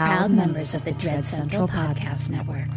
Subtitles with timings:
[0.00, 2.70] Proud members of the Dread Central Podcast Network.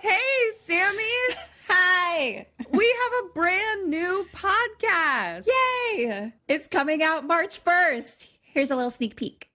[0.00, 0.18] Hey,
[0.60, 1.50] Sammys.
[1.68, 2.48] Hi.
[2.72, 5.46] We have a brand new podcast.
[5.46, 6.32] Yay.
[6.48, 8.26] It's coming out March 1st.
[8.42, 9.48] Here's a little sneak peek.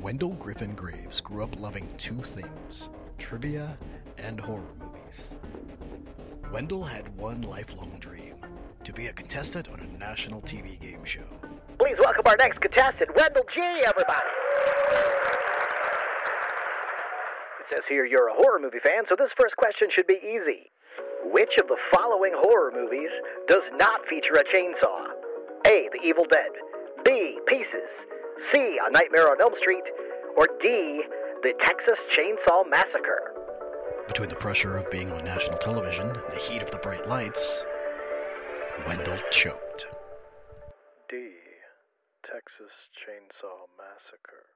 [0.00, 3.76] Wendell Griffin Graves grew up loving two things trivia
[4.18, 5.36] and horror movies.
[6.52, 8.36] Wendell had one lifelong dream
[8.84, 11.37] to be a contestant on a national TV game show.
[11.78, 14.26] Please welcome our next contestant, Wendell G, everybody.
[17.60, 20.70] It says here you're a horror movie fan, so this first question should be easy.
[21.30, 23.10] Which of the following horror movies
[23.48, 25.06] does not feature a chainsaw?
[25.68, 25.88] A.
[25.92, 26.50] The Evil Dead.
[27.04, 27.38] B.
[27.46, 27.88] Pieces.
[28.52, 28.78] C.
[28.84, 29.84] A Nightmare on Elm Street.
[30.36, 31.02] Or D.
[31.42, 33.34] The Texas Chainsaw Massacre.
[34.08, 37.64] Between the pressure of being on national television and the heat of the bright lights,
[38.86, 39.67] Wendell choked.
[42.38, 42.44] D.
[42.44, 44.46] Texas Chainsaw Massacre.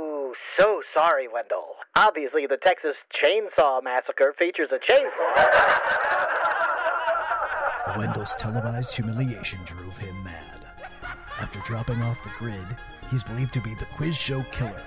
[0.00, 1.76] Ooh, so sorry, Wendell.
[1.96, 5.38] Obviously, the Texas Chainsaw Massacre features a chainsaw.
[7.96, 10.60] Wendell's televised humiliation drove him mad.
[11.40, 12.76] After dropping off the grid,
[13.10, 14.82] he's believed to be the quiz show killer,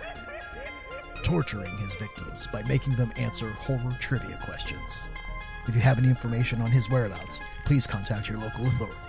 [1.24, 5.10] torturing his victims by making them answer horror trivia questions.
[5.68, 9.05] If you have any information on his whereabouts, please contact your local authorities.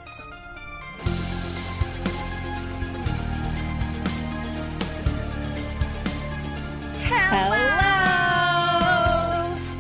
[7.28, 7.56] Hello.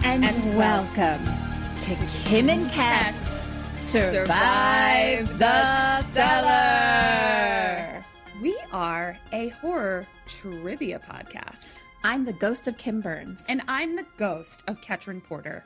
[0.04, 0.24] And,
[0.58, 1.24] welcome
[1.80, 8.04] to Kim and Kat's Survive the Cellar.
[8.42, 11.82] We are a horror trivia podcast.
[12.02, 13.44] I'm the ghost of Kim Burns.
[13.48, 15.62] And I'm the ghost of Ketrin Porter.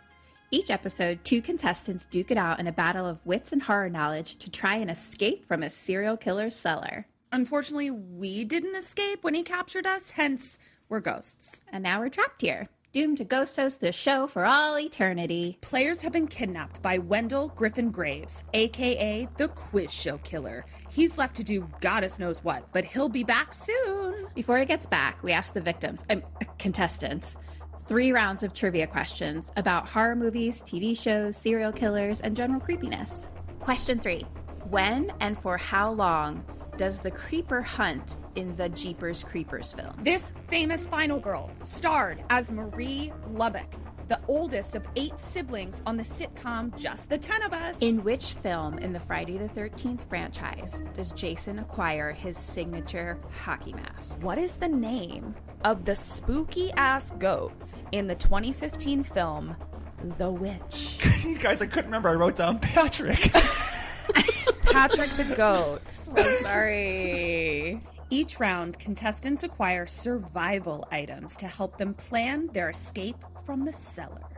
[0.50, 4.36] Each episode, two contestants duke it out in a battle of wits and horror knowledge
[4.40, 7.06] to try and escape from a serial killer's cellar.
[7.32, 10.58] Unfortunately, we didn't escape when he captured us, hence,
[10.90, 11.62] we're ghosts.
[11.72, 15.56] And now we're trapped here, doomed to ghost host this show for all eternity.
[15.62, 20.66] Players have been kidnapped by Wendell Griffin Graves, aka the Quiz Show Killer.
[20.90, 24.26] He's left to do goddess knows what, but he'll be back soon.
[24.34, 26.22] Before he gets back, we ask the victims, um,
[26.58, 27.36] contestants,
[27.86, 33.28] three rounds of trivia questions about horror movies, TV shows, serial killers, and general creepiness.
[33.60, 34.26] Question three
[34.68, 36.44] When and for how long
[36.80, 39.94] does the creeper hunt in the Jeepers Creepers film?
[40.02, 43.70] This famous final girl starred as Marie Lubbock,
[44.08, 47.76] the oldest of eight siblings on the sitcom Just the Ten of Us.
[47.82, 53.74] In which film in the Friday the 13th franchise does Jason acquire his signature hockey
[53.74, 54.22] mask?
[54.22, 55.34] What is the name
[55.66, 57.52] of the spooky ass goat
[57.92, 59.54] in the 2015 film
[60.16, 60.98] The Witch?
[61.26, 62.08] you guys, I couldn't remember.
[62.08, 63.30] I wrote down Patrick.
[64.72, 65.86] Patrick the Goat.
[65.86, 67.80] So sorry.
[68.10, 74.30] Each round, contestants acquire survival items to help them plan their escape from the cellar.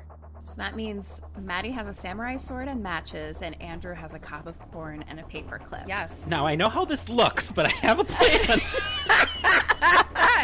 [0.43, 4.49] So that means Maddie has a samurai sword and matches, and Andrew has a cob
[4.49, 5.85] of corn and a paper clip.
[5.87, 6.27] Yes.
[6.27, 8.61] Now I know how this looks, but I have a plan.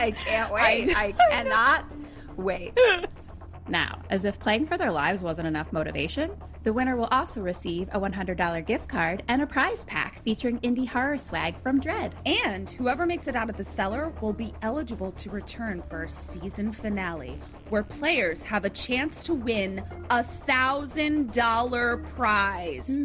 [0.00, 0.96] I can't wait.
[0.96, 1.94] I, I cannot
[2.36, 2.78] wait.
[3.68, 6.30] Now, as if playing for their lives wasn't enough motivation,
[6.62, 10.88] the winner will also receive a $100 gift card and a prize pack featuring indie
[10.88, 12.14] horror swag from Dread.
[12.24, 16.08] And whoever makes it out of the cellar will be eligible to return for a
[16.08, 17.38] season finale,
[17.68, 22.96] where players have a chance to win a thousand dollar prize.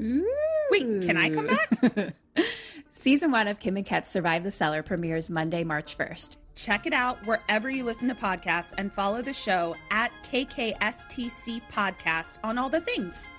[0.71, 2.15] Wait, can I come back?
[2.91, 6.37] Season one of Kim and Kat's Survive the Cellar premieres Monday, March 1st.
[6.55, 12.37] Check it out wherever you listen to podcasts and follow the show at KKSTC Podcast
[12.43, 13.29] on all the things.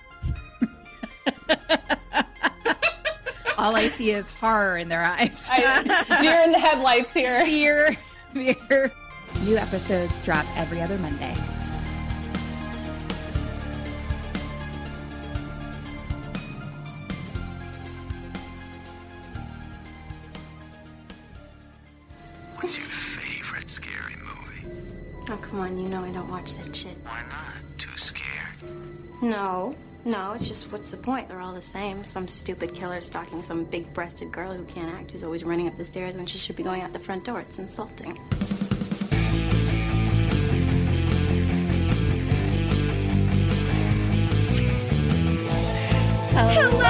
[3.57, 5.47] all I see is horror in their eyes.
[5.49, 5.83] I,
[6.21, 7.45] deer in the headlights here.
[7.45, 7.95] Fear,
[8.33, 8.91] fear.
[9.43, 11.35] New episodes drop every other Monday.
[22.55, 22.85] What is your
[25.27, 26.95] Oh, come on, you know I don't watch that shit.
[27.03, 27.79] Why not?
[27.79, 28.53] Too scared?
[29.23, 29.75] No,
[30.05, 31.27] no, it's just what's the point?
[31.27, 32.03] They're all the same.
[32.05, 35.77] Some stupid killer stalking some big breasted girl who can't act, who's always running up
[35.77, 37.39] the stairs when she should be going out the front door.
[37.39, 38.19] It's insulting.
[46.35, 46.81] Hello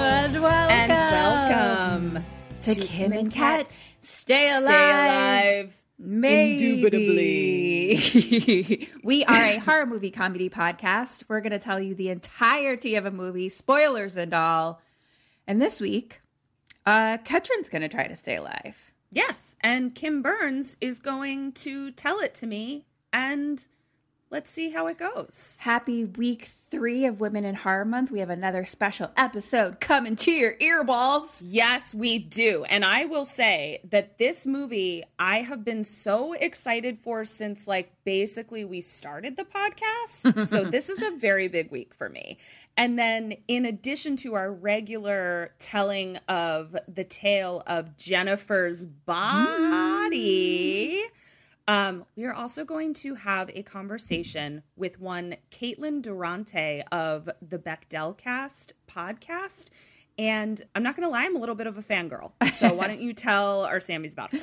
[0.00, 2.24] and welcome, and welcome
[2.60, 4.64] to, Kim and Kat Stay alive.
[4.64, 5.83] Stay alive.
[5.98, 6.74] Maybe.
[6.74, 8.88] Indubitably.
[9.04, 11.24] we are a horror movie comedy podcast.
[11.28, 14.82] We're going to tell you the entirety of a movie, spoilers and all.
[15.46, 16.20] And this week,
[16.84, 18.92] uh, Ketrin's going to try to stay alive.
[19.10, 23.64] Yes, and Kim Burns is going to tell it to me, and
[24.34, 25.58] let's see how it goes.
[25.60, 28.10] Happy week three of Women in Horror Month.
[28.10, 31.40] We have another special episode coming to your earballs.
[31.44, 32.64] Yes, we do.
[32.64, 37.92] And I will say that this movie I have been so excited for since like
[38.02, 40.46] basically we started the podcast.
[40.48, 42.36] so this is a very big week for me.
[42.76, 49.28] And then in addition to our regular telling of the tale of Jennifer's body,
[51.04, 51.23] mm.
[51.66, 57.58] Um, we are also going to have a conversation with one Caitlin Durante of the
[57.58, 59.68] Bechdel Cast podcast.
[60.16, 62.32] And I'm not going to lie, I'm a little bit of a fangirl.
[62.54, 64.38] So why don't you tell our Sammys about her?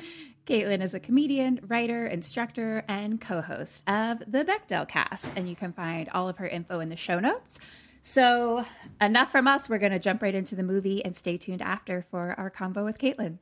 [0.45, 5.29] Caitlin is a comedian, writer, instructor, and co host of the Bechdel cast.
[5.37, 7.59] And you can find all of her info in the show notes.
[8.01, 8.65] So,
[8.99, 9.69] enough from us.
[9.69, 12.83] We're going to jump right into the movie and stay tuned after for our convo
[12.83, 13.37] with Caitlin.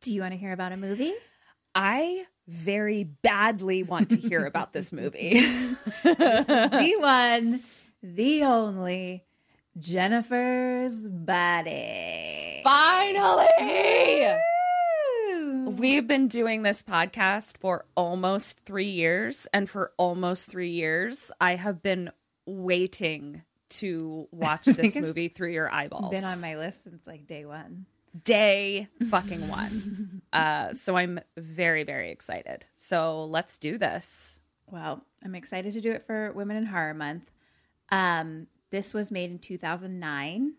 [0.00, 1.12] Do you want to hear about a movie?
[1.74, 5.40] I very badly want to hear about this movie.
[6.02, 7.60] the one,
[8.02, 9.24] the only
[9.78, 12.60] Jennifer's Body.
[12.64, 14.36] Finally!
[15.64, 19.46] We've been doing this podcast for almost three years.
[19.54, 22.10] And for almost three years, I have been
[22.46, 26.10] waiting to watch this movie through your eyeballs.
[26.10, 27.86] Been on my list since like day one.
[28.24, 30.22] Day fucking one.
[30.32, 32.64] uh, so I'm very, very excited.
[32.74, 34.40] So let's do this.
[34.70, 37.30] Well, I'm excited to do it for Women in Horror Month.
[37.90, 40.54] Um, this was made in 2009.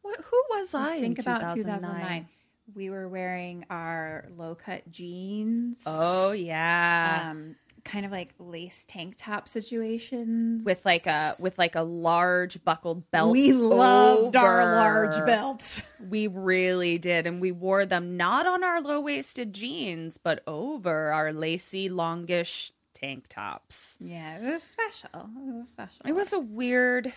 [0.00, 1.00] What, who was I?
[1.00, 1.80] Think in about 2009?
[1.80, 2.28] 2009.
[2.74, 5.84] We were wearing our low cut jeans.
[5.86, 11.74] Oh yeah, um, kind of like lace tank top situations with like a with like
[11.74, 13.32] a large buckled belt.
[13.32, 15.82] We loved our large belts.
[16.02, 21.12] We really did, and we wore them not on our low waisted jeans, but over
[21.12, 23.98] our lacy, longish tank tops.
[24.00, 25.10] Yeah, it was special.
[25.14, 26.04] It was special.
[26.04, 27.12] It was a weird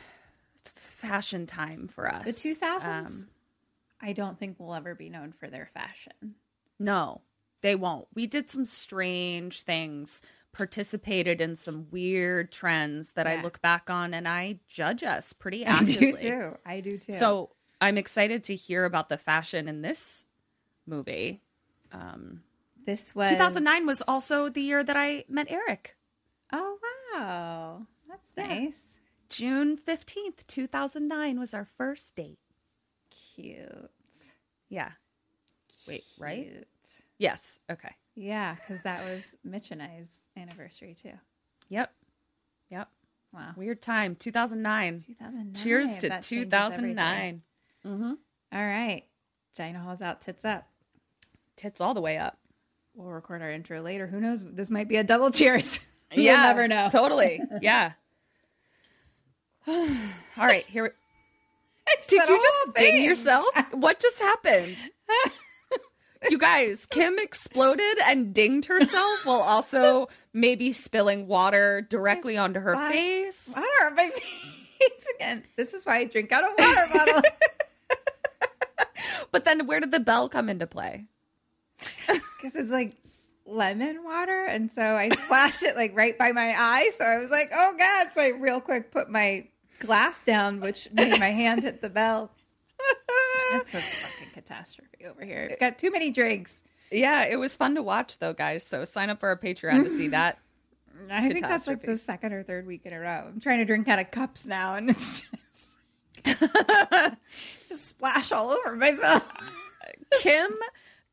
[0.63, 2.25] fashion time for us.
[2.25, 2.85] The 2000s.
[2.85, 3.25] Um,
[4.01, 6.35] I don't think will ever be known for their fashion.
[6.79, 7.21] No,
[7.62, 8.07] they won't.
[8.13, 10.21] We did some strange things,
[10.56, 15.66] participated in some weird trends that I look back on and I judge us pretty
[15.66, 16.07] actively.
[16.07, 16.57] I do too.
[16.66, 17.12] I do too.
[17.12, 17.50] So
[17.81, 20.25] I'm excited to hear about the fashion in this
[20.88, 21.42] movie.
[21.92, 22.42] Um,
[22.86, 25.98] this was 2009 was also the year that I met Eric.
[26.54, 26.78] Oh
[27.13, 28.48] wow, that's Yeah.
[28.48, 28.98] nice.
[29.28, 32.40] June 15th, 2009 was our first date.
[33.10, 33.91] Cute.
[34.70, 34.91] Yeah.
[35.88, 36.63] Wait, right?
[37.18, 37.60] Yes.
[37.70, 37.91] Okay.
[38.15, 41.12] Yeah, because that was Mitch and I's anniversary too.
[41.69, 41.91] Yep.
[42.69, 42.89] Yep.
[43.34, 43.51] Wow.
[43.57, 44.15] Weird time.
[44.15, 45.01] 2009.
[45.05, 45.53] 2009.
[45.63, 47.41] Cheers to That 2009.
[47.86, 48.13] Mm-hmm.
[48.53, 49.03] All right.
[49.55, 50.67] Gina Hall's out, tits up.
[51.57, 52.38] Tits all the way up.
[52.93, 54.07] We'll record our intro later.
[54.07, 54.45] Who knows?
[54.45, 55.79] This might be a double cheers.
[56.12, 56.34] Yeah.
[56.34, 56.88] You'll never know.
[56.91, 57.41] Totally.
[57.62, 57.93] Yeah.
[59.67, 59.88] all
[60.38, 60.63] right.
[60.67, 60.84] Here.
[60.84, 60.89] We-
[62.07, 63.48] Did you just ding yourself?
[63.72, 64.77] What just happened?
[66.29, 72.74] You guys, Kim exploded and dinged herself while also maybe spilling water directly onto her
[72.74, 73.50] Splash face.
[73.55, 74.10] Water on my
[74.79, 75.43] face again.
[75.55, 77.22] This is why I drink out of water bottle.
[79.31, 81.05] But then where did the bell come into play?
[82.07, 82.93] Because it's like
[83.48, 84.45] lemon water.
[84.45, 86.91] And so I splashed it like right by my eye.
[86.95, 88.13] So I was like, oh God.
[88.13, 89.48] So I real quick put my
[89.79, 92.29] glass down, which made my hand hit the bell.
[93.52, 95.50] That's a fucking catastrophe over here.
[95.52, 96.62] I've got too many drinks.
[96.92, 98.66] Yeah, it was fun to watch though, guys.
[98.66, 100.40] So sign up for our Patreon to see that.
[101.12, 103.25] I think that's like the second or third week in a row.
[103.28, 105.78] I'm trying to drink out of cups now, and it's just,
[107.68, 109.30] just splash all over myself.
[110.22, 110.52] Kim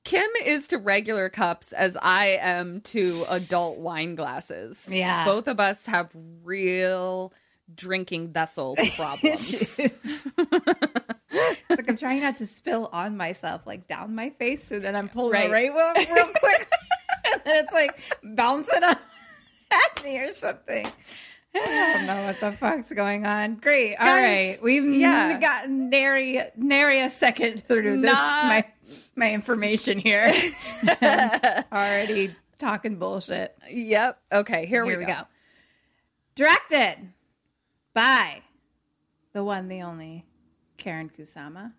[0.05, 4.89] Kim is to regular cups as I am to adult wine glasses.
[4.91, 5.25] Yeah.
[5.25, 6.11] Both of us have
[6.43, 7.33] real
[7.75, 9.81] drinking vessel problems.
[11.33, 14.65] It's like I'm trying not to spill on myself, like down my face.
[14.65, 15.51] So then I'm pulling Right.
[15.51, 16.71] right, real, real quick.
[17.25, 18.97] and then it's like bouncing on
[19.73, 20.87] at me or something.
[21.55, 23.57] I don't know what the fuck's going on.
[23.57, 23.97] Great.
[23.97, 24.63] All Guys, right.
[24.63, 25.39] We've yeah.
[25.39, 28.65] gotten nary, nary a second through this, Not- my,
[29.17, 30.33] my information here.
[31.73, 33.55] Already talking bullshit.
[33.71, 34.19] Yep.
[34.33, 35.13] Okay, here, Here we, we go.
[35.15, 35.23] go.
[36.35, 37.13] Directed
[37.95, 38.41] by
[39.35, 40.25] the one, the only
[40.83, 41.73] Karyn Kusama,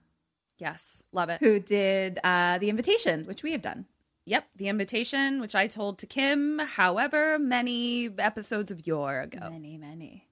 [0.58, 1.40] Yes, love it.
[1.40, 3.86] who did uh, The Invitation, which we have done.
[4.26, 9.50] Yep, the invitation, which I told to Kim, however many episodes of yore ago.
[9.52, 10.28] Many, many.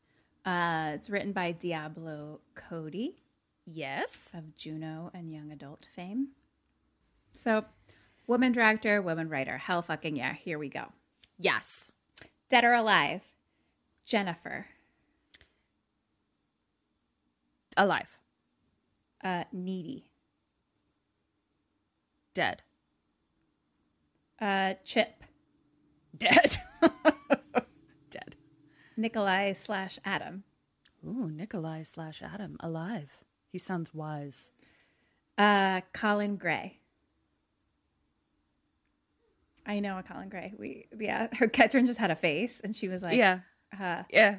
[0.45, 3.17] Uh, it's written by Diablo Cody
[3.65, 4.31] Yes.
[4.33, 6.29] of Juno and Young Adult fame.
[7.33, 7.65] So,
[8.27, 9.57] woman director, woman writer.
[9.57, 10.33] Hell fucking yeah.
[10.35, 10.85] Here we go.
[11.37, 11.91] Yes.
[12.49, 13.23] Dead or alive?
[14.05, 14.67] Jennifer.
[17.75, 18.17] Alive.
[19.23, 20.11] Uh, needy.
[22.33, 22.61] Dead.
[24.39, 25.23] Uh, Chip.
[26.17, 26.57] Dead.
[28.09, 28.35] Dead.
[28.97, 30.43] Nikolai slash Adam.
[31.05, 32.57] Ooh, Nikolai slash Adam.
[32.59, 33.23] Alive.
[33.51, 34.49] He sounds wise.
[35.37, 36.79] Uh, Colin Gray.
[39.65, 40.53] I know a Colin Gray.
[40.57, 43.39] We yeah, her Ketrin just had a face, and she was like, yeah.
[43.79, 44.37] uh, Yeah.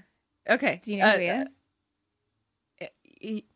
[0.49, 0.81] Okay.
[0.83, 1.45] Do you know Uh, who he is?
[2.83, 3.47] uh, he-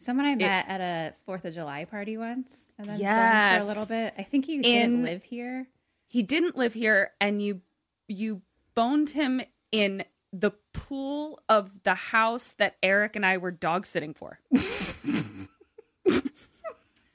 [0.00, 3.58] Someone I met at a Fourth of July party once, and then Yes.
[3.62, 4.14] for a little bit.
[4.16, 5.66] I think he In- didn't live here.
[6.06, 7.60] he didn't live here and you
[8.08, 8.40] you
[8.74, 10.02] boned him in
[10.32, 14.40] the pool of the house that Eric and I were dog sitting for.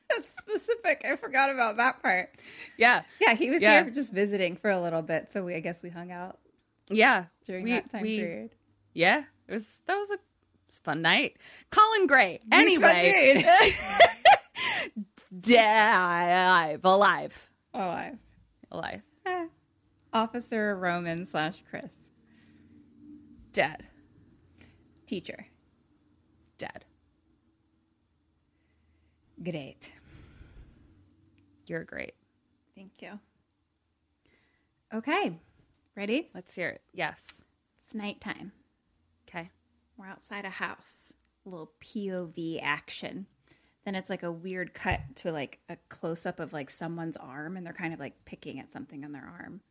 [0.10, 1.04] That's specific.
[1.06, 2.30] I forgot about that part.
[2.78, 3.02] Yeah.
[3.20, 3.84] Yeah, he was Yeah.
[3.84, 6.40] here just visiting for a little bit, so we I guess we hung out
[6.90, 7.26] Yeah.
[7.46, 8.52] during We- that time we- period.
[8.94, 9.24] Yeah.
[9.48, 10.20] It was that was a,
[10.76, 11.38] it was a fun night.
[11.70, 12.40] Colin Gray.
[12.52, 13.46] Anyway.
[15.52, 16.80] Alive.
[16.84, 17.50] Alive.
[17.74, 18.18] Alive.
[18.72, 19.02] Alive.
[19.26, 19.48] Eh.
[20.14, 21.94] Officer Roman slash Chris.
[23.52, 23.86] Dead.
[25.06, 25.48] Teacher.
[26.58, 26.86] Dead.
[29.44, 29.92] Great.
[31.68, 32.14] You're great.
[32.76, 33.20] Thank you.
[34.94, 35.38] Okay.
[35.96, 36.30] Ready?
[36.34, 36.82] Let's hear it.
[36.94, 37.44] Yes.
[37.80, 38.52] It's nighttime.
[39.98, 40.08] Okay.
[40.08, 41.14] We're outside a house.
[41.46, 43.28] A little POV action.
[43.86, 47.56] Then it's like a weird cut to like a close up of like someone's arm
[47.56, 49.62] and they're kind of like picking at something on their arm.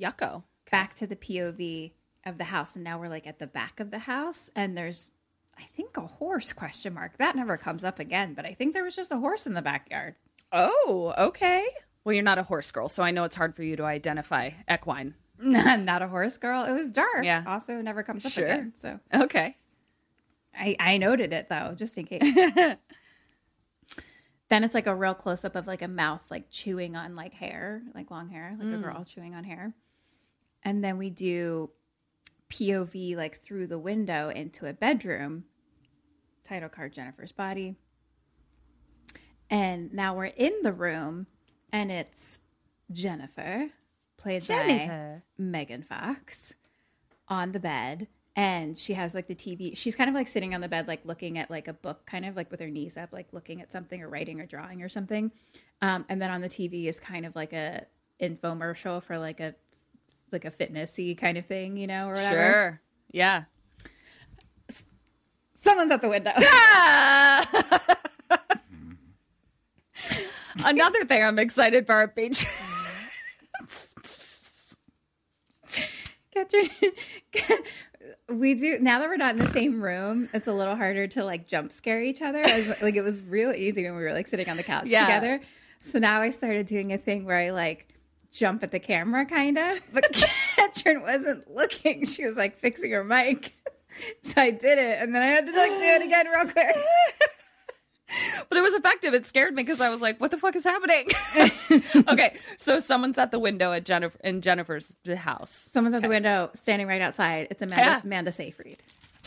[0.00, 0.42] Yucko.
[0.70, 1.92] Back to the POV
[2.26, 5.10] of the house and now we're like at the back of the house and there's
[5.56, 7.18] I think a horse question mark.
[7.18, 9.62] That never comes up again, but I think there was just a horse in the
[9.62, 10.14] backyard.
[10.50, 11.64] Oh, okay.
[12.04, 14.50] Well, you're not a horse girl, so I know it's hard for you to identify
[14.68, 15.14] equine.
[15.38, 16.64] Not a horse girl.
[16.64, 17.24] It was dark.
[17.24, 17.42] Yeah.
[17.46, 18.44] Also never comes up Sure.
[18.46, 18.72] again.
[18.76, 19.56] So Okay.
[20.54, 22.22] I, I noted it though, just in case.
[24.48, 27.32] then it's like a real close up of like a mouth like chewing on like
[27.32, 28.82] hair, like long hair, like a Mm.
[28.82, 29.72] girl chewing on hair.
[30.62, 31.70] And then we do
[32.50, 35.44] POV like through the window into a bedroom.
[36.44, 37.76] Title card Jennifer's body.
[39.48, 41.26] And now we're in the room
[41.72, 42.38] and it's
[42.90, 43.68] Jennifer,
[44.18, 45.22] played Jennifer.
[45.38, 46.54] by Megan Fox,
[47.28, 48.08] on the bed.
[48.34, 49.76] And she has like the TV.
[49.76, 52.24] She's kind of like sitting on the bed, like looking at like a book, kind
[52.24, 54.88] of like with her knees up, like looking at something or writing or drawing or
[54.88, 55.30] something.
[55.82, 57.84] Um, and then on the TV is kind of like a
[58.20, 59.54] infomercial for like a
[60.30, 62.52] like a fitnessy kind of thing, you know, or whatever.
[62.52, 62.80] Sure.
[63.10, 63.44] Yeah.
[65.54, 66.32] Someone's at the window.
[70.64, 72.46] Another thing I'm excited for our page.
[76.34, 76.70] Catherine,
[78.28, 80.28] we do now that we're not in the same room.
[80.32, 82.40] It's a little harder to like jump scare each other.
[82.40, 85.04] As, like it was real easy when we were like sitting on the couch Yeah.
[85.06, 85.40] together.
[85.80, 87.88] So now I started doing a thing where I like
[88.30, 89.80] jump at the camera, kind of.
[89.92, 90.12] But
[90.56, 93.52] Catherine wasn't looking; she was like fixing her mic.
[94.22, 96.74] So I did it, and then I had to like do it again real quick.
[98.48, 99.14] but it was effective.
[99.14, 101.08] It scared me because I was like, "What the fuck is happening?"
[102.08, 105.50] okay, so someone's at the window at Jennifer in Jennifer's house.
[105.50, 107.48] Someone's at the window, standing right outside.
[107.50, 108.00] It's Amanda, Yeah.
[108.04, 108.78] Amanda Seyfried.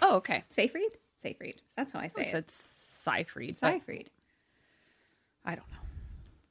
[0.02, 0.44] Oh, okay.
[0.50, 0.98] Seyfried?
[1.16, 1.62] Seyfried.
[1.78, 2.52] That's how I say I it.
[2.52, 3.56] Seyfried.
[3.62, 4.10] but Seyfried.
[5.46, 5.78] I don't know.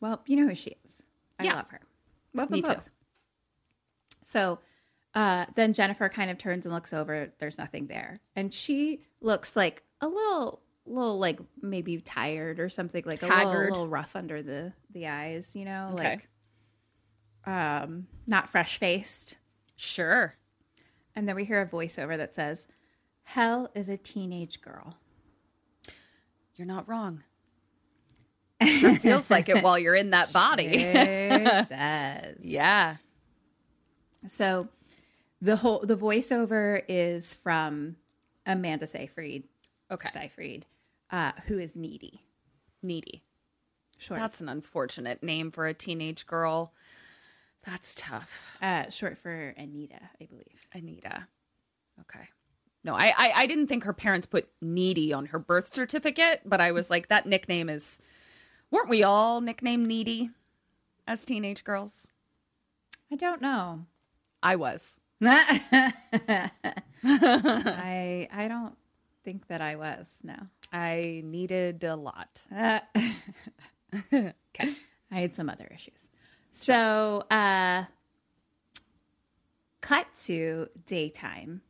[0.01, 1.03] Well, you know who she is.
[1.39, 1.55] I Yeah.
[1.57, 1.81] love her.
[2.33, 2.75] Love Me them too.
[2.77, 2.91] both.
[4.23, 4.59] So
[5.15, 7.33] uh, then Jennifer kind of turns and looks over.
[7.39, 13.03] There's nothing there, and she looks like a little, little like maybe tired or something,
[13.07, 15.55] like a little, little rough under the the eyes.
[15.57, 16.19] You know, Okay.
[16.19, 16.29] like
[17.47, 19.37] um, not fresh faced.
[19.77, 20.37] Sure.
[21.17, 22.67] And then we hear a voiceover that says,
[23.25, 24.97] "Hell is a teenage girl."
[26.57, 27.23] You're not wrong.
[28.63, 30.79] Sure feels like it while you're in that body.
[30.79, 30.95] Sure
[31.69, 32.37] does.
[32.41, 32.97] Yeah.
[34.27, 34.69] So
[35.43, 37.97] the whole the voiceover is from
[38.47, 39.45] Amanda Seyfried.
[39.91, 40.09] Okay.
[40.09, 40.67] Seyfried,
[41.11, 42.23] uh, who is needy.
[42.83, 43.25] Needy.
[43.99, 44.21] Short.
[44.21, 46.73] That's an unfortunate name for a teenage girl.
[47.65, 48.47] That's tough.
[48.61, 50.67] Uh, short for Anita, I believe.
[50.73, 51.29] Anita.
[52.01, 52.29] Okay.
[52.83, 56.61] No, I, I I didn't think her parents put needy on her birth certificate, but
[56.61, 57.99] I was like, that nickname is.
[58.71, 60.31] Weren't we all nicknamed needy
[61.07, 62.09] as teenage girls?
[63.11, 63.87] I don't know.
[64.43, 65.01] I was.
[65.23, 66.51] I
[67.03, 68.77] I don't
[69.25, 70.19] think that I was.
[70.23, 70.37] No.
[70.75, 72.43] I needed a lot.
[72.55, 72.81] Uh,
[74.13, 74.75] okay.
[75.11, 76.09] I had some other issues.
[76.51, 77.85] So, uh,
[79.81, 81.63] cut to daytime,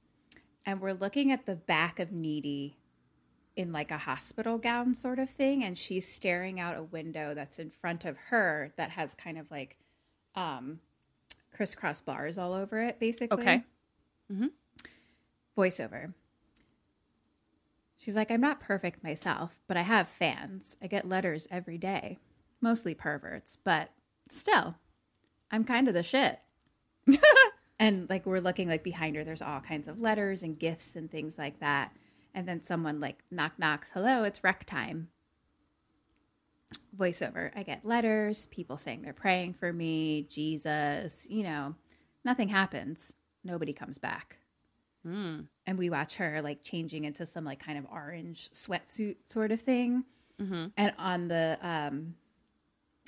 [0.64, 2.78] and we're looking at the back of Needy
[3.56, 7.58] in like a hospital gown sort of thing, and she's staring out a window that's
[7.58, 9.76] in front of her that has kind of like
[10.34, 10.80] um,
[11.54, 13.38] crisscross bars all over it, basically.
[13.38, 13.64] Okay.
[14.32, 14.46] Mm-hmm.
[15.58, 16.14] Voiceover.
[18.04, 20.76] She's like, I'm not perfect myself, but I have fans.
[20.82, 22.18] I get letters every day,
[22.60, 23.92] mostly perverts, but
[24.28, 24.74] still,
[25.50, 26.40] I'm kind of the shit.
[27.78, 31.10] and like, we're looking like behind her, there's all kinds of letters and gifts and
[31.10, 31.96] things like that.
[32.34, 35.08] And then someone like knock knocks, hello, it's rec time.
[36.94, 37.52] Voiceover.
[37.56, 41.74] I get letters, people saying they're praying for me, Jesus, you know,
[42.22, 43.14] nothing happens.
[43.42, 44.36] Nobody comes back
[45.06, 45.46] Mm.
[45.66, 49.60] and we watch her like changing into some like kind of orange sweatsuit sort of
[49.60, 50.04] thing
[50.40, 50.72] Mhm.
[50.76, 52.14] and on the um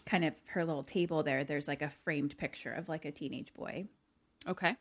[0.04, 3.52] kind of her little table there there's like a framed picture of like a teenage
[3.54, 3.86] boy
[4.46, 4.76] Okay.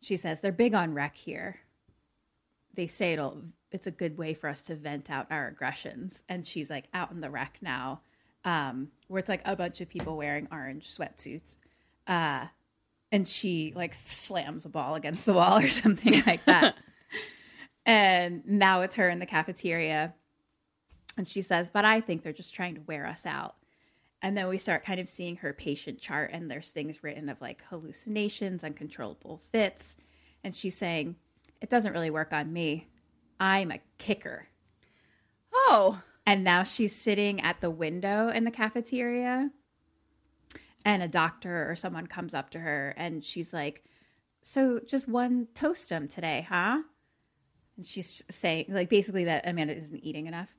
[0.00, 1.60] she says they're big on rec here
[2.74, 6.46] they say it'll it's a good way for us to vent out our aggressions and
[6.46, 8.00] she's like out in the rec now
[8.44, 11.56] um where it's like a bunch of people wearing orange sweatsuits
[12.06, 12.46] uh
[13.12, 16.76] and she like slams a ball against the wall or something like that
[17.86, 20.14] and now it's her in the cafeteria
[21.16, 23.56] and she says but i think they're just trying to wear us out
[24.22, 27.40] and then we start kind of seeing her patient chart, and there's things written of
[27.40, 29.96] like hallucinations, uncontrollable fits.
[30.44, 31.16] And she's saying,
[31.60, 32.88] It doesn't really work on me.
[33.38, 34.48] I'm a kicker.
[35.52, 36.02] Oh.
[36.26, 39.50] And now she's sitting at the window in the cafeteria,
[40.84, 43.84] and a doctor or someone comes up to her, and she's like,
[44.42, 46.82] So just one toastum today, huh?
[47.76, 50.50] And she's saying, like, basically that Amanda isn't eating enough.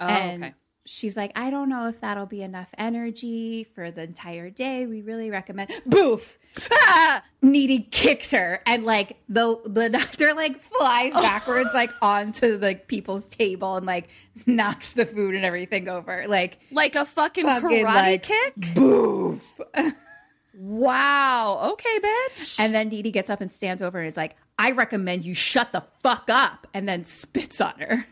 [0.00, 0.54] Oh, and okay.
[0.86, 4.86] she's like, I don't know if that'll be enough energy for the entire day.
[4.86, 6.38] We really recommend boof.
[6.70, 7.22] Ah!
[7.42, 13.26] Needy kicks her and like the the doctor like flies backwards like onto the people's
[13.26, 14.08] table and like
[14.46, 16.24] knocks the food and everything over.
[16.28, 18.54] Like Like a fucking, Fucking, karate like, kick?
[18.74, 19.47] boof.
[22.00, 22.58] Bitch.
[22.60, 25.72] And then Needy gets up and stands over and is like, I recommend you shut
[25.72, 28.06] the fuck up and then spits on her.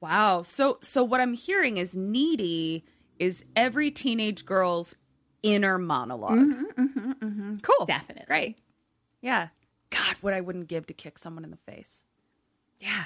[0.00, 0.42] Wow.
[0.42, 2.84] So so what I'm hearing is needy
[3.18, 4.94] is every teenage girl's
[5.42, 6.30] inner monolog
[6.78, 7.86] Mm-hmm, Cool.
[7.86, 8.24] Definitely.
[8.26, 8.58] Great.
[9.20, 9.48] Yeah.
[9.90, 12.04] God, what I wouldn't give to kick someone in the face.
[12.78, 13.04] Yeah.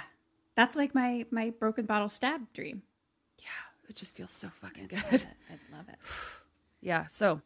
[0.55, 2.83] That's like my my broken bottle stab dream.
[3.41, 3.89] Yeah.
[3.89, 4.99] It just feels so fucking good.
[5.51, 5.99] I love it.
[6.81, 7.07] Yeah.
[7.07, 7.41] So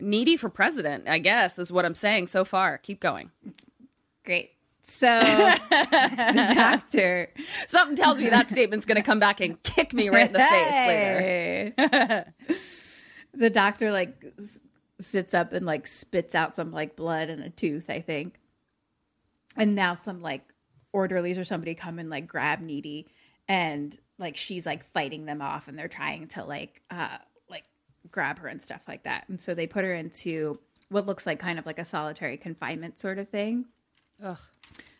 [0.00, 2.78] needy for president, I guess, is what I'm saying so far.
[2.78, 3.30] Keep going.
[4.24, 4.50] Great.
[4.82, 5.06] So
[5.70, 7.28] the doctor
[7.68, 10.38] Something tells me that statement's going to come back and kick me right in the
[10.40, 12.34] face later.
[13.34, 14.58] the doctor like s-
[15.00, 18.40] sits up and like spits out some like blood and a tooth, I think.
[19.56, 20.42] And now some like
[20.92, 23.06] orderlies or somebody come and like grab Needy
[23.48, 27.18] and like she's like fighting them off and they're trying to like uh like
[28.10, 29.28] grab her and stuff like that.
[29.28, 32.98] And so they put her into what looks like kind of like a solitary confinement
[32.98, 33.66] sort of thing.
[34.22, 34.38] Ugh.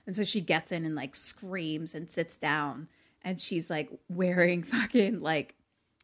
[0.06, 2.88] And so she gets in and like screams and sits down
[3.22, 5.54] and she's like wearing fucking like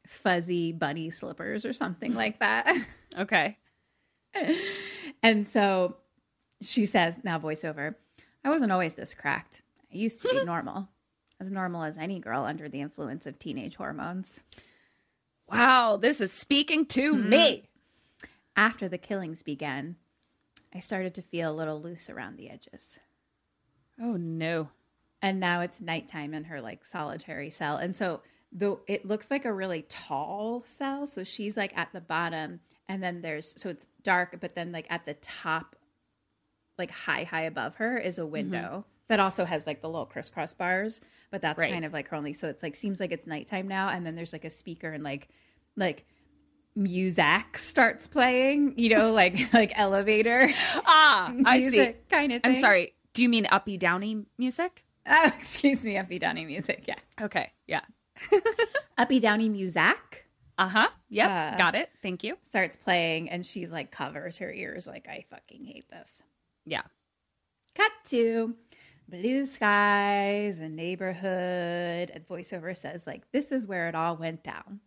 [0.07, 2.73] fuzzy bunny slippers or something like that.
[3.19, 3.57] Okay.
[5.23, 5.97] and so
[6.61, 7.95] she says, now voiceover,
[8.45, 9.62] I wasn't always this cracked.
[9.90, 10.88] I used to be normal,
[11.40, 14.40] as normal as any girl under the influence of teenage hormones.
[15.50, 17.28] Wow, this is speaking to mm-hmm.
[17.28, 17.68] me.
[18.56, 19.96] After the killings began,
[20.74, 22.98] I started to feel a little loose around the edges.
[24.00, 24.70] Oh no.
[25.22, 28.20] and now it's nighttime in her like solitary cell and so
[28.52, 33.02] though it looks like a really tall cell so she's like at the bottom and
[33.02, 35.76] then there's so it's dark but then like at the top
[36.78, 38.32] like high high above her is a mm-hmm.
[38.32, 41.73] window that also has like the little crisscross bars, but that's Right.
[41.73, 42.33] kind of like her only.
[42.33, 45.05] So it's like seems like it's nighttime now, and then there's like a speaker and
[45.05, 45.29] like
[45.77, 46.05] like
[46.75, 48.75] music starts playing.
[48.79, 50.51] You know, like like elevator.
[50.88, 51.64] Ah, I see.
[51.71, 52.40] music kind of.
[52.45, 52.92] I'm sorry.
[53.12, 54.85] Do you mean uppy downy music?
[55.09, 56.85] Oh, excuse me, uppy downy music.
[56.87, 57.53] Yeah, Okay.
[57.66, 57.81] Yeah.
[58.99, 60.27] uppy downy music.
[60.59, 60.88] Uh huh.
[61.11, 61.31] Yep.
[61.31, 61.90] Uh, Got it.
[62.03, 62.38] Thank you.
[62.42, 66.23] Starts playing, and she's like covers her ears, like I fucking hate this.
[66.64, 66.83] Yeah.
[67.75, 68.55] Cut to
[69.09, 72.11] blue skies, and neighborhood.
[72.12, 74.81] And voiceover says, like, this is where it all went down.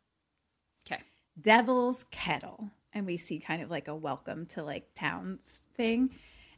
[0.86, 1.02] Okay.
[1.40, 2.72] Devil's Kettle.
[2.94, 6.10] And we see kind of like a welcome to like towns thing.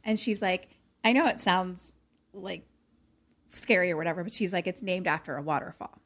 [0.04, 0.68] And she's like,
[1.04, 1.92] I know it sounds
[2.32, 2.66] like
[3.52, 5.98] scary or whatever, but she's like, it's named after a waterfall.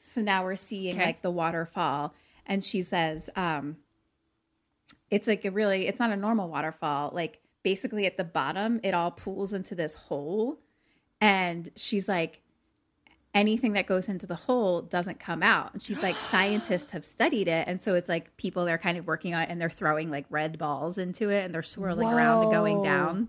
[0.00, 1.06] So now we're seeing Okay.
[1.06, 2.14] like the waterfall.
[2.44, 3.78] And she says, um,
[5.10, 8.92] it's like a really it's not a normal waterfall like basically at the bottom it
[8.92, 10.58] all pools into this hole
[11.20, 12.42] and she's like
[13.36, 15.72] anything that goes into the hole doesn't come out.
[15.74, 17.68] And she's like scientists have studied it.
[17.68, 20.24] And so it's like people they're kind of working on it and they're throwing like
[20.30, 23.28] red balls into it and they're swirling around and going down.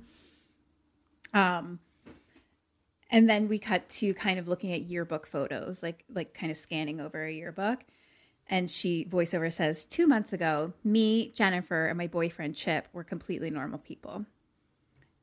[1.33, 1.79] Um
[3.09, 6.57] and then we cut to kind of looking at yearbook photos like like kind of
[6.57, 7.83] scanning over a yearbook.
[8.49, 13.49] And she voiceover says two months ago me jennifer and my boyfriend chip were completely
[13.49, 14.25] normal people.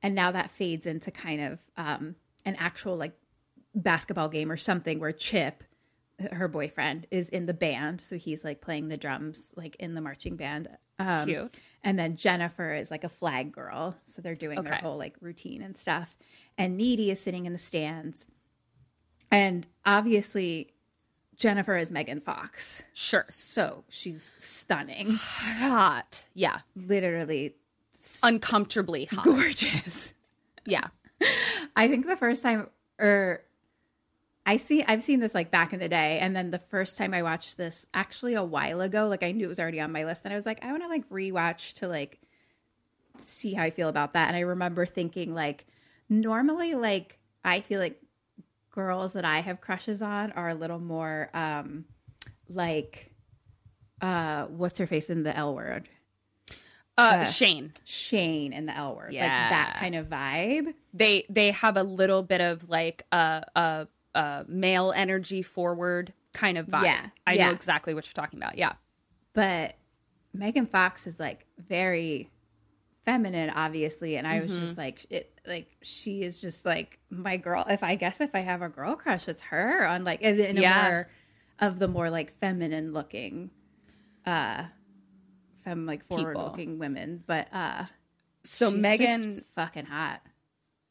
[0.02, 3.12] And now that fades into kind of um, an actual like
[3.74, 5.64] basketball game or something where chip
[6.30, 10.00] her boyfriend is in the band so he's like playing the drums like in the
[10.00, 10.68] marching band
[11.00, 11.58] um, Cute.
[11.82, 15.60] and then jennifer is like a flag girl so they're doing their whole like routine
[15.60, 16.16] and stuff
[16.56, 18.26] and needy is sitting in the stands
[19.32, 20.72] and obviously
[21.34, 23.24] jennifer is megan fox Sure.
[23.26, 26.24] so she's stunning Hot.
[26.32, 26.60] Yeah.
[26.76, 27.56] literally
[28.22, 29.24] Uncomfortably hot.
[29.24, 30.14] gorgeous
[30.64, 30.88] Yeah.
[31.76, 33.42] I think the first time, or
[34.46, 37.14] I see, I've seen this like back in the day, and then the first time
[37.14, 40.04] I watched this, actually a while ago, like I knew it was already on my
[40.04, 42.20] list, and I was like, I want to like rewatch to like
[43.18, 44.28] see how I feel about that.
[44.28, 45.66] And I remember thinking like,
[46.08, 48.00] normally, like I feel like
[48.74, 51.84] girls that I have crushes on are a little more um
[52.48, 53.12] like
[54.02, 55.88] uh what's her face in the L word
[56.96, 57.72] Uh, Uh, Shane.
[57.84, 59.48] Shane in the L word like Yeah.
[59.50, 64.44] that kind of vibe They they have a little bit of like a a, a
[64.46, 66.84] male energy forward kind of vibe.
[66.84, 67.06] Yeah.
[67.26, 67.46] I Yeah.
[67.48, 68.56] know exactly what you're talking about.
[68.58, 68.72] Yeah.
[69.32, 69.74] but
[70.32, 72.30] Megan Fox is like very
[73.04, 74.60] feminine, obviously, and I was Mhm.
[74.60, 77.64] just like, it, like she is just like my girl.
[77.68, 80.60] If I guess if I have a girl crush, it's her on like in a
[80.60, 80.82] Yeah.
[80.90, 81.10] more
[81.60, 83.50] of the more like feminine looking,
[84.24, 84.64] uh,
[85.64, 87.22] fem like forward looking women.
[87.26, 87.86] But uh,
[88.44, 90.20] So Megan fucking hot.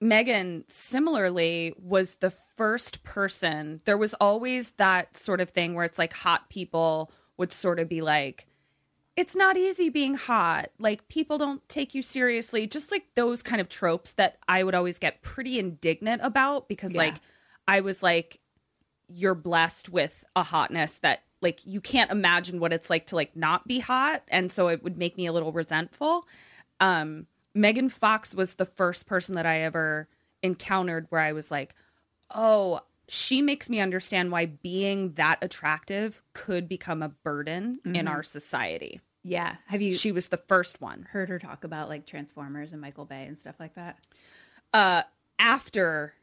[0.02, 3.80] Megan similarly was the first person.
[3.86, 7.88] There was always that sort of thing where it's like hot people would sort of
[7.88, 8.46] be like,
[9.16, 10.70] it's not easy being hot.
[10.78, 12.68] Like people don't take you seriously.
[12.68, 16.94] Just like those kind of tropes that I would always get pretty indignant about because
[16.94, 16.98] Yeah.
[17.00, 17.16] like
[17.68, 18.40] I was like,
[19.08, 23.36] you're blessed with a hotness that like you can't imagine what it's like to like
[23.36, 24.24] not be hot.
[24.30, 26.26] And so it would make me a little resentful
[26.80, 30.08] um Megan Fox was the first person that I ever
[30.42, 31.76] encountered where I was like,
[32.34, 38.10] "Oh, she makes me understand why being that attractive could become a burden in Mhm.
[38.10, 39.94] our society." Yeah, have you?
[39.94, 41.04] She was the first one.
[41.12, 44.00] Heard her talk about like Transformers and Michael Bay and stuff like that.
[44.74, 45.04] Uh
[45.38, 46.16] after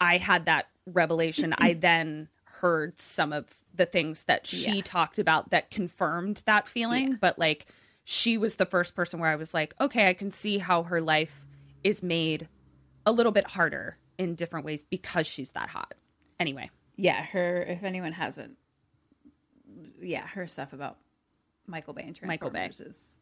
[0.00, 2.28] I had that revelation, I then
[2.60, 4.82] heard some of the things that she Yeah.
[4.84, 7.66] talked about that confirmed that feeling, but like
[8.04, 11.00] she was the first person where I was like, okay, I can see how her
[11.00, 11.46] life
[11.84, 12.48] is made
[13.04, 15.94] a little bit harder in different ways because she's that hot.
[16.40, 17.62] Anyway, Yeah, her.
[17.62, 18.56] If anyone hasn't,
[20.00, 20.96] yeah, her stuff about
[21.66, 22.50] Michael Bay and Transformers Michael
[22.84, 22.88] Bay.
[22.88, 23.18] is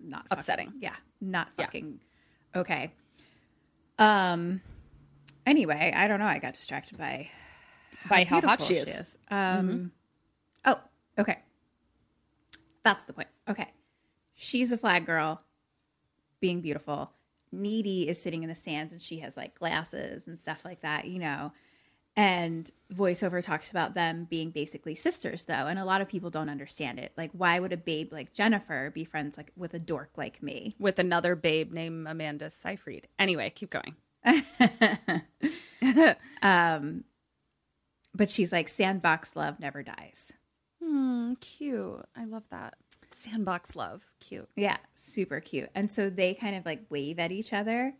[0.00, 0.72] not fucking- Upsetting.
[0.80, 1.64] yeah, not Yeah.
[1.66, 2.00] fucking
[2.54, 2.92] okay.
[3.98, 4.60] Um.
[5.46, 6.26] Anyway, I don't know.
[6.26, 7.30] I got distracted by
[8.08, 9.18] By how hot she is.
[9.30, 9.58] Mm-hmm.
[9.58, 9.92] Um.
[10.64, 10.80] Oh,
[11.18, 11.38] okay.
[12.82, 13.28] That's the point.
[13.48, 13.72] Okay,
[14.34, 15.42] she's a flag girl,
[16.40, 17.12] being beautiful.
[17.52, 21.06] Needy is sitting in the stands and she has like glasses and stuff like that,
[21.06, 21.52] you know.
[22.18, 26.48] And voiceover talks about them being basically sisters, though, and a lot of people don't
[26.48, 27.12] understand it.
[27.14, 30.74] Like, why would a babe like Jennifer be friends like with a dork like me?
[30.78, 33.08] with another babe named Amanda Seyfried.
[33.18, 33.96] Anyway, keep going.
[36.42, 37.04] um,
[38.16, 40.32] but she's like, sandbox love never dies.
[40.82, 42.04] Hmm, cute.
[42.16, 42.74] I love that.
[43.10, 44.04] Sandbox love.
[44.20, 44.48] Cute.
[44.56, 45.70] Yeah, super cute.
[45.74, 47.94] And so they kind of like wave at each other.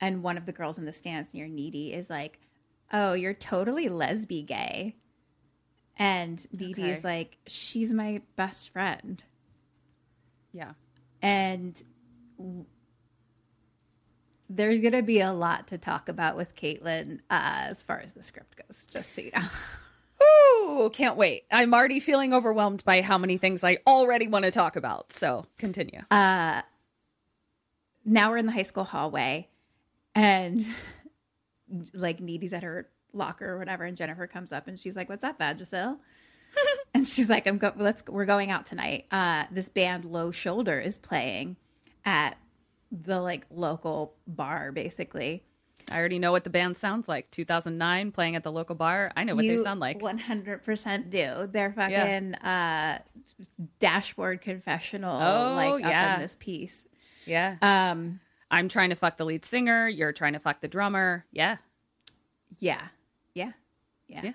[0.00, 2.40] and one of the girls in the stands near Needy is like,
[2.92, 4.96] "Oh, you're totally lesby gay,"
[5.96, 6.90] and Needy Okay.
[6.90, 9.22] is like, "She's my best friend,"
[10.52, 10.72] Yeah.
[11.20, 11.80] and
[14.56, 18.22] there's gonna be a lot to talk about with Caitlin uh, as far as the
[18.22, 18.86] script goes.
[18.86, 19.42] Just so you know.
[20.22, 21.44] Ooh, can't wait.
[21.50, 25.12] I'm already feeling overwhelmed by how many things I already want to talk about.
[25.12, 26.02] So continue.
[26.10, 26.62] Uh,
[28.04, 29.48] now we're in the high school hallway,
[30.14, 30.64] and
[31.92, 35.24] like Needy's at her locker or whatever, and Jennifer comes up and she's like, "What's
[35.24, 35.98] up, Vagisil?"
[36.94, 37.72] and she's like, "I'm go.
[37.76, 38.04] Let's.
[38.06, 39.06] We're going out tonight.
[39.10, 41.56] Uh, this band Low Shoulder is playing
[42.04, 42.36] at
[42.92, 45.42] the like local bar, basically."
[45.90, 47.28] I already know what the band sounds like.
[47.32, 49.10] 2009 playing at the local bar.
[49.16, 49.98] I know what they sound like.
[49.98, 51.48] 100% do.
[51.50, 52.04] They're Yeah.
[52.04, 52.98] fucking uh
[53.80, 56.10] dashboard confessional Oh, like yeah.
[56.12, 56.86] up in this piece.
[57.26, 57.56] Yeah.
[57.60, 59.88] Um I'm trying to fuck the lead singer.
[59.88, 61.26] You're trying to fuck the drummer.
[61.32, 61.56] Yeah.
[62.60, 62.82] Yeah.
[63.34, 63.52] Yeah.
[64.06, 64.32] Yeah.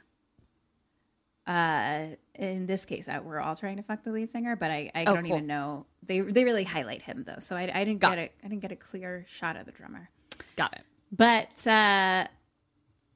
[1.47, 4.91] Uh in this case uh, we're all trying to fuck the lead singer, but I,
[4.93, 5.33] I Oh, don't cool.
[5.37, 5.85] even know.
[6.03, 7.39] They they really highlight him though.
[7.39, 9.71] So I, I didn't Got get a I didn't get a clear shot of the
[9.71, 10.09] drummer.
[10.57, 10.81] Got it.
[11.11, 12.27] But uh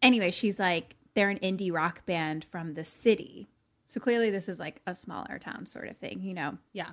[0.01, 3.49] anyway, she's like they're an indie rock band from the city.
[3.85, 6.57] So clearly this is like a smaller town sort of thing, you know.
[6.71, 6.91] Yeah.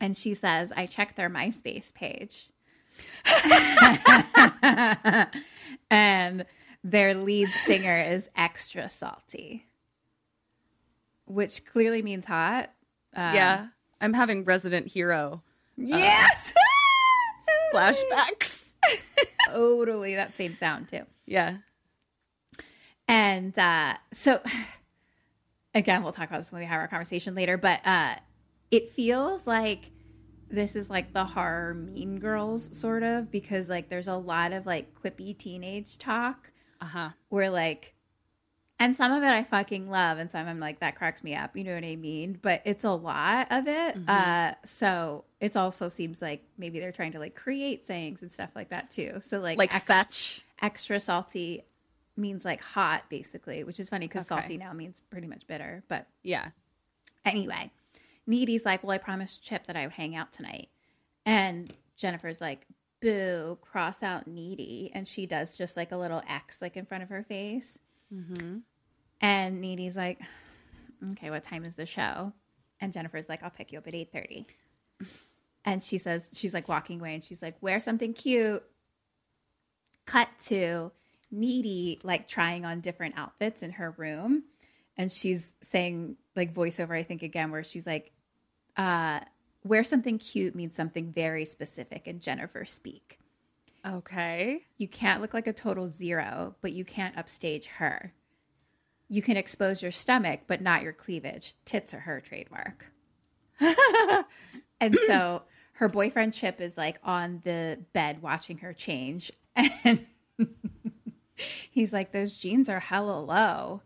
[0.00, 2.50] And she says, I checked their MySpace page.
[5.90, 6.44] and
[6.84, 9.66] their lead singer is extra salty,
[11.32, 12.70] which clearly means hot.
[13.14, 13.66] Um, yeah.
[14.00, 15.42] I'm having Resident Hero
[15.76, 16.52] Yes.
[17.74, 18.68] flashbacks.
[19.48, 21.02] totally that same sound too.
[21.26, 21.58] Yeah.
[23.08, 24.40] And uh, so,
[25.74, 28.14] again, we'll talk about this when we have our conversation later, but uh,
[28.70, 29.90] it feels like
[30.50, 34.66] this is like the horror Mean Girls sort of because like there's a lot of
[34.66, 37.08] like quippy teenage talk Uh huh.
[37.28, 37.94] where like,
[38.82, 41.56] and some of it I fucking love, and some I'm like that cracks me up.
[41.56, 42.38] You know what I mean?
[42.42, 43.96] But it's a lot of it.
[44.08, 48.50] Uh, so it also seems like maybe they're trying to like create sayings and stuff
[48.54, 49.18] like that too.
[49.20, 50.42] So like Like ex- fetch.
[50.60, 51.64] extra salty
[52.16, 54.40] means like hot basically which is funny because Okay.
[54.40, 56.48] salty now means pretty much bitter but Yeah.
[57.24, 57.70] anyway
[58.26, 60.68] needy's like well i promised chip that i would hang out tonight
[61.24, 62.66] and jennifer's like
[63.00, 67.02] boo cross out needy and she does just like a little x like in front
[67.02, 67.78] of her face
[68.14, 68.58] Mm-hmm.
[69.22, 70.20] And needy's like
[71.12, 72.32] okay what time is the show?
[72.80, 74.46] And jennifer's like i'll pick you up at 8.30
[75.64, 78.62] and she says she's like walking away and she's like wear something cute.
[80.06, 80.90] Cut to
[81.30, 84.44] needy like trying on different outfits in her room.
[84.96, 88.12] And she's saying like voiceover i think again where she's like
[88.76, 89.20] uh
[89.64, 92.06] wear something cute means something very specific.
[92.06, 93.18] And jennifer speak.
[93.86, 94.62] Okay.
[94.76, 98.12] you can't look like a total zero but you can't upstage her
[99.12, 102.86] you can expose your stomach but not your cleavage tits are her trademark
[104.80, 105.42] and so
[105.74, 109.30] her boyfriend chip is like on the bed watching her change
[109.84, 110.06] and
[111.70, 113.82] he's like those jeans are hella low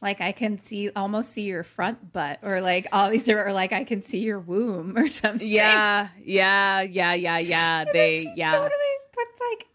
[0.00, 3.72] like i can see almost see your front butt or like all these or like
[3.72, 6.08] i can see your womb or something Yeah.
[6.24, 6.80] Yeah.
[6.80, 7.12] Yeah.
[7.12, 7.38] Yeah.
[7.38, 7.84] Yeah.
[7.92, 8.52] They, yeah.
[8.52, 8.70] totally
[9.12, 9.66] puts like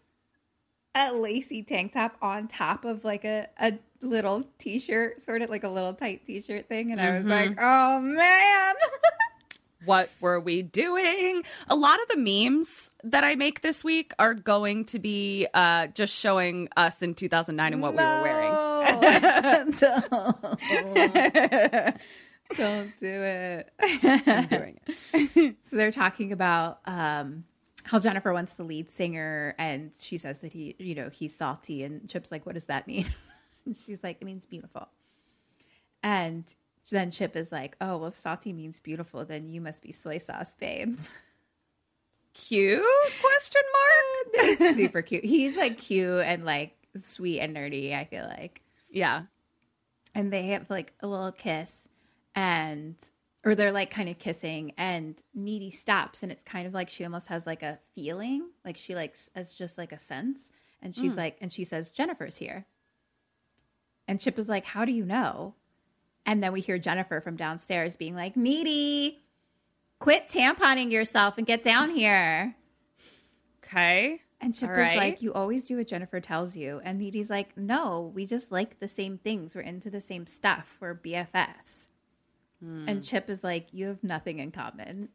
[0.96, 5.64] a lacy tank top on top of like a, a little t-shirt sort of like
[5.64, 7.30] a little tight t-shirt thing and i was Mhm.
[7.30, 8.74] like oh man
[9.86, 11.42] what were we doing?
[11.68, 15.86] A lot of the memes that I make this week are going to be uh,
[15.86, 19.72] just showing us in 2009 and what we were wearing.
[19.80, 19.80] don't,
[22.56, 24.80] don't do it I'm doing
[25.14, 27.44] it so they're talking about um
[27.84, 31.84] how jennifer wants the lead singer and she says that he you know he's salty
[31.84, 33.06] and chip's like what does that mean
[33.66, 34.88] and she's like it means beautiful
[36.02, 36.44] and
[36.90, 40.18] then chip is like oh well if salty means beautiful then you must be soy
[40.18, 40.98] sauce babe
[42.32, 42.82] Cute?
[43.20, 44.58] Question mark?
[44.76, 49.22] Super cute he's like cute and like sweet and nerdy i feel like Yeah.
[50.14, 51.88] and they have like a little kiss
[52.34, 52.94] and
[53.44, 57.04] or they're like kind of kissing and needy stops and it's kind of like she
[57.04, 60.50] almost has like a feeling like she likes as just like a sense
[60.82, 61.18] and she's Mm.
[61.18, 62.64] like and she says jennifer's here
[64.10, 65.54] and chip is like how do you know
[66.26, 69.20] and then we hear jennifer from downstairs being like needy
[70.00, 72.54] quit tamponing yourself and get down here
[73.64, 74.20] Okay.
[74.40, 74.96] and Chip All is right.
[74.96, 76.80] like, You always do what Jennifer tells you.
[76.82, 79.54] And Needy's like, No, we just like the same things.
[79.54, 80.76] We're into the same stuff.
[80.80, 81.86] We're BFFs.
[82.60, 82.88] Hmm.
[82.88, 85.10] And Chip is like, You have nothing in common.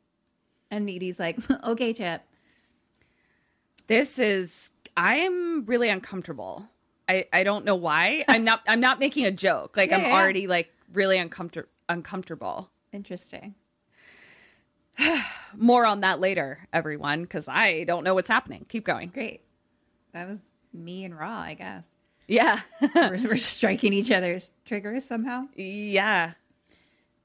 [0.71, 2.21] And Needy's like, Okay, Chip.
[3.87, 6.69] This is I'm really uncomfortable.
[7.07, 8.25] I, I don't know why.
[8.27, 9.77] I'm not I'm not making a joke.
[9.77, 10.13] Like Yeah, I'm yeah.
[10.13, 12.71] already like really uncomfortable uncomfortable.
[12.91, 13.55] Interesting.
[15.55, 18.65] More on that later, everyone, because I don't know what's happening.
[18.69, 19.09] Keep going.
[19.09, 19.41] Great.
[20.13, 20.41] That was
[20.73, 21.87] me and Raw, I guess.
[22.27, 22.61] Yeah.
[22.95, 25.45] we're, we're striking each other's triggers somehow.
[25.55, 26.31] Yeah.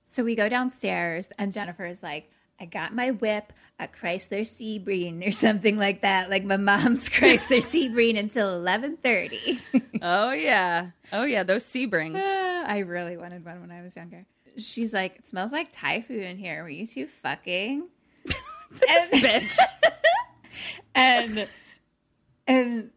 [0.04, 5.26] So we go downstairs, and Jennifer is like, I got my whip, a Chrysler Sebring
[5.26, 9.60] or something like that, like my mom's Chrysler Sebring until eleven thirty.
[10.02, 10.90] oh yeah.
[11.12, 12.20] Oh yeah, those Sebrings.
[12.22, 14.26] Ah, I really wanted one when I was younger.
[14.58, 16.62] She's like, it smells like Thai food in here.
[16.62, 17.88] Were you two fucking?
[18.70, 19.58] this bitch.
[20.94, 21.48] and
[22.46, 22.90] and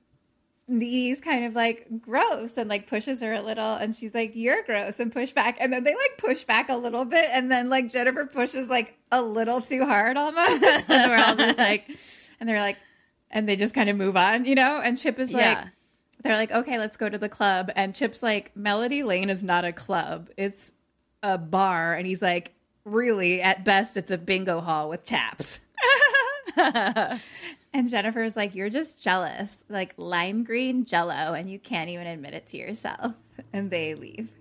[0.67, 4.63] Needy's kind of like gross and like pushes her a little and she's like you're
[4.63, 7.69] gross and push back and then they like push back a little bit and then
[7.69, 10.89] like Jennifer pushes like a little too hard almost.
[10.89, 11.86] And we're all just like
[12.39, 12.78] and they're like
[13.30, 14.80] and they just kind of move on you know?
[14.82, 15.67] And Chip is like Yeah.
[16.23, 19.65] they're like okay let's go to the club and Chip's like Melody Lane is not
[19.65, 20.30] a club.
[20.38, 20.71] It's
[21.21, 22.54] a bar and he's like
[22.86, 25.60] really at best it's a bingo hall with taps
[27.74, 32.34] and Jennifer's like, You're just jealous, like lime green jello, and you can't even admit
[32.34, 33.14] it to yourself.
[33.52, 34.32] And they leave.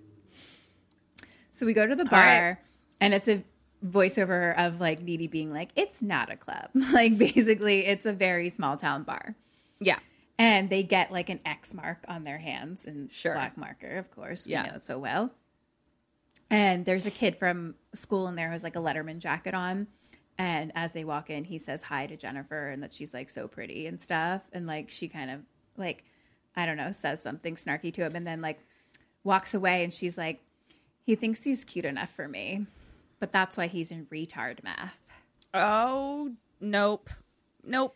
[1.49, 2.57] So we go to the bar, right.
[3.01, 3.43] and it's a
[3.85, 6.69] voiceover of like Needy being like, It's not a club.
[6.93, 9.35] like basically, it's a very small town bar.
[9.79, 9.97] Yeah.
[10.37, 13.33] And they get like an X mark on their hands and Sure.
[13.33, 14.45] black marker, of course.
[14.45, 14.63] We Yeah.
[14.63, 15.31] know it so well.
[16.49, 19.87] And there's a kid from school in there who's like a Letterman jacket on.
[20.37, 23.47] And as they walk in, he says hi to Jennifer and that she's like so
[23.47, 24.41] pretty and stuff.
[24.51, 25.41] And like she kind of
[25.77, 26.05] like,
[26.55, 28.59] I don't know, says something snarky to him and then like
[29.23, 29.83] walks away.
[29.83, 30.43] And she's like,
[31.05, 32.65] he thinks he's cute enough for me,
[33.19, 34.97] but that's why he's in retard math.
[35.53, 37.09] Oh nope.
[37.63, 37.95] Nope.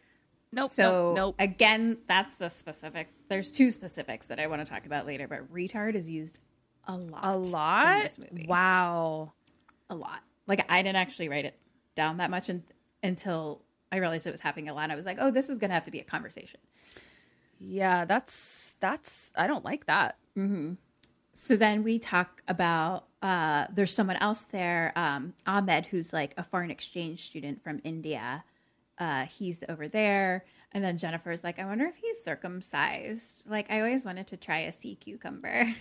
[0.51, 0.71] Nope.
[0.71, 1.15] So nope.
[1.15, 1.35] Nope.
[1.39, 3.07] again, that's the specific.
[3.29, 6.39] There's two specifics that I want to talk about later, but retard is used
[6.87, 7.23] a lot.
[7.23, 7.97] A lot?
[7.97, 8.45] in this movie.
[8.47, 9.33] Wow.
[9.89, 10.19] A lot.
[10.45, 11.57] Like I didn't actually write it
[11.97, 12.63] down that much un-
[13.03, 14.91] until I realized it was happening a lot.
[14.91, 16.61] I was like, oh, this is going to have to be a conversation.
[17.59, 20.17] Yeah, that's that's I don't like that.
[20.37, 20.73] Mm-hmm.
[21.33, 26.43] So then we talk about uh, there's someone else there, um, Ahmed, who's like a
[26.43, 28.43] foreign exchange student from India.
[28.97, 30.45] Uh, he's over there.
[30.71, 33.43] And then Jennifer's like, I wonder if he's circumcised.
[33.47, 35.73] Like, I always wanted to try a sea cucumber.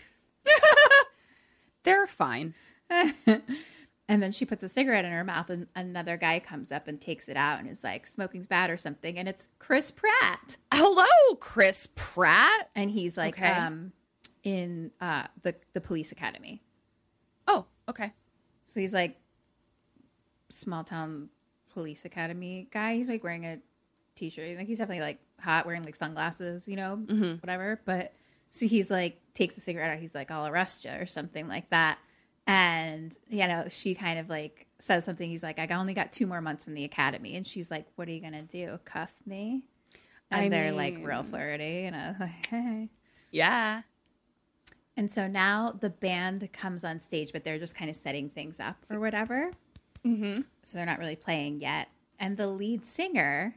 [1.83, 2.55] They're fine.
[4.09, 7.01] And then she puts a cigarette in her mouth, and another guy comes up and
[7.01, 9.19] takes it out and is like, smoking's bad or something.
[9.19, 10.59] And it's Chris Pratt.
[10.73, 12.71] Hello, Chris Pratt.
[12.77, 13.49] And he's like, Okay.
[13.51, 13.93] um,
[14.45, 16.63] in uh, the, the police academy.
[17.49, 18.13] Oh, okay.
[18.65, 19.19] So he's like,
[20.49, 21.29] small town
[21.73, 22.95] police academy guy.
[22.95, 23.59] He's like wearing a
[24.15, 24.57] t shirt.
[24.57, 27.43] Like, he's definitely like hot, wearing like sunglasses, you know, Mhm.
[27.43, 27.81] whatever.
[27.85, 28.13] But
[28.51, 29.99] so he's like, takes the cigarette out.
[29.99, 31.99] He's like, I'll arrest you or something like that.
[32.47, 35.29] And, you know, she kind of like says something.
[35.29, 37.37] He's like, I only got two more months in the academy.
[37.37, 38.79] And she's like, What are you going to do?
[38.85, 39.63] Cuff me?
[40.31, 41.85] And I they're like real flirty.
[41.85, 42.89] And I was like, Hey.
[43.31, 43.83] Yeah.
[44.97, 48.61] And so now the band comes on stage, but they're just kind of setting things
[48.61, 49.51] up or whatever.
[50.05, 50.43] Mm-hmm.
[50.63, 51.89] So they're not really playing yet.
[52.19, 53.57] And the lead singer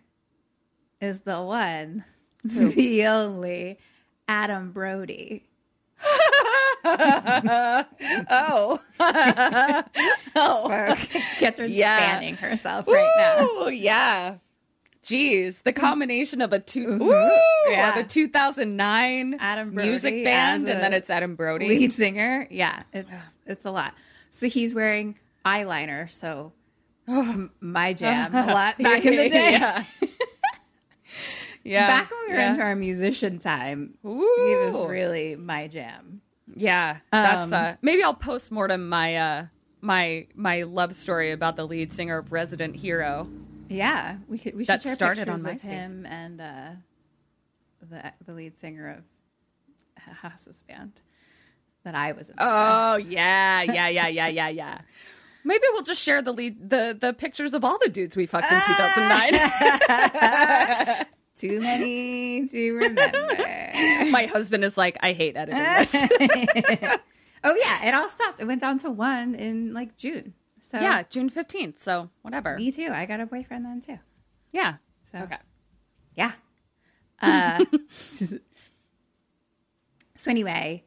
[1.00, 2.04] is the one,
[2.44, 3.78] the only
[4.28, 5.49] Adam Brody.
[6.86, 8.80] Oh.
[10.36, 10.96] oh.
[10.96, 10.96] So
[11.40, 11.98] Catherine's Yeah.
[11.98, 13.36] fanning herself right now.
[13.40, 14.36] Oh yeah.
[15.04, 17.02] Jeez, the combination of a 2 Mhm.
[17.02, 17.98] ooh, Yeah.
[17.98, 21.68] a 2009 Adam Brody music band, and then it's Adam Brody.
[21.68, 22.48] lead singer.
[22.52, 23.12] Yeah, it's
[23.46, 23.94] it's a lot.
[24.30, 25.16] So he's wearing
[25.46, 26.10] eyeliner.
[26.12, 26.52] So
[27.60, 29.52] my jam a lot back in the day.
[29.54, 29.84] Yeah.
[31.64, 31.88] yeah.
[31.88, 32.52] Back when we were yeah.
[32.52, 34.20] into our musician time, Ooh.
[34.20, 36.22] he was really my jam.
[36.56, 39.46] Yeah, that's Um, uh maybe I'll post mortem my uh
[39.82, 43.30] my my love story about the lead singer of Resident Hero.
[43.70, 44.56] Yeah, we could.
[44.56, 45.74] We should That share started on pictures of MySpace.
[45.74, 46.70] him and uh,
[47.90, 49.04] the the lead singer of
[50.24, 51.02] Haas's band
[51.84, 52.36] that I was in.
[52.40, 54.80] Oh yeah, yeah, yeah, yeah, yeah, yeah.
[55.44, 58.52] Maybe we'll just share the lead the the pictures of all the dudes we fucked
[58.52, 61.06] in 2009.
[61.40, 63.38] Too many to remember.
[64.12, 65.94] My husband is like, I hate editing this.
[67.44, 68.40] oh yeah, it all stopped.
[68.42, 70.34] It went down to one in like June.
[70.60, 71.80] So yeah, June 15th.
[71.80, 72.58] So whatever.
[72.58, 72.90] me too.
[72.94, 74.00] I got a boyfriend then too.
[74.52, 74.76] Yeah.
[75.04, 75.38] So Okay.
[76.16, 76.34] yeah.
[77.22, 77.64] Uh,
[80.16, 80.84] so anyway,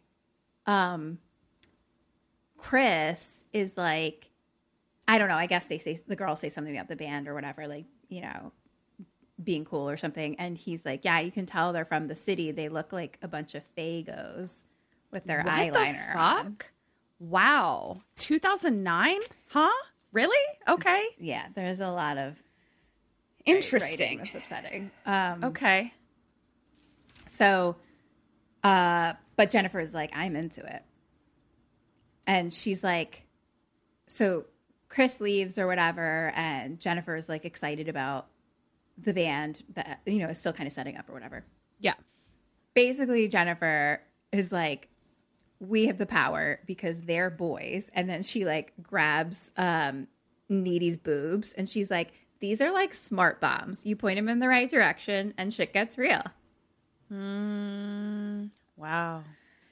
[0.66, 1.18] um,
[2.58, 4.30] Chris is like,
[5.08, 5.36] I don't know.
[5.36, 7.66] I guess they say the girls say something about the band or whatever.
[7.66, 8.52] Like, you know,
[9.44, 10.36] being cool or something.
[10.38, 12.50] And he's like, Yeah, you can tell they're from the city.
[12.52, 14.64] They look like a bunch of Fagos
[15.10, 16.12] with their What eyeliner.
[16.12, 16.70] the on." fuck?
[17.18, 18.02] Wow.
[18.18, 19.18] 2009?
[19.48, 19.70] Huh?
[20.12, 20.36] Really?
[20.68, 21.04] Okay.
[21.18, 22.36] Yeah, there's a lot of
[23.44, 24.18] Interesting.
[24.18, 24.90] that's upsetting.
[25.06, 25.92] Um, Okay.
[27.28, 27.76] So,
[28.62, 30.82] uh, but Jennifer is like, I'm into it.
[32.26, 33.24] And she's like,
[34.06, 34.44] so
[34.88, 38.26] Chris leaves or whatever, and Jennifer is like excited about
[38.98, 41.44] the band that, you know, is still kind of setting up or whatever.
[41.80, 41.94] Yeah.
[42.74, 44.00] Basically, Jennifer
[44.32, 44.88] is like,
[45.60, 47.90] we have the power because they're boys.
[47.94, 50.08] And then she like grabs um,
[50.48, 53.86] Needy's boobs and she's like, these are like smart bombs.
[53.86, 56.22] You point them in the right direction and shit gets real.
[57.12, 59.22] Mm, wow.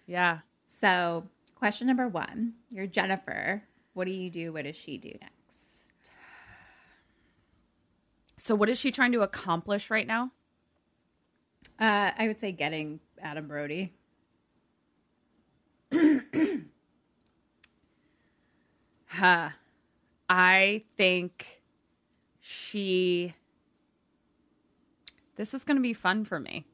[0.06, 0.38] Yeah.
[0.64, 3.64] So, question number one You're Jennifer.
[3.92, 4.52] What do you do?
[4.52, 5.39] What does she do next?
[8.40, 10.30] So, what is she trying to accomplish right now?
[11.78, 13.92] Uh, I would say getting Adam Brody.
[19.12, 19.50] Huh.
[20.28, 21.60] I think
[22.40, 23.34] she.
[25.34, 26.64] This is going to be fun for me.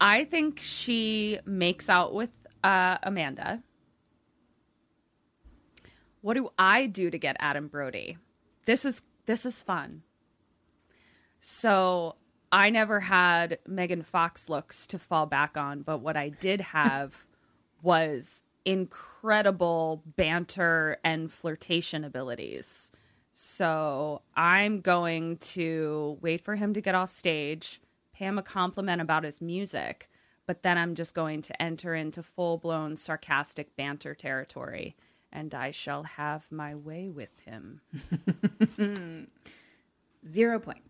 [0.00, 2.30] I think she makes out with
[2.64, 3.62] uh, Amanda.
[6.20, 8.18] What do I do to get Adam Brody?
[8.66, 10.02] This is this is fun.
[11.40, 12.16] So
[12.52, 17.26] I never had Megan Fox looks to fall back on, but what I did have
[17.82, 22.90] was incredible banter and flirtation abilities.
[23.32, 27.80] So I'm going to wait for him to get off stage,
[28.12, 30.08] pay him a compliment about his music,
[30.46, 34.96] but then I'm just going to enter into full blown sarcastic banter territory,
[35.32, 37.82] and I shall have my way with him.
[40.28, 40.85] Zero points.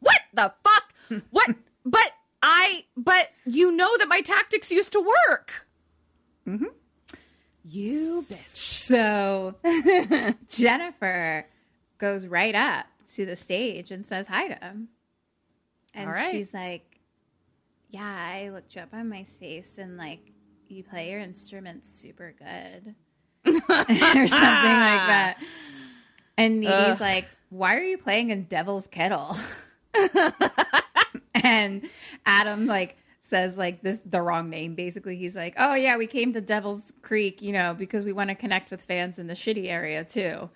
[0.00, 0.94] What the fuck?
[1.30, 1.56] What?
[1.86, 5.66] but I, but you know that my tactics used to work.
[6.46, 6.66] Mm-hmm.
[7.64, 8.56] You bitch.
[8.56, 9.54] So
[10.48, 11.46] Jennifer
[11.98, 14.88] goes right up to the stage and says hi to him.
[15.94, 16.30] And right.
[16.30, 17.00] she's like,
[17.90, 20.32] Yeah, I looked you up on MySpace and like
[20.68, 22.94] you play your instruments super good.
[23.46, 25.36] or something like that.
[26.36, 29.36] And Needy's like, Why are you playing in Devil's Kettle?
[31.34, 31.88] and
[32.26, 35.16] Adam like says like this the wrong name basically.
[35.16, 38.34] He's like oh yeah we came to devil's creek you know because we want to
[38.34, 40.48] connect with fans in the shitty area too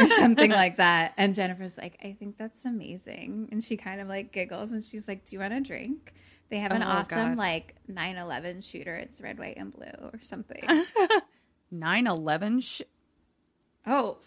[0.00, 1.14] or something like that.
[1.16, 3.48] And jennifer's like i think that's amazing.
[3.52, 6.12] And she kind of like giggles and she's like do you want a drink?
[6.50, 7.36] They have an Oh, awesome God.
[7.36, 8.96] like 9-11 shooter.
[8.96, 10.66] It's red white and blue or something.
[11.70, 12.80] 9 11 sh-
[13.86, 14.18] oh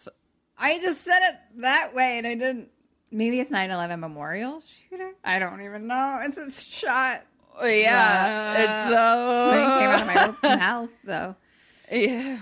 [0.59, 2.70] i just said it that way and i didn't
[3.12, 7.24] maybe it's 9-11 memorial shooter i don't even know it's a shot
[7.59, 11.36] Oh, yeah, it's, uh, uh, came out of my mouth though.
[11.91, 12.39] Yeah.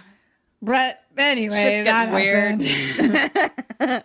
[0.61, 2.61] But anyway, Shit's getting weird.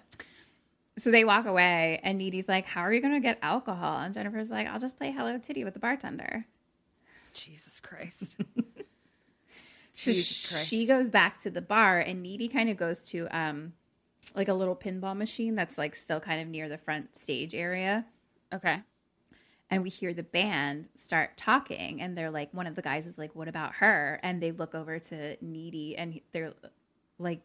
[0.96, 4.14] so they walk away, and Needy's like, "How are you going to get alcohol?" And
[4.14, 6.46] Jennifer's like, "I'll just play Hello Kitty with the bartender."
[7.32, 8.36] Jesus Christ.
[9.96, 10.66] So Jesus Christ.
[10.68, 13.74] she goes back to the bar, and Needy kind of goes to um,
[14.35, 18.07] like a little pinball machine that's like still kind of near the front stage area.
[18.53, 18.81] Okay.
[19.70, 23.18] And we hear the band start talking, and they're like, one of the guys is
[23.18, 26.53] like, "What about her?" And they look over to Needy, and they're
[27.18, 27.41] like,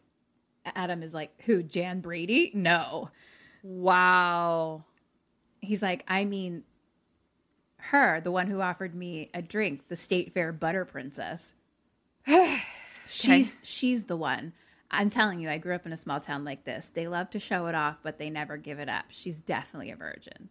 [0.64, 1.62] Adam is like, "Who?
[1.62, 2.52] Jan Brady?
[2.54, 3.10] No."
[3.62, 4.84] Wow.
[5.60, 6.64] He's like, "I mean,
[7.78, 11.54] her, the one who offered me a drink, the State Fair butter princess."
[13.06, 14.52] she's she's the one.
[14.90, 16.86] I'm telling you, I grew up in a small town like this.
[16.86, 19.04] They love to show it off, but they never give it up.
[19.10, 20.48] She's definitely a virgin.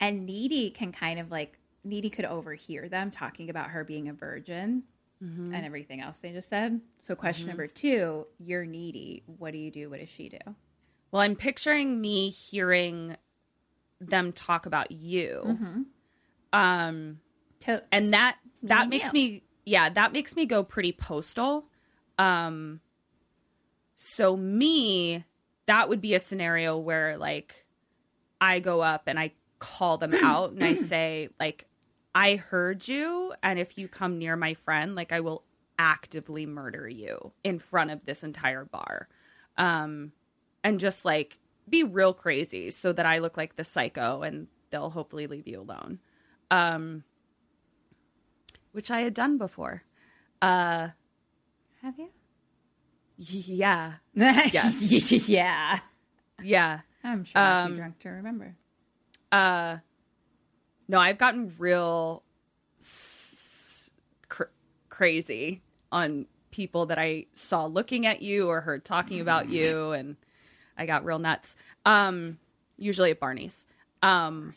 [0.00, 4.12] And Needy can kind of like Needy could overhear them talking about her being a
[4.12, 4.82] virgin
[5.22, 5.54] Mhm.
[5.54, 6.80] and everything else they just said.
[6.98, 7.48] So question Mhm.
[7.50, 9.22] number two, you're needy.
[9.26, 9.88] What do you do?
[9.88, 10.38] What does she do?
[11.12, 13.16] Well, I'm picturing me hearing
[14.00, 15.42] them talk about you.
[15.46, 15.86] Mhm.
[16.52, 17.20] Um
[17.60, 17.86] Totes.
[17.92, 19.12] and that It's that makes you.
[19.12, 21.70] me yeah, that makes me go pretty postal.
[22.18, 22.80] Um
[23.96, 25.24] so me
[25.66, 27.66] that would be a scenario where like
[28.40, 31.66] I go up and I call them out and I say like
[32.14, 35.44] I heard you and if you come near my friend like I will
[35.78, 39.08] actively murder you in front of this entire bar.
[39.56, 40.12] Um
[40.62, 41.38] and just like
[41.68, 45.60] be real crazy so that I look like the psycho and they'll hopefully leave you
[45.60, 46.00] alone.
[46.50, 47.04] Um
[48.72, 49.82] which I had done before.
[50.42, 50.88] Uh
[51.82, 52.10] Have you?
[53.18, 53.94] Yeah.
[54.14, 55.28] yes.
[55.28, 55.78] yeah.
[56.42, 56.80] Yeah.
[57.04, 58.56] I'm sure I'm Um, too drunk to remember.
[59.32, 59.78] Uh,
[60.88, 62.22] no, I've gotten real
[62.80, 63.90] s-
[64.28, 64.44] cr-
[64.88, 65.62] crazy
[65.92, 70.16] on people that I saw looking at you or heard talking about you, and
[70.76, 71.54] I got real nuts.
[71.84, 72.38] Um,
[72.76, 73.66] usually at Barney's.
[74.02, 74.54] Um,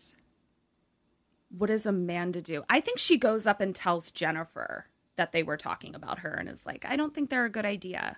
[1.57, 2.63] what does Amanda do?
[2.69, 4.85] I think she goes up and tells Jennifer
[5.15, 7.65] that they were talking about her, and is like, "I don't think they're a good
[7.65, 8.17] idea."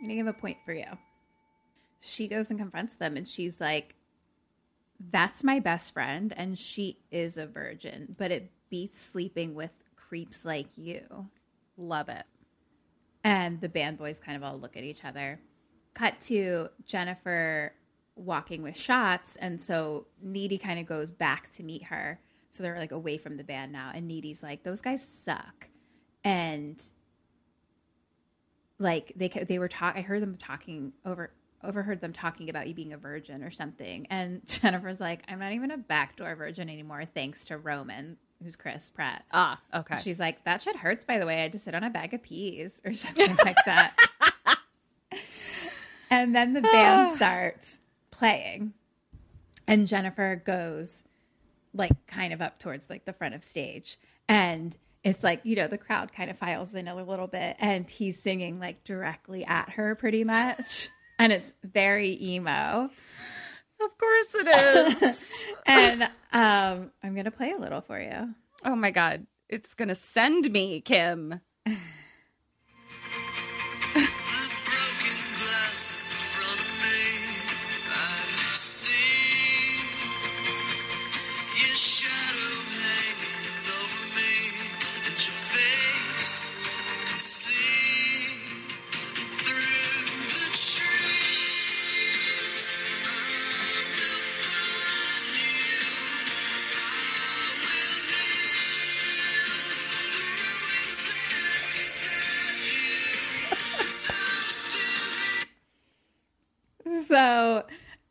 [0.00, 0.86] Gonna give a point for you.
[2.00, 3.94] She goes and confronts them, and she's like,
[4.98, 10.44] "That's my best friend, and she is a virgin, but it beats sleeping with creeps
[10.44, 11.28] like you."
[11.76, 12.24] Love it.
[13.22, 15.40] And the band boys kind of all look at each other.
[15.92, 17.74] Cut to Jennifer
[18.16, 22.20] walking with shots, and so Needy kind of goes back to meet her.
[22.48, 25.68] So they're like away from the band now, and Needy's like, "Those guys suck,"
[26.24, 26.82] and
[28.80, 30.02] like they they were talking.
[30.02, 31.30] I heard them talking over
[31.62, 34.06] overheard them talking about you being a virgin or something.
[34.10, 38.88] And Jennifer's like, "I'm not even a backdoor virgin anymore, thanks to Roman." Who's Chris
[38.88, 39.26] Pratt?
[39.32, 39.98] Ah, okay.
[40.02, 41.44] She's like, that shit hurts, by the way.
[41.44, 43.94] I just sit on a bag of peas or something like that.
[46.10, 48.72] and then the band starts playing,
[49.66, 51.04] and Jennifer goes
[51.74, 55.66] like kind of up towards like the front of stage, and it's like you know
[55.66, 59.70] the crowd kind of files in a little bit, and he's singing like directly at
[59.70, 60.88] her, pretty much,
[61.18, 62.90] and it's very emo.
[63.82, 65.32] Of course it is.
[65.66, 68.34] and um, I'm gonna play a little for you.
[68.64, 71.40] Oh my god, it's gonna send me, Kim.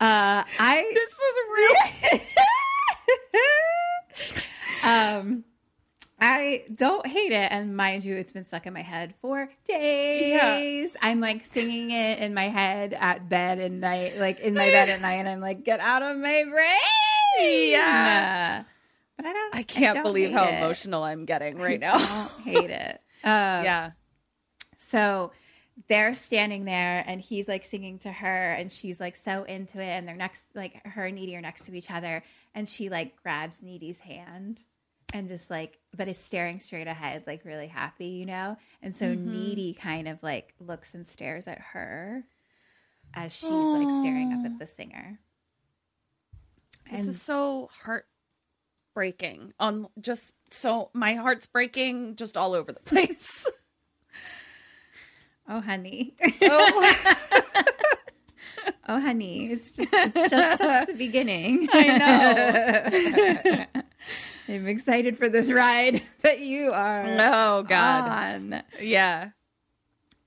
[0.00, 2.20] Uh, I this is
[4.24, 4.40] real.
[4.84, 5.44] um,
[6.18, 10.96] I don't hate it, and mind you, it's been stuck in my head for days.
[11.00, 14.90] I'm like singing it in my head at bed at night, like in my bed
[14.90, 17.70] at night, and I'm like, get out of my brain.
[17.72, 18.64] Yeah.
[19.16, 19.54] but I don't.
[19.54, 20.54] I can't don't believe how it.
[20.54, 21.98] emotional I'm getting right I now.
[21.98, 23.00] don't hate it.
[23.24, 23.26] Uh,
[23.64, 23.90] yeah.
[24.76, 25.32] So
[25.88, 29.88] they're standing there and he's like singing to her and she's like so into it
[29.88, 32.22] and they're next like her and Needy are next to each other
[32.54, 34.64] and she like grabs Needy's hand
[35.14, 38.56] and just like but is staring straight ahead like really happy, you know?
[38.82, 39.24] And so Mhm.
[39.26, 42.24] Needy kind of like looks and stares at her
[43.14, 45.18] as she's like staring up at the singer.
[46.90, 47.70] This And- is so
[48.94, 49.54] heartbreaking.
[49.58, 53.46] On just so my heart's breaking just all over the place.
[55.52, 56.14] Oh, honey.
[56.42, 56.94] Oh.
[58.88, 59.50] oh, honey.
[59.50, 61.68] It's just it's just such the beginning.
[61.72, 63.82] I know.
[64.48, 67.04] I'm excited for this ride that you are.
[67.04, 68.10] Oh, God.
[68.10, 68.62] on.
[68.80, 69.30] yeah.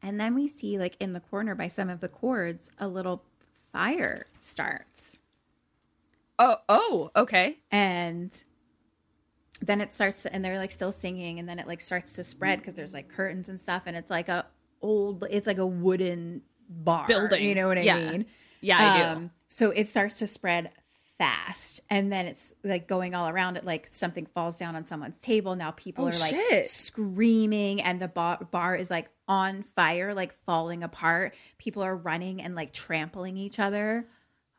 [0.01, 3.24] And then we see like in the corner by some of the cords a little
[3.71, 5.19] fire starts.
[6.38, 7.59] Oh, oh, okay.
[7.71, 8.38] And
[9.61, 12.26] then it starts to, and they're like still singing and then it like starts to
[12.26, 14.45] spread because there's like curtains and stuff and it's like a
[14.84, 17.43] old it's like a wooden bar Building.
[17.43, 18.11] you know what i Yeah.
[18.11, 18.25] mean
[18.61, 19.05] Yeah, I do.
[19.17, 20.71] Um, so it starts to spread
[21.17, 25.19] fast and then it's like going all around it like something falls down on someone's
[25.19, 26.65] table now people Oh, are like shit.
[26.65, 32.41] screaming and the bar, bar is like on fire like falling apart people are running
[32.41, 34.07] and like trampling each other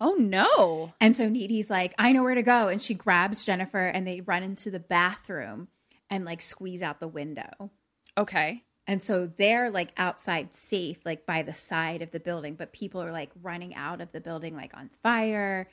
[0.01, 0.93] Oh no.
[1.01, 2.67] and so Needy's like, I know where to go.
[2.69, 5.69] And she grabs Jennifer and they run into the bathroom
[6.11, 7.71] and like squeeze out the window.
[8.19, 8.65] Okay.
[8.87, 13.03] And so they're like outside safe, like by the side of the building, but people
[13.03, 15.69] are like running out of the building, like on fire.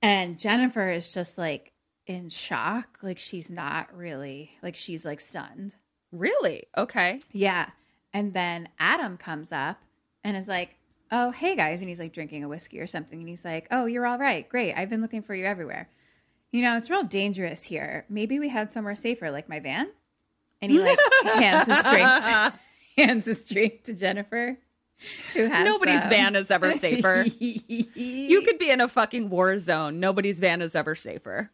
[0.00, 1.72] And Jennifer is just like
[2.06, 2.98] in shock.
[3.02, 5.76] Like she's not really, like she's like stunned.
[6.12, 6.64] Really?
[6.76, 7.20] Okay.
[7.30, 7.70] Yeah.
[8.12, 9.82] And then Adam comes up
[10.24, 10.76] and is like,
[11.12, 11.80] Oh, hey guys.
[11.82, 13.18] And he's like drinking a whiskey or something.
[13.18, 14.48] And he's like, Oh, you're all right.
[14.48, 14.74] Great.
[14.74, 15.90] I've been looking for you everywhere.
[16.52, 18.06] You know, it's real dangerous here.
[18.08, 19.90] Maybe we had somewhere safer, like my van.
[20.62, 22.52] And he like hands his drink to,
[22.98, 24.58] hands his drink to Jennifer.
[25.32, 27.24] Who has Nobody's van is ever safer.
[27.38, 29.98] you could be in a fucking war zone.
[29.98, 31.50] Nobody's van is ever safer.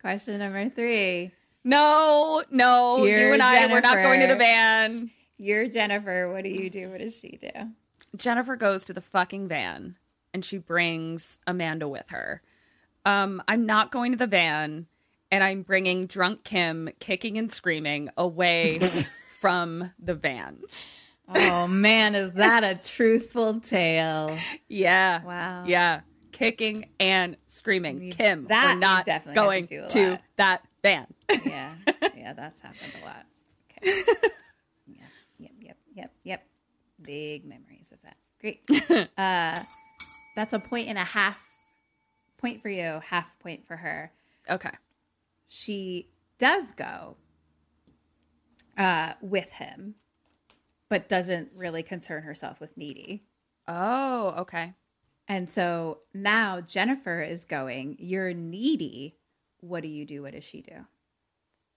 [0.00, 1.32] Question number three.
[1.64, 3.04] No, no.
[3.04, 5.10] You're you and I, we're not going to the van.
[5.38, 6.32] You're Jennifer.
[6.32, 6.88] What do you do?
[6.88, 7.50] What does she do?
[8.16, 9.96] Jennifer goes to the fucking van
[10.32, 12.42] and she brings Amanda with her.
[13.04, 14.86] Um, I'm not going to the van,
[15.30, 18.78] and I'm bringing drunk Kim kicking and screaming away
[19.40, 20.58] from the van.
[21.34, 24.38] Oh man, is that a truthful tale?
[24.68, 25.22] Yeah.
[25.22, 25.64] Wow.
[25.66, 26.00] Yeah.
[26.32, 28.10] Kicking and screaming.
[28.10, 31.06] Kim, that we're not definitely going to to that van.
[31.28, 31.74] Yeah,
[32.16, 33.26] yeah, that's happened a lot.
[33.82, 34.02] Okay.
[34.86, 35.00] Yep,
[35.38, 36.46] yep, yep, yep, yep.
[37.02, 38.16] Big memories of that.
[38.40, 38.60] Great.
[39.18, 39.58] Uh,
[40.36, 41.44] that's a point and a half.
[42.38, 44.12] Point for you, half point for her.
[44.48, 44.70] Okay.
[45.48, 47.16] She does go
[48.76, 49.96] uh, with him,
[50.88, 53.24] but doesn't really concern herself with Needy.
[53.66, 54.74] Oh, okay.
[55.26, 57.96] And so now Jennifer is going.
[57.98, 59.16] You're needy.
[59.60, 60.22] What do you do?
[60.22, 60.86] What does she do?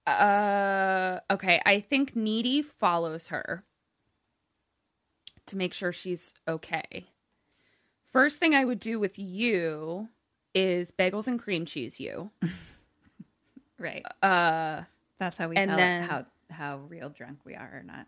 [0.09, 1.61] Uh, okay.
[1.65, 3.65] I think Needy follows her
[5.47, 7.07] to make sure she's okay.
[8.05, 10.09] First thing I would do with you
[10.55, 12.31] is bagels and cream cheese you.
[13.81, 14.05] Right.
[14.21, 14.83] Uh,
[15.17, 18.05] That's how we and tell then- how how real drunk we are or not.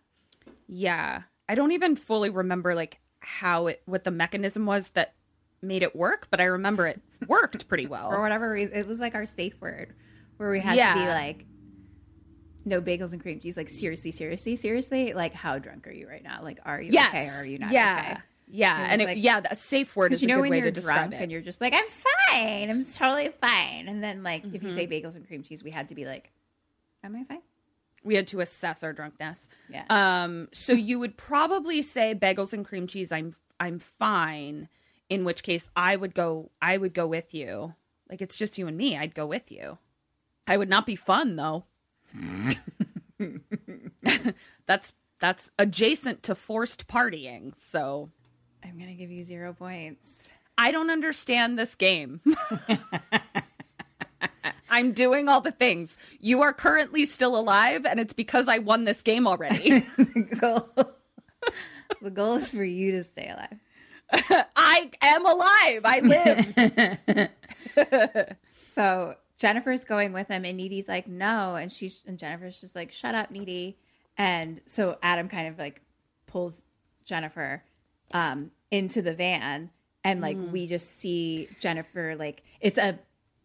[0.67, 1.24] yeah.
[1.49, 5.13] I don't even fully remember like how it what the mechanism was that
[5.61, 8.09] made it work, but I remember it worked pretty well.
[8.09, 9.93] For whatever reason, it was like our safe word
[10.38, 11.45] where we had to be like,
[12.65, 13.57] no bagels and cream cheese.
[13.57, 15.13] Like seriously, seriously, seriously.
[15.13, 16.39] Like how drunk are you right now?
[16.43, 17.09] Like are you yes.
[17.09, 18.03] okay or are you not yeah.
[18.11, 18.21] okay?
[18.50, 18.88] Yeah.
[18.89, 20.66] And it, like- yeah, a safe word is you a know good when way you're
[20.68, 21.24] to describe drunk it.
[21.24, 22.70] and you're just like, I'm fine.
[22.70, 23.88] I'm totally fine.
[23.88, 24.74] And then like if you Mhm.
[24.74, 26.32] say bagels and cream cheese, we had to be like,
[27.04, 27.41] Am I fine?
[28.04, 29.50] we had to assess our drunkenness.
[29.70, 29.86] Yeah.
[29.89, 30.50] Um.
[30.54, 33.12] So you would probably say bagels and cream cheese.
[33.12, 34.70] I'm I'm fine.
[35.10, 36.50] In which case, I would go.
[36.62, 37.76] I would go with you.
[38.10, 38.98] Like it's just you and me.
[38.98, 39.78] I'd go with you.
[40.48, 41.66] I would not be fun though.
[44.66, 47.58] that's that's adjacent to forced partying.
[47.58, 48.08] So
[48.64, 50.30] I'm gonna give you zero points.
[50.57, 52.22] I don't understand this game.
[54.70, 55.97] I'm doing all the things.
[56.20, 59.80] You are currently still alive, and it's because I won this game already.
[59.97, 60.70] the goal
[62.01, 63.59] the goal is for you to stay alive.
[64.55, 65.82] I am alive.
[65.86, 65.99] I
[67.76, 68.20] lived.
[68.74, 71.55] So Jennifer's going with him, and Needy's like, no.
[71.55, 73.78] And she's and Jennifer's just like, shut up, Needy.
[74.18, 75.82] And so Adam kind of like
[76.26, 76.64] pulls
[77.05, 77.64] Jennifer
[78.14, 79.70] um into the van,
[80.03, 80.51] and like Mm.
[80.51, 82.99] we just see Jennifer like it's a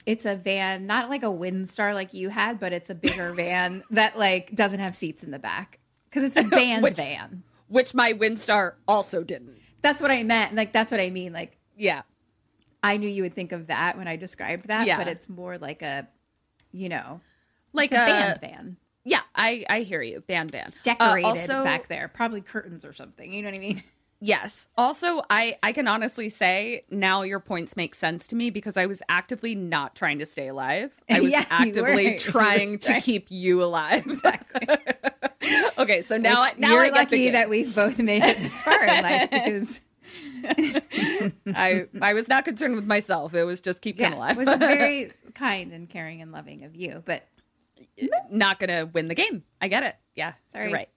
[0.07, 3.83] it's a van, not like a Windstar like you had, but it's a bigger van
[3.91, 7.43] that like doesn't have seats in the back because it's a band Which- van.
[7.69, 9.59] Which my Windstar also didn't.
[9.83, 10.55] That's what I meant.
[10.55, 11.33] Like that's what I mean.
[11.33, 12.03] Like Yeah.
[12.83, 14.97] I knew you would think of that when I described that, Yeah.
[14.99, 16.07] but it's more like a,
[16.73, 17.21] you know,
[17.73, 18.77] Like a a- band van.
[19.05, 20.21] Yeah, I I hear you.
[20.21, 20.71] Band van.
[20.85, 23.33] Decorated Uh, also, back there, probably curtains or something.
[23.33, 23.83] You know what I mean?
[24.21, 24.69] Yes.
[24.77, 28.87] Also, I I can honestly say now your points make sense to me because I
[28.87, 30.91] was actively not trying to stay alive.
[31.11, 34.07] I was Yeah, actively trying to keep you alive.
[34.07, 34.67] Exactly.
[35.79, 39.03] okay, so now Which now you're lucky that we've both made it this far in
[39.03, 39.81] life because
[41.55, 43.35] I I was not concerned with myself.
[43.35, 44.37] It was just keep him alive.
[44.37, 47.03] which is very kind and caring and loving of you.
[47.05, 47.25] But
[48.31, 49.45] not gonna win the game.
[49.61, 49.97] I get it.
[50.17, 50.73] Yeah, Sorry.
[50.73, 50.89] right.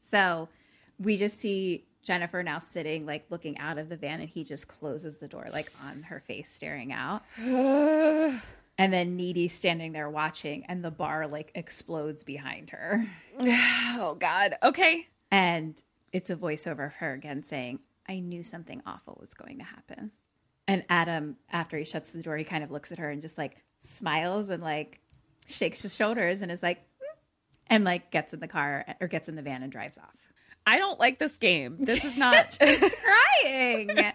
[0.00, 0.50] So
[0.98, 4.68] we just see Jennifer now sitting, like looking out of the van, and he just
[4.68, 7.22] closes the door, like on her face, staring out.
[7.38, 8.40] and
[8.76, 13.06] then Needy standing there watching, and the bar like explodes behind her.
[13.40, 14.56] oh God.
[14.62, 15.06] Okay.
[15.30, 15.80] And
[16.12, 17.78] it's a voiceover of her again saying,
[18.08, 20.10] I knew something awful was going to happen.
[20.66, 23.38] And Adam, after he shuts the door, he kind of looks at her and just
[23.38, 25.00] like smiles and like
[25.46, 27.18] shakes his shoulders and is like, "Hmm,"
[27.68, 30.31] and like gets in the car or gets in the van and drives off.
[30.66, 31.76] I don't like this game.
[31.80, 32.56] This is not.
[32.60, 33.90] It's crying.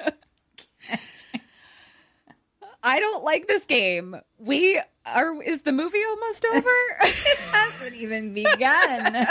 [2.83, 4.15] I don't like this game.
[4.37, 5.41] We are.
[5.43, 6.69] Is the movie almost over?
[7.01, 9.27] it hasn't even begun.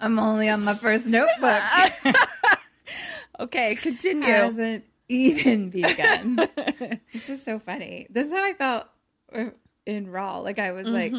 [0.00, 1.60] I'm only on my first notebook.
[3.40, 4.28] okay, continue.
[4.28, 6.36] It hasn't even begun.
[7.12, 8.06] this is so funny.
[8.10, 8.86] This is how I felt
[9.34, 9.46] uh,
[9.86, 10.40] in Raw.
[10.40, 11.12] Like I was like,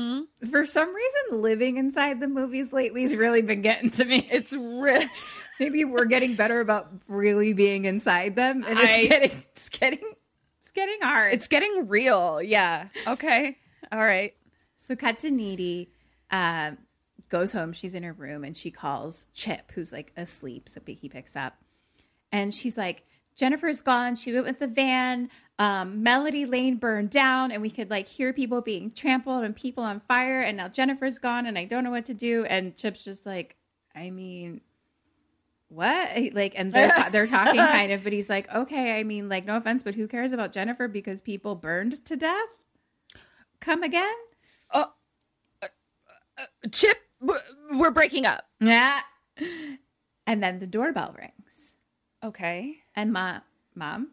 [0.51, 4.27] for some reason, living inside the movies lately has really been getting to me.
[4.31, 5.03] It's real.
[5.59, 10.13] Maybe we're getting better about really being inside them, and it's I- getting, it's getting,
[10.61, 11.33] it's getting hard.
[11.33, 12.41] It's getting real.
[12.41, 12.89] Yeah.
[13.07, 13.57] Okay.
[13.91, 14.33] All right.
[14.75, 15.89] So cut to Needy,
[16.29, 16.77] um,
[17.29, 17.73] goes home.
[17.73, 20.69] She's in her room and she calls Chip, who's like asleep.
[20.69, 21.55] So he picks up,
[22.31, 23.05] and she's like,
[23.37, 24.15] "Jennifer's gone.
[24.15, 25.29] She went with the van.
[25.59, 29.83] Um, Melody Lane burned down, and we could like hear people being trampled and people
[29.83, 30.41] on fire.
[30.41, 33.55] And now Jennifer's gone, and I don't know what to do." And Chip's just like,
[33.95, 34.61] "I mean."
[35.69, 36.09] what?
[36.33, 39.45] Like, and they're, ta- they're talking kind of, but he's like, okay, I mean, like,
[39.45, 42.47] no offense, but who cares about Jennifer because people burned to death?
[43.59, 44.15] Come again?
[44.73, 44.91] Oh
[46.71, 46.97] Chip,
[47.71, 48.45] we're breaking up.
[48.59, 48.99] Yeah.
[50.25, 51.36] And then the doorbell rings.
[52.27, 52.77] Okay.
[52.95, 53.41] And mom,
[53.75, 54.09] mom,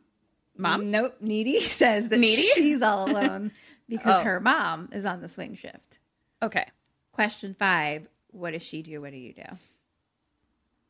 [0.56, 0.90] Mom?
[0.90, 2.42] nope, Needy says that Needy?
[2.42, 3.50] she's all alone
[3.88, 4.22] because Oh.
[4.24, 5.98] her mom is on the swing shift.
[6.42, 6.66] Okay.
[7.12, 9.00] Question five: What does she do?
[9.00, 9.42] What do you do?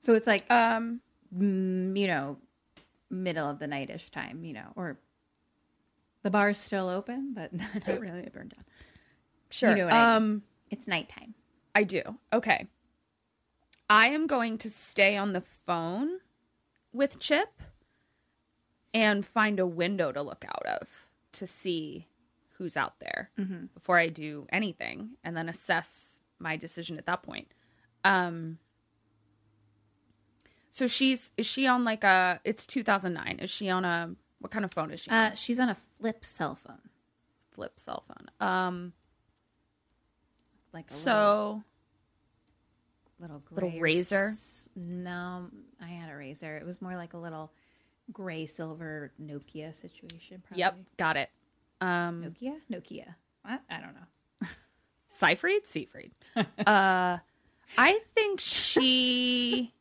[0.00, 1.00] So it's like, um,
[1.32, 2.36] you know,
[3.10, 4.98] middle of the nightish time, you know, or
[6.22, 7.52] the bar's still open, but
[7.86, 8.20] not really.
[8.20, 8.64] It burned down.
[9.50, 9.70] Sure.
[9.70, 10.16] You know what I mean.
[10.34, 11.34] um, It's nighttime.
[11.74, 12.02] I do.
[12.32, 12.66] Okay.
[13.88, 16.18] I am going to stay on the phone
[16.94, 17.60] with Chip
[18.94, 22.06] and find a window to look out of to see
[22.58, 23.74] who's out there Mhm.
[23.74, 27.52] before I do anything and then assess my decision at that point.
[28.04, 28.58] Um
[30.70, 33.38] So she's is she on like a it's 2009.
[33.40, 35.10] Is she on a what kind of phone is she?
[35.10, 35.16] on?
[35.32, 36.90] Uh, she's on a flip cell phone.
[37.50, 38.30] Flip cell phone.
[38.48, 38.92] Um
[40.72, 41.64] Like so
[43.24, 44.28] little little Razr?
[44.30, 45.46] s- No,
[45.82, 46.60] I had a Razr.
[46.60, 47.52] It was more like a little
[48.12, 50.42] gray silver Nokia situation.
[50.46, 50.60] Probably.
[50.60, 51.30] Yep, got it.
[51.80, 53.14] Um Nokia, Nokia.
[53.42, 53.60] What?
[53.70, 54.48] I don't know.
[55.08, 55.66] Seyfried?
[55.66, 56.12] Seyfried.
[56.36, 57.18] uh,
[57.78, 59.72] I think she.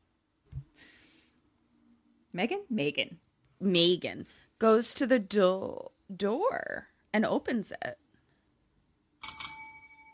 [2.34, 2.62] Megan?
[2.70, 3.20] Megan.
[3.60, 4.26] Megan
[4.60, 7.98] goes to the do- door and opens it.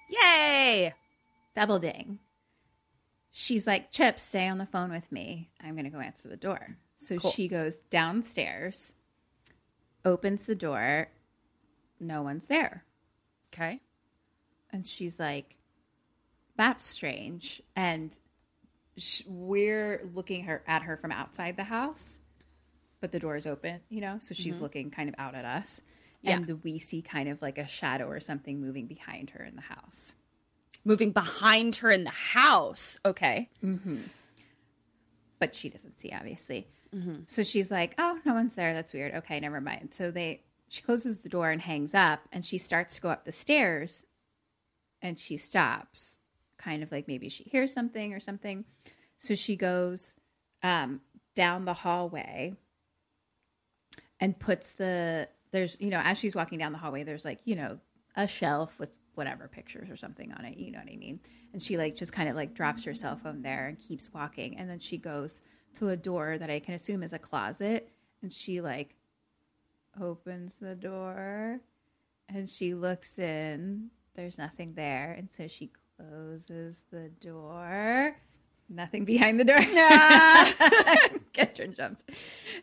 [0.10, 0.94] Yay!
[1.56, 2.20] Double ding.
[3.42, 5.50] She's like, Chip, stay on the phone with me.
[5.64, 6.76] I'm going to go answer the door.
[6.96, 7.32] So Cool.
[7.32, 8.96] she goes downstairs,
[10.04, 11.08] opens the door.
[12.02, 12.84] No one's there.
[13.54, 13.80] Okay.
[14.74, 15.56] And she's like,
[16.58, 17.62] that's strange.
[17.78, 18.20] And
[18.98, 22.20] sh- we're looking her at her from outside the house,
[23.00, 24.18] but the door is open, you know?
[24.20, 24.62] So she's Mhm.
[24.62, 25.80] looking kind of out at us.
[26.22, 26.36] Yeah.
[26.36, 29.56] And the, we see kind of like a shadow or something moving behind her in
[29.56, 30.14] the house.
[30.90, 32.98] Moving behind her in the house.
[33.06, 33.48] Okay.
[33.64, 33.98] Mm-hmm.
[35.38, 36.68] But she doesn't see, obviously.
[36.92, 37.30] Mhm.
[37.30, 38.74] So she's like, "Oh, no one's there.
[38.74, 39.14] That's weird.
[39.14, 42.96] Okay, never mind." So they she closes the door and hangs up, and she starts
[42.96, 44.08] to go up the stairs,
[45.00, 46.18] and she stops,
[46.58, 48.66] kind of like maybe she hears something or something.
[49.20, 50.16] So she goes
[50.64, 51.02] um,
[51.36, 52.56] down the hallway
[54.20, 57.56] and puts the there's you know as she's walking down the hallway, there's like you
[57.56, 57.78] know
[58.16, 60.57] a shelf with whatever pictures or something on it.
[60.57, 61.20] You know what I mean?
[61.53, 64.57] And she like just kind of like drops her cell phone there and keeps walking,
[64.57, 65.41] and then she goes
[65.76, 67.89] to a door that I can assume is a closet,
[68.22, 68.95] and she like
[69.99, 71.60] opens the door
[72.34, 73.89] and she looks in.
[74.16, 78.16] There's nothing there, and so she closes the door.
[78.70, 79.57] Nothing behind the door.
[81.34, 82.03] Catherine jumped.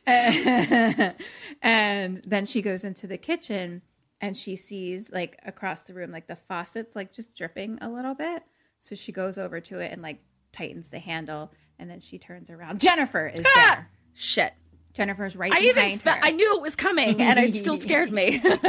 [1.63, 3.83] and then she goes into the kitchen
[4.21, 8.15] and she sees like across the room, like the faucet's like just dripping a little
[8.15, 8.43] bit.
[8.79, 10.21] So she goes over to it and like
[10.53, 12.81] tightens the handle and then she turns around.
[12.81, 13.91] Jennifer is there.
[14.15, 14.55] Shit.
[14.95, 16.19] Jennifer's right I even fe- her.
[16.23, 18.39] I knew it was coming and it still scared me.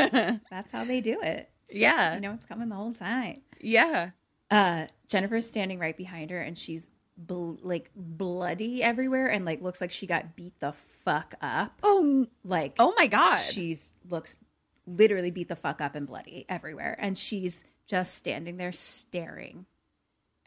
[0.49, 1.49] That's how they do it.
[1.69, 2.15] Yeah.
[2.15, 3.41] You know it's coming the whole time.
[3.61, 4.11] Yeah.
[4.49, 6.87] Uh, Jennifer's standing right behind her, and she's
[7.17, 11.77] bl- like bloody everywhere, and like looks like she got beat the fuck up.
[11.83, 14.37] Oh, like oh my god, she's looks
[14.87, 19.65] literally beat the fuck up and bloody everywhere, and she's just standing there staring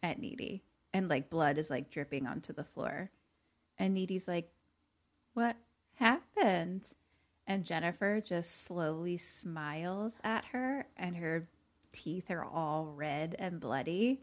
[0.03, 3.11] at Needy, and like blood is like dripping onto the floor,
[3.79, 4.51] and Needy's like,
[5.35, 5.57] "What
[5.95, 6.89] happened?"
[7.47, 11.49] And Jennifer just slowly smiles at her, and her
[11.93, 14.23] teeth are all red and bloody.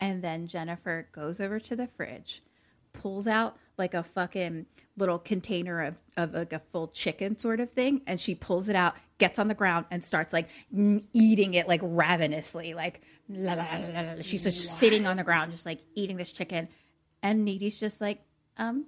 [0.00, 2.42] And then Jennifer goes over to the fridge,
[2.92, 4.66] pulls out like a fucking
[4.96, 8.74] little container of, of like a full chicken sort of thing, and she pulls it
[8.74, 10.48] out, gets on the ground, and starts like
[11.12, 12.74] eating it like ravenously.
[12.74, 14.22] Like, la, la, la, la, la.
[14.22, 16.68] she's just sitting on the ground, just like eating this chicken.
[17.22, 18.22] And Needy's just like,
[18.56, 18.86] um,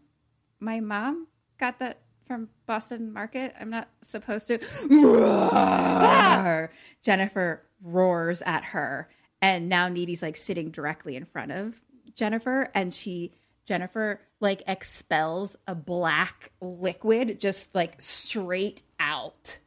[0.59, 1.29] my mom
[1.59, 3.55] got that from Boston Market.
[3.61, 4.59] I'm not supposed to.
[4.91, 6.71] Roar.
[7.03, 9.09] Jennifer roars at her,
[9.41, 11.81] and now Needy's like sitting directly in front of
[12.15, 13.33] Jennifer, and she
[13.65, 19.59] Jennifer like expels a black liquid just like straight out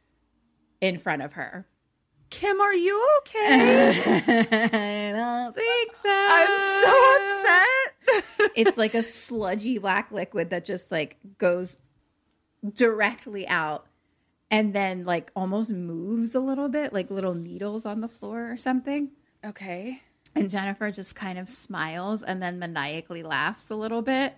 [0.80, 1.66] in front of her.
[2.30, 3.90] Kim, are you okay?
[3.90, 6.28] I don't think so.
[6.30, 8.52] I'm so upset.
[8.56, 11.78] it's like a sludgy black liquid that just like goes
[12.72, 13.86] directly out
[14.50, 18.56] and then like almost moves a little bit like little needles on the floor or
[18.56, 19.10] something
[19.44, 20.00] Okay.
[20.34, 24.34] And jennifer just kind of smiles and then maniacally laughs a little bit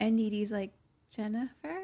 [0.00, 0.72] And Needy's like,
[1.10, 1.78] Jennifer?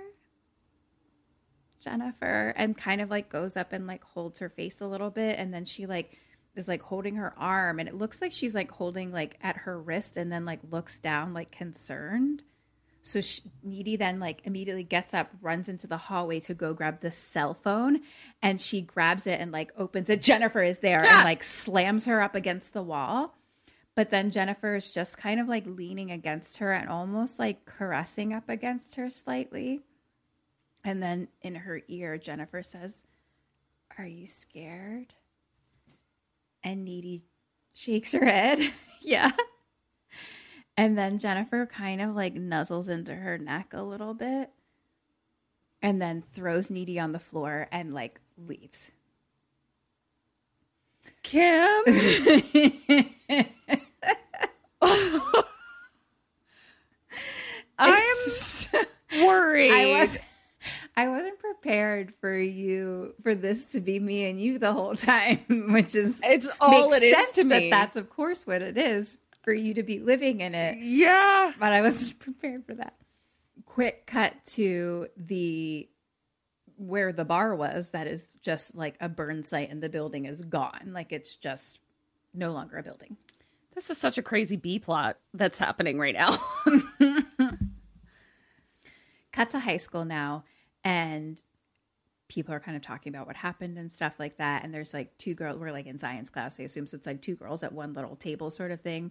[1.81, 2.53] Jennifer.
[2.57, 5.39] And kind of like goes up and like holds her face a little bit.
[5.39, 6.19] And then she like
[6.55, 7.79] is like holding her arm.
[7.79, 10.99] And it looks like she's like holding like at her wrist and then like looks
[10.99, 12.43] down like concerned.
[13.03, 17.01] So she, Needy then like immediately gets up, runs into the hallway to go grab
[17.01, 18.01] the cell phone,
[18.43, 20.23] and she grabs it and like opens it.
[20.23, 23.37] Jennifer is there and like slams her up against the wall.
[23.95, 28.33] But then Jennifer is just kind of like leaning against her and almost like caressing
[28.33, 29.81] up against her slightly.
[30.85, 33.03] And then in her ear, Jennifer says,
[33.99, 35.15] Are you scared?
[36.63, 37.23] And Needy
[37.75, 38.73] shakes her head.
[39.03, 39.33] yeah.
[40.81, 44.49] And then Jennifer kind of like nuzzles into her neck a little bit
[45.83, 48.91] and then throws Needy on the floor and like leaves.
[51.23, 51.83] Kim.
[57.79, 58.03] I'm
[59.13, 59.73] worried.
[59.73, 60.17] I was
[60.97, 65.45] I wasn't prepared for you for this to be me and you the whole time,
[65.75, 69.53] which is It's all it is to that that's of course what it is for
[69.53, 70.79] you to be living in it.
[70.81, 71.53] Yeah.
[71.59, 72.95] But I wasn't prepared for that.
[73.65, 75.89] Quick cut to the
[76.77, 80.43] where the bar was that is just like a burn site and the building is
[80.43, 80.93] gone.
[80.93, 81.81] Like it's just
[82.33, 83.17] no longer a building.
[83.75, 86.39] This is such a crazy B plot that's happening right now.
[89.33, 90.45] cut to high school now
[90.85, 91.43] and
[92.29, 95.17] people are kind of talking about what happened and stuff like that and there's like
[95.19, 97.73] two girls we're like in science class i assume so it's like two girls at
[97.73, 99.11] one little table sort of thing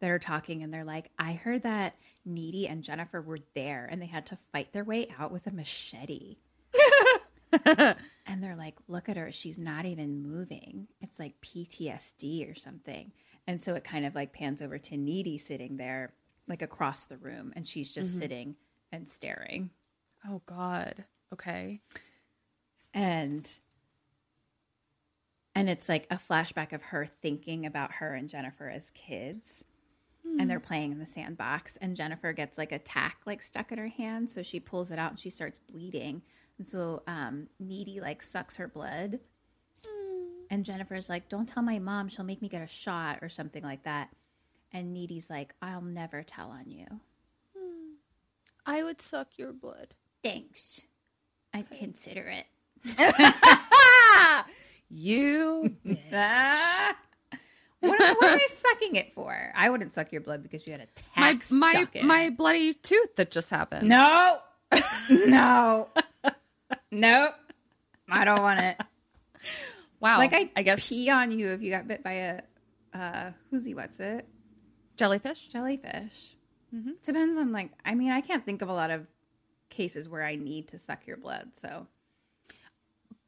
[0.00, 4.00] that are talking and they're like i heard that needy and jennifer were there and
[4.02, 6.36] they had to fight their way out with a machete
[7.64, 13.12] and they're like look at her she's not even moving it's like ptsd or something
[13.46, 16.12] and so it kind of like pans over to needy sitting there
[16.48, 18.18] like across the room and she's just Mhm.
[18.18, 18.56] sitting
[18.92, 19.70] and staring
[20.28, 21.04] oh God.
[21.32, 21.80] Okay.
[22.92, 23.58] and
[25.54, 29.64] and it's like a flashback of her thinking about her and Jennifer as kids
[30.24, 30.66] and they're hmm.
[30.66, 34.30] playing in the sandbox and Jennifer gets like a tack like stuck in her hand
[34.30, 36.22] so she pulls it out and she starts bleeding.
[36.58, 39.20] And so um Needy like sucks her blood.
[39.86, 40.44] Hmm.
[40.50, 43.62] And Jennifer's like don't tell my mom she'll make me get a shot or something
[43.62, 44.10] like that.
[44.72, 46.86] And Needy's like I'll never tell on you.
[47.56, 47.94] Hmm.
[48.66, 49.94] I would suck your blood.
[50.22, 50.82] thanks.
[51.52, 52.46] I'd consider it.
[54.96, 55.76] You.
[57.88, 59.52] what, am, what am I sucking it for?
[59.54, 62.36] I wouldn't suck your blood because you had a my my stuck in my it.
[62.36, 63.88] bloody tooth that just happened.
[63.88, 64.38] No,
[65.10, 65.88] no,
[66.90, 67.34] nope.
[68.08, 68.80] I don't want it.
[70.00, 70.18] Wow.
[70.18, 72.40] Like I, I guess pee on you if you got bit by a
[72.92, 73.74] uh, who's he?
[73.74, 74.26] What's it?
[74.96, 75.48] jellyfish.
[75.48, 76.36] Jellyfish.
[76.74, 76.90] Mm-hmm.
[77.02, 77.70] Depends on like.
[77.84, 79.06] I mean, I can't think of a lot of
[79.70, 81.54] cases where I need to suck your blood.
[81.54, 81.86] So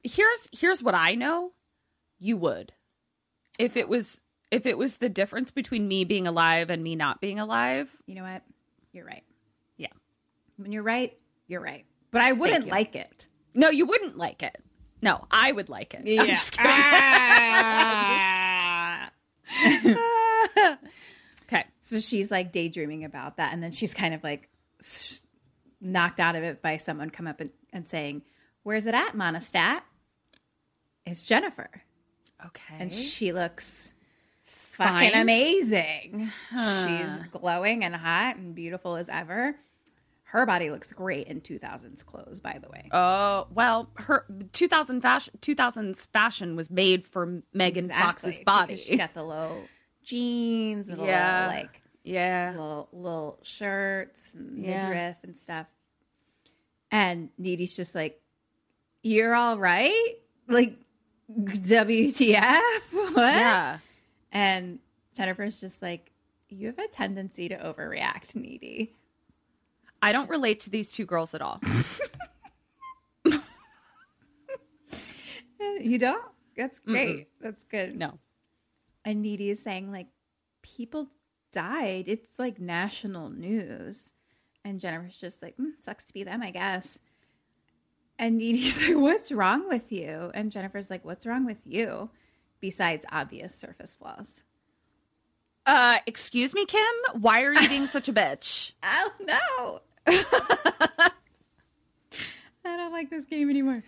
[0.07, 1.53] Here's here's what I know.
[2.19, 2.73] You would.
[3.59, 7.21] If it was if it was the difference between me being alive and me not
[7.21, 7.91] being alive.
[8.07, 8.43] you know what?
[8.93, 9.25] You're right.
[9.77, 9.89] Yeah.
[10.57, 11.17] When you're right,
[11.47, 11.85] you're right.
[12.11, 13.27] But I wouldn't like it.
[13.55, 14.63] No, you wouldn't like it.
[15.03, 16.19] No, I would like it.
[16.19, 16.73] I'm just kidding.
[16.73, 19.11] Ah.
[21.43, 21.65] okay.
[21.81, 23.53] So she's like daydreaming about that.
[23.53, 24.49] And then she's kind of like
[25.81, 28.23] knocked out of it by someone come up and, and saying,
[28.63, 29.83] Where's it at, Monistat?
[31.05, 31.71] It's Jennifer.
[32.45, 32.75] Okay.
[32.79, 33.93] And she looks
[34.77, 34.89] Fine.
[34.89, 36.33] fucking amazing.
[36.51, 36.87] Huh.
[36.87, 39.57] She's glowing and hot and beautiful as ever.
[40.31, 42.89] Her body looks great in 2000s clothes, by the way.
[42.93, 48.77] Oh well, her 2000 fashion 2000s fashion was made for Megan Exactly, Fox's body.
[48.77, 49.63] She got the low
[50.03, 51.47] jeans and the Yeah.
[51.47, 54.89] little, like yeah, little little shirts and Yeah.
[54.89, 55.67] midriff and stuff.
[56.91, 58.21] And Needy's just like,
[59.03, 60.15] "You're all right."
[60.49, 60.77] Like,
[61.31, 62.61] WTF?
[62.93, 63.17] What?
[63.17, 63.79] Yeah.
[64.37, 64.81] And
[65.17, 66.13] Jennifer's just like,
[66.51, 68.93] "You have a tendency to overreact, Needy."
[70.03, 71.61] I don't relate to these two girls at all.
[75.81, 76.25] You don't?
[76.57, 76.93] That's Mm-mm.
[76.93, 77.29] great.
[77.41, 77.97] That's good.
[77.97, 78.19] No.
[79.05, 80.09] And Needy is saying, like,
[80.63, 81.09] people
[81.53, 82.09] died.
[82.09, 84.13] It's like national news.
[84.65, 86.99] And Jennifer's just like, mm, sucks to be them, I guess.
[88.19, 90.31] And Needy's like, what's wrong with you?
[90.35, 92.11] And Jennifer's like, what's wrong with you?
[92.61, 94.43] Besides obvious surface flaws.
[95.67, 96.83] Uh, excuse me, Kim.
[97.21, 98.73] Why are you being such a bitch?
[98.85, 99.81] Oh, no.
[102.65, 103.83] I don't like this game anymore.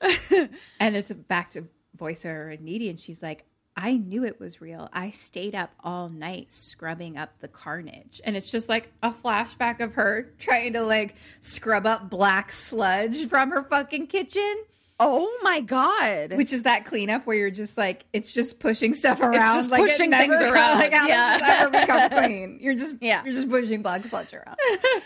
[0.80, 1.64] and it's back to
[1.98, 2.88] voiceover and Needy.
[2.88, 3.44] And she's like,
[3.76, 4.88] I knew it was real.
[4.92, 8.20] I stayed up all night scrubbing up the carnage.
[8.24, 13.28] And it's just like a flashback of her trying to like scrub up black sludge
[13.28, 14.64] from her fucking kitchen.
[15.00, 16.32] Oh my god.
[16.32, 19.34] Which is that cleanup where you're just like it's just pushing stuff around.
[19.36, 20.78] it's just like pushing things around.
[20.78, 21.38] Like how Yeah.
[21.42, 22.58] ever become clean?
[22.60, 23.22] You're just Yeah.
[23.24, 24.56] you're just pushing black sludge around.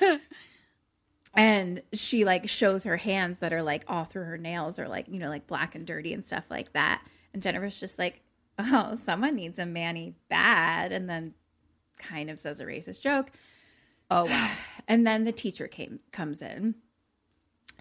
[1.37, 5.07] and she like shows her hands that are like all through her nails are like,
[5.09, 7.03] you know, like black and dirty and stuff like that.
[7.33, 8.23] And Jennifer's just like,
[8.59, 11.35] Oh, someone needs a Manny bad and then
[11.99, 13.31] kind of says a racist joke.
[14.11, 14.51] Oh wow.
[14.89, 16.75] And then the teacher came comes in,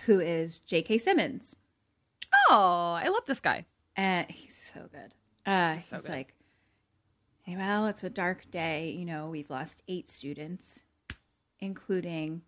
[0.05, 0.99] who is J.K.
[0.99, 1.55] Simmons.
[2.50, 3.66] Oh, I love this guy.
[3.96, 5.16] And he's so good.
[5.46, 6.10] Uh, he's so good.
[6.10, 6.34] like,
[7.44, 8.92] hey, well, it's a dark day.
[8.92, 10.84] You know, we've lost eight students,
[11.60, 12.42] including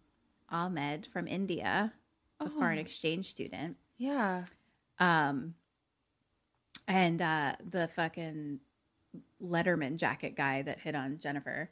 [0.49, 1.93] Ahmed from India,
[2.39, 2.81] a foreign Oh.
[2.81, 3.77] exchange student.
[3.97, 4.45] Yeah.
[4.99, 5.55] Um,
[6.87, 8.59] and uh, the fucking
[9.43, 11.69] Letterman jacket guy that hit on Jennifer.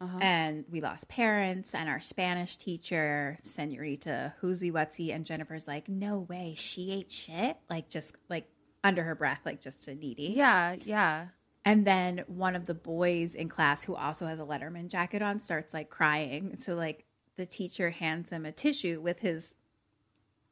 [0.00, 0.18] Uh-huh.
[0.20, 5.14] And we lost parents and our Spanish teacher, Senorita Wutsy.
[5.14, 7.56] And Jennifer's like, no way, she ate shit.
[7.70, 8.46] Like, just like
[8.84, 10.34] under her breath, like just to needy.
[10.36, 11.28] Yeah, yeah.
[11.64, 15.40] And then one of the boys in class who also has a Letterman jacket on
[15.40, 16.56] starts like crying.
[16.58, 19.54] So, like, the teacher hands him a tissue with his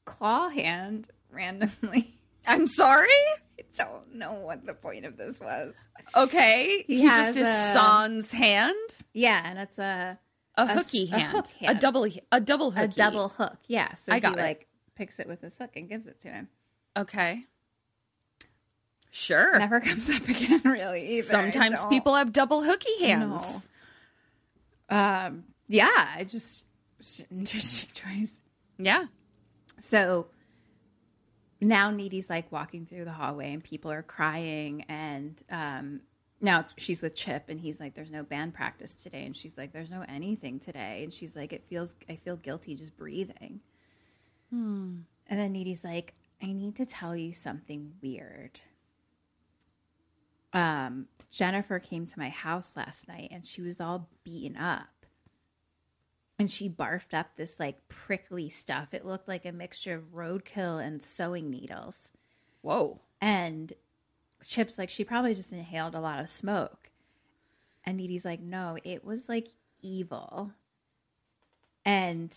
[0.04, 2.18] claw hand randomly.
[2.46, 3.08] I'm sorry?
[3.58, 5.74] I don't know what the point of this was.
[6.16, 6.84] Okay.
[6.86, 8.74] He, He just is a- sans hand.
[9.12, 10.18] Yeah, and it's a
[10.56, 11.32] a hooky a hand.
[11.32, 11.80] hook A hand.
[11.80, 12.84] double a double hooky.
[12.84, 13.58] a double hook.
[13.66, 14.42] Yeah, so I he got it.
[14.42, 16.48] like picks it with his hook and gives it to him.
[16.96, 17.44] Okay.
[19.10, 19.58] Sure.
[19.58, 21.06] Never comes up again, really.
[21.18, 21.22] Either.
[21.22, 23.68] Sometimes people have double hooky hands.
[24.88, 26.66] Um, yeah, I just
[27.30, 28.40] interesting choice.
[28.78, 29.06] Yeah.
[29.78, 30.26] So
[31.68, 36.00] now Needy's like walking through the hallway and people are crying and um
[36.40, 39.56] now it's she's with Chip and he's like there's no band practice today and she's
[39.56, 43.60] like there's no anything today and she's like it feels I feel guilty just breathing.
[44.50, 44.98] Hmm.
[45.26, 48.60] And then Needy's like I need to tell you something weird.
[50.52, 54.88] Um Jennifer came to my house last night and she was all beaten up
[56.38, 58.92] and she barfed up this like prickly stuff.
[58.92, 62.10] It looked like a mixture of roadkill and sewing needles.
[62.62, 63.00] Whoa.
[63.20, 63.72] And
[64.46, 66.90] Chip's like, she probably just inhaled a lot of smoke.
[67.84, 69.48] And Needy's like, no, it was like
[69.82, 70.52] evil.
[71.84, 72.34] And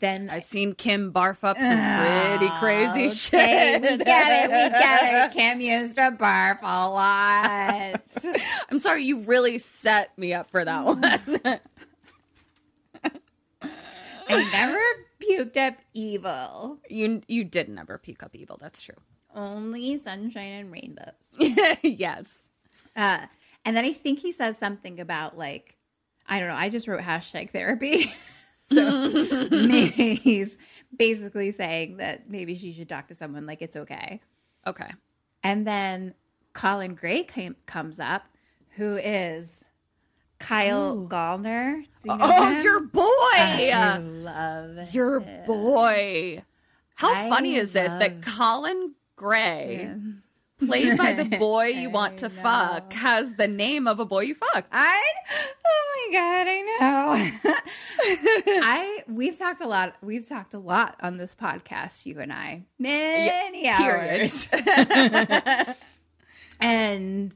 [0.00, 3.82] then I've seen Kim barf up some ah, pretty crazy Okay, shit.
[3.82, 4.50] we get it.
[4.50, 5.32] We get it.
[5.36, 8.02] Kim used to barf a lot.
[8.70, 11.60] I'm sorry, you really set me up for that one.
[14.28, 14.80] I never
[15.20, 16.78] puked up evil.
[16.88, 18.58] you you did never puke up evil.
[18.60, 18.96] That's true.
[19.34, 21.36] Only sunshine and rainbows.
[21.82, 22.42] yes.
[22.94, 23.26] Uh,
[23.64, 25.76] and then I think he says something about like,
[26.26, 26.54] I don't know.
[26.54, 28.12] I just wrote hashtag therapy.
[28.54, 29.10] so
[29.50, 30.56] maybe he's
[30.96, 34.20] basically saying that maybe she should talk to someone like it's okay.
[34.66, 34.90] Okay.
[35.42, 36.14] And then
[36.52, 38.24] Colin Gray came, comes up,
[38.76, 39.63] who is
[40.38, 41.82] Kyle Gallner.
[42.04, 42.62] You oh, know Oh, him?
[42.62, 43.02] your boy.
[43.34, 45.46] I love Your him.
[45.46, 46.42] boy.
[46.96, 49.90] How I funny is it that Colin Gray,
[50.64, 54.34] played by the boy you want to fuck, has the name of a boy you
[54.34, 54.68] fucked?
[54.72, 55.02] I
[55.66, 57.54] oh my god, I know.
[58.64, 59.96] I we've talked a lot.
[60.02, 64.20] We've talked a lot on this podcast, you and I, many period.
[64.20, 64.48] hours,
[66.60, 67.34] and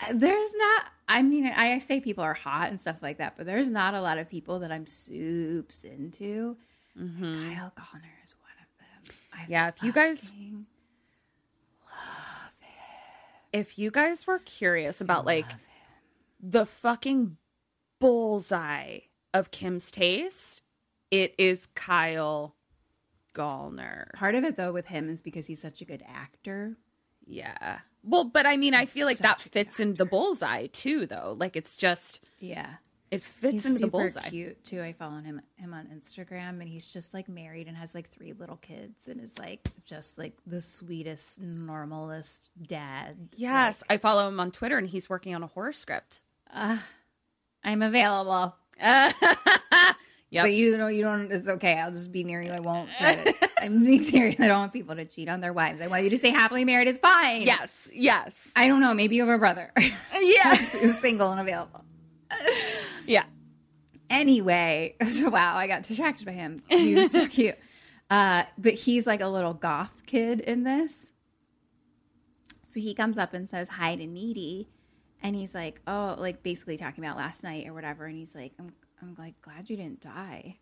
[0.00, 0.84] uh, there's not.
[1.08, 4.00] I mean, I say people are hot and stuff like that, but there's not a
[4.00, 6.56] lot of people that I'm soups into.
[6.98, 7.54] Mm-hmm.
[7.54, 9.16] Kyle Gallner is one of them.
[9.32, 10.32] I Yeah, if you guys
[13.52, 15.46] if you guys were curious about like
[16.40, 17.36] the fucking
[18.00, 19.00] bullseye
[19.32, 20.62] of Kim's taste,
[21.10, 22.54] it is Kyle
[23.34, 24.12] Gallner.
[24.14, 26.76] Part of it though with him is because he's such a good actor.
[27.26, 27.78] Yeah.
[28.06, 31.36] Well, but I mean, I feel like that fits in the bullseye too, though.
[31.38, 32.74] Like it's just Yeah.
[33.10, 34.28] it fits he's into the bullseye.
[34.30, 34.80] cute too.
[34.82, 38.32] I follow him him on Instagram, and he's just like married and has like three
[38.32, 43.28] little kids, and is like just like the sweetest, normalest dad.
[43.36, 46.20] Yes, I follow him on Twitter, and he's working on a horror script.
[46.52, 46.78] Uh,
[47.64, 48.54] I'm available.
[50.28, 50.42] Yep.
[50.44, 51.30] But you know, you don't.
[51.30, 51.78] It's okay.
[51.78, 52.50] I'll just be near you.
[52.50, 52.90] I won't.
[53.60, 54.38] I'm being serious.
[54.38, 55.80] I don't want people to cheat on their wives.
[55.80, 56.88] I want you to stay happily married.
[56.88, 57.42] It's fine.
[57.42, 58.92] Yes, yes, I don't know.
[58.92, 59.72] Maybe you have a brother.
[60.12, 61.84] yes, who's single and available.
[63.06, 63.24] yeah.
[64.10, 66.58] Anyway, so wow, I got distracted by him.
[66.68, 67.56] He was so cute.
[68.08, 71.10] Uh, but he's like a little goth kid in this.
[72.64, 74.68] So he comes up and says hi to Needy,
[75.22, 78.52] and he's like, "Oh, like basically talking about last night or whatever." And he's like,
[78.58, 80.58] "I'm, I'm like glad you didn't die."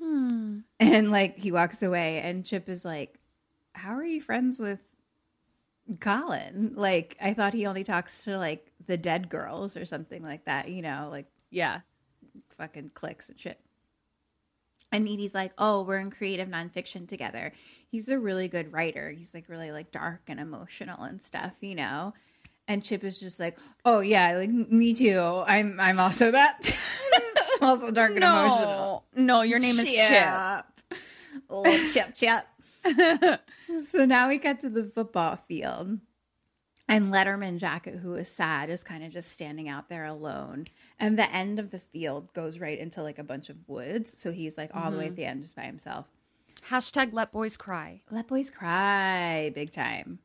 [0.00, 0.58] Hmm.
[0.80, 3.18] And like he walks away, and Chip is like,
[3.74, 4.80] "How are you friends with
[6.00, 6.72] Colin?
[6.76, 10.68] Like I thought he only talks to like the dead girls or something like that.
[10.68, 11.80] You know, like Yeah.
[12.56, 13.60] fucking clicks and shit."
[14.92, 17.52] And Needy's like, "Oh, we're in creative nonfiction together.
[17.90, 19.10] He's a really good writer.
[19.10, 22.14] He's like really like dark and emotional and stuff, you know."
[22.66, 25.42] And Chip is just like, "Oh yeah, like me too.
[25.46, 26.60] I'm I'm also that.
[27.60, 28.44] I'm also dark and No.
[28.44, 30.64] emotional." No, your name is Chip.
[31.50, 32.44] Oh, Chip Chip.
[33.90, 35.98] so now we get to the football field.
[36.90, 40.64] And Letterman Jacket, who is sad, is kind of just standing out there alone.
[40.98, 44.16] And the end of the field goes right into like a bunch of woods.
[44.16, 45.16] So he's like all the way at mm-hmm.
[45.16, 46.06] the end just by himself.
[46.70, 48.00] Hashtag let boys cry.
[48.10, 50.20] Let boys cry big time.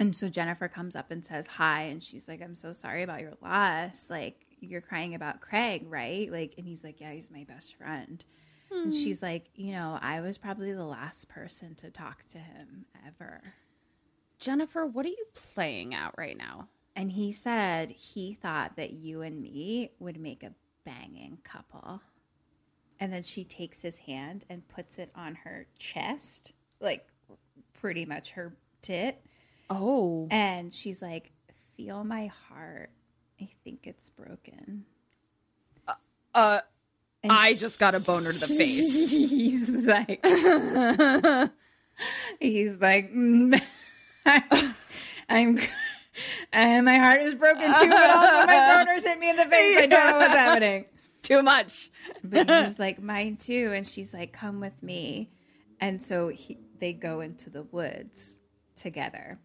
[0.00, 1.82] And so Jennifer comes up and says hi.
[1.82, 4.10] And she's like, I'm so sorry about your loss.
[4.10, 6.30] Like, you're crying about Craig, right?
[6.30, 8.24] Like, and he's like, Yeah, he's my best friend.
[8.70, 8.90] And Hmm.
[8.90, 13.54] she's like, You know, I was probably the last person to talk to him ever.
[14.38, 16.68] Jennifer, what are you playing out right now?
[16.94, 20.52] And he said he thought that you and me would make a
[20.84, 22.00] banging couple.
[22.98, 27.06] And then she takes his hand and puts it on her chest, like
[27.74, 29.22] pretty much her tit.
[29.68, 30.28] Oh.
[30.30, 31.32] And she's like,
[31.76, 32.90] Feel my heart.
[33.40, 34.84] I think it's broken.
[36.34, 36.60] Uh,
[37.28, 39.10] I just got a boner to the face.
[39.10, 40.24] he's like,
[42.40, 43.60] he's like, mm,
[45.28, 45.58] I'm,
[46.52, 49.78] and my heart is broken too, but also my boners hit me in the face.
[49.78, 50.84] I don't know what's happening.
[51.22, 51.90] Too much.
[52.22, 53.72] But he's like, mine too.
[53.74, 55.30] And she's like, come with me.
[55.80, 58.36] And so he, they go into the woods
[58.76, 59.38] together.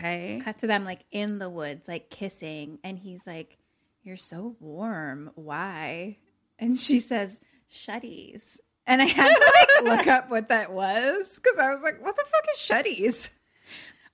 [0.00, 0.40] Okay.
[0.42, 2.78] Cut to them like in the woods, like kissing.
[2.82, 3.58] And he's like,
[4.02, 5.30] You're so warm.
[5.34, 6.16] Why?
[6.58, 7.40] And she says,
[7.70, 8.58] Shutties.
[8.86, 9.52] And I had to
[9.84, 13.30] like look up what that was because I was like, What the fuck is shutties?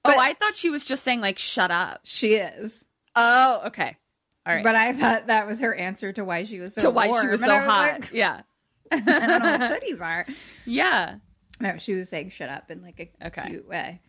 [0.04, 2.00] oh, I thought she was just saying like shut up.
[2.04, 2.84] She is.
[3.14, 3.96] Oh, okay.
[4.44, 4.62] All right.
[4.64, 7.26] But I thought that was her answer to why she was so to why she
[7.28, 7.92] was And so I hot.
[8.00, 8.42] like, yeah.
[8.92, 10.26] I don't know what shutties are.
[10.66, 11.16] Yeah.
[11.60, 13.48] No, she was saying shut up in like a Okay.
[13.50, 14.00] cute way.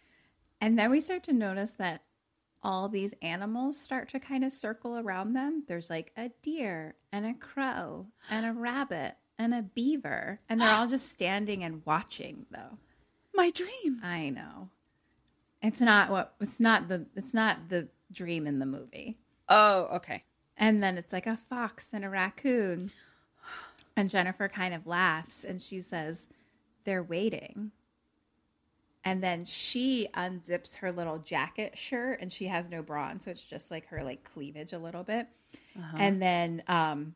[0.59, 2.03] And then we start to notice that
[2.63, 5.63] all these animals start to kind of circle around them.
[5.67, 10.41] There's like a deer and a crow and a rabbit and a beaver.
[10.49, 12.77] And they're all just standing and watching though.
[13.35, 14.01] My dream.
[14.03, 14.69] I know.
[15.61, 19.17] It's not what it's not the it's not the dream in the movie.
[19.49, 20.23] Oh, okay.
[20.57, 22.91] And then it's like a fox and a raccoon.
[23.95, 26.27] And Jennifer kind of laughs and she says,
[26.83, 27.71] They're waiting.
[29.05, 33.19] And then she unzips her little jacket shirt and she has no bra on.
[33.21, 35.27] So it's just like her like cleavage a little bit.
[35.77, 35.97] Uh-huh.
[35.97, 37.15] And then um,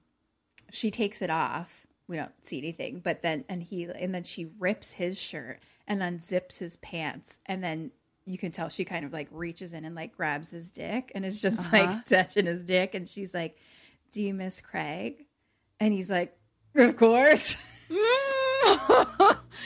[0.71, 1.85] she takes it off.
[2.07, 6.01] We don't see anything, but then and he and then she rips his shirt and
[6.01, 7.91] unzips his pants, and then
[8.25, 11.25] you can tell she kind of like reaches in and like grabs his dick and
[11.25, 11.77] is just Uh-huh.
[11.77, 13.57] like touching his dick, and she's like,
[14.11, 15.25] "Do you miss Craig?"
[15.79, 16.37] And he's like,
[16.75, 17.57] "Of course."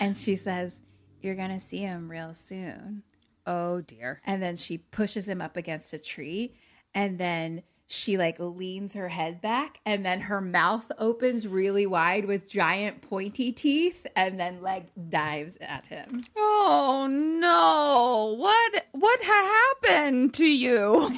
[0.01, 0.81] and she says,
[1.25, 3.03] "You're gonna see him real soon."
[3.47, 4.21] Oh dear.
[4.25, 6.55] And then she pushes him up against a tree,
[6.93, 12.25] and then she like leans her head back, and then her mouth opens really wide
[12.25, 16.23] with giant pointy teeth, and then like dives at him.
[16.35, 18.35] Oh no.
[18.37, 21.09] What what ha- happened to you?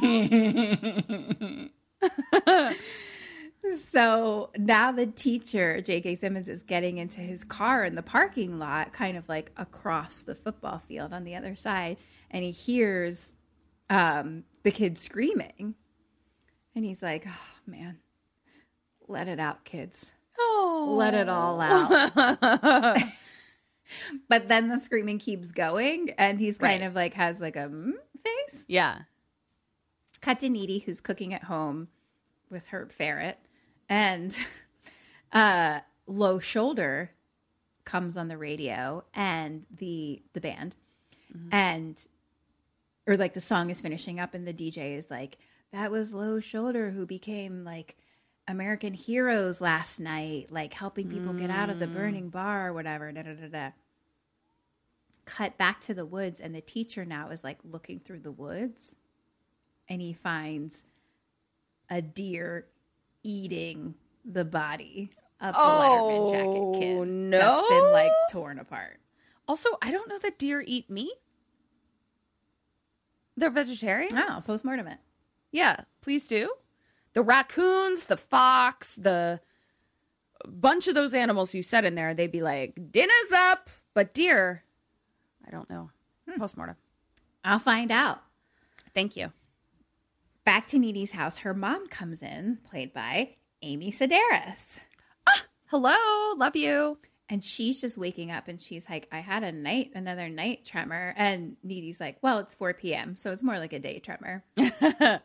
[3.75, 6.15] So now the teacher, J.K.
[6.15, 10.35] Simmons, is getting into his car in the parking lot, kind of like across the
[10.35, 11.97] football field on the other side,
[12.31, 13.33] and he hears
[13.89, 15.75] um, the kid screaming.
[16.75, 17.97] And he's like, oh, man,
[19.07, 20.11] let it out, kids.
[20.39, 20.93] Oh.
[20.97, 22.11] Let it all out.
[24.29, 26.87] but then the screaming keeps going, and he's kind Right.
[26.87, 28.65] of like has like a mm, face.
[28.67, 28.99] yeah.
[30.21, 31.87] Cut to Needy, who's cooking at home
[32.49, 33.39] with her ferret,
[33.89, 34.37] and
[35.31, 37.11] uh, Low Shoulder
[37.85, 40.75] comes on the radio and the the band,
[41.51, 42.05] and
[43.05, 45.37] or like the song is finishing up, and the DJ is like,
[45.71, 47.97] "That was Low Shoulder who became like."
[48.49, 53.11] American heroes last night, like helping people get out of the burning bar or whatever.
[53.11, 53.69] Da, da, da, da.
[55.25, 58.95] Cut back to the woods, and the teacher now is like looking through the woods
[59.89, 60.83] and he finds
[61.89, 62.65] a deer
[63.23, 63.95] eating
[64.25, 66.97] the body of the Letterman jacket oh, kid.
[66.97, 68.99] Oh, That's been like torn apart.
[69.47, 71.13] Also, I don't know that deer eat meat.
[73.37, 74.11] They're vegetarian.
[74.13, 74.97] Oh, postmortem it.
[75.51, 76.51] Yeah, please do.
[77.13, 79.39] The raccoons, the fox, the
[80.45, 83.69] bunch of those animals you said in there, they'd be like, dinner's up.
[83.93, 84.63] But deer,
[85.45, 85.91] I don't know.
[86.29, 86.39] Hmm.
[86.39, 86.75] Postmortem.
[87.43, 88.21] I'll find out.
[88.93, 89.31] Thank you.
[90.47, 94.79] Back to Needy's house, her mom comes in, played by Amy Sedaris.
[95.27, 95.93] Ah, Hello,
[96.37, 96.99] love you.
[97.27, 101.13] And she's just waking up and she's like, I had a night, another night tremor.
[101.17, 103.17] And Needy's like, Well, it's 4 p.m.
[103.17, 104.45] So it's more like a day tremor.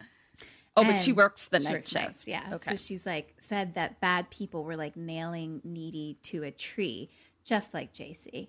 [0.74, 2.02] Oh, but she works the she night works shift.
[2.02, 2.44] nights, yeah.
[2.54, 2.70] Okay.
[2.70, 7.10] So she's like, said that bad people were like nailing Needy to a tree,
[7.44, 8.48] just like JC.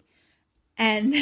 [0.77, 1.13] And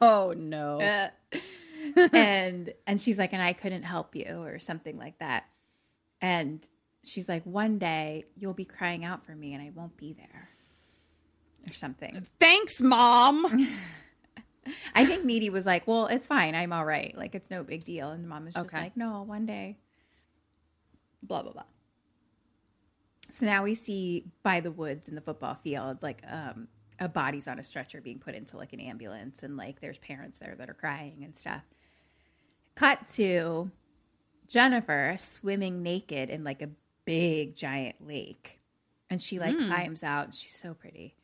[0.00, 1.08] oh no.
[2.12, 5.44] and and she's like, and I couldn't help you or something like that.
[6.20, 6.66] And
[7.04, 10.48] she's like, one day you'll be crying out for me and I won't be there.
[11.68, 12.26] Or something.
[12.38, 13.46] Thanks, mom.
[14.94, 16.54] I think Needy was like, Well, it's fine.
[16.54, 17.16] I'm all right.
[17.16, 18.10] Like, it's no big deal.
[18.10, 18.82] And mom was just Okay.
[18.84, 19.76] like, No, one day.
[21.22, 21.64] Blah, blah, blah.
[23.30, 26.68] So now we see by the woods in the football field, like, um,
[26.98, 30.38] a body's on a stretcher being put into like an ambulance, and like there's parents
[30.38, 31.62] there that are crying and stuff.
[32.80, 33.70] Cut to
[34.48, 36.70] Jennifer swimming naked in like a
[37.04, 38.58] big giant lake.
[39.10, 39.66] And she like Mm.
[39.66, 40.34] climbs out.
[40.34, 41.14] She's so pretty.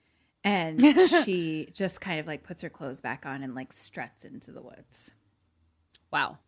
[0.44, 0.78] And
[1.24, 4.60] she just kind of like puts her clothes back on and like struts into the
[4.60, 5.12] woods.
[6.12, 6.38] Wow.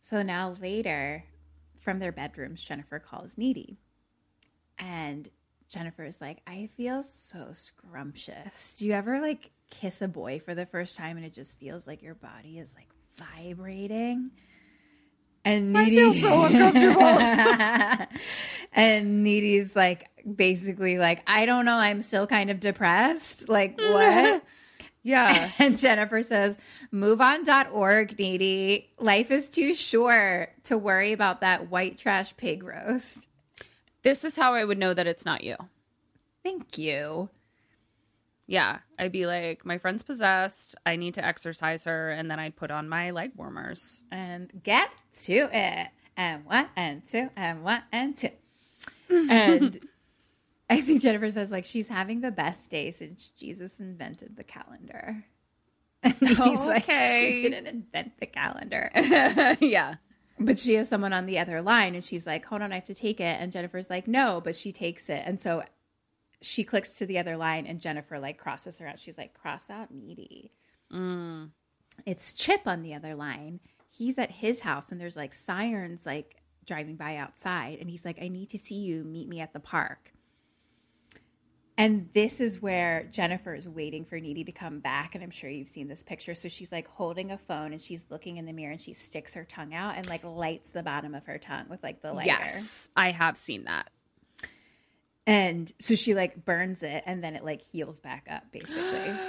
[0.00, 1.24] So now later,
[1.78, 3.76] from their bedrooms, Jennifer calls Needy.
[4.78, 5.28] And
[5.68, 8.74] Jennifer is like, I feel so scrumptious.
[8.78, 11.86] Do you ever like kiss a boy for the first time and it just feels
[11.86, 12.88] like your body is like
[13.18, 14.30] vibrating?
[15.44, 17.02] And Needy, I feel so uncomfortable.
[18.72, 23.48] and Needy's like basically like, I don't know, I'm still kind of depressed.
[23.48, 24.42] Like what?
[25.02, 25.50] Yeah.
[25.58, 26.58] And Jennifer says,
[26.92, 28.90] moveon.org, Needy.
[28.98, 33.28] Life is too short to worry about that white trash pig roast.
[34.02, 35.56] This is how I would know that it's not you.
[36.44, 37.30] Thank you.
[38.48, 38.78] Yeah.
[38.98, 40.74] I'd be like, my friend's possessed.
[40.86, 42.10] I need to exercise her.
[42.10, 44.00] And then I'd put on my leg warmers.
[44.10, 44.88] And get
[45.22, 45.88] to it.
[46.16, 48.30] And one and two and one and two.
[49.10, 49.78] And
[50.70, 55.24] I think Jennifer says like she's having the best day since Jesus invented the calendar.
[56.02, 57.32] And he's like, Okay.
[57.34, 58.90] she didn't invent the calendar.
[59.60, 59.96] yeah.
[60.38, 62.84] But she has someone on the other line and she's like, hold on, I have
[62.84, 63.36] to take it.
[63.40, 65.22] And Jennifer's like, no, but she takes it.
[65.26, 65.64] And so
[66.40, 68.98] she clicks to the other line and Jennifer like crosses her out.
[68.98, 70.52] She's like, cross out needy.
[70.92, 71.50] Mm.
[72.06, 73.60] It's Chip on the other line.
[73.90, 77.78] He's at his house and there's like sirens like driving by outside.
[77.80, 79.02] And he's like, I need to see you.
[79.02, 80.12] Meet me at the park.
[81.76, 85.14] And this is where Jennifer is waiting for Needy to come back.
[85.14, 86.34] And I'm sure you've seen this picture.
[86.34, 89.34] So she's like holding a phone and she's looking in the mirror and she sticks
[89.34, 92.26] her tongue out and like lights the bottom of her tongue with like the lighter.
[92.26, 92.88] Yes.
[92.96, 93.90] I have seen that.
[95.28, 99.12] And so she like burns it and then it like heals back up basically.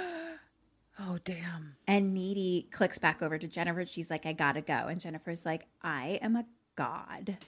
[1.02, 1.76] Oh, damn.
[1.86, 3.86] And Needy clicks back over to Jennifer.
[3.86, 4.74] She's like, I gotta go.
[4.74, 6.44] And Jennifer's like, I am a
[6.76, 7.38] god.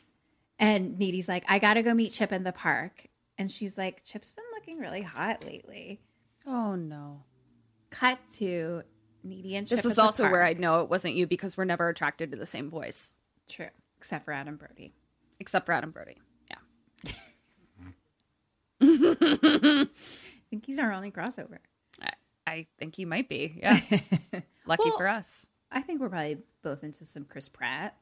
[0.58, 3.08] And Needy's like, I gotta go meet Chip in the park.
[3.36, 6.00] And she's like, Chip's been looking really hot lately.
[6.46, 7.24] Oh, no.
[7.90, 8.84] Cut to
[9.22, 9.76] Needy and Chip.
[9.76, 10.44] This at is the also where.
[10.44, 13.12] I'd know it wasn't you because we're never attracted to the same boys.
[13.50, 13.68] True.
[13.98, 14.94] Except for Adam Brody.
[15.38, 16.22] Except for Adam Brody.
[18.84, 19.88] I
[20.50, 21.58] think he's our only crossover.
[22.00, 22.10] I,
[22.46, 23.58] I think he might be.
[23.58, 23.78] Yeah.
[24.66, 25.46] Lucky Well, for us.
[25.70, 27.96] I think we're probably both into some Chris Pratt.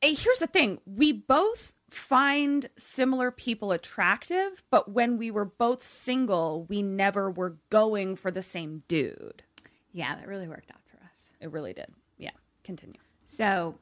[0.00, 0.80] Hey, here's the thing.
[0.86, 7.56] We both find similar people attractive, but when we were both single, we never were
[7.70, 9.42] going for the same dude.
[9.92, 11.30] Yeah, that really worked out for us.
[11.40, 11.88] It really did.
[12.18, 12.30] Yeah.
[12.62, 13.00] Continue.
[13.24, 13.78] So,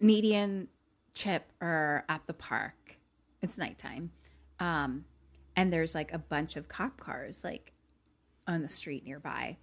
[0.00, 0.68] Needy and
[1.14, 2.98] Chip are at the park.
[3.42, 4.10] It's nighttime.
[4.58, 5.04] Um,
[5.56, 7.72] and there's like a bunch of cop cars like
[8.46, 9.56] on the street nearby.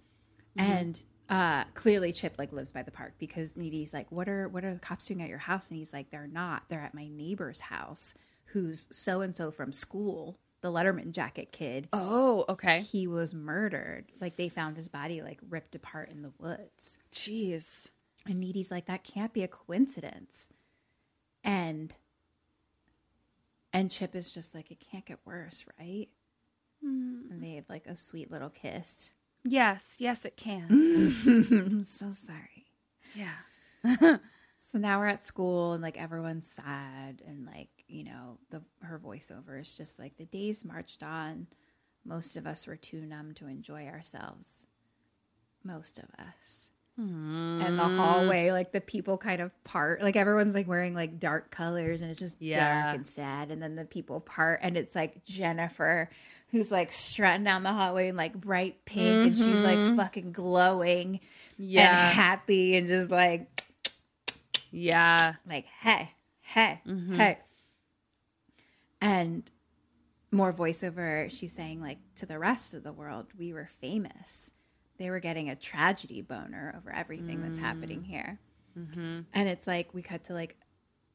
[0.58, 0.62] Mhm.
[0.62, 4.64] And uh, clearly Chip like lives by the park because Needy's like, What are what
[4.64, 5.68] are the cops doing at your house?
[5.68, 6.64] And he's like, They're not.
[6.68, 8.14] They're at my neighbor's house
[8.52, 11.88] who's so and so from school, the Letterman jacket kid.
[11.92, 12.80] Oh, okay.
[12.80, 14.06] He was murdered.
[14.20, 16.98] Like they found his body like ripped apart in the woods.
[17.12, 17.90] Jeez.
[18.26, 20.48] And Needy's like, that can't be a coincidence.
[21.44, 21.94] And
[23.72, 26.08] and Chip is just like, it can't get worse, right?
[26.84, 27.30] Mm.
[27.30, 29.12] And they have like a sweet little kiss.
[29.44, 29.96] Yes.
[29.98, 30.66] Yes, it can.
[31.26, 32.66] I'm so sorry.
[33.14, 34.18] Yeah.
[34.70, 38.98] So now we're at school and like everyone's sad and like, you know, the her
[38.98, 41.46] voiceover is just like the days marched on.
[42.04, 44.66] Most of us were too numb to enjoy ourselves.
[45.64, 46.68] Most of us.
[47.00, 51.50] And the hallway like the people kind of part like everyone's like wearing like dark
[51.50, 52.82] colors and it's just Yeah.
[52.82, 56.10] dark and sad and then the people part and it's like jennifer
[56.50, 59.96] who's like strutting down the hallway in like bright pink and she's like Mhm.
[59.96, 61.20] fucking glowing
[61.56, 62.08] Yeah.
[62.08, 63.48] and happy and just like
[64.72, 65.34] Yeah.
[65.48, 66.10] like hey
[66.40, 67.16] hey Mhm.
[67.16, 67.38] hey
[69.00, 69.48] and
[70.32, 74.50] more voiceover she's saying like to the rest of the world we were famous
[74.98, 78.38] they were getting a tragedy boner over everything that's happening here
[78.78, 79.20] Mm-hmm.
[79.32, 80.54] and it's like we cut to like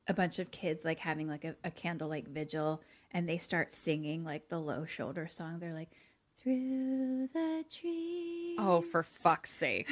[0.07, 2.81] a bunch of kids like having like a, a candlelight vigil
[3.11, 5.91] and they start singing like the low shoulder song they're like
[6.37, 9.89] through the trees Oh, for fuck's sake.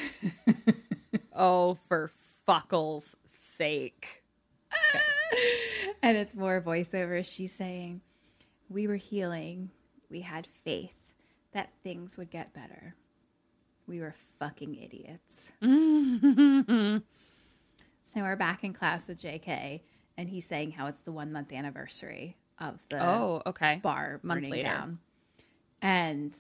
[1.34, 2.12] oh, for
[2.48, 4.24] fuckle's sake.
[6.04, 7.24] and it's more voiceover.
[7.26, 8.02] She's saying,
[8.70, 9.72] We were healing.
[10.10, 10.94] We had faith
[11.54, 12.96] that things would get better.
[13.88, 15.52] We were fucking idiots.
[15.62, 17.02] so
[18.22, 19.82] we're back in class with JK,
[20.18, 23.80] and he's saying how it's the one month anniversary of the Oh, okay.
[23.84, 24.64] bar Month burning later.
[24.70, 25.00] down.
[25.82, 26.36] And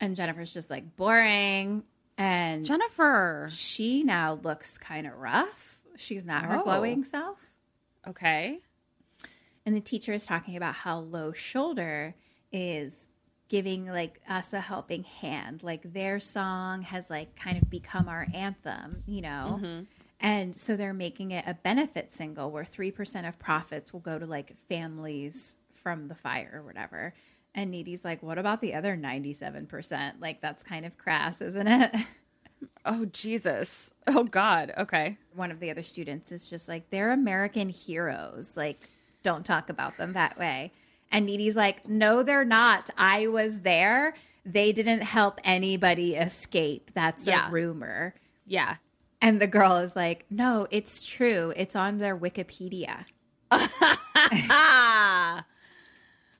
[0.00, 1.84] and Jennifer's just like boring.
[2.18, 5.80] And Jennifer, she now looks kind of rough.
[5.96, 6.64] She's not her Oh.
[6.64, 7.52] glowing self.
[8.06, 8.58] Okay.
[9.64, 12.14] And the teacher is talking about how low shoulder
[12.50, 13.08] is
[13.52, 15.62] giving like us a helping hand.
[15.62, 19.60] Like their song has like kind of become our anthem, you know?
[19.60, 19.86] Mhm.
[20.18, 24.24] And so they're making it a benefit single where 3% of profits will go to
[24.24, 27.12] like families from the fire or whatever.
[27.54, 30.14] And Needy's like, what about the other 97%?
[30.18, 31.94] Like that's kind of crass, isn't it?
[32.84, 33.92] Oh, Jesus.
[34.06, 34.72] Oh, God.
[34.78, 35.18] Okay.
[35.34, 38.56] One of the other students is just like, they're American heroes.
[38.56, 38.88] Like,
[39.24, 40.70] don't talk about them that way.
[41.12, 42.88] And Needy's like, no, they're not.
[42.96, 44.14] I was there.
[44.44, 46.90] They didn't help anybody escape.
[46.94, 47.48] That's Yeah.
[47.48, 48.14] a rumor.
[48.46, 48.76] Yeah.
[49.20, 51.52] And the girl is like, no, it's true.
[51.56, 53.04] It's on their Wikipedia.
[53.50, 55.44] Ah.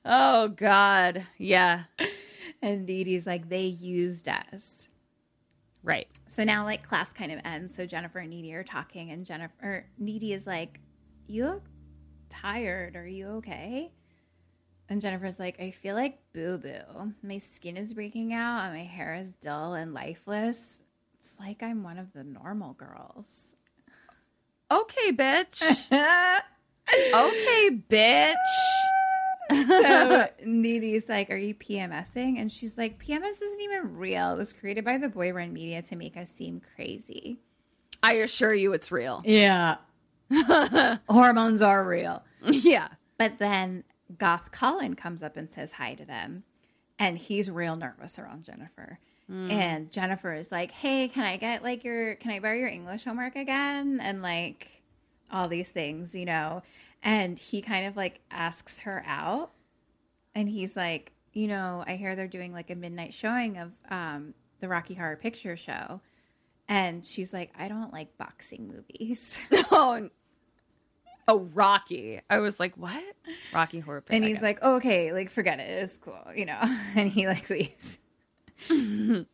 [0.05, 1.27] Oh, God.
[1.37, 1.83] Yeah.
[2.61, 4.89] And Needy's like, they used us.
[5.81, 6.09] Right.
[6.27, 7.73] So now, like, class kind of ends.
[7.73, 10.81] So Jennifer and Needy are talking, and Jennifer, or Needy is like,
[11.25, 11.63] You look
[12.29, 12.97] tired.
[12.97, 13.93] Are you okay?
[14.93, 17.13] And Jennifer's like, I feel like boo boo.
[17.23, 20.81] My skin is breaking out, and my hair is dull and lifeless.
[21.15, 23.55] It's like I'm one of the normal girls.
[24.71, 25.63] Okay, bitch.
[27.11, 28.35] okay, bitch.
[29.67, 32.39] so Needy's like, Are you PMSing?
[32.39, 34.33] And she's like, PMS isn't even real.
[34.33, 37.39] It was created by the boy run media to make us seem crazy.
[38.03, 39.23] I assure you it's real.
[39.25, 39.77] Yeah.
[41.09, 42.23] Hormones are real.
[42.45, 42.89] Yeah.
[43.17, 43.85] But then
[44.17, 46.43] Goth Colin comes up and says hi to them.
[46.99, 48.99] And he's real nervous around Jennifer.
[49.29, 49.51] Mm.
[49.51, 53.03] And Jennifer is like, Hey, can I get like your, can I borrow your English
[53.03, 53.99] homework again?
[54.01, 54.83] And like
[55.31, 56.61] all these things, you know?
[57.01, 59.51] And he kind of like asks her out.
[60.35, 64.33] And he's like, You know, I hear they're doing like a midnight showing of um,
[64.59, 66.01] the Rocky Horror Picture Show.
[66.69, 69.37] And she's like, I don't like boxing movies.
[69.71, 70.09] oh,
[71.27, 72.19] oh, Rocky.
[72.29, 73.03] I was like, what?
[73.53, 74.15] Rocky Horror Picture.
[74.15, 76.59] And he's like, oh, okay, like forget it, it's cool, you know.
[76.95, 77.97] And he like leaves.
[78.69, 79.25] and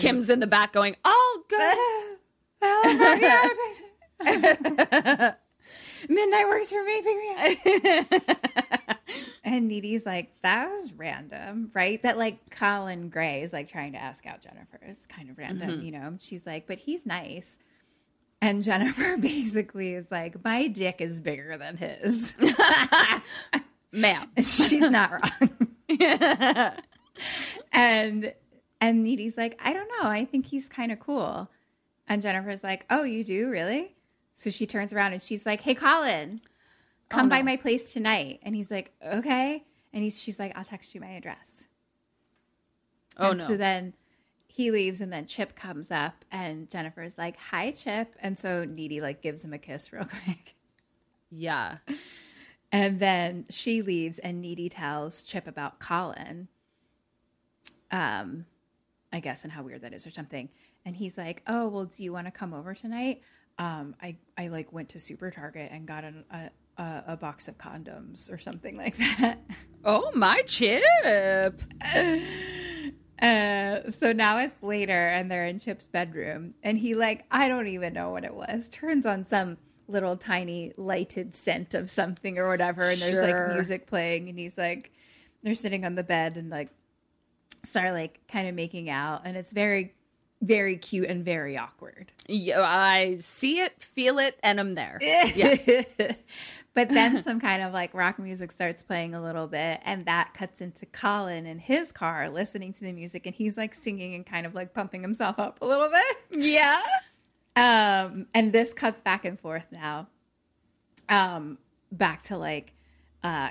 [0.00, 2.18] Kim's in the back going, oh, good.
[6.08, 7.02] midnight works for me.
[9.44, 12.02] and Needy's like, that was random, right?
[12.02, 15.70] That like Colin Gray is like trying to ask out Jennifer is kind of random,
[15.80, 15.84] Mhm.
[15.84, 16.16] you know.
[16.20, 17.56] She's like, but he's nice.
[18.42, 22.34] And Jennifer basically is like, my dick is bigger than his.
[23.92, 24.28] Ma'am.
[24.42, 25.50] She's not wrong.
[27.72, 28.34] and
[28.80, 30.08] and Needy's like, I don't know.
[30.08, 31.48] I think he's kind of cool.
[32.08, 33.94] And Jennifer's like, Oh, you do really?
[34.34, 36.48] So she turns around and she's like, Hey, Colin, oh,
[37.08, 38.40] come Oh, by my place tonight.
[38.42, 39.64] And he's like, Okay.
[39.92, 41.66] And he's she's like, I'll text you my address.
[43.18, 43.46] Oh, And no.
[43.46, 43.92] So then
[44.54, 49.00] he leaves, and then Chip comes up, and Jennifer's like, "Hi, Chip," and so Needy
[49.00, 50.54] like gives him a kiss real quick.
[51.30, 51.78] Yeah.
[52.70, 56.48] And then she leaves, and Needy tells Chip about Colin.
[57.90, 58.44] Um,
[59.10, 60.50] I guess, and how weird that is, or something.
[60.84, 63.22] And he's like, "Oh, well, do you want to come over tonight?
[63.58, 67.48] Um, I I like went to Super Target and got an, a, a a box
[67.48, 69.38] of condoms or something like that."
[69.82, 71.62] Oh, my chip.
[73.20, 77.68] Uh, so now it's later and they're in Chip's bedroom and he like I don't
[77.68, 78.68] even know what it was.
[78.68, 79.58] Turns on some
[79.88, 83.46] little tiny lighted scent of something or whatever and there's Sure.
[83.46, 84.90] like music playing and he's like
[85.42, 86.70] they're sitting on the bed and like
[87.64, 89.92] start like kind of making out and it's very
[90.40, 92.10] very cute and very awkward.
[92.26, 94.98] Yeah, I see it, feel it, and I'm there.
[95.36, 95.54] Yeah.
[96.74, 100.34] But then some kind of like rock music starts playing a little bit, and that
[100.34, 104.24] cuts into Colin in his car listening to the music, and he's like singing and
[104.24, 106.16] kind of like pumping himself up a little bit.
[106.42, 106.80] Yeah.
[107.54, 110.08] Um, and this cuts back and forth now.
[111.08, 111.58] Um,
[111.90, 112.72] back to like
[113.22, 113.50] uh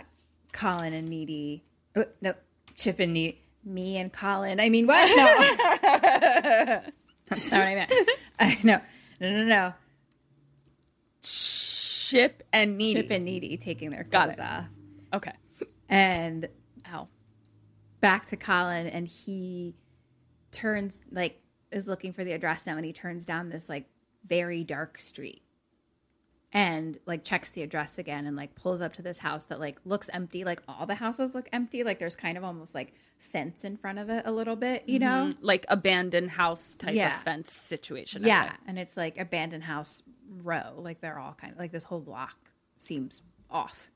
[0.51, 1.63] Colin and Needy.
[1.95, 2.33] Oh, no,
[2.75, 3.37] Chip and Needy.
[3.63, 4.59] Me and Colin.
[4.59, 5.07] I mean, what?
[5.15, 6.81] No.
[7.27, 7.93] That's not what I meant.
[8.39, 8.81] I know.
[9.19, 9.73] No, no, no.
[12.11, 13.01] Chip and Needy.
[13.01, 14.67] Chip and Needy taking their clothes off.
[15.13, 15.31] Okay.
[15.87, 16.49] And
[16.91, 17.07] Ow.
[18.01, 19.75] back to Colin, and he
[20.51, 23.87] turns like is looking for the address now, and he turns down this like
[24.25, 25.41] very dark street,
[26.53, 29.79] and like checks the address again, and like pulls up to this house that like
[29.85, 30.43] looks empty.
[30.43, 31.83] Like all the houses look empty.
[31.83, 34.99] Like there's kind of almost like fence in front of it a little bit, you
[34.99, 35.31] know?
[35.31, 35.37] Mhm.
[35.41, 37.15] like abandoned house type Yeah.
[37.15, 38.23] of fence situation.
[38.23, 38.55] Yeah, Okay.
[38.67, 40.01] and it's like abandoned house
[40.43, 40.73] row.
[40.77, 42.35] Like they're all kind of like this whole block
[42.77, 43.91] seems off.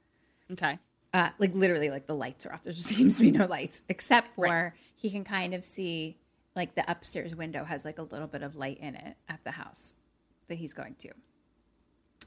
[0.51, 0.77] Okay.
[1.13, 2.63] Uh, like literally, like the lights are off.
[2.63, 6.17] There just seems to be no lights, except for he can kind of see
[6.55, 9.51] like the upstairs window has like a little bit of light in it at the
[9.51, 9.95] house
[10.47, 11.09] that he's going to.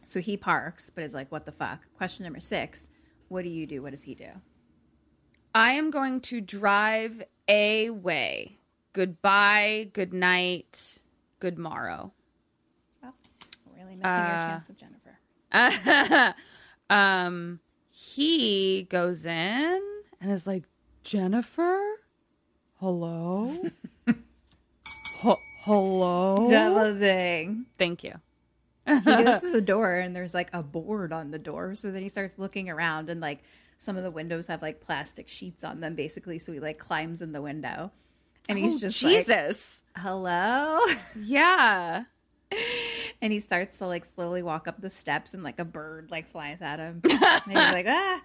[0.08, 2.88] So he parks, but is like, "What the fuck?" Question number six:
[3.28, 3.82] What do you do?
[3.82, 4.30] What does he do?
[5.54, 8.58] I am going to drive away.
[8.94, 11.00] Goodbye, good night,
[11.40, 12.12] good morrow.
[13.02, 13.14] Well,
[13.76, 16.34] really missing your Uh, chance with Jennifer.
[16.90, 17.60] um,
[17.90, 19.82] he goes in
[20.22, 20.64] and is like,
[21.04, 21.78] Jennifer,
[22.80, 23.62] hello,
[24.08, 26.48] H- hello.
[26.50, 27.66] Double ding.
[27.76, 28.14] Thank you.
[28.88, 31.74] He goes to the door and there's like a board on the door.
[31.74, 33.40] So then he starts looking around and like
[33.78, 36.38] some of the windows have like plastic sheets on them basically.
[36.38, 37.92] So he like climbs in the window
[38.48, 39.82] and he's Oh, just like, Jesus.
[39.96, 40.80] hello.
[41.20, 42.04] Yeah.
[43.20, 46.28] And he starts to like slowly walk up the steps and like a bird like
[46.30, 47.02] flies at him.
[47.10, 48.22] and he's like, ah.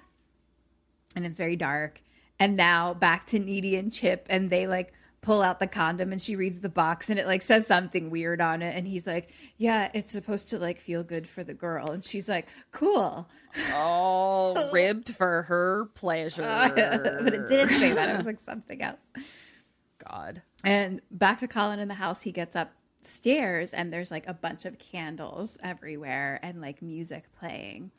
[1.16, 2.02] And it's very dark.
[2.40, 6.22] And now back to Needy and Chip and they like pull out the condom and
[6.22, 8.76] she reads the box and it like says something weird on it.
[8.76, 11.90] And he's like yeah it's supposed to like feel good for the girl.
[11.90, 13.28] And she's like cool.
[13.74, 16.42] All ribbed for her pleasure.
[16.76, 18.10] but it didn't say that.
[18.10, 19.00] It was like something else.
[20.08, 20.42] God.
[20.66, 24.66] and back to colin in the house he gets upstairs and there's like a bunch
[24.66, 27.92] of candles everywhere and like music playing.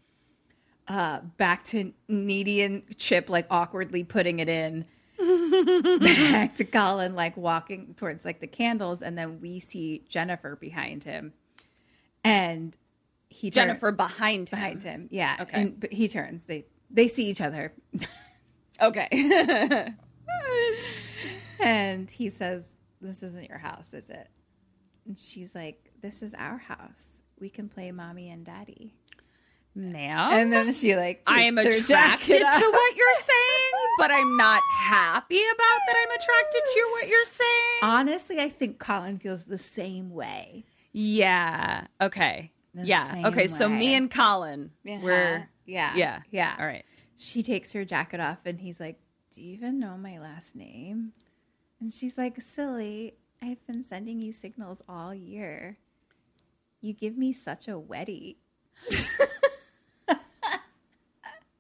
[0.87, 4.85] Uh back to needy and chip like awkwardly putting it in
[6.01, 11.05] back to colin like walking towards like the candles and then we see jennifer behind
[11.05, 11.33] him
[12.25, 12.77] and
[13.29, 14.59] he turn- Jennifer behind him.
[14.59, 15.61] behind him yeah Okay.
[15.63, 17.73] and, but he turns they they see each other
[18.83, 19.09] Okay.
[21.61, 22.65] and he says,
[23.01, 24.29] This isn't your house, is it?
[25.07, 27.21] And she's like, This is our house.
[27.39, 28.95] We can play mommy and daddy.
[29.75, 30.33] Ma'am.
[30.33, 35.41] And then she like I am attracted to what you're saying, but I'm not happy
[35.41, 37.81] about that I'm attracted to what you're saying.
[37.83, 40.65] Honestly, I think Colin feels the same way.
[40.93, 41.87] Yeah.
[42.01, 42.53] Okay.
[42.73, 43.23] The yeah.
[43.27, 43.49] Okay.
[43.49, 45.97] So me and Colin, we're yeah.
[45.97, 46.21] yeah.
[46.31, 46.55] Yeah.
[46.59, 46.85] All right.
[47.17, 49.01] She takes her jacket off and he's like,
[49.33, 51.13] Do you even know my last name?
[51.81, 55.79] And she's like, Silly, I've been sending you signals all year.
[56.81, 58.37] You give me such a wetty.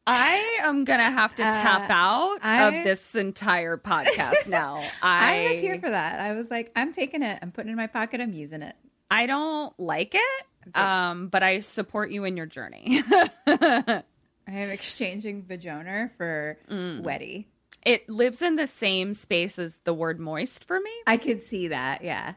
[0.06, 4.82] I am gonna have to tap Uh, out I- of this entire podcast now.
[5.02, 6.20] I, I was here for that.
[6.20, 7.38] I was like, I'm taking it.
[7.40, 8.20] I'm putting it in my pocket.
[8.20, 8.74] I'm using it.
[9.10, 13.02] I don't like it, um, but I support you in your journey.
[13.46, 14.02] I
[14.48, 17.46] am exchanging vajoner for wetty.
[17.86, 20.90] it lives in the same space as the word moist for me.
[21.06, 22.02] I could see that.
[22.04, 22.34] Yeah.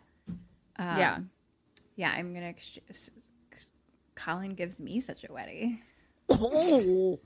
[0.77, 1.19] Um, Yeah.
[1.95, 2.11] Yeah.
[2.11, 2.85] I'm going to exchange.
[4.15, 5.79] Colin gives me such a wetty.
[6.29, 7.19] Oh.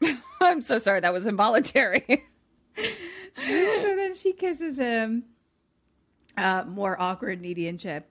[0.40, 1.00] I'm so sorry.
[1.00, 2.04] That was involuntary.
[2.76, 5.24] so then she kisses him.
[6.36, 8.08] Uh, more awkward, needy and chip.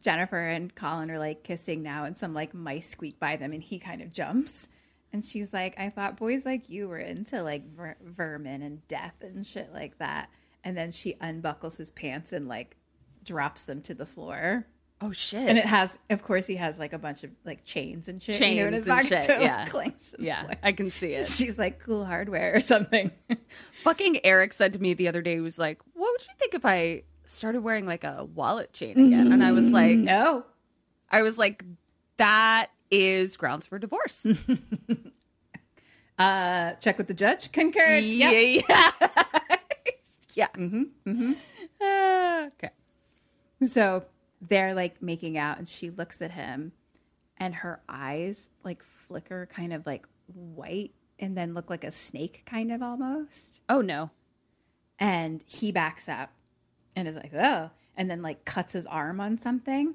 [0.00, 3.62] Jennifer and Colin are like kissing now, and some like mice squeak by them, and
[3.62, 4.68] he kind of jumps.
[5.12, 9.14] And she's like, I thought boys like you were into like ver- vermin and death
[9.22, 10.28] and shit like that.
[10.64, 12.76] And then she unbuckles his pants and like
[13.24, 14.66] drops them to the floor.
[15.02, 15.46] Oh shit!
[15.46, 18.40] And it has, of course, he has like a bunch of like chains and shit.
[18.40, 19.64] you know, Chains and shit, yeah.
[19.66, 20.54] to Yeah, floor.
[20.62, 21.26] I can see it.
[21.26, 23.10] She's like cool hardware or something.
[23.82, 26.54] Fucking Eric said to me the other day, he was like, What would you think
[26.54, 29.32] if I started wearing like a wallet chain again?
[29.32, 30.46] And I was like, No.
[31.10, 31.62] I was like,
[32.16, 34.26] That is grounds for divorce.
[36.18, 37.52] Uh, check with the judge.
[37.52, 38.02] Concurred.
[38.02, 38.30] yeah.
[38.30, 38.64] Yep.
[40.34, 40.48] Yeah.
[40.54, 40.82] Mm-hmm.
[41.06, 41.32] Mm-hmm.
[41.80, 42.70] Uh, okay.
[43.62, 44.04] So
[44.40, 46.72] they're like making out, and she looks at him,
[47.36, 52.42] and her eyes like flicker kind of like white and then look like a snake,
[52.46, 53.60] kind of almost.
[53.68, 54.10] Oh no.
[54.98, 56.30] And he backs up
[56.94, 59.94] and is like, oh, and then like cuts his arm on something.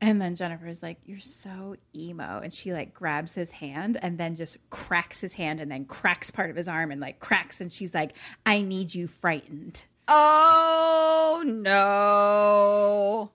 [0.00, 2.40] And then Jennifer's like, You're so emo.
[2.42, 6.30] And she like grabs his hand and then just cracks his hand and then cracks
[6.30, 7.60] part of his arm and like cracks.
[7.60, 8.14] And she's like,
[8.44, 9.84] I need you frightened.
[10.08, 13.30] Oh no.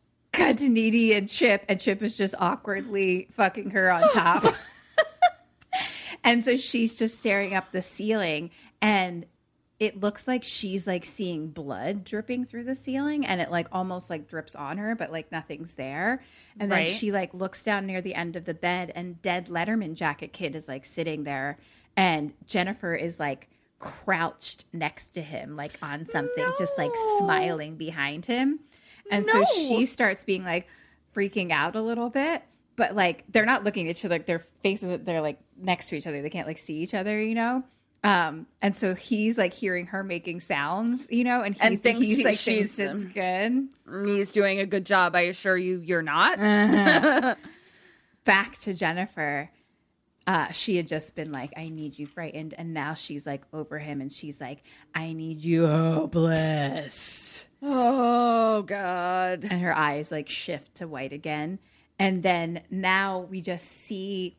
[0.47, 4.43] Needy and Chip, and Chip is just awkwardly fucking her on top.
[6.23, 8.49] and so she's just staring up the ceiling
[8.81, 9.25] and
[9.79, 14.09] it looks like she's like seeing blood dripping through the ceiling and it like almost
[14.09, 16.21] like drips on her but like nothing's there
[16.59, 16.87] and Right.
[16.87, 20.33] then she like looks down near the end of the bed and dead letterman jacket
[20.33, 21.57] kid is like sitting there
[21.95, 23.47] and jennifer is like
[23.79, 28.59] crouched next to him like on something just like smiling behind him
[29.10, 30.68] and so she starts being like
[31.15, 32.44] freaking out a little bit
[32.76, 35.95] but like they're not looking at each other like their faces they're like next to
[35.98, 37.64] each other they can't like see each other you know
[38.03, 42.06] um and so he's like hearing her making sounds you know and he And thinks
[42.06, 43.68] he's he- like she's, thinks it's good
[44.06, 45.15] He's doing a good job.
[45.15, 46.40] I assure you, you're not.
[46.40, 47.36] Uh-huh.
[48.26, 49.49] back to jennifer
[50.30, 52.53] uh she had just been like i need you frightened.
[52.57, 57.47] And now she's like over him and she's like i need you hopeless.
[57.61, 59.45] Oh God.
[59.49, 61.60] and her eyes like shift to white again.
[61.97, 64.38] And then now we just see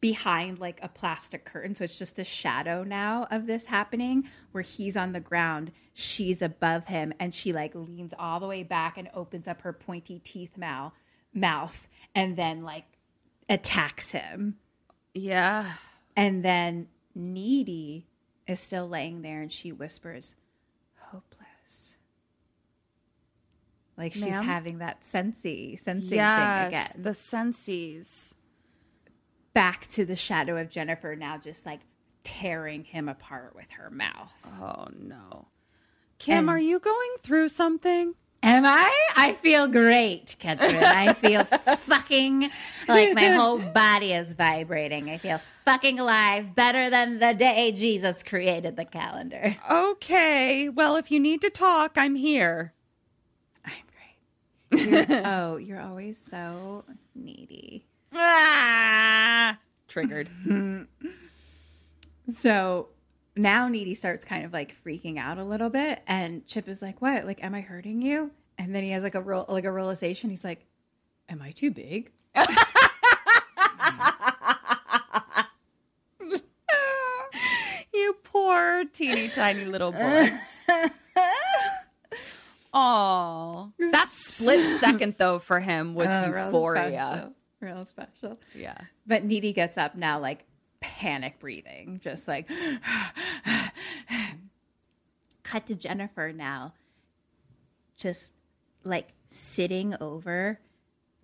[0.00, 1.74] behind like a plastic curtain.
[1.74, 6.42] So it's just the shadow now of this happening where he's on the ground she's
[6.42, 10.20] above him and she like leans all the way back and opens up her pointy
[10.22, 10.92] teeth mouth
[11.32, 12.84] mouth and then like
[13.48, 14.58] attacks him
[15.14, 15.74] Yeah.
[16.16, 18.06] and then needy
[18.46, 20.34] is still laying there and she whispers
[20.96, 21.96] hopeless
[23.96, 24.42] like she's Ma'am?
[24.44, 28.34] having that sensey sensing yes, thing again the senses.
[29.52, 31.80] back to the shadow of jennifer now just like
[32.24, 35.46] tearing him apart with her mouth Oh no.
[36.18, 38.14] Kim, And- are you going through something?
[38.46, 39.06] Am I?
[39.16, 40.76] I feel great, Catherine.
[40.76, 41.44] I feel
[41.78, 42.50] fucking
[42.86, 45.08] like my whole body is vibrating.
[45.08, 49.56] I feel fucking alive, better than the day Jesus created the calendar.
[49.70, 50.68] Okay.
[50.68, 52.74] Well, if you need to talk, I'm here.
[53.64, 53.72] I'm
[54.70, 55.08] great.
[55.08, 56.84] You're- oh, you're always so
[57.14, 57.86] needy.
[58.14, 59.58] Ah,
[59.88, 60.28] triggered.
[62.26, 62.88] So
[63.36, 67.00] now Needy starts kind of like freaking out a little bit, and Chip is like,
[67.02, 67.24] "What?
[67.24, 70.30] Like, am I hurting you?" And then he has like a real like a realization.
[70.30, 70.66] He's like,
[71.28, 72.12] "Am I too big?"
[77.92, 80.30] you poor teeny tiny little boy.
[82.76, 83.68] Aw.
[83.92, 87.10] That split second though for him was Oh, real euphoria.
[87.12, 87.34] special.
[87.60, 88.38] Real special.
[88.54, 88.78] Yeah.
[89.06, 90.44] But Needy gets up now, like
[90.84, 92.48] panic breathing, just like.
[95.42, 96.72] Cut to Jennifer now,
[97.96, 98.32] just
[98.82, 100.60] like sitting over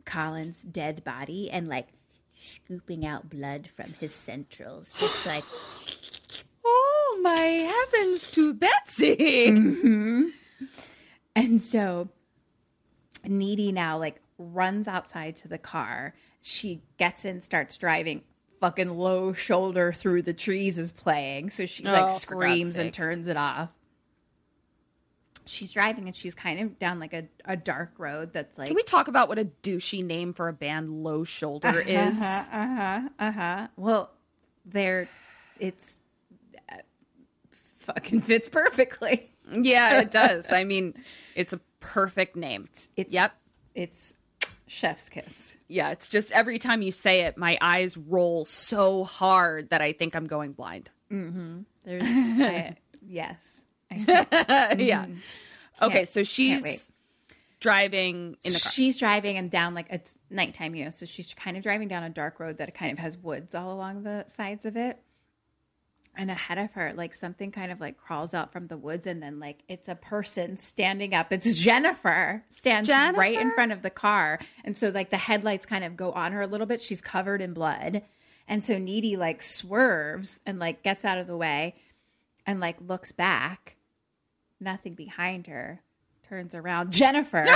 [0.04, 1.88] Colin's dead body and like
[2.32, 5.44] scooping out blood from his centrals, just like.
[6.62, 7.34] Oh my
[7.94, 9.16] heavens to Betsy.
[9.48, 10.30] Mhm.
[11.34, 12.10] And so
[13.24, 16.14] Needy now like runs outside to the car.
[16.40, 18.22] She gets in, starts driving.
[18.60, 21.50] Fucking low shoulder through the trees is playing.
[21.50, 23.70] So she Oh, like for screams and turns it off.
[25.46, 28.76] She's driving and she's kind of down like a, a dark road that's like Can
[28.76, 32.20] we talk about what a douchey name for a band Low Shoulder is?
[32.20, 33.08] Uh huh.
[33.18, 33.68] Uh huh.
[33.76, 34.10] Well,
[34.66, 35.08] there,
[35.58, 35.96] it's
[36.70, 36.76] uh,
[37.80, 39.30] fucking fits perfectly.
[39.50, 40.52] Yeah, it does.
[40.52, 40.94] I mean,
[41.34, 42.68] it's a perfect name.
[42.96, 43.32] It's yep.
[43.74, 44.14] It's
[44.70, 45.56] chef's kiss.
[45.68, 49.92] Yeah, it's just every time you say it, my eyes roll so hard that I
[49.92, 50.90] think I'm going blind.
[51.10, 51.60] Mm-hmm.
[51.84, 53.64] There's I, yes.
[53.90, 55.06] Think- yeah.
[55.06, 55.16] Mhm.
[55.82, 56.92] Okay, Can't- so she's
[57.58, 58.72] driving in the car.
[58.72, 62.02] She's driving and down like it's nighttime, you know, so she's kind of driving down
[62.04, 65.00] a dark road that kind of has woods all along the sides of it.
[66.16, 69.22] And ahead of her, like something kind of like crawls out from the woods, and
[69.22, 71.32] then like it's a person standing up.
[71.32, 75.84] It's Jennifer stands right in front of the car, and so like the headlights kind
[75.84, 76.82] of go on her a little bit.
[76.82, 78.02] She's covered in blood,
[78.48, 81.76] and so Needy like swerves and like gets out of the way,
[82.44, 83.76] and like looks back.
[84.58, 85.80] Nothing behind her.
[86.28, 86.92] Turns around.
[86.92, 87.46] Jennifer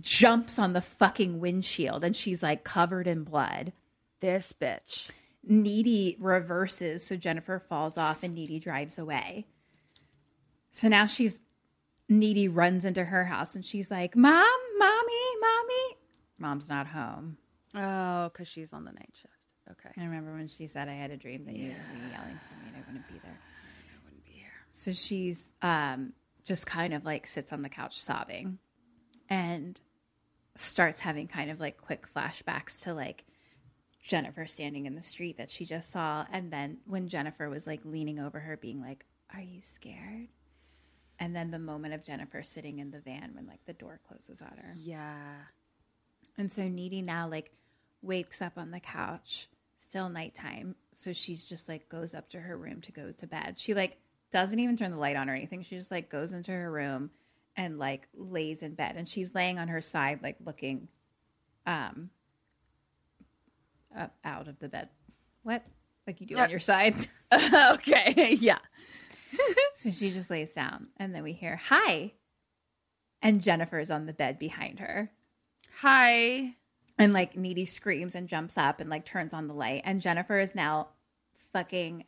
[0.00, 3.72] jumps on the fucking windshield, and she's like covered in blood.
[4.20, 5.10] This bitch.
[5.46, 9.46] Needy reverses, so Jennifer falls off and Needy drives away.
[10.70, 11.42] So now she's
[12.08, 14.44] Needy runs into her house and she's like, Mom,
[14.78, 15.96] mommy, mommy.
[16.38, 17.38] mom's not home.
[17.74, 19.32] Oh, because she's on the night shift.
[19.70, 19.90] Okay.
[20.00, 22.54] I remember when she said I had a dream that you would be yelling for
[22.62, 23.38] me and I wouldn't be there.
[23.38, 24.50] I wouldn't be here.
[24.70, 26.12] So she's um
[26.44, 28.58] just kind of like sits on the couch sobbing
[29.30, 29.80] and
[30.56, 33.24] starts having kind of like quick flashbacks to like
[34.04, 36.26] Jennifer standing in the street that she just saw.
[36.30, 40.28] And then when Jennifer was like leaning over her, being like, Are you scared?
[41.18, 44.42] And then the moment of Jennifer sitting in the van when like the door closes
[44.42, 44.74] on her.
[44.76, 45.34] Yeah.
[46.36, 47.52] And so Needy now like
[48.02, 49.48] wakes up on the couch,
[49.78, 50.74] still nighttime.
[50.92, 53.54] So she's just like goes up to her room to go to bed.
[53.58, 53.96] She like
[54.30, 55.62] doesn't even turn the light on or anything.
[55.62, 57.10] She just like goes into her room
[57.56, 58.96] and like lays in bed.
[58.96, 60.88] And she's laying on her side, like looking
[61.66, 62.10] um
[63.96, 64.88] up out of the bed.
[65.42, 65.62] What?
[66.06, 66.94] Like you do on your side?
[67.32, 68.34] okay.
[68.40, 68.58] yeah.
[69.74, 72.12] so she just lays down and then we hear hi.
[73.22, 75.10] And Jennifer's on the bed behind her.
[75.80, 76.54] Hi.
[76.98, 79.82] And like Needy screams and jumps up and like turns on the light.
[79.84, 80.88] And Jennifer is now
[81.52, 82.04] fucking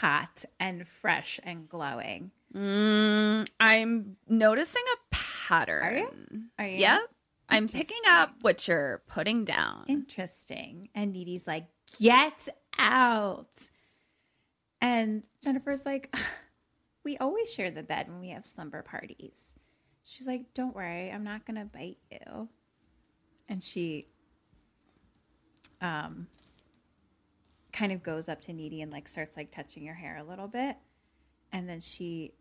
[0.00, 2.32] hot and fresh and glowing.
[2.54, 5.84] Mm, I'm noticing a pattern.
[5.84, 6.42] Are you?
[6.58, 6.78] Are you?
[6.78, 7.00] Yep.
[7.48, 9.84] I'm picking up what you're putting down.
[9.88, 10.90] Interesting.
[10.94, 11.66] And Needy's like,
[11.98, 12.48] get
[12.78, 13.70] out.
[14.80, 16.14] And Jennifer's like,
[17.04, 19.54] we always share the bed when we have slumber parties.
[20.04, 22.48] She's like, don't worry, I'm not going to bite you.
[23.48, 24.08] And she
[25.80, 26.26] um
[27.72, 30.48] kind of goes up to Needy and like starts like touching her hair a little
[30.48, 30.76] bit.
[31.52, 32.32] And then she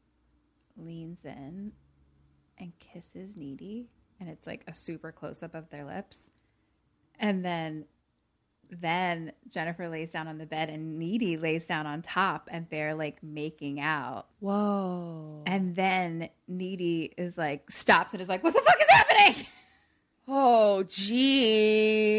[0.76, 1.72] leans in
[2.58, 3.88] and kisses Needy
[4.19, 6.30] and it's like a super close up of their lips.
[7.19, 7.85] And then
[8.69, 12.95] then Jennifer lays down on the bed and Needy lays down on top and they're
[12.95, 14.27] like making out.
[14.39, 15.44] Whoa.
[15.45, 19.45] And then Needy is like stops and is like, What the fuck is happening?
[20.30, 22.10] Oh, geez.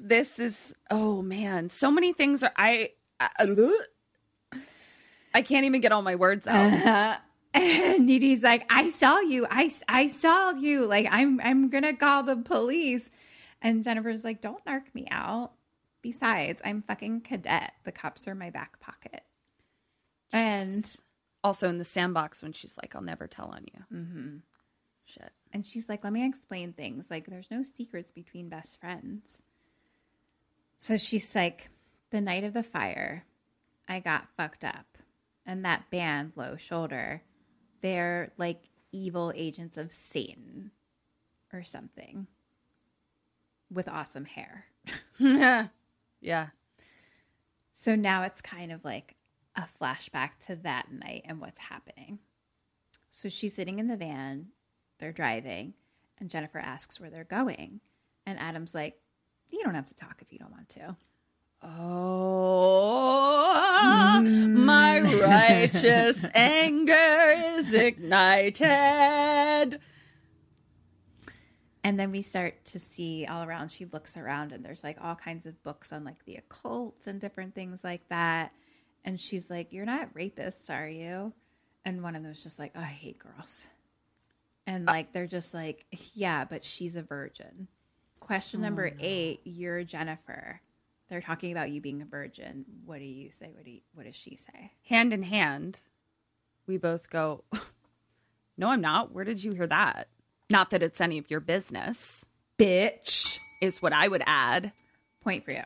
[0.00, 1.70] This is, oh man.
[1.70, 3.30] So many things are, I, I,
[5.34, 7.20] I can't even get all my words out.
[7.54, 9.46] And Needy's like, I saw you.
[9.50, 10.86] I, I saw you.
[10.86, 13.10] Like, I'm, I'm going to call the police.
[13.60, 15.52] And Jennifer's like, don't narc me out.
[16.00, 17.72] Besides, I'm fucking cadet.
[17.84, 19.22] The cops are my back pocket.
[20.32, 20.84] And
[21.42, 23.84] also in the sandbox when she's like, I'll never tell on you.
[23.92, 24.36] Mm-hmm.
[25.04, 25.32] Shit.
[25.52, 27.10] And she's like, let me explain things.
[27.10, 29.42] Like, there's no secrets between best friends.
[30.78, 31.68] So she's like,
[32.10, 33.24] the night of the fire,
[33.88, 34.98] I got fucked up.
[35.44, 37.22] And that band, Low Shoulder,
[37.80, 40.70] they're like evil agents of Satan
[41.52, 42.26] or something
[43.70, 44.66] with awesome hair.
[46.20, 46.48] yeah.
[47.72, 49.16] So now it's kind of like
[49.56, 52.18] a flashback to that night and what's happening.
[53.10, 54.48] So she's sitting in the van,
[54.98, 55.74] they're driving,
[56.18, 57.80] and Jennifer asks where they're going.
[58.26, 59.00] And Adam's like,
[59.48, 60.96] You don't have to talk if you don't want to.
[61.62, 63.50] Oh,
[64.22, 69.80] my righteous anger is ignited.
[71.82, 73.72] And then we start to see all around.
[73.72, 77.20] She looks around and there's like all kinds of books on like the occult and
[77.20, 78.52] different things like that.
[79.04, 81.32] And she's like, You're not rapists, are you?
[81.84, 83.66] And one of them's just like, oh, I hate girls.
[84.66, 87.68] And like, they're just like, Yeah, but she's a virgin.
[88.20, 90.60] Question number oh, eight You're Jennifer.
[91.10, 92.64] They're talking about you being a virgin.
[92.86, 93.50] What do you say?
[93.52, 94.72] What, do you, what does she say?
[94.88, 95.80] Hand in hand,
[96.66, 97.44] we both go,
[98.56, 99.12] No, I'm not.
[99.12, 100.08] Where did you hear that?
[100.50, 102.24] Not that it's any of your business.
[102.58, 104.72] Bitch, is what I would add.
[105.20, 105.62] Point for you.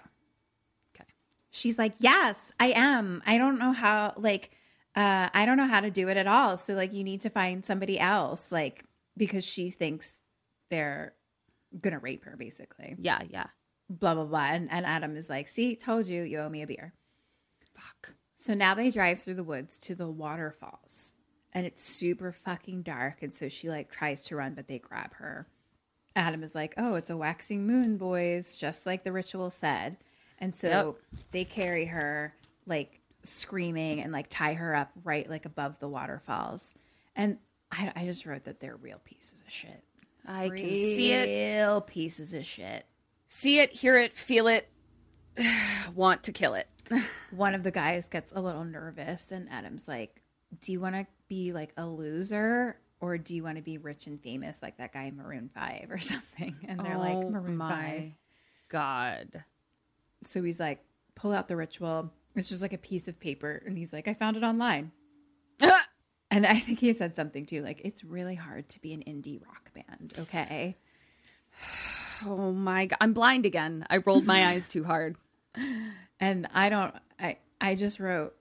[0.94, 1.08] Okay.
[1.50, 3.22] She's like, Yes, I am.
[3.26, 4.50] I don't know how, like,
[4.96, 6.56] uh, I don't know how to do it at all.
[6.56, 8.84] So, like, you need to find somebody else, like,
[9.16, 10.20] because she thinks
[10.70, 11.12] they're
[11.80, 12.96] gonna rape her, basically.
[12.98, 13.46] Yeah, yeah.
[14.00, 14.46] Blah, blah, blah.
[14.46, 16.92] And, and Adam is like, See, told you, you owe me a beer.
[17.74, 18.14] Fuck.
[18.34, 21.14] So now they drive through the woods to the waterfalls
[21.52, 23.22] and it's super fucking dark.
[23.22, 25.46] And so she like tries to run, but they grab her.
[26.16, 29.96] Adam is like, oh, it's a waxing moon, boys, just like the ritual said.
[30.38, 31.20] And so Yep.
[31.32, 32.34] they carry her
[32.66, 36.74] like screaming and like tie her up right like above the waterfalls.
[37.16, 37.38] And
[37.70, 39.82] I, I just wrote that they're real pieces of shit.
[40.26, 41.60] I can see it.
[41.60, 42.86] Real pieces of shit.
[43.36, 44.70] See it, hear it, feel it,
[45.94, 46.68] want to kill it.
[47.32, 50.22] One of the guys gets a little nervous, and Adam's like,
[50.60, 54.06] Do you want to be like a loser or do you want to be rich
[54.06, 56.54] and famous like that guy in Maroon 5 or something?
[56.68, 58.12] And they're like, Oh Maroon my 5.
[58.68, 59.44] God.
[60.22, 60.84] So he's like,
[61.16, 62.12] Pull out the ritual.
[62.36, 63.64] It's just like a piece of paper.
[63.66, 64.92] And he's like, I found it online.
[66.30, 69.44] and I think he said something too like, It's really hard to be an indie
[69.44, 70.14] rock band.
[70.20, 70.76] Okay.
[72.26, 73.86] Oh my god, I'm blind again.
[73.90, 75.16] I rolled my eyes too hard.
[76.20, 78.34] And I don't I I just wrote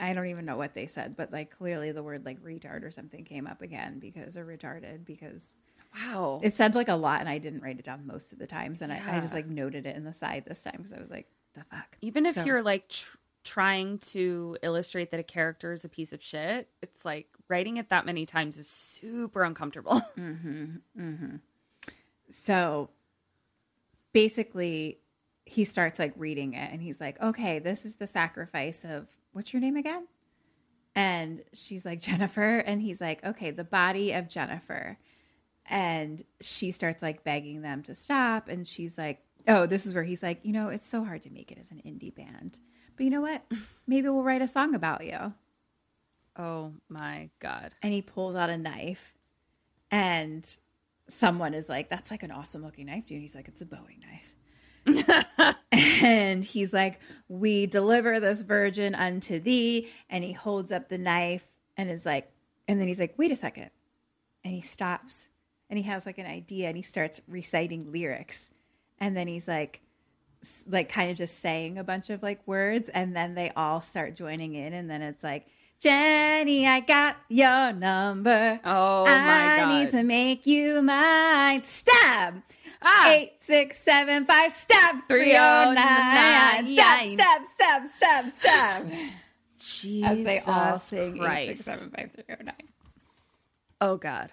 [0.00, 2.90] I don't even know what they said, but like clearly the word like retard or
[2.90, 5.46] something came up again because or retarded because
[5.94, 6.40] Wow.
[6.42, 8.82] it said like a lot and I didn't write it down most of the times
[8.82, 11.08] and I, I just like noted it in the side this time because I was
[11.10, 11.96] like the fuck.
[12.02, 16.12] Even if So- you're like tr- trying to illustrate that a character is a piece
[16.12, 20.02] of shit, it's like writing it that many times is super uncomfortable.
[20.18, 20.64] Mm-hmm.
[21.00, 21.36] Mm-hmm.
[22.30, 22.90] So
[24.14, 25.00] basically,
[25.44, 29.52] he starts like reading it and he's like, okay, this is the sacrifice of what's
[29.52, 30.06] your name again?
[30.94, 32.58] And she's like, Jennifer.
[32.58, 34.96] And he's like, okay, the body of Jennifer.
[35.66, 38.48] And she starts like begging them to stop.
[38.48, 41.30] And she's like, oh, this is where he's like, you know, it's so hard to
[41.30, 42.60] make it as an indie band.
[42.96, 43.42] But you know what?
[43.86, 45.34] Maybe we'll write a song about you.
[46.36, 47.72] Oh my god.
[47.82, 49.14] And he pulls out a knife
[49.90, 50.56] and
[51.08, 53.20] someone is like, That's like an awesome looking knife, dude.
[53.20, 54.36] He's like, It's a Bowie knife.
[56.02, 59.88] and he's like, We deliver this virgin unto thee.
[60.08, 62.30] And he holds up the knife and is like,
[62.68, 63.70] and then he's like, Wait a second.
[64.44, 65.28] And he stops
[65.70, 68.50] and he has like an idea and he starts reciting lyrics.
[68.98, 69.80] And then he's like,
[70.68, 74.14] like kind of just saying a bunch of like words and then they all start
[74.14, 75.46] joining in and then it's like
[75.80, 78.60] Jenny, I got your number.
[78.64, 79.68] Oh I my God.
[79.68, 81.62] need to make you mine.
[81.62, 82.42] Stab.
[82.80, 83.10] Ah.
[83.10, 85.06] Eight, six, seven, five, stab.
[85.08, 86.74] Three oh nine.
[86.74, 88.90] Stab, stab, stab, stab, stab.
[90.04, 91.48] As they all Jesus sing eight, Christ.
[91.48, 92.68] six, seven, five, three oh nine.
[93.80, 94.32] Oh god.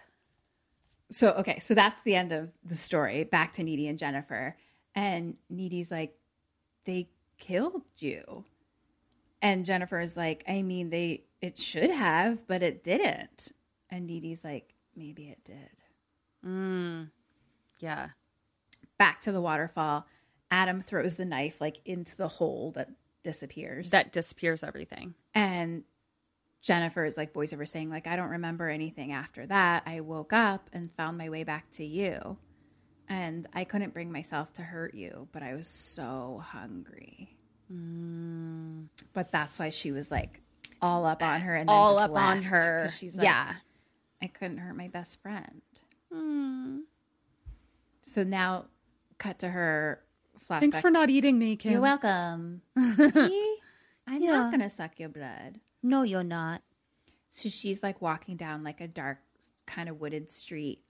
[1.09, 3.25] So okay, so that's the end of the story.
[3.25, 4.55] Back to Needy and Jennifer.
[4.95, 6.15] And Needy's like,
[6.85, 8.45] they killed you.
[9.41, 13.51] And Jennifer is like, I mean, they it should have, but it didn't.
[13.89, 15.83] And Needy's like, maybe it did.
[16.45, 17.09] Mm.
[17.79, 18.09] Yeah.
[18.97, 20.05] Back to the waterfall.
[20.49, 22.89] Adam throws the knife like into the hole that
[23.23, 23.91] disappears.
[23.91, 25.15] That disappears everything.
[25.33, 25.83] And
[26.61, 29.83] Jennifer is like voiceover saying, like, I don't remember anything after that.
[29.85, 32.37] I woke up and found my way back to you.
[33.07, 37.35] And I couldn't bring myself to hurt you, but I was so hungry.
[37.71, 38.87] Mm.
[39.13, 40.41] But that's why she was like
[40.81, 42.89] all up on her and then All just up on her.
[42.95, 43.53] She's like, Yeah.
[44.21, 45.61] I couldn't hurt my best friend.
[46.13, 46.81] Mm.
[48.01, 48.65] So now,
[49.17, 50.01] cut to her
[50.39, 50.59] flashback.
[50.59, 51.71] Thanks for not eating me, Kim.
[51.73, 52.61] You're welcome.
[52.77, 53.57] See?
[54.07, 54.31] I'm Yeah.
[54.31, 55.59] not gonna suck your blood.
[55.83, 56.61] No, you're not.
[57.29, 59.19] So she's like walking down like a dark,
[59.65, 60.83] kind of wooded street,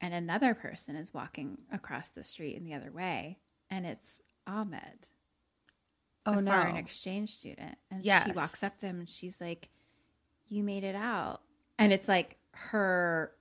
[0.00, 3.38] and another person is walking across the street in the other way,
[3.68, 5.08] and it's Ahmed.
[6.26, 6.50] Oh, the no.
[6.52, 9.70] foreign exchange student, and she walks up to him and she's like,
[10.48, 11.40] "You made it out,"
[11.78, 13.32] and it's like her.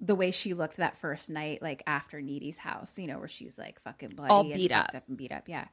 [0.00, 3.58] The way she looked that first night, like after Needy's house, you know, where she's
[3.58, 4.94] like fucking bloody, All and beat up.
[5.08, 5.66] and beat up, yeah.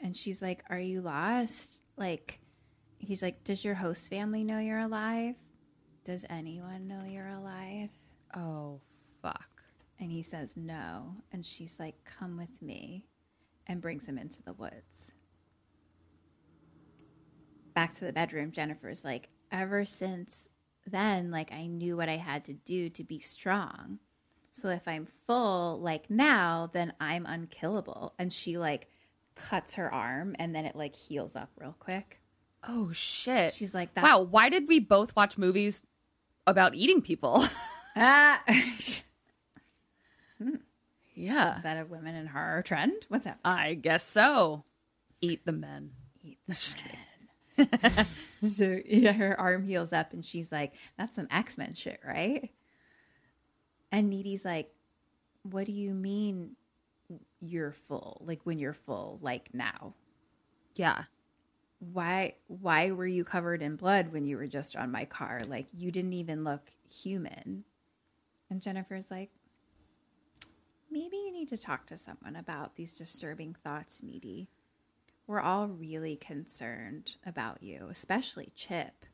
[0.00, 2.38] And she's like, "Are you lost?" Like,
[2.98, 5.34] he's like, "Does your host family know you're alive?
[6.04, 7.90] Does anyone know you're alive?"
[8.36, 8.80] Oh
[9.20, 9.64] fuck.
[9.98, 13.08] And he says no, and she's like, "Come with me,"
[13.66, 15.10] and brings him into the woods.
[17.74, 20.48] Back to the bedroom, Jennifer's like, "Ever since
[20.86, 23.98] then, like I knew what I had to do to be strong."
[24.52, 28.14] So if I'm full like now, then I'm unkillable.
[28.18, 28.88] And she like
[29.34, 32.20] cuts her arm and then it like heals up real quick.
[32.66, 33.52] Oh shit.
[33.52, 34.04] She's like that.
[34.04, 35.82] Wow, why did we both watch movies
[36.46, 37.44] about eating people?
[37.96, 38.40] Ah.
[41.12, 41.56] yeah.
[41.56, 43.04] Is that a women in horror trend?
[43.08, 43.40] What's that?
[43.44, 44.62] I guess so.
[45.20, 45.90] Eat the men.
[46.22, 46.96] Eat the men.
[48.04, 52.50] so yeah, her arm heals up and she's like, That's some X-Men shit, right?
[53.92, 54.72] And Needy's like,
[55.42, 56.56] What do you mean
[57.40, 58.22] you're full?
[58.24, 59.94] Like when you're full, like now?
[60.74, 61.04] Yeah.
[61.78, 65.40] Why why were you covered in blood when you were just on my car?
[65.48, 67.64] Like you didn't even look human.
[68.50, 69.30] And Jennifer's like,
[70.90, 74.48] maybe you need to talk to someone about these disturbing thoughts, Needy.
[75.30, 79.06] We're all really concerned about you, especially Chip.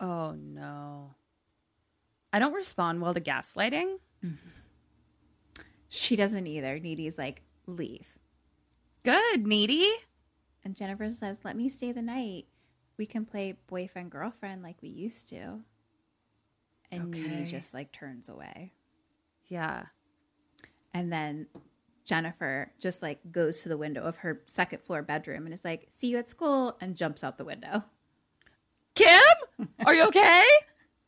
[0.00, 1.16] Oh no.
[2.32, 3.96] I don't respond well to gaslighting.
[5.94, 6.78] She doesn't either.
[6.78, 8.16] Needy's like, leave.
[9.02, 9.90] Good, Needy.
[10.64, 12.46] And Jennifer says, let me stay the night.
[12.96, 15.60] We can play boyfriend girlfriend like we used to.
[16.90, 18.72] And Needy just like turns away.
[19.48, 19.84] Yeah.
[20.94, 21.48] And then
[22.04, 25.86] Jennifer just like goes to the window of her second floor bedroom and is like,
[25.90, 27.84] see you at school, and jumps out the window.
[28.94, 29.68] Kim?
[29.86, 30.44] Are you okay?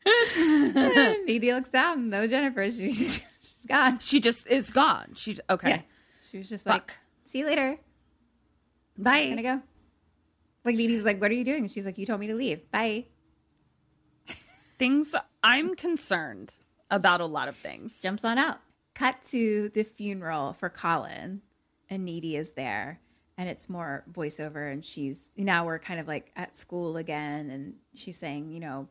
[1.25, 2.09] Needy looks down.
[2.09, 2.71] No, Jennifer.
[2.71, 2.91] She,
[3.45, 3.99] She's gone.
[3.99, 5.13] She just is gone.
[5.15, 5.69] She okay.
[5.69, 5.81] Yeah.
[6.29, 6.95] She was just like,
[7.25, 7.77] see you later.
[8.97, 9.17] Bye.
[9.19, 9.61] I'm Gonna go.
[10.63, 11.61] Like Needy was like, what are you doing?
[11.61, 12.69] And she's like, you told me to leave.
[12.71, 13.05] Bye.
[14.27, 16.53] Things I'm concerned
[16.89, 18.01] about a lot of things.
[18.01, 18.59] Jumps on out.
[18.95, 21.41] Cut to the funeral for Colin,
[21.89, 23.01] and Needy is there.
[23.37, 27.73] And it's more voiceover, and she's now we're kind of like at school again, and
[27.93, 28.87] she's saying, you know,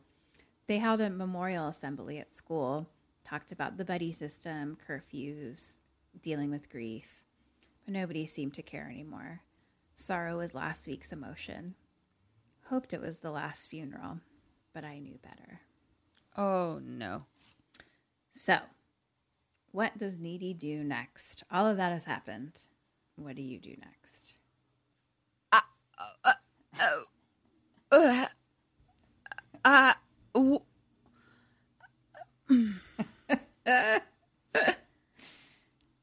[0.67, 2.87] they held a memorial assembly at school,
[3.23, 5.77] talked about the buddy system, curfews,
[6.21, 7.23] dealing with grief,
[7.83, 9.41] but nobody seemed to care anymore.
[9.95, 11.73] Sorrow was last week's emotion.
[12.69, 14.19] Hoped it was the last funeral,
[14.73, 15.61] but I knew better.
[16.37, 17.23] Oh no.
[18.29, 18.59] So,
[19.75, 21.43] what does Needy do next?
[21.51, 22.61] All of that has happened.
[23.17, 24.35] What do you do next?
[25.51, 25.59] Uh,
[29.65, 29.93] uh,
[30.33, 30.61] w-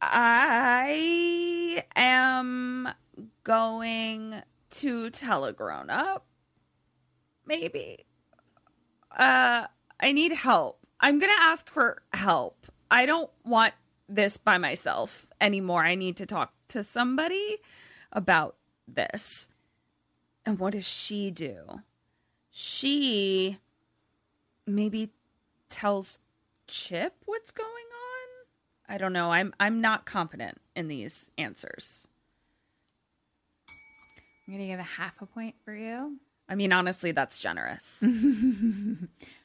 [0.03, 2.89] I am
[3.43, 6.27] going to tell a grown up.
[7.47, 8.05] Maybe.
[9.17, 9.67] Uh,
[9.99, 10.79] I need help.
[11.01, 12.62] I'm going to ask for help.
[12.93, 13.73] I don't want
[14.09, 15.83] this by myself anymore.
[15.85, 17.57] I need to talk to somebody
[18.13, 18.57] about
[18.87, 19.49] this.
[20.45, 21.81] And what does she do?
[22.51, 23.59] She
[24.67, 25.11] maybe
[25.71, 26.19] tells
[26.67, 28.95] Chip what's going on?
[28.95, 29.31] I don't know.
[29.33, 32.07] I'm I'm not confident in these answers.
[33.69, 36.19] I'm going to give a half a point for you.
[36.49, 38.01] I mean, honestly, that's generous.
[38.03, 38.07] I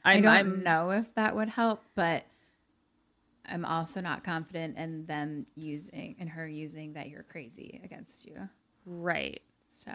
[0.04, 2.24] I'm- don't I'm- know if that would help, but
[3.50, 8.48] I'm also not confident in them using and her using that you're crazy against you.
[8.84, 9.42] Right.
[9.70, 9.92] So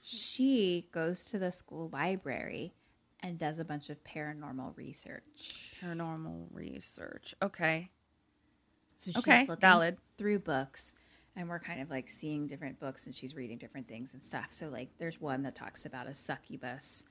[0.00, 2.74] she goes to the school library
[3.20, 5.54] and does a bunch of paranormal research.
[5.82, 7.34] Paranormal research.
[7.42, 7.90] Okay.
[8.96, 9.96] So she's Okay, looking valid.
[10.18, 10.94] through books
[11.36, 14.46] and we're kind of like seeing different books and she's reading different things and stuff.
[14.50, 17.04] So like there's one that talks about a succubus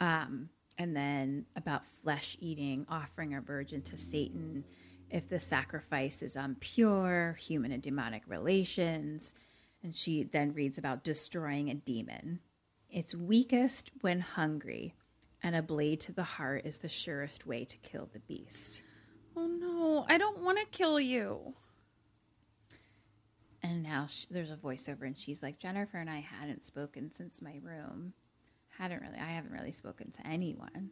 [0.00, 0.48] um
[0.78, 4.64] and then about flesh eating, offering a virgin to Satan
[5.10, 9.34] if the sacrifice is impure, human and demonic relations.
[9.82, 12.40] And she then reads about destroying a demon.
[12.90, 14.94] It's weakest when hungry,
[15.42, 18.82] and a blade to the heart is the surest way to kill the beast.
[19.36, 21.54] Oh no, I don't want to kill you.
[23.62, 27.42] And now sh there's a voiceover, and she's like, Jennifer and I hadn't spoken since
[27.42, 28.14] my room.
[28.78, 30.90] Hadn't really, I haven't really spoken to anyone.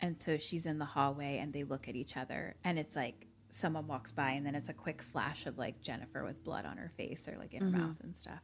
[0.00, 3.26] And so she's in the hallway, and they look at each other, and it's like
[3.50, 6.76] someone walks by, and then it's a quick flash of like Jennifer with blood on
[6.76, 7.72] her face or like in her Mhm.
[7.80, 8.42] mouth and stuff.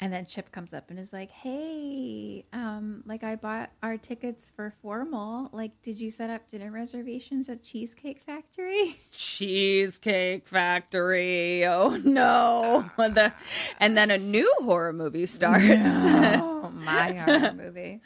[0.00, 4.52] And then Chip comes up and is like, "Hey, um, like I bought our tickets
[4.54, 5.48] for formal.
[5.52, 11.66] Like, did you set up dinner reservations at Cheesecake Factory?" Cheesecake Factory.
[11.66, 12.88] Oh no.
[12.96, 13.32] The-
[13.80, 16.04] and then a new horror movie starts.
[16.04, 18.00] No, my horror movie.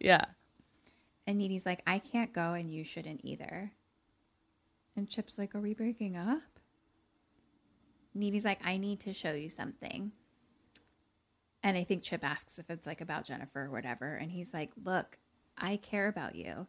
[0.00, 0.24] Yeah.
[1.28, 3.70] And Needy's like, I can't go and you shouldn't either.
[4.96, 6.42] And Chip's like, Are we breaking up?
[8.14, 10.12] Needy's like, I need to show you something.
[11.66, 14.14] And I think Chip asks if it's like about Jennifer or whatever.
[14.14, 15.18] And he's like, Look,
[15.58, 16.68] I care about you.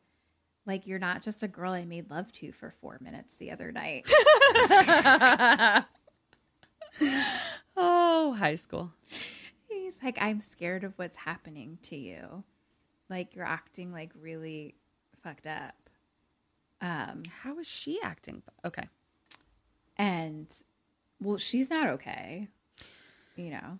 [0.65, 3.71] Like, you're not just a girl I made love to for four minutes the other
[3.71, 4.09] night.
[7.77, 8.91] oh, high school.
[9.69, 12.43] He's like, I'm scared of what's happening to you.
[13.07, 14.73] Like, you're acting like really
[15.21, 15.75] fucked up.
[16.81, 18.41] Um, How is she acting?
[18.65, 18.89] Okay.
[19.95, 20.47] And
[21.21, 22.47] well, she's not okay.
[23.35, 23.79] You know.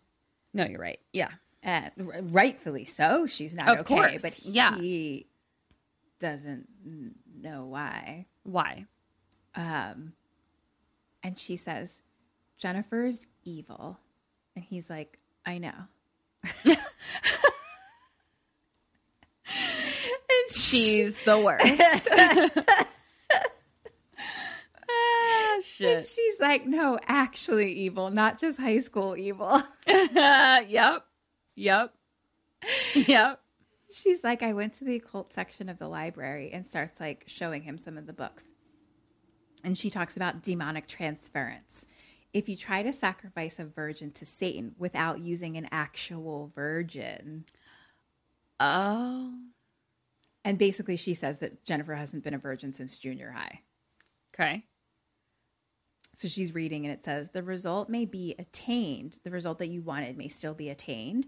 [0.54, 1.00] No, you're right.
[1.14, 1.30] Yeah.
[1.66, 1.90] R-
[2.22, 3.96] rightfully so, she's not Of okay.
[3.96, 4.78] course, But yeah.
[4.78, 5.28] he
[6.20, 6.68] doesn't
[7.42, 8.26] know why.
[8.44, 8.86] Why?
[9.56, 10.14] Um,
[11.24, 12.02] and she says,
[12.58, 14.00] Jennifer's evil.
[14.56, 15.74] And he's like, I know.
[16.66, 16.78] and
[20.50, 21.82] She's the worst.
[25.78, 25.98] shit.
[25.98, 29.62] And she's like, no, actually evil, not just high school evil.
[29.88, 31.06] yep.
[31.56, 31.94] Yep.
[32.96, 33.42] Yep.
[33.92, 37.64] She's like, I went to the occult section of the library and starts like showing
[37.64, 38.46] him some of the books.
[39.64, 41.86] And she talks about demonic transference.
[42.34, 47.46] If you try to sacrifice a virgin to Satan without using an actual virgin.
[48.60, 49.34] Oh.
[50.44, 53.62] And basically, she says that Jennifer hasn't been a virgin since junior high.
[54.34, 54.66] Okay.
[56.18, 59.20] So she's reading and it says the result may be attained.
[59.24, 61.28] The result that you wanted may still be attained,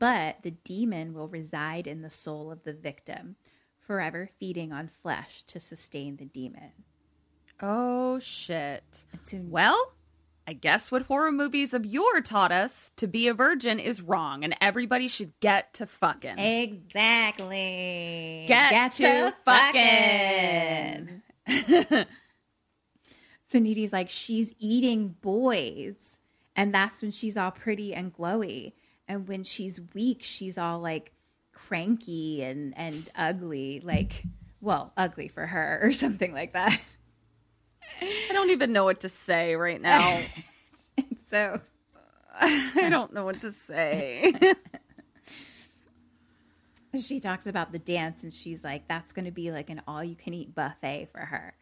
[0.00, 3.36] but the demon will reside in the soul of the victim,
[3.78, 6.72] forever feeding on flesh to sustain the demon.
[7.62, 9.04] Oh shit.
[9.20, 9.92] Soon- well,
[10.48, 14.42] I guess what horror movies of yore taught us to be a virgin is wrong,
[14.42, 16.40] and everybody should get to fucking.
[16.40, 18.46] Exactly.
[18.48, 21.22] Get, to, fucking.
[23.54, 26.18] So Needy's like, she's eating boys.
[26.56, 28.72] And that's when she's all pretty and glowy.
[29.06, 31.12] And when she's weak, she's all like
[31.52, 33.80] cranky and, and ugly.
[33.80, 34.24] Like,
[34.60, 36.80] well, ugly for her or something like that.
[38.02, 40.22] I don't even know what to say right now.
[41.24, 41.60] so
[42.40, 44.34] I don't know what to say.
[47.00, 50.02] she talks about the dance and she's like, that's going to be like an all
[50.02, 51.54] you can eat buffet for her.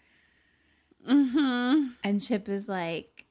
[1.09, 1.89] Mm-hmm.
[2.05, 3.27] And Chip is like,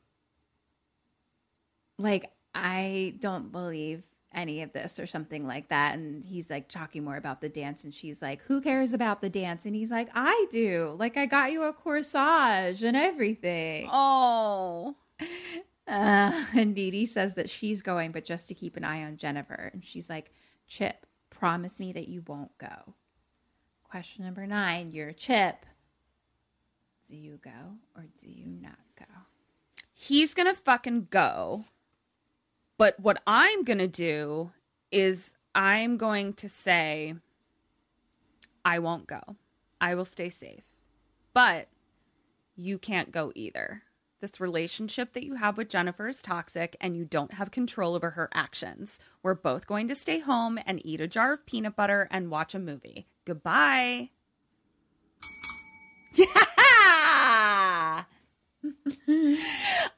[1.98, 4.04] like, I don't believe
[4.34, 5.96] any of this or something like that.
[5.96, 7.84] And he's like talking more about the dance.
[7.84, 9.66] And she's like, Who cares about the dance?
[9.66, 10.96] And he's like, I do.
[10.98, 13.90] Like, I got you a corsage and everything.
[13.92, 14.96] Oh.
[15.88, 19.70] Uh, and Needy says that she's going, but just to keep an eye on Jennifer.
[19.74, 20.32] And she's like,
[20.68, 22.96] Chip, promise me that you won't go.
[23.84, 25.66] Question number nine You're Chip.
[27.12, 27.52] Do you go
[27.94, 29.04] or do you not go?
[29.94, 31.66] He's gonna fucking go.
[32.78, 34.52] But what I'm gonna do
[34.94, 37.16] is I'm going to say,
[38.64, 39.20] I won't go.
[39.82, 40.64] I will stay safe.
[41.34, 41.68] But
[42.56, 43.84] you can't go either.
[44.22, 48.12] This relationship that you have with Jennifer is toxic and you don't have control over
[48.12, 49.00] her actions.
[49.22, 52.56] We're both going to stay home and eat a jar of peanut butter and watch
[52.56, 53.08] a movie.
[53.26, 54.12] Goodbye.
[56.18, 56.28] Yeah!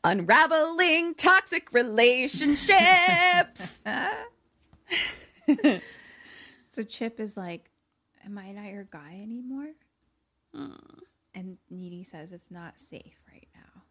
[0.04, 3.84] Unraveling toxic relationships.
[6.68, 7.70] so Chip is like,
[8.26, 9.72] Am I not your guy anymore?
[10.56, 10.72] Hmm.
[11.36, 13.82] And Needy says it's not safe right now.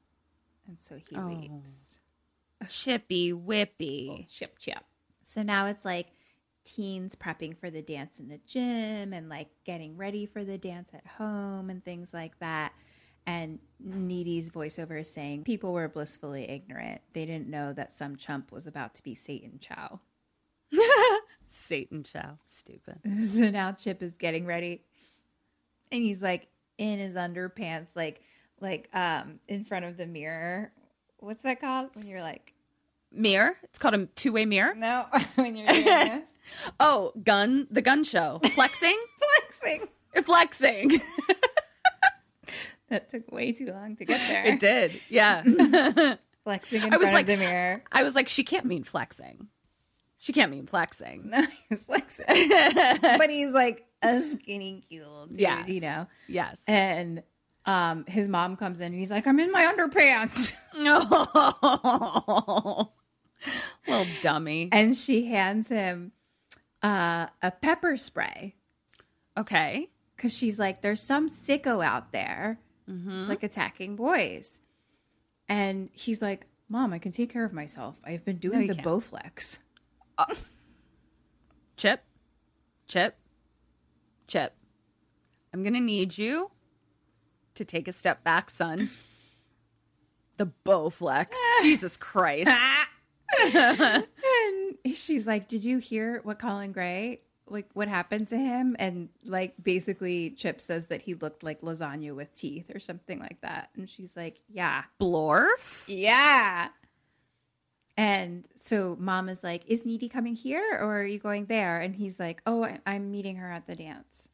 [0.67, 1.29] And so he Oh.
[1.29, 1.99] leaves.
[2.69, 4.09] Chippy whippy.
[4.11, 4.85] Oh, chip chip.
[5.21, 6.07] So now it's like
[6.65, 10.91] teens prepping for the dance in the gym and like getting ready for the dance
[10.95, 12.73] at home and things like that.
[13.27, 17.03] And Needy's voiceover is saying people were blissfully ignorant.
[17.13, 20.01] They didn't know that some chump was about to be Satan Chow.
[21.47, 22.37] Satan Chow.
[22.47, 23.01] Stupid.
[23.29, 24.83] so now Chip is getting ready.
[25.91, 28.23] And he's like in his underpants, like
[28.61, 30.73] like um in front of the mirror.
[31.19, 31.91] What's that called?
[31.95, 32.55] When you're like
[33.15, 33.57] Mirror.
[33.63, 34.75] It's called a two way mirror.
[34.75, 35.05] No,
[35.35, 36.29] when you're doing this.
[36.81, 37.67] oh, gun.
[37.71, 38.41] The gun show.
[38.55, 38.99] Flexing.
[39.19, 39.89] Flexing.
[40.25, 41.01] Flexing.
[42.93, 44.45] That took way too long to get there.
[44.47, 45.01] It did.
[45.09, 45.43] Yeah.
[46.45, 47.83] Flexing in I was front like, of the mirror.
[47.91, 49.49] I was like, she can't mean flexing.
[50.19, 51.31] She can't mean flexing.
[51.31, 52.27] No, he's flexing.
[52.27, 55.69] but he's like a skinny, cute dude, Yes.
[55.69, 56.07] you know?
[56.29, 56.61] Yes.
[56.67, 57.23] And
[57.65, 60.53] um, his mom comes in and he's like, I'm in my underpants.
[60.77, 62.93] No.
[63.89, 64.69] Little dummy.
[64.73, 66.13] And she hands him
[66.83, 68.55] uh, a pepper spray.
[69.37, 69.89] Okay.
[70.17, 72.61] Because she's like, there's some sicko out there.
[72.93, 73.21] Mm-hmm.
[73.21, 74.61] It's like attacking boys.
[75.49, 78.01] And he's like, Mom, I can take care of myself.
[78.05, 78.87] I've been doing you the can't.
[78.87, 79.59] Bowflex.
[81.77, 82.03] Chip.
[82.87, 83.17] Chip.
[84.27, 84.55] Chip.
[85.53, 86.51] I'm going to need you
[87.55, 88.89] to take a step back, son.
[90.39, 91.35] The Bowflex.
[91.63, 92.51] Jesus Christ.
[93.55, 94.07] and
[94.95, 97.21] she's like, "Did you hear what Colin Gray
[97.53, 102.15] like what happened to him?" And like basically, Chip says that he looked like lasagna
[102.15, 103.71] with teeth or something like that.
[103.77, 105.85] And she's like, "Yeah, Blorf?
[105.87, 106.69] yeah."
[107.97, 111.95] And so mom is like, "Is Needy coming here or are you going there?" And
[111.95, 114.29] he's like, "Oh, I- I'm meeting her at the dance."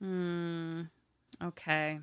[0.00, 0.82] Hmm.
[1.42, 2.00] Okay.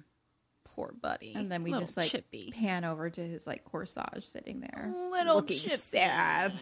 [0.63, 1.33] Poor buddy.
[1.35, 2.51] And then we Little just like chippy.
[2.51, 5.75] pan over to his like corsage sitting there, Little looking chippy.
[5.75, 6.53] sad,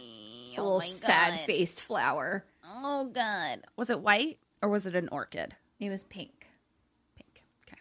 [0.47, 2.45] It's a little sad faced flower.
[2.83, 3.61] Oh God.
[3.75, 5.55] Was it white or was it an orchid?
[5.79, 6.47] It was pink.
[7.15, 7.43] Pink.
[7.67, 7.79] Okay.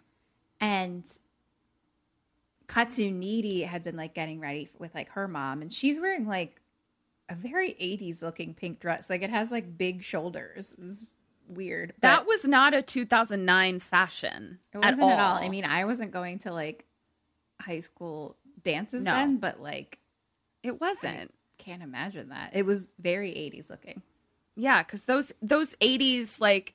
[0.60, 1.04] And
[2.68, 6.60] Katsu Needy had been like getting ready with like her mom, and she's wearing like
[7.28, 9.10] a very 80s looking pink dress.
[9.10, 10.74] Like it has like big shoulders.
[10.80, 11.04] It's
[11.48, 11.92] weird.
[12.00, 14.58] That was not a 2009 fashion.
[14.72, 15.36] it wasn't at all.
[15.36, 16.84] I mean, I wasn't going to like
[17.60, 19.12] high school dances No.
[19.12, 19.98] then, but like
[20.62, 21.34] it wasn't.
[21.58, 22.50] can't imagine that.
[22.54, 24.02] It was very 80s looking.
[24.56, 26.74] Yeah, because those those 80s like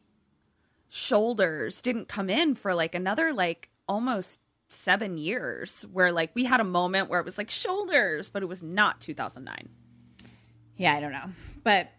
[0.89, 4.39] shoulders didn't come in for like another like almost
[4.69, 8.47] seven years where like we had a moment where it was like shoulders, but it
[8.47, 9.69] was not 2009.
[10.77, 11.30] Yeah, I don't know.
[11.64, 11.91] But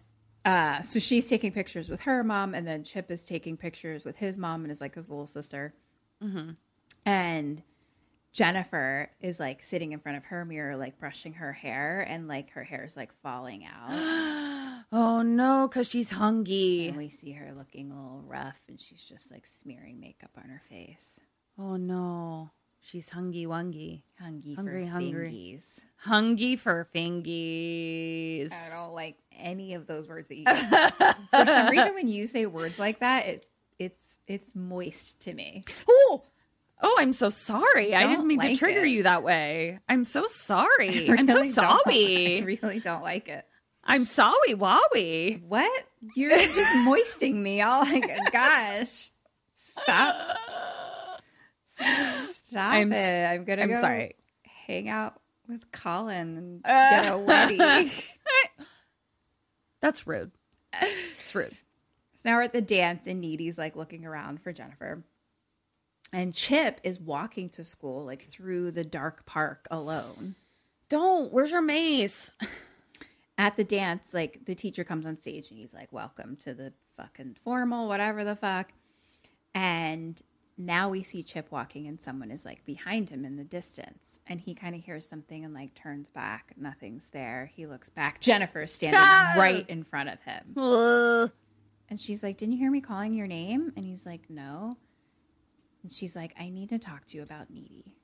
[0.45, 4.17] uh so she's taking pictures with her mom and then Chip is taking pictures with
[4.17, 5.75] his mom and is like his little sister.
[6.23, 6.53] Mm-hmm.
[7.05, 7.63] And
[8.37, 12.51] Jennifer is like sitting in front of her mirror, like brushing her hair, and like
[12.51, 13.89] her hair is like falling out.
[14.93, 16.89] oh no, because she's hungry.
[16.89, 20.51] And we see her looking a little rough, and she's just like smearing makeup on
[20.51, 21.19] her face.
[21.59, 22.51] Oh no.
[22.83, 24.03] She's hungry wungy.
[24.21, 25.33] Hungry, Hungry, for hungry.
[25.33, 25.81] fingies.
[25.97, 28.53] Hungry for fingies.
[28.53, 31.15] I don't like any of those words that you use.
[31.31, 33.47] For some reason, when you say words like that, it
[33.79, 35.65] it's it's moist to me.
[35.89, 36.23] Oh,
[36.83, 37.95] oh, I'm so sorry.
[37.95, 38.91] I Don't didn't mean to trigger it.
[38.91, 39.79] you that way.
[39.89, 41.09] I'm so sorry.
[41.11, 42.39] I I'm so really sorry.
[42.39, 43.45] I really don't like it.
[43.85, 45.43] I'm sorry, Wowie.
[45.43, 45.85] What?
[46.15, 47.63] You're just moisting me.
[47.63, 49.11] Oh All like, gosh,
[49.55, 50.37] stop,
[51.77, 53.27] stop I'm it.
[53.27, 53.63] I'm gonna.
[53.63, 54.17] I'm go sorry.
[54.67, 57.91] Hang out with Colin and get a wedding.
[59.81, 60.33] That's rude.
[60.83, 61.53] It's rude.
[61.53, 61.59] So
[62.25, 65.05] now we're at the dance, and Needy's like looking around for Jennifer.
[66.17, 70.35] And Chip is walking to school, like through the dark park alone.
[70.89, 71.31] Don't.
[71.31, 72.31] Where's your mace?
[73.37, 76.73] At the dance, like the teacher comes on stage and he's like, Welcome to the
[76.97, 78.71] fucking formal, whatever the fuck.
[79.55, 80.19] And
[80.57, 84.19] now we see Chip walking, and someone is like behind him in the distance.
[84.27, 86.55] And he kind of hears something and like turns back.
[86.57, 87.51] Nothing's there.
[87.55, 88.21] He looks back.
[88.23, 89.35] Jennifer's standing Ah!
[89.39, 90.55] right in front of him.
[90.57, 91.31] Ugh.
[91.91, 93.75] And she's like, Didn't you hear me calling your name?
[93.77, 94.79] And he's like, No.
[95.87, 97.95] And she's like, I need to talk to you about Needy.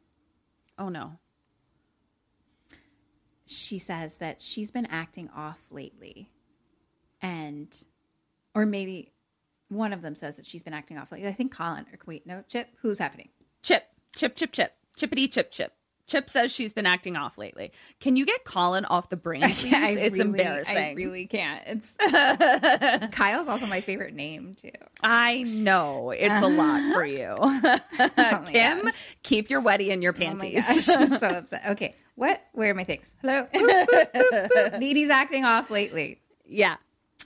[0.79, 1.19] Oh no.
[3.45, 6.31] She says that she's been acting off lately.
[7.21, 7.77] And,
[8.55, 9.11] or maybe
[9.69, 11.27] one of them says that she's been acting off lately.
[11.27, 13.31] I think Colin, or wait, no, Chip, who's happening?
[13.65, 13.83] Chip,
[14.15, 15.73] chip, chip, chip, chippity, chip, chip.
[16.13, 17.73] Chip says she's been acting off lately.
[18.01, 19.73] Can you get Colin off the brain, please?
[19.75, 20.77] I it's really- embarrassing.
[20.77, 21.63] I really can't.
[21.67, 21.97] It's
[23.17, 24.71] Kyle's also my favorite name too.
[25.03, 27.35] I know it's a lot for you.
[27.39, 28.89] Oh Kim,
[29.23, 30.65] keep your weddy in your Oh panties.
[30.87, 31.63] gosh, I'm so upset.
[31.71, 32.43] Okay, what?
[32.53, 33.15] Where are my things?
[33.23, 33.47] Hello.
[33.53, 34.79] Boop, boop, boop, boop.
[34.79, 36.21] Needy's acting off lately.
[36.47, 36.77] yeah.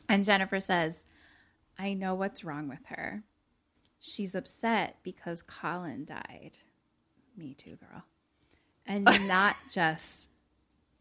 [0.08, 1.04] And Jennifer says,
[1.78, 3.24] I know what's wrong with her.
[3.98, 6.58] She's upset because Colin died.
[7.36, 8.04] Me too, girl.
[8.86, 10.28] And not just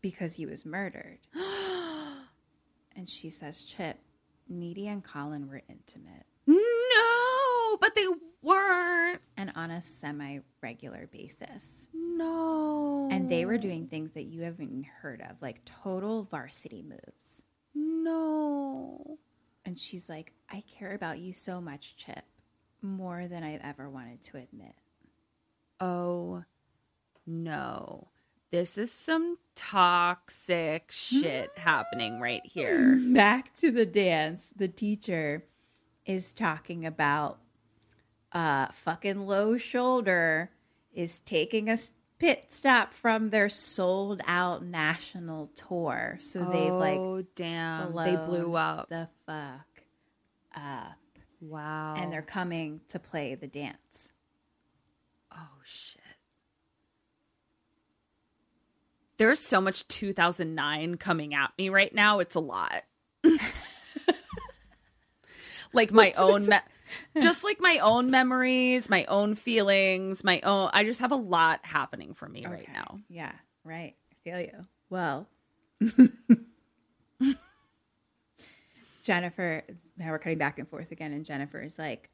[0.02, 1.20] because he was murdered.
[2.96, 3.98] and she says, Chip,
[4.48, 8.06] Needy and Colin were intimate No, but they
[8.42, 9.26] weren't.
[9.38, 11.88] and on a semi regular basis.
[11.94, 13.08] No.
[13.12, 17.44] And they were doing things that you haven't heard of, like total varsity moves.
[17.74, 19.18] No.
[19.66, 22.24] And she's like, I care about you so much, Chip,
[22.82, 24.76] more than I've ever wanted to admit.
[25.80, 26.44] Oh
[27.26, 28.10] no.
[28.52, 32.98] This is some toxic shit happening right here.
[33.14, 35.44] Back to the dance, the teacher
[36.06, 37.40] is talking about
[38.32, 40.52] uh fucking low shoulder
[40.94, 41.78] is taking a
[42.20, 46.18] pit stop from their sold out national tour.
[46.22, 47.94] So they've like Oh, damn.
[47.94, 48.88] They blew up.
[48.90, 49.84] the fuck
[50.56, 50.94] up.
[51.42, 51.96] Wow.
[51.98, 54.12] And they're coming to play the dance.
[55.34, 56.02] Oh shit.
[59.18, 62.20] There's so much 2009 coming at me right now.
[62.20, 62.84] It's a lot.
[65.74, 66.58] like my own me-
[67.20, 71.60] just like my own memories, my own feelings, my own I just have a lot
[71.64, 73.00] happening for me right now.
[73.10, 73.32] Yeah,
[73.64, 73.96] right.
[74.12, 74.66] I feel you.
[74.90, 75.28] Well,
[79.04, 79.64] Jennifer,
[79.98, 82.10] now we're cutting back and forth again, and Jennifer is like,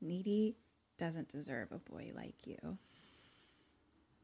[0.00, 0.56] Needy
[0.98, 2.78] doesn't deserve a boy like you.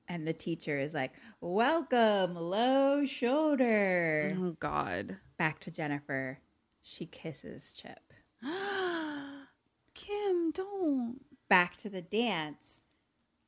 [0.09, 4.37] And the teacher is like, Welcome, low shoulder.
[4.39, 5.19] Oh god.
[5.39, 6.39] Back to Jennifer.
[6.83, 8.13] She kisses Chip.
[9.95, 11.21] Kim, don't.
[11.49, 12.83] Back to the dance.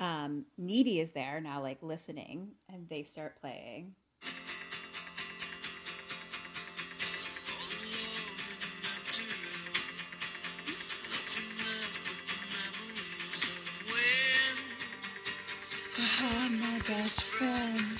[0.00, 3.94] Um, Needy is there now, like listening, and they start playing.
[16.88, 17.98] Best friend.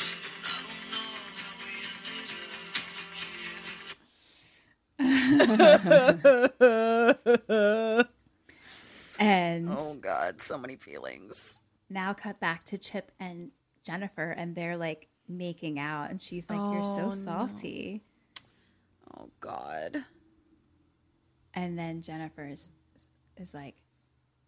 [9.19, 11.61] and Oh god, so many feelings.
[11.91, 13.51] now cut back to Chip and
[13.85, 17.11] Jennifer, and they're like making out, and she's like, "You're Oh, so no.
[17.11, 18.03] salty."
[19.17, 20.05] Oh god.
[21.55, 22.71] And then Jennifer is,
[23.37, 23.77] is like,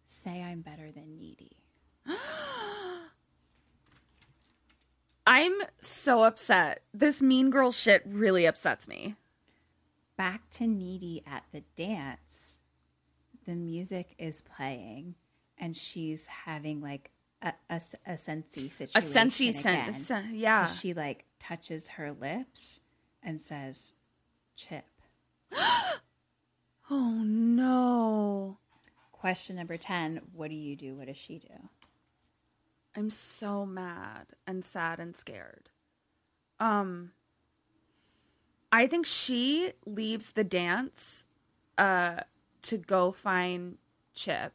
[0.05, 1.57] "Say I'm better than Needy."
[5.25, 6.81] I'm so upset.
[6.93, 9.15] This mean girl shit really upsets me.
[10.17, 12.57] Back to Needy at the dance.
[13.45, 15.15] The music is playing,
[15.57, 17.11] and she's having like
[17.41, 18.91] a, a, a sensey situation.
[18.95, 20.67] A sensey again, sen- sen- yeah.
[20.67, 22.79] She like touches her lips
[23.23, 23.93] and says,
[24.55, 24.85] "Chip."
[26.93, 28.57] Oh no.
[29.13, 30.93] Question number ten: What do you do?
[30.95, 31.47] What does she do?
[32.95, 35.69] I'm so mad and sad and scared.
[36.59, 37.11] Um
[38.71, 41.25] I think she leaves the dance
[41.77, 42.21] uh
[42.63, 43.77] to go find
[44.13, 44.53] Chip.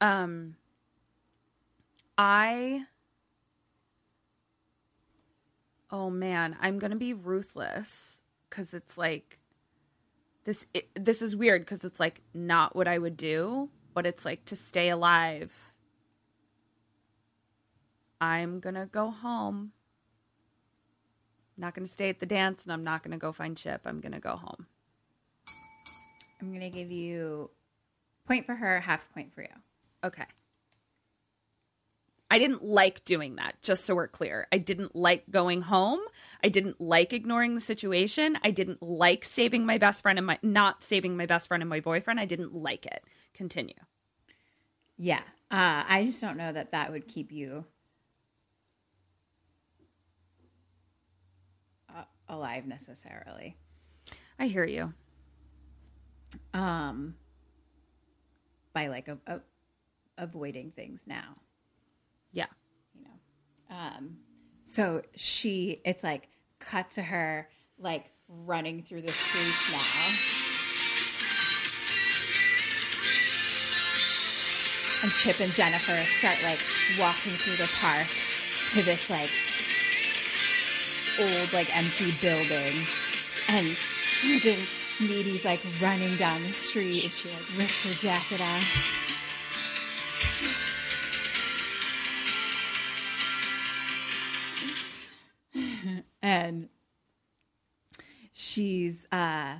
[0.00, 0.56] Um
[2.16, 2.86] I
[5.90, 9.38] Oh man, I'm going to be ruthless cuz it's like
[10.44, 14.24] this it, this is weird cuz it's like not what I would do, but it's
[14.24, 15.63] like to stay alive.
[18.24, 19.72] I'm going to go home.
[21.56, 23.56] I'm Not going to stay at the dance and I'm not going to go find
[23.56, 23.82] Chip.
[23.84, 24.66] I'm going to go home.
[26.40, 27.50] I'm gonna give you
[28.26, 29.48] point for her, half point for you.
[30.02, 30.24] Okay.
[32.30, 34.46] I didn't like doing that, just so we're clear.
[34.52, 36.00] I didn't like going home.
[36.42, 38.36] I didn't like ignoring the situation.
[38.42, 41.70] I didn't like saving my best friend and my not saving my best friend and
[41.70, 42.18] my boyfriend.
[42.20, 43.04] I didn't like it.
[43.32, 43.74] Continue.
[44.98, 47.64] Yeah, uh, I just don't know that that would keep you
[51.94, 53.56] uh, alive necessarily.
[54.38, 54.92] I hear you.
[56.52, 57.14] Um,
[58.72, 59.40] by like a, a,
[60.18, 61.36] avoiding things now.
[62.32, 62.46] Yeah.
[62.94, 63.76] You know.
[63.76, 64.16] Um,
[64.64, 66.28] so she, it's like
[66.58, 67.48] cut to her
[67.78, 70.34] like running through the streets now.
[75.04, 76.64] And Chip and Jennifer start like
[76.98, 79.43] walking through the park to this like
[81.20, 82.74] old like empty building.
[83.50, 83.76] And
[84.42, 84.58] then
[85.00, 89.00] Needy's like running down the street and she like rips her jacket off.
[96.22, 96.68] and
[98.32, 99.56] she's uh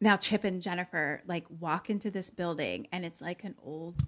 [0.00, 4.02] now Chip and Jennifer like walk into this building and it's like an old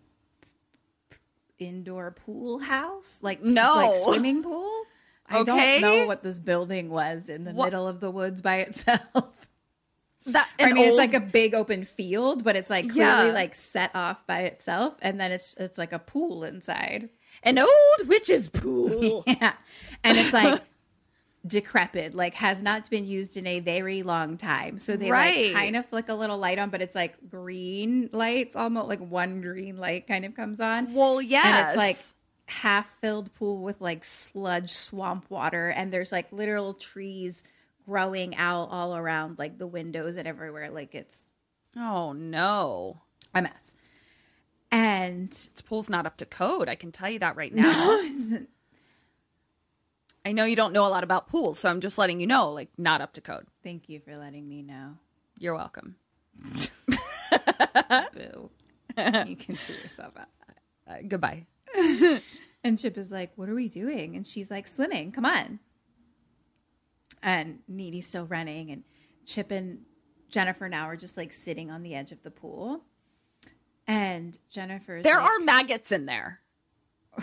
[1.58, 3.76] indoor pool house, like No.
[3.76, 4.82] like swimming pool.
[5.28, 5.80] I Okay.
[5.80, 9.48] don't know what this building was in the What- middle of the woods by itself.
[10.26, 13.14] That I an mean, it's like a big open field, but it's like Yeah.
[13.16, 17.10] clearly like set off by itself, and then it's it's like a pool inside.
[17.44, 19.22] An old witch's pool.
[19.28, 19.52] yeah,
[20.02, 20.62] and it's like
[21.46, 24.80] decrepit, like has not been used in a very long time.
[24.80, 25.46] So they Right.
[25.46, 28.98] like kind of flick a little light on, but it's like green lights, almost like
[28.98, 30.92] one green light kind of comes on.
[30.92, 31.98] Well, yeah, and it's like
[32.46, 37.42] half filled pool with like sludge swamp water, and there's like literal trees
[37.84, 40.70] growing out all around like the windows and everywhere.
[40.70, 41.28] Like it's
[41.76, 43.02] Oh no.
[43.34, 43.74] a mess.
[44.72, 46.68] And This pool's not up to code.
[46.68, 47.70] I can tell you that right now.
[47.70, 48.40] no,
[50.24, 52.50] I know you don't know a lot about pools, so I'm just letting you know,
[52.50, 53.46] like, not up to code.
[53.62, 54.94] Thank you for letting me know.
[55.38, 55.94] You're welcome.
[58.12, 58.50] Boo.
[59.26, 60.26] you can see yourself out.
[60.88, 61.46] Uh, goodbye.
[62.64, 64.16] And Chip is like, What are we doing?
[64.16, 65.60] And she's like, Swimming, come on.
[67.22, 68.70] And Needy's still running.
[68.70, 68.82] And
[69.24, 69.80] Chip and
[70.28, 72.82] Jennifer now are just like sitting on the edge of the pool.
[73.86, 76.40] And Jennifer's There like- are maggots in there.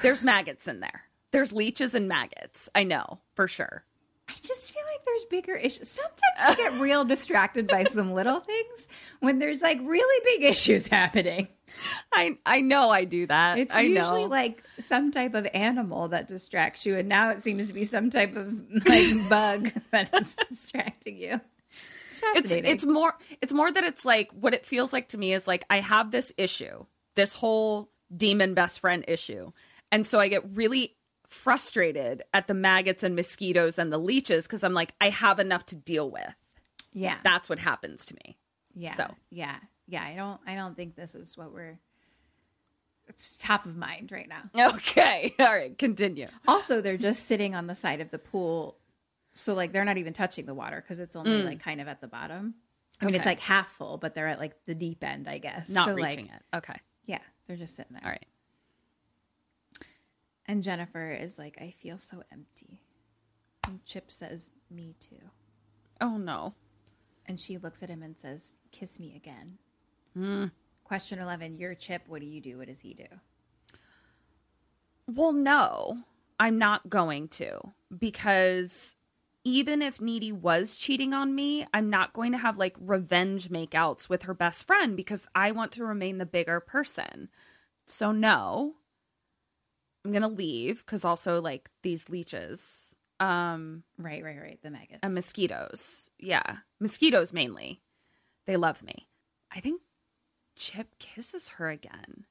[0.01, 1.03] There's maggots in there.
[1.31, 2.69] There's leeches and maggots.
[2.73, 3.83] I know for sure.
[4.29, 5.89] I just feel like there's bigger issues.
[5.89, 8.87] Sometimes you get real distracted by some little things
[9.19, 11.49] when there's like really big issues happening.
[12.13, 13.59] I I know I do that.
[13.59, 14.29] It's I usually know.
[14.29, 18.09] like some type of animal that distracts you, and now it seems to be some
[18.09, 18.53] type of
[18.85, 21.41] like bug that is distracting you.
[22.07, 22.71] It's it's fascinating.
[22.71, 25.65] it's more it's more that it's like what it feels like to me is like
[25.69, 26.85] I have this issue,
[27.15, 29.51] this whole demon best friend issue.
[29.91, 30.95] And so I get really
[31.33, 35.65] frustrated at the maggots and mosquitoes and the leeches because I'm like, I have enough
[35.67, 36.35] to deal with.
[36.93, 38.37] yeah, That's what happens to me.
[38.75, 39.13] yeah, so.
[39.29, 39.55] yeah,
[39.87, 40.03] yeah.
[40.03, 41.79] I don't, I don't think this is what we're.
[43.09, 44.43] It's top of mind right now.
[44.75, 45.35] Okay.
[45.39, 45.77] All right.
[45.77, 46.27] Continue.
[46.47, 48.77] Also, they're just sitting on the side of the pool,
[49.33, 51.45] so like they're not even touching the water because it's only Mm.
[51.45, 52.55] like kind of at the bottom.
[53.01, 55.69] I mean, it's like half full, but they're at like the deep end, I guess.
[55.69, 56.57] Not So, reaching like, it.
[56.57, 56.79] Okay.
[57.05, 58.01] Yeah, they're just sitting there.
[58.05, 58.25] All right.
[60.45, 62.81] And Jennifer is like, I feel so empty.
[63.67, 65.29] And Chip says, Me too.
[66.01, 66.53] Oh no.
[67.25, 69.57] And she looks at him and says, Kiss me again.
[70.13, 70.45] Hmm.
[70.83, 72.03] Question 11 You're Chip.
[72.07, 72.57] What do you do?
[72.57, 73.05] What does he do?
[75.07, 76.03] Well, no,
[76.39, 77.59] I'm not going to
[77.97, 78.95] because
[79.43, 84.07] even if Needy was cheating on me, I'm not going to have like revenge makeouts
[84.07, 87.29] with her best friend because I want to remain the bigger person.
[87.85, 88.75] So no.
[90.03, 94.59] I'm going to leave cuz also like these leeches um Right, right, right.
[94.61, 94.99] The maggots.
[95.03, 96.09] and mosquitoes.
[96.19, 96.57] Yeah.
[96.79, 97.81] Mosquitoes mainly.
[98.45, 99.07] They love me.
[99.51, 99.81] I think
[100.55, 102.25] Chip kisses her again.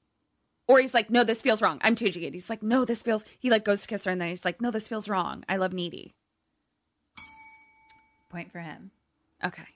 [0.69, 1.81] Or he's like, no, this feels wrong.
[1.83, 2.35] I'm changing it.
[2.35, 3.25] He's like, no, this feels.
[3.39, 5.45] He like goes to kiss her, and then he's like, no, this feels wrong.
[5.49, 6.15] I love needy.
[8.31, 8.93] Point for him.
[9.45, 9.67] Okay.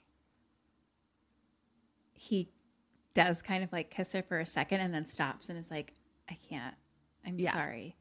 [2.13, 2.49] He
[3.13, 5.93] does kind of like kiss her for a second and then stops and is like,
[6.29, 6.75] I can't.
[7.27, 7.53] I'm Yeah.
[7.53, 7.95] sorry.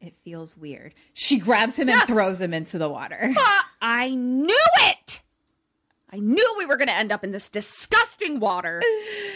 [0.00, 0.94] It feels weird.
[1.12, 3.32] She grabs him and throws him into the water.
[3.82, 5.20] I knew it.
[6.10, 8.82] I knew we were going to end up in this disgusting water.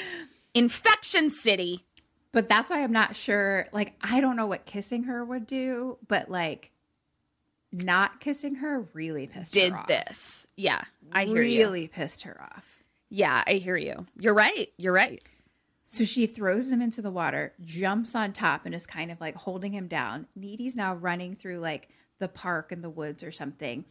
[0.55, 1.85] Infection City.
[2.33, 3.67] But that's why I'm not sure.
[3.73, 6.71] Like, I don't know what kissing her would do, but like,
[7.73, 9.87] not kissing her really pissed Did her off.
[9.87, 10.47] Did this.
[10.57, 10.83] Yeah.
[11.13, 11.89] I hear really you.
[11.89, 12.83] pissed her off.
[13.09, 14.07] Yeah, I hear you.
[14.19, 14.69] You're right.
[14.77, 15.23] You're right.
[15.89, 19.37] So she throws him into the water, jumps on top, and is kind of like
[19.37, 20.27] holding him down.
[20.35, 21.89] Needy's now running through like
[22.19, 23.85] the park and the woods or something.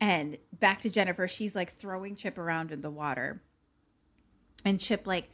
[0.00, 3.40] And back to Jennifer, she's like throwing Chip around in the water.
[4.64, 5.30] And Chip like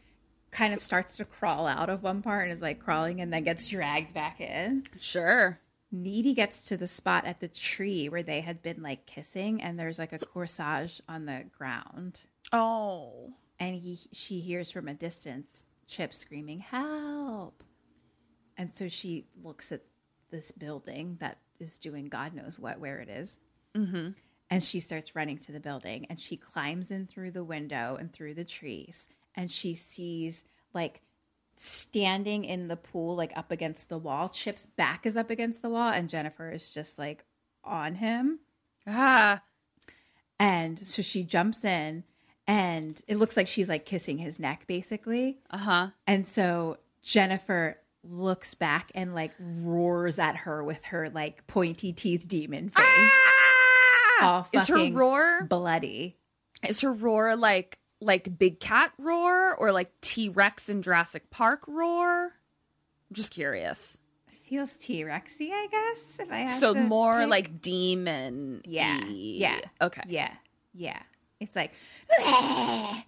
[0.51, 3.43] kind of starts to crawl out of one part and is like crawling and then
[3.43, 4.85] gets dragged back in.
[5.01, 5.61] Sure.
[5.91, 9.79] Needy gets to the spot at the tree where they had been like kissing, and
[9.79, 12.27] there's like a corsage on the ground.
[12.53, 13.33] Oh.
[13.59, 17.63] And he she hears from a distance Chip screaming, Help.
[18.57, 19.83] And so she looks at
[20.31, 23.39] this building that is doing God knows what, where it is.
[23.77, 24.11] Mm-hmm.
[24.49, 28.11] And she starts running to the building and she climbs in through the window and
[28.11, 29.07] through the trees.
[29.35, 31.03] And she sees like
[31.57, 34.31] standing in the pool, like up against the wall.
[34.31, 37.25] Chip's back is up against the wall, and Jennifer is just like
[37.65, 38.41] on him.
[38.87, 39.43] Ah.
[40.39, 42.05] And so she jumps in,
[42.47, 45.39] and it looks like she's like kissing his neck, basically.
[45.51, 45.87] Uh huh.
[46.07, 52.27] And so Jennifer looks back and like roars at her with her like pointy teeth
[52.27, 52.85] demon face.
[54.21, 54.47] Ah!
[54.53, 56.17] Is her roar bloody?
[56.69, 61.63] Is her roar like like big cat roar or like T Rex in Jurassic Park
[61.69, 62.25] roar?
[62.27, 63.99] I'm just curious.
[64.29, 66.19] Feels T Rexy, I guess.
[66.21, 67.31] If I So to more pick.
[67.31, 68.63] like demon.
[68.65, 70.03] yeah, yeah, Okay.
[70.09, 70.33] yeah,
[70.75, 70.99] yeah.
[71.43, 71.73] It's like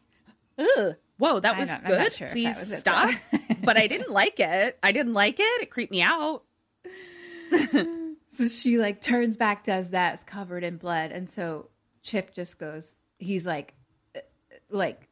[0.59, 0.97] Ugh.
[1.19, 2.12] Whoa, that was good.
[2.12, 3.11] sure Please was stop.
[3.65, 4.78] but I didn't like it.
[4.82, 5.62] I didn't like it.
[5.62, 6.43] It creeped me out.
[8.36, 11.69] So she like turns back, does that, covered in blood, and so
[12.02, 12.98] Chip just goes.
[13.20, 13.74] He's like,
[14.16, 14.20] uh,
[14.70, 15.06] like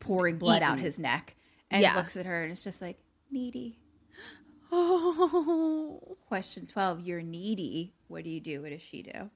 [0.00, 1.36] pouring blood out his neck,
[1.70, 1.94] and Yeah.
[1.96, 2.96] looks at her, and it's just like
[3.30, 3.78] needy.
[4.72, 6.16] Oh.
[6.28, 7.92] Question twelve: You're needy.
[8.08, 8.62] What do you do?
[8.62, 9.28] What does she do?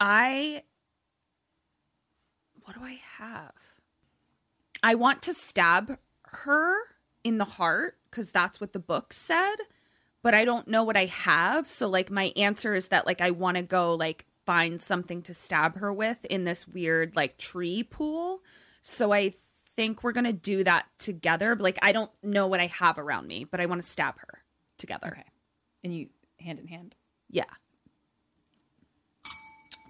[0.00, 0.64] I
[2.68, 3.54] what do I have?
[4.82, 6.74] I want to stab her
[7.24, 9.56] in the heart because that's what the book said,
[10.22, 11.66] but I don't know what I have.
[11.66, 15.32] So like my answer is that like I want to go like find something to
[15.32, 18.40] stab her with in this weird like tree pool.
[18.82, 19.32] So I
[19.74, 21.56] think we're gonna do that together.
[21.56, 24.42] Like I don't know what I have around me, but I want to stab her
[24.76, 25.08] together.
[25.08, 25.24] Okay,
[25.82, 26.94] and you hand in hand.
[27.30, 27.44] Yeah.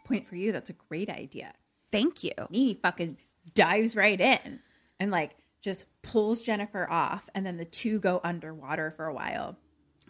[0.07, 0.53] Point for you.
[0.53, 1.55] That's a great idea.
[1.91, 2.33] Thank you.
[2.51, 3.17] Needy fucking
[3.55, 4.61] dives right in
[5.01, 9.57] and like just pulls Jennifer off, and then the two go underwater for a while.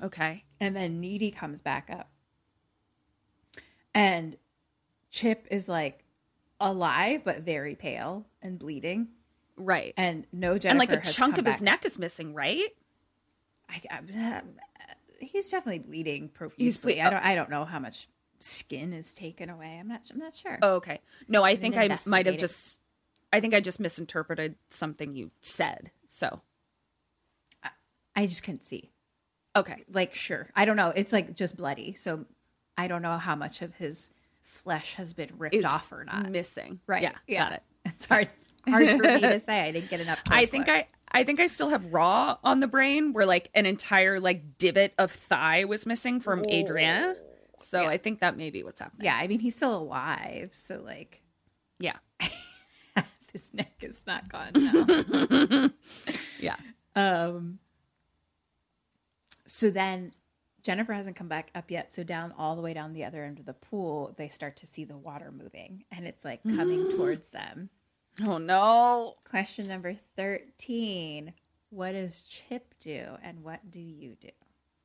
[0.03, 0.45] Okay.
[0.61, 2.11] And then Needy comes back up.
[3.95, 4.37] And
[5.11, 6.05] Chip is like
[6.61, 9.09] alive, but very pale and bleeding.
[9.57, 9.95] Right.
[9.97, 12.69] And no Jennifer and like a chunk of his neck is missing, right?
[13.69, 14.41] I, I, uh,
[15.19, 16.95] he's definitely bleeding profusely.
[16.95, 17.25] ble- I don't.
[17.25, 18.09] I don't know how much
[18.41, 19.79] skin is taken away.
[19.81, 20.03] I'm not.
[20.13, 20.59] I'm not sure.
[20.63, 21.01] Oh, okay.
[21.29, 22.81] No, I think I might have just
[23.33, 25.91] I think I just misinterpreted something you said.
[26.07, 26.41] So,
[28.17, 28.91] I just couldn't see.
[29.57, 29.85] okay.
[29.93, 30.49] Like, sure.
[30.57, 30.93] I don't know.
[30.95, 31.95] It's like just bloody.
[31.95, 32.25] So
[32.77, 34.11] I don't know how much of his
[34.43, 36.31] flesh has been ripped Is off or not.
[36.31, 36.81] Missing.
[36.87, 37.03] Right.
[37.03, 37.45] Yeah, Yeah.
[37.45, 37.63] got it.
[37.85, 38.29] It's hard.
[38.69, 39.61] Hard for me to say.
[39.69, 40.21] I didn't get enough.
[40.31, 40.77] I think look.
[40.77, 44.59] I I think I still have raw on the brain where like an entire like
[44.59, 47.15] divot of thigh was missing from Adrienne.
[47.61, 49.05] So I think that may be what's happening.
[49.07, 51.23] Yeah, I mean he's still alive, so like
[51.79, 51.97] Yeah.
[53.33, 55.71] his neck is not gone now.
[56.41, 56.57] Yeah.
[56.97, 57.59] um
[59.47, 60.11] so then
[60.63, 63.39] Jennifer hasn't come back up yet, so down all the way down the other end
[63.39, 67.29] of the pool, they start to see the water moving and it's like coming towards
[67.29, 67.71] them.
[68.27, 69.15] Oh no.
[69.25, 71.33] Question number 13.
[71.71, 74.31] What does Chip do and what do you do?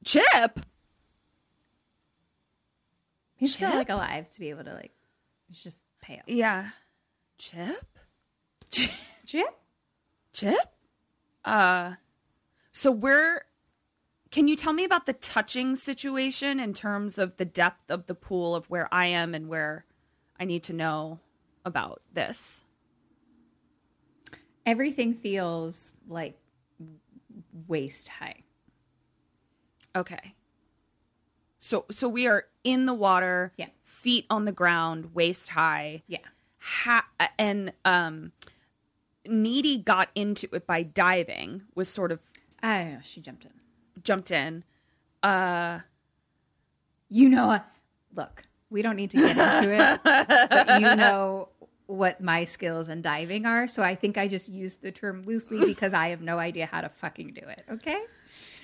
[0.05, 0.59] Chip.
[3.43, 4.93] He's still like alive to be able to like
[5.49, 6.21] he's just pale.
[6.27, 6.69] Yeah.
[7.37, 7.99] Chip?
[9.25, 9.59] Chip?
[10.31, 10.73] Chip?
[11.43, 11.95] Uh
[12.71, 13.41] so we're
[14.31, 18.15] can you tell me about the touching situation in terms of the depth of the
[18.15, 19.83] pool of where I am and where
[20.39, 21.19] I need to know
[21.65, 22.63] about this?
[24.65, 26.39] Everything feels like
[27.67, 28.43] waist high.
[29.93, 30.33] Okay.
[31.65, 33.67] So so we are in the water, Yeah.
[33.83, 36.03] feet on the ground, waist high.
[36.07, 36.17] Yeah.
[36.59, 37.07] Ha-
[37.39, 38.33] and um
[39.25, 42.19] Needy got into it by diving, was sort of
[42.61, 43.51] I she jumped in.
[44.03, 44.65] jumped in.
[45.23, 45.79] Uh
[47.07, 47.59] You know, uh,
[48.13, 51.47] look, we don't need to get into it, but you know
[51.85, 53.67] what my skills in diving are.
[53.69, 56.81] So I think I just used the term loosely because I have no idea how
[56.81, 57.63] to fucking do it.
[57.69, 58.01] Okay.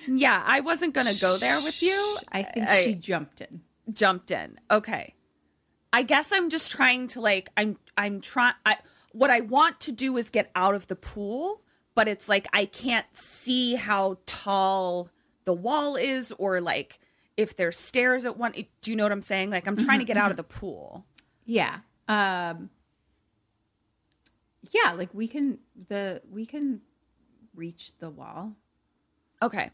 [0.06, 2.18] Yeah, I wasn't gonna go there with you.
[2.30, 3.62] I think I- she jumped in.
[3.92, 4.58] jumped in.
[4.70, 5.14] Okay.
[5.92, 8.76] I guess I'm just trying to like I'm I'm trying I
[9.12, 11.62] what I want to do is get out of the pool,
[11.96, 15.10] but it's like I can't see how tall
[15.44, 17.00] the wall is or like
[17.36, 19.50] if there's stairs at one do you know what I'm saying?
[19.50, 21.04] Like I'm trying to get out of the pool.
[21.44, 21.78] Yeah.
[22.06, 22.70] Um
[24.72, 25.58] Yeah, like we can
[25.88, 26.82] the we can
[27.54, 28.54] reach the wall.
[29.42, 29.70] Okay.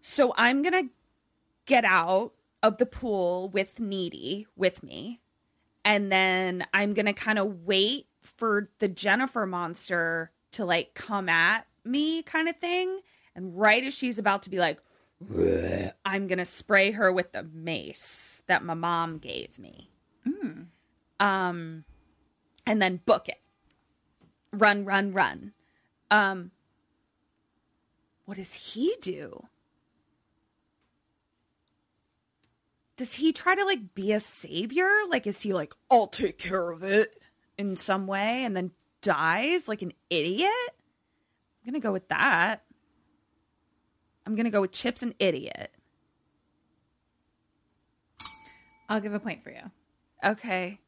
[0.00, 0.92] So I'm going to
[1.66, 2.32] get out
[2.62, 5.20] of the pool with Needy with me.
[5.84, 11.28] And then I'm going to kind of wait for the Jennifer monster to like come
[11.28, 13.00] at me kind of thing.
[13.34, 14.80] And right as she's about to be like,
[16.04, 19.90] I'm going to spray her with the mace that my mom gave me.
[21.20, 21.84] Um,
[22.66, 23.40] and then book it.
[24.52, 25.52] Run, run, run.
[26.10, 26.50] Um,
[28.24, 29.46] what does he do?
[32.96, 34.88] Does he try to like be a savior?
[35.08, 37.14] Like, is he like, I'll take care of it
[37.58, 38.70] in some way and then
[39.02, 40.50] dies like an idiot?
[40.70, 42.62] I'm gonna go with that.
[44.26, 45.72] I'm gonna go with Chip's an idiot.
[48.88, 49.70] I'll give a point for you.
[50.24, 50.78] Okay.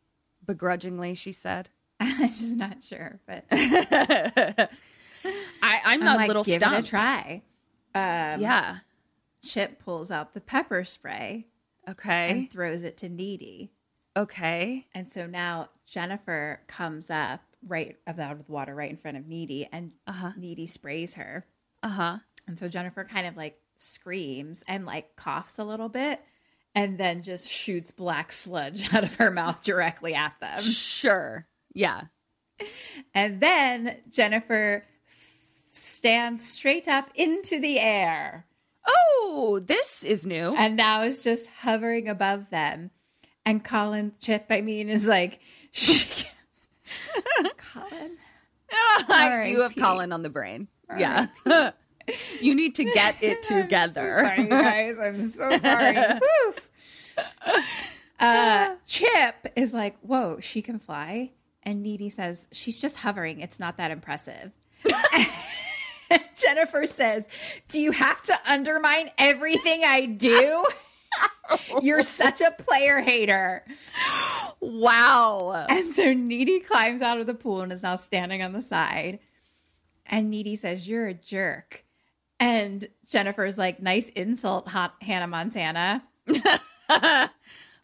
[0.44, 1.70] Begrudgingly, she said.
[2.00, 3.44] I'm just not sure, but
[5.86, 6.78] I, I'm a like, little give stumped.
[6.78, 7.42] it a try.
[7.94, 8.78] Um, Yeah.
[9.42, 11.46] Chip pulls out the pepper spray
[11.88, 12.30] Okay.
[12.30, 13.70] and throws it to Needy.
[14.16, 14.86] Okay.
[14.94, 19.26] And so now Jennifer comes up right out of the water right in front of
[19.26, 20.32] Needy and uh-huh.
[20.36, 21.46] Needy sprays her.
[21.82, 22.18] Uh huh.
[22.48, 26.20] And so Jennifer kind of like screams and like coughs a little bit
[26.74, 30.62] and then just shoots black sludge out of her mouth directly at them.
[30.62, 31.46] Sure.
[31.74, 32.02] Yeah.
[33.14, 34.84] And then Jennifer
[35.77, 38.47] stands straight up into the air.
[38.86, 40.55] Oh, this is new.
[40.57, 42.90] And now is just hovering above them.
[43.44, 45.40] And Colin Chip, I mean, is like,
[47.73, 48.16] Colin.
[49.09, 50.69] I, you have Colin on the brain.
[50.97, 51.27] Yeah.
[52.40, 54.23] you need to get it together.
[54.24, 54.98] Sorry, guys.
[54.98, 55.97] I'm so sorry.
[56.20, 56.70] Woof.
[58.19, 61.32] Uh, Chip is like, whoa, she can fly.
[61.62, 63.40] And Needy says, she's just hovering.
[63.40, 64.53] It's not that impressive.
[66.37, 67.27] Jennifer says,
[67.69, 70.65] do you have to undermine everything I do?
[71.83, 73.65] You're such a player hater.
[74.61, 75.66] Wow.
[75.69, 79.19] And so Needy climbs out of the pool and is now standing on the side.
[80.05, 81.85] And Needy says, You're a jerk.
[82.39, 86.05] And Jennifer's like, Nice insult, Hot Hannah Montana.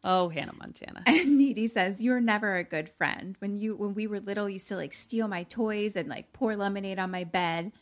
[0.05, 1.03] oh, Hannah Montana.
[1.07, 3.37] And Needy says, You're never a good friend.
[3.39, 6.33] When you when we were little, you used to like steal my toys and like
[6.33, 7.73] pour lemonade on my bed.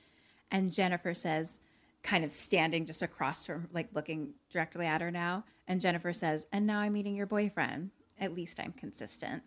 [0.50, 1.58] And Jennifer says,
[2.02, 5.44] kind of standing just across from like looking directly at her now.
[5.68, 7.90] And Jennifer says, And now I'm meeting your boyfriend.
[8.18, 9.42] At least I'm consistent.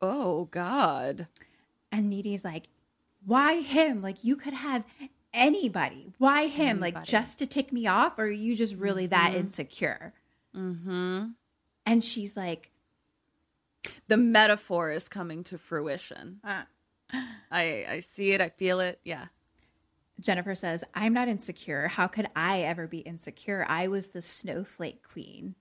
[0.00, 1.28] Oh, God.
[1.92, 2.68] And Needy's like,
[3.24, 4.02] why him?
[4.02, 4.84] Like, you could have
[5.32, 6.14] anybody.
[6.18, 6.80] Why him?
[6.80, 8.18] Like, just to tick me off?
[8.18, 10.12] Or are you just really that insecure?
[10.56, 11.26] Mm-hmm.
[11.86, 12.70] And she's like,
[14.08, 16.40] The metaphor is coming to fruition.
[16.44, 16.62] Uh.
[17.50, 18.40] I I see it.
[18.40, 18.98] I feel it.
[19.04, 19.26] Yeah.
[20.20, 21.88] Jennifer says, I'm not insecure.
[21.88, 23.66] How could I ever be insecure?
[23.68, 25.54] I was the snowflake queen.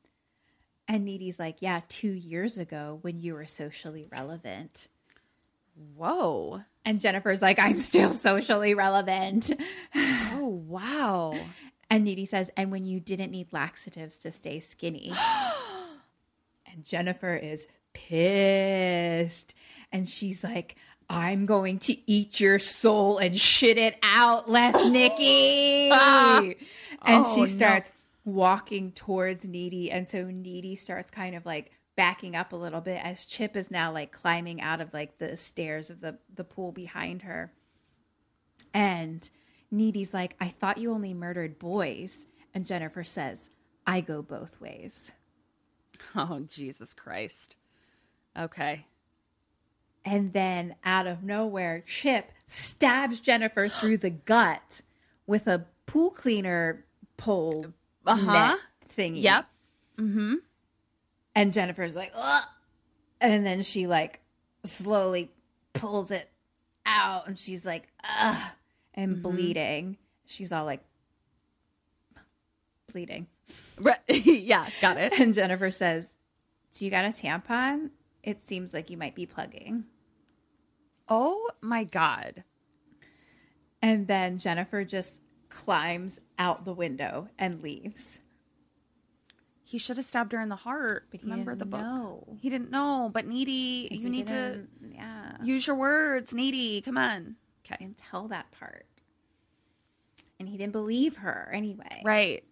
[0.88, 4.88] And Needy's like, yeah, two years ago when you were socially relevant.
[5.96, 6.62] Whoa.
[6.84, 9.52] And Jennifer's like, I'm still socially relevant.
[10.34, 11.38] Oh, wow.
[11.90, 15.14] And Needy says, and when you didn't need laxatives to stay skinny.
[16.72, 19.54] and Jennifer is pissed.
[19.92, 20.76] And she's like,
[21.14, 25.90] I'm going to eat your soul and shit it out, Les Nikki.
[25.92, 26.40] Ah.
[26.40, 27.46] and Oh, she no.
[27.48, 27.94] starts
[28.24, 29.92] walking towards Needy.
[29.92, 33.70] And so Needy starts kind of like backing up a little bit as Chip is
[33.70, 37.52] now like climbing out of like the stairs of the, the pool behind her.
[38.74, 39.30] And
[39.70, 42.26] Needy's like, I thought you only murdered boys.
[42.54, 43.50] And Jennifer says,
[43.86, 45.12] I go both ways.
[46.16, 47.56] Oh, Jesus Christ.
[48.38, 48.86] Okay.
[50.04, 54.82] And then out of nowhere, Chip stabs Jennifer through the gut
[55.28, 56.86] with a pool cleaner
[57.18, 57.68] pole
[58.06, 58.58] Uh-huh.
[58.98, 59.22] thingy.
[59.22, 59.46] Yep.
[59.98, 60.34] Mm-hmm.
[61.36, 62.44] And Jennifer's like, Ugh!
[63.22, 64.20] and then she like
[64.64, 65.32] slowly
[65.74, 66.30] pulls it
[66.86, 68.52] out, and she's like, ugh,
[68.96, 69.22] and Mhm.
[69.22, 69.98] bleeding.
[70.26, 70.84] She's all like,
[72.92, 73.28] bleeding.
[73.80, 73.98] Right.
[74.08, 75.20] yeah, got it.
[75.20, 76.12] And Jennifer says,
[76.70, 77.90] "So you got a tampon?
[78.24, 79.86] It seems like you might be plugging."
[81.12, 82.46] Oh my god.
[83.82, 88.20] And then Jennifer just climbs out the window and leaves.
[89.62, 91.08] He should have stabbed her in the heart.
[91.12, 91.82] But Remember the book?
[91.82, 92.38] know.
[92.40, 93.12] He didn't know.
[93.14, 95.36] But needy, you need to yeah.
[95.44, 96.34] use your words.
[96.34, 97.36] Needy, come on.
[97.70, 98.86] I can tell that part.
[100.40, 102.02] And he didn't believe her anyway.
[102.04, 102.44] Right.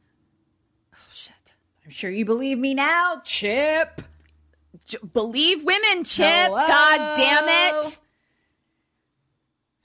[0.93, 1.53] Oh shit!
[1.83, 4.01] I'm sure you believe me now, Chip.
[4.85, 6.25] J- believe women, Chip.
[6.25, 6.67] Hello?
[6.67, 7.99] God damn it.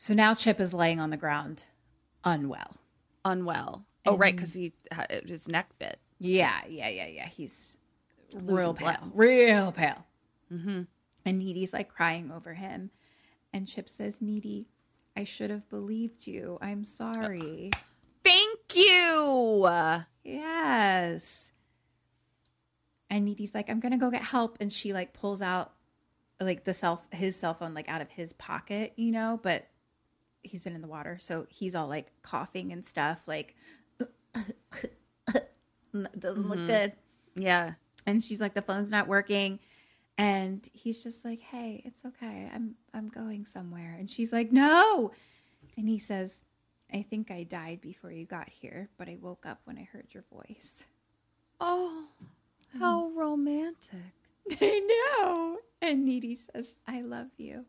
[0.05, 1.65] So now Chip is laying on the ground,
[2.25, 2.77] unwell.
[3.25, 3.87] Unwell.
[4.05, 4.75] Oh, right, because he
[5.27, 5.99] his neck bit.
[6.19, 7.27] Yeah, yeah, yeah, yeah.
[7.27, 7.79] He's
[8.35, 8.99] Losing real blood.
[8.99, 10.05] pale, real pale.
[10.53, 10.83] Mm-hmm.
[11.25, 12.91] And Needy's like crying over him.
[13.51, 14.69] And Chip says, Needy,
[15.17, 16.59] I should have believed you.
[16.61, 17.71] I'm sorry.
[18.23, 19.71] Thank you.
[20.23, 21.51] Yes.
[23.09, 24.59] And Needy's like, I'm gonna go get help.
[24.61, 25.73] And she like pulls out
[26.39, 29.69] like the self his cell phone like out of his pocket, you know, but
[30.45, 33.55] he's been in the water, so he's all like coughing and stuff, like
[36.19, 36.67] doesn't look Mhm.
[36.67, 36.93] good.
[37.37, 37.75] Yeah.
[38.07, 39.59] And she's like, the phone's not working.
[40.19, 42.51] And he's just like, Hey, it's okay.
[42.55, 43.97] I'm I'm going somewhere.
[43.99, 45.13] And she's like, No.
[45.77, 46.43] And he says,
[46.93, 50.09] I think I died before you got here, but I woke up when I heard
[50.13, 50.85] your voice.
[51.61, 52.05] Oh,
[52.79, 54.13] how romantic.
[54.61, 54.79] I
[55.21, 55.59] know.
[55.81, 57.65] And Needy says, I love you.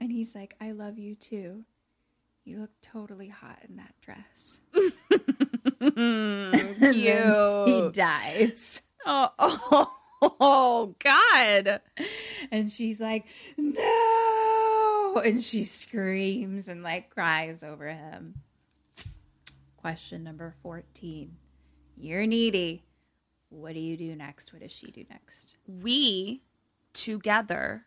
[0.00, 1.64] And he's like, I love you too.
[2.44, 4.60] You look totally hot in that dress.
[5.80, 8.82] Then he dies.
[9.06, 9.92] Oh, oh,
[10.40, 11.80] oh, God.
[12.50, 15.22] And she's like, no.
[15.24, 18.34] And she screams and like cries over him.
[19.78, 21.36] Question number 14.
[21.96, 22.84] You're needy.
[23.48, 24.52] What do you do next?
[24.52, 25.56] What does she do next?
[25.66, 26.42] We
[26.92, 27.86] together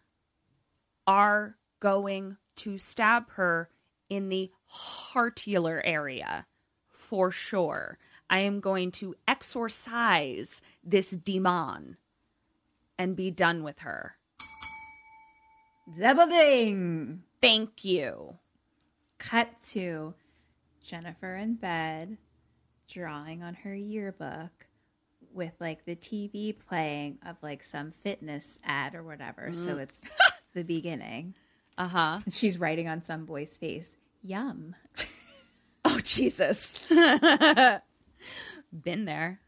[1.06, 3.70] are going to stab her
[4.10, 6.46] in the heartular area
[6.90, 7.98] for sure.
[8.30, 11.98] I am going to exorcise this demon
[12.98, 14.16] and be done with her.
[15.94, 17.24] Zebbleding.
[17.42, 18.38] Thank you.
[19.18, 20.14] Cut to
[20.82, 22.18] Jennifer in bed,
[22.90, 24.68] drawing on her yearbook
[25.34, 29.52] with like the TV playing of like some fitness ad or whatever.
[29.54, 29.80] So Mm.
[29.82, 30.02] it's
[30.54, 31.36] the beginning.
[31.78, 32.20] Uh huh.
[32.30, 34.76] She's writing on some boy's face, Yum.
[35.86, 36.88] Oh, Jesus.
[38.72, 39.42] Been there.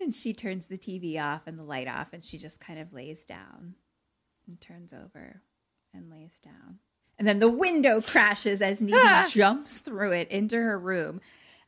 [0.00, 2.92] And she turns the TV off and the light off, and she just kind of
[2.92, 3.74] lays down
[4.46, 5.42] and turns over
[5.92, 6.78] and lays down.
[7.18, 11.20] And then the window crashes as Nina jumps through it into her room,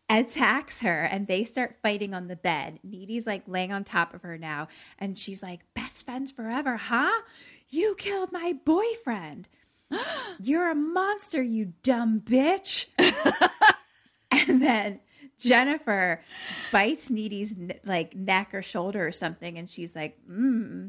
[0.08, 2.78] attacks her, and they start fighting on the bed.
[2.82, 4.68] Needy's like laying on top of her now,
[4.98, 7.22] and she's like, Best friends forever, huh?
[7.68, 9.48] You killed my boyfriend.
[10.40, 12.86] You're a monster, you dumb bitch.
[14.30, 15.00] and then
[15.38, 16.22] Jennifer
[16.72, 17.54] bites Needy's
[17.84, 20.88] like neck or shoulder or something, and she's like, "Hmm."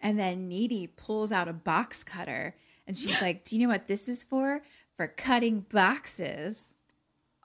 [0.00, 2.54] And then Needy pulls out a box cutter,
[2.86, 4.62] and she's like, "Do you know what this is for?
[4.96, 6.74] For cutting boxes."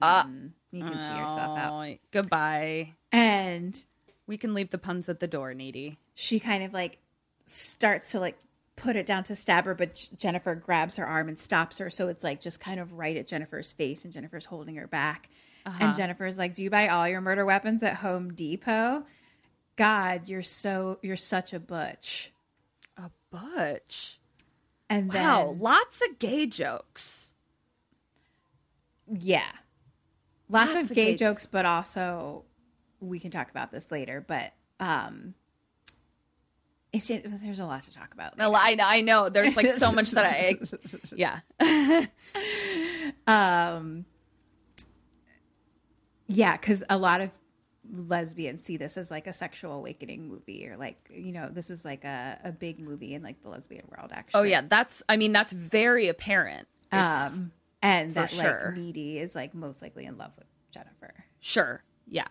[0.02, 1.98] Uh, Mm, you can see yourself out.
[2.11, 2.94] Goodbye.
[3.11, 3.78] And
[4.28, 5.98] we can leave the puns at the door, Needy.
[6.15, 6.98] She kind of like
[7.45, 8.38] starts to like
[8.78, 11.90] put it down to stab her, but J- Jennifer grabs her arm and stops her.
[11.90, 15.30] So it's like just kind of right at Jennifer's face, and Jennifer's holding her back.
[15.65, 15.78] Uh-huh.
[15.80, 19.06] And Jennifer's like, "Do you buy all your murder weapons at Home Depot?"
[19.76, 22.32] God, you're so you're such a butch.
[22.98, 24.19] A butch.
[24.90, 27.34] And then Wow, lots of gay jokes.
[29.14, 29.52] yeah,
[30.52, 32.44] lots, Lots of of gay gay jokes, but also
[32.99, 34.23] we can talk about this later.
[34.26, 35.34] But um,
[36.94, 38.38] it's there's a lot to talk about.
[38.38, 39.30] No, I know, I know.
[39.30, 40.57] There's like so much that I,
[41.15, 42.06] yeah.
[43.28, 44.06] um
[46.28, 47.30] yeah because a lot of
[47.94, 51.84] lesbians see this as like a sexual awakening movie or like you know this is
[51.84, 55.03] like a, a big movie in like the lesbian world actually Oh yeah, that's.
[55.10, 56.68] I mean, that's very apparent.
[56.91, 57.52] It's- um
[57.82, 58.62] and For that sure.
[58.66, 61.26] like Needy is like most likely in love with Jennifer.
[61.40, 61.84] Sure.
[62.08, 62.28] Yeah.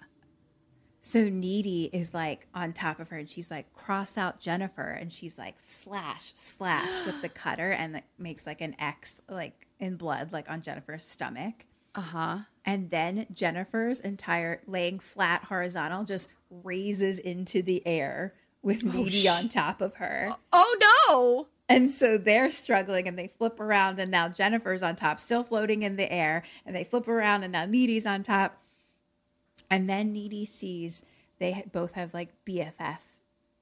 [1.02, 4.90] So Needy is like on top of her and she's like, cross out Jennifer.
[4.90, 9.66] And she's like, slash, slash with the cutter and it makes like an X like
[9.78, 11.66] in blood, like on Jennifer's stomach.
[11.94, 12.38] Uh huh.
[12.64, 19.26] And then Jennifer's entire laying flat horizontal just raises into the air with Needy sh-
[19.28, 20.30] on top of her.
[20.52, 20.76] Oh
[21.08, 21.48] no.
[21.70, 25.82] And so they're struggling and they flip around and now Jennifer's on top, still floating
[25.82, 26.42] in the air.
[26.66, 28.58] And they flip around and now Needy's on top.
[29.70, 31.04] And then Needy sees
[31.38, 32.98] they both have like BFF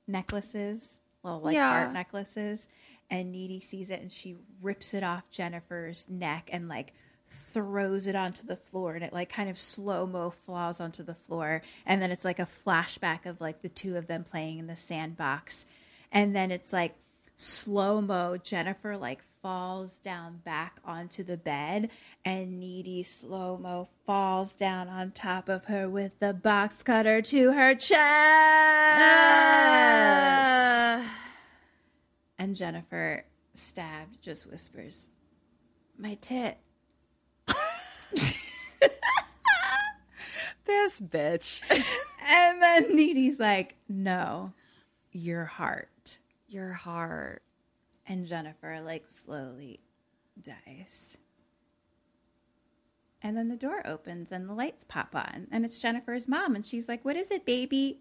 [0.07, 1.69] necklaces, little like Yeah.
[1.71, 2.67] art necklaces.
[3.11, 6.95] And Needy sees it and she rips it off Jennifer's neck and like
[7.31, 11.15] throws it onto the floor and it like kind of slow mo falls onto the
[11.15, 11.63] floor.
[11.85, 14.77] And then it's like a flashback of like the two of them playing in the
[14.77, 15.67] sandbox.
[16.11, 16.95] And then it's like
[17.41, 21.89] slow mo Jennifer like falls down back onto the bed
[22.25, 27.53] and Needy slow mo falls down on top of her with the box cutter to
[27.53, 27.95] her chest.
[31.01, 31.15] Ah.
[32.39, 33.25] and Jennifer
[33.55, 35.09] stabbed just whispers,
[35.97, 36.59] "My tit."
[40.67, 41.63] This bitch.
[42.27, 44.53] and then Needy's like, "No,
[45.13, 45.89] your heart."
[46.49, 47.43] Your heart.
[48.07, 49.81] And Jennifer like slowly
[50.41, 51.19] dies.
[53.23, 56.65] And then the door opens and the lights pop on and it's Jennifer's mom and
[56.65, 58.01] she's like, "What is it, baby?"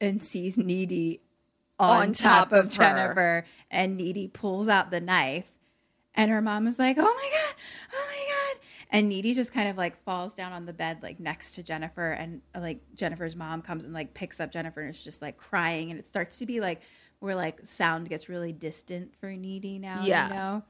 [0.00, 1.20] And sees Needy
[1.78, 2.82] on, On top, top of, of her.
[2.82, 5.50] Jennifer and Needy pulls out the knife
[6.14, 7.54] and her mom is like, "Oh my god.
[7.92, 8.37] Oh my god."
[8.90, 12.10] And Needy just kind of like falls down on the bed like next to Jennifer
[12.12, 15.36] and uh, like Jennifer's mom comes and like picks up Jennifer and is just like
[15.36, 16.80] crying and it starts to be like
[17.20, 20.28] where like sound gets really distant for Needy now, Yeah.
[20.28, 20.62] you know?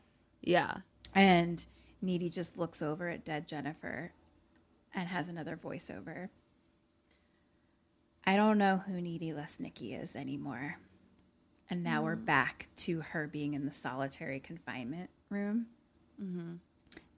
[0.43, 0.75] Yeah.
[1.15, 1.65] And
[2.03, 4.13] Needy just looks over at dead Jennifer
[4.95, 6.29] and has another voiceover.
[8.25, 10.79] I don't know who Needy Lesnicki is anymore.
[11.71, 15.67] And now we're back to her being in the solitary confinement room.
[16.23, 16.55] Mm-hmm.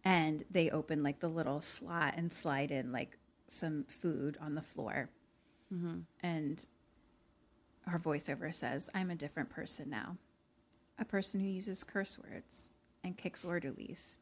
[0.05, 4.63] And they open like the little slot and slide in like some food on the
[4.63, 5.11] floor.
[5.73, 6.01] Mm-hmm.
[6.21, 6.67] And
[7.87, 10.17] her voiceover says, I'm a different person now.
[10.99, 12.71] A person who uses curse words
[13.03, 14.17] and kicks orderlies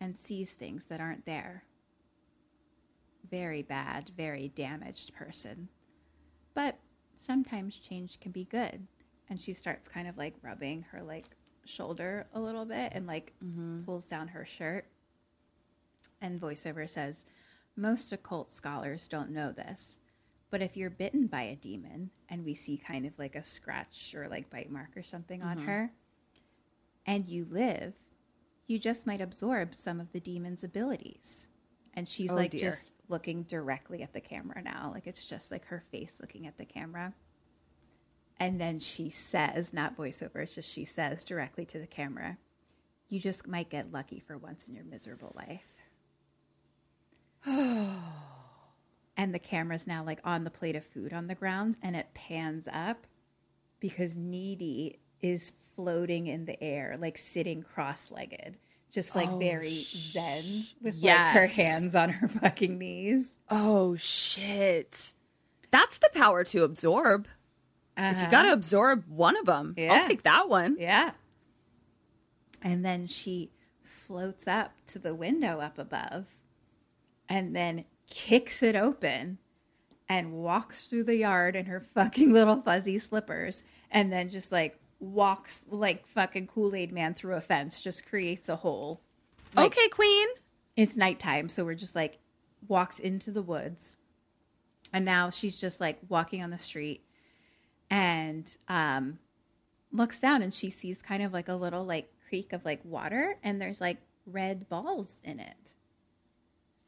[0.00, 1.64] and sees things that aren't there.
[3.30, 5.68] Very bad, very damaged person.
[6.54, 6.78] But
[7.16, 8.86] sometimes change can be good.
[9.30, 11.24] And she starts kind of like rubbing her like
[11.64, 13.32] shoulder a little bit and like
[13.84, 14.86] pulls down her shirt.
[16.20, 17.24] And voiceover says,
[17.76, 19.98] Most occult scholars don't know this,
[20.50, 24.14] but if you're bitten by a demon and we see kind of like a scratch
[24.14, 25.64] or like bite mark or something on Mhm.
[25.66, 25.92] her,
[27.06, 27.94] and you live,
[28.66, 31.48] you just might absorb some of the demon's abilities.
[31.94, 32.60] And she's Oh, like dear.
[32.60, 34.90] just looking directly at the camera now.
[34.92, 37.14] Like it's just like her face looking at the camera.
[38.38, 42.38] And then she says, not voiceover, it's just she says directly to the camera,
[43.08, 45.73] you just might get lucky for once in your miserable life.
[49.16, 52.08] and the camera's now like on the plate of food on the ground and it
[52.14, 53.06] pans up
[53.80, 58.58] because Needy is floating in the air, like sitting cross legged,
[58.90, 63.36] just like Oh, very zen with like her hands on her fucking knees.
[63.50, 65.12] Oh shit.
[65.70, 67.26] That's the power to absorb.
[67.96, 68.24] If Uh-huh.
[68.24, 69.92] you got to absorb one of them, Yeah.
[69.94, 70.76] I'll take that one.
[70.78, 71.12] Yeah.
[72.62, 73.50] And then she
[73.82, 76.28] floats up to the window up above
[77.28, 79.38] and then kicks it open
[80.08, 84.78] and walks through the yard in her fucking little fuzzy slippers and then just like
[85.00, 89.00] walks like fucking Kool-Aid man through a fence, just creates a hole.
[89.54, 90.28] Like, okay, queen.
[90.76, 92.18] It's nighttime, so we're just like
[92.66, 93.96] walks into the woods.
[94.92, 97.04] And now she's just like walking on the street
[97.90, 99.18] and um
[99.92, 103.36] looks down and she sees kind of like a little like creek of like water
[103.42, 105.74] and there's like red balls in it.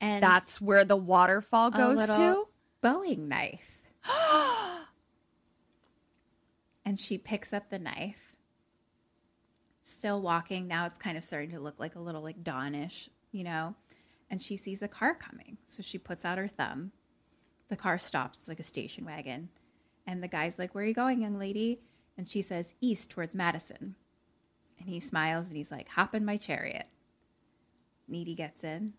[0.01, 2.47] And That's where the waterfall goes to.
[2.83, 3.79] Bowie knife.
[6.85, 8.35] and she picks up the knife.
[9.83, 10.67] Still walking.
[10.69, 13.75] Now it's kind of starting to look like a little like dawnish, you know.
[14.29, 15.59] And she sees a car coming.
[15.65, 16.93] So she puts out her thumb.
[17.69, 18.41] The car stops.
[18.41, 19.49] It's like a station wagon.
[20.07, 21.81] And the guy's like, Where are you going, young lady?
[22.19, 23.95] And she says, East towards Madison.
[24.79, 26.87] And he smiles and he's like, Hop in my chariot.
[28.09, 28.93] Needy gets in.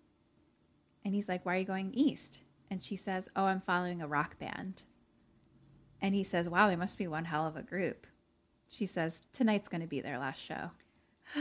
[1.05, 2.41] And he's like, Why are you going east?
[2.69, 4.83] And she says, Oh, I'm following a rock band.
[6.01, 8.05] And he says, Wow, they must be one hell of a group.
[8.67, 10.71] She says, Tonight's going to be their last show.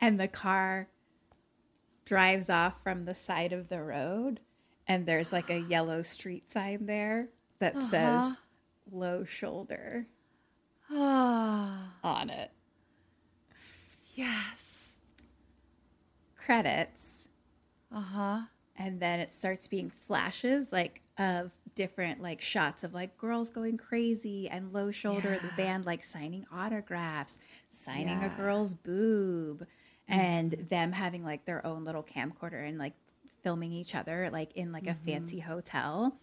[0.00, 0.88] and the car
[2.04, 4.40] drives off from the side of the road
[4.86, 7.88] and there's like a yellow street sign there that Uh-huh.
[7.88, 8.36] says
[8.90, 10.06] low shoulder
[10.90, 12.50] on it.
[14.18, 15.00] Yes.
[16.36, 17.28] Credits.
[17.94, 18.40] Uh-huh.
[18.76, 23.76] And then it starts being flashes like of different like shots of like girls going
[23.76, 27.38] crazy and low shoulder the band like signing autographs,
[27.68, 29.66] signing a girl's boob
[30.08, 32.94] and them having like their own little camcorder and like
[33.42, 35.04] filming each other like in like a Mhm.
[35.04, 36.16] fancy hotel.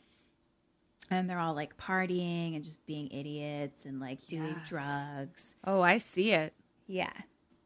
[1.12, 4.70] And they're all like partying and just being idiots and like doing Yes.
[4.70, 5.56] drugs.
[5.64, 6.54] Oh, I see it.
[6.88, 7.14] Yeah.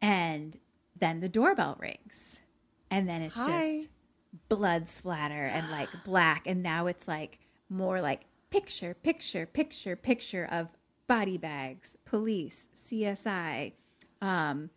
[0.01, 0.57] And
[0.95, 2.39] then the doorbell rings.
[2.91, 3.45] And then it's Hi.
[3.45, 3.89] just
[4.47, 6.47] blood splatter and like black.
[6.47, 10.69] And now it's like more like picture, picture, picture, picture of
[11.07, 13.73] body bags, police, CSI,
[14.21, 14.69] um,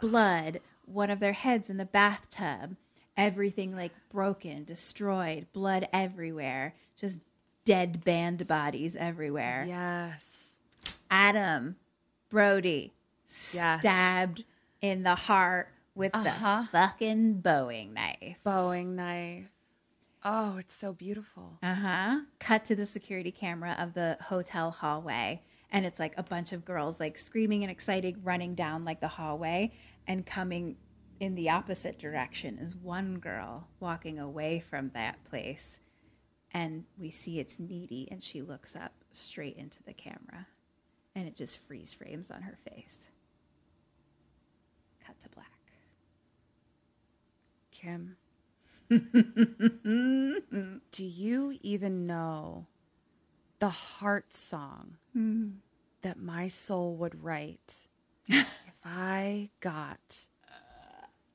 [0.00, 2.76] blood, one of their heads in the bathtub,
[3.16, 7.20] everything like broken, destroyed, blood everywhere, just
[7.64, 9.64] dead band bodies everywhere.
[9.68, 10.56] Yes.
[11.10, 11.76] Adam
[12.28, 12.92] Brody
[13.24, 13.78] Yes.
[13.80, 14.44] stabbed
[14.82, 16.62] in the heart with Uh-huh.
[16.62, 18.36] the fucking Bowie knife.
[18.44, 19.46] Bowie knife.
[20.24, 21.58] Oh, it's so beautiful.
[21.62, 22.20] Uh huh.
[22.38, 25.42] Cut to the security camera of the hotel hallway.
[25.70, 29.08] And it's like a bunch of girls like screaming and excited, running down like the
[29.08, 29.72] hallway
[30.06, 30.76] and coming
[31.18, 35.80] in the opposite direction is one girl walking away from that place.
[36.52, 40.46] And we see it's needy and she looks up straight into the camera
[41.14, 43.08] and it just freeze frames on her face.
[45.22, 45.52] To black.
[47.70, 48.16] Kim.
[50.90, 52.66] Do you even know
[53.58, 55.56] the heart song Mm.
[56.02, 57.86] that my soul would write
[58.26, 60.26] if I got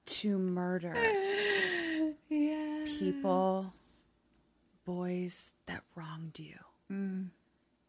[0.06, 0.96] to murder
[2.86, 3.74] people,
[4.86, 6.58] boys that wronged you?
[6.92, 7.28] Mm.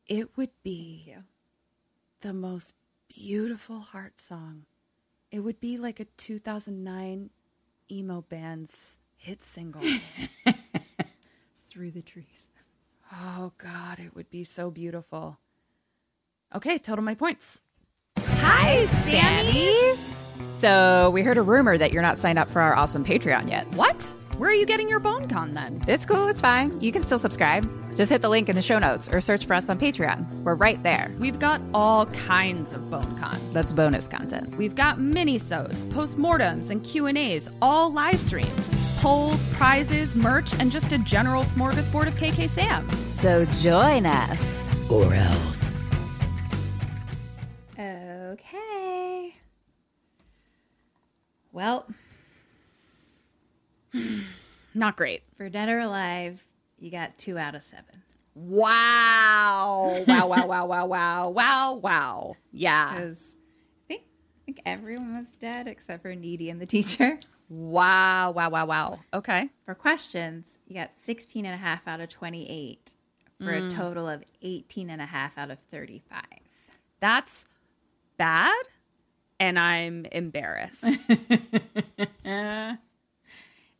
[0.07, 1.15] It would be
[2.21, 2.75] the most
[3.09, 4.65] beautiful heart song.
[5.31, 7.31] It would be like a 2009
[7.91, 9.83] emo band's hit single.
[11.69, 12.47] Through the trees.
[13.13, 15.39] Oh, God, it would be so beautiful.
[16.55, 17.63] Okay, total my points.
[18.19, 20.25] Hi, Sammys.
[20.47, 23.67] So we heard a rumor that you're not signed up for our awesome Patreon yet.
[23.75, 24.15] What?
[24.39, 25.83] Where are you getting your BoneCon then?
[25.89, 26.29] It's cool.
[26.29, 26.81] It's fine.
[26.81, 27.69] You can still subscribe.
[27.97, 30.33] Just hit the link in the show notes or search for us on Patreon.
[30.45, 31.11] We're right there.
[31.19, 33.53] We've got all kinds of BoneCon.
[33.53, 34.55] That's bonus content.
[34.55, 38.49] We've got mini-sodes, postmortems, and Q&As, all live streamed.
[38.99, 42.89] Polls, prizes, merch, and just a general smorgasbord of KK Sam.
[43.05, 44.69] So join us.
[44.89, 45.91] Or else.
[47.77, 49.35] Okay.
[51.51, 51.87] Well,
[54.75, 55.23] Not great.
[55.37, 56.43] for Dead or Alive,
[56.79, 58.03] you got two out of seven.
[58.35, 60.05] Wow.
[60.07, 62.37] Wow, wow, wow, wow, wow, wow, wow.
[62.53, 62.91] Yeah.
[62.95, 63.13] I
[63.89, 67.19] think, I think everyone was dead except for Needy and the teacher.
[67.49, 69.01] Wow, wow, wow, wow.
[69.15, 69.49] Okay.
[69.65, 72.95] For questions, you got 16 and a half out of 28
[73.43, 73.71] for a Mm.
[73.71, 76.21] total of 18 and a half out of 35.
[77.01, 77.47] That's
[78.19, 78.53] bad,
[79.41, 80.85] and I'm embarrassed.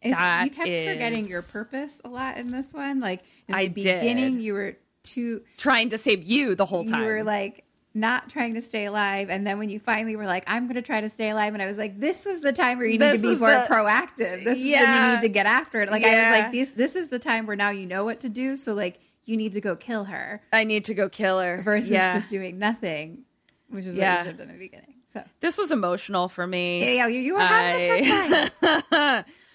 [0.03, 3.01] You kept forgetting your purpose a lot in this one.
[3.01, 4.43] Like in I the beginning, did.
[4.43, 7.01] you were too Trying to save you the whole time.
[7.01, 10.45] You were like not trying to stay alive, and then when you finally were like,
[10.47, 12.79] "I'm going to try to stay alive," and I was like, "This was the time
[12.79, 14.45] where you need to be more the- proactive.
[14.45, 16.95] This is when you need to get after it." Like I was like, "This this
[16.97, 19.61] is the time where now you know what to do." So like you need to
[19.61, 21.61] go kill her I need to go kill her.
[21.63, 22.17] versus yeah.
[22.19, 23.25] just doing nothing,
[23.69, 24.13] which is what Yeah.
[24.19, 24.95] you should have done in the beginning.
[25.13, 26.97] So This was emotional for me.
[26.97, 29.25] yeah, you, you were having a tough time.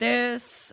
[0.00, 0.72] this,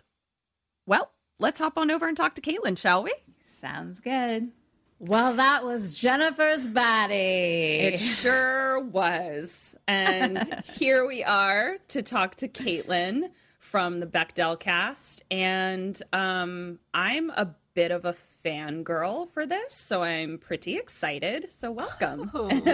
[0.86, 3.12] well, let's hop on over and talk to Caitlin, shall we?
[3.42, 4.50] Sounds good.
[4.98, 7.14] Well, that was Jennifer's body.
[7.14, 9.76] It sure was.
[9.86, 15.22] And here we are to talk to Caitlin from the Bechdel cast.
[15.30, 21.52] And um, I'm a bit of a fangirl for this, so I'm pretty excited.
[21.52, 22.28] So welcome.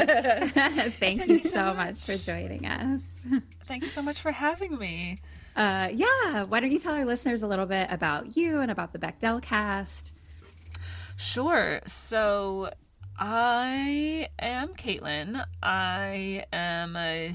[0.98, 3.02] Thank you so much for joining us.
[3.64, 5.20] Thank you so much for having me.
[5.56, 8.92] Uh, yeah, why don't you tell our listeners a little bit about you and about
[8.92, 10.12] the Bechdel cast?
[11.16, 11.80] Sure.
[11.86, 12.70] So
[13.18, 15.44] I am Caitlin.
[15.62, 17.34] I am a.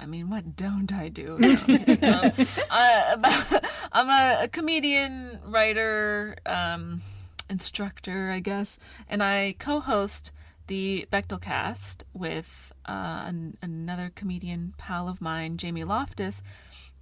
[0.00, 1.36] I mean, what don't I do?
[1.38, 2.32] No, I'm um,
[2.70, 3.60] I,
[3.92, 7.00] I'm a, a comedian, writer, um,
[7.50, 8.78] instructor, I guess,
[9.08, 10.30] and I co-host
[10.68, 16.42] the Bechdel cast with uh, an, another comedian pal of mine, Jamie Loftus.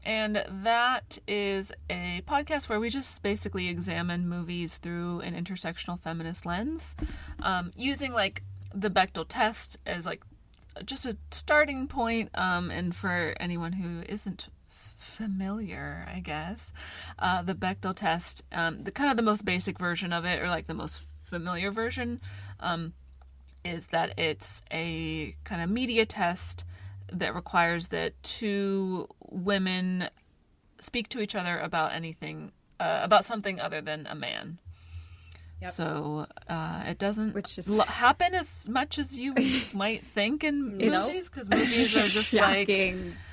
[0.07, 6.47] And that is a podcast where we just basically examine movies through an intersectional feminist
[6.47, 6.94] lens,
[7.43, 10.23] um, using like the Bechdel test as like
[10.85, 12.31] just a starting point.
[12.35, 16.73] Um, and for anyone who isn't familiar, I guess,
[17.18, 20.47] uh, the Bechdel test, um, the kind of the most basic version of it, or
[20.47, 22.20] like the most familiar version,
[22.60, 22.93] um,
[23.65, 26.65] is that it's a kind of media test
[27.12, 30.09] that requires that two women
[30.81, 34.59] speak to each other about anything, uh, about something other than a man.
[35.62, 35.70] Yep.
[35.70, 39.35] So uh, it doesn't Which is- happen as much as you
[39.73, 42.67] might think in movies because movies are just like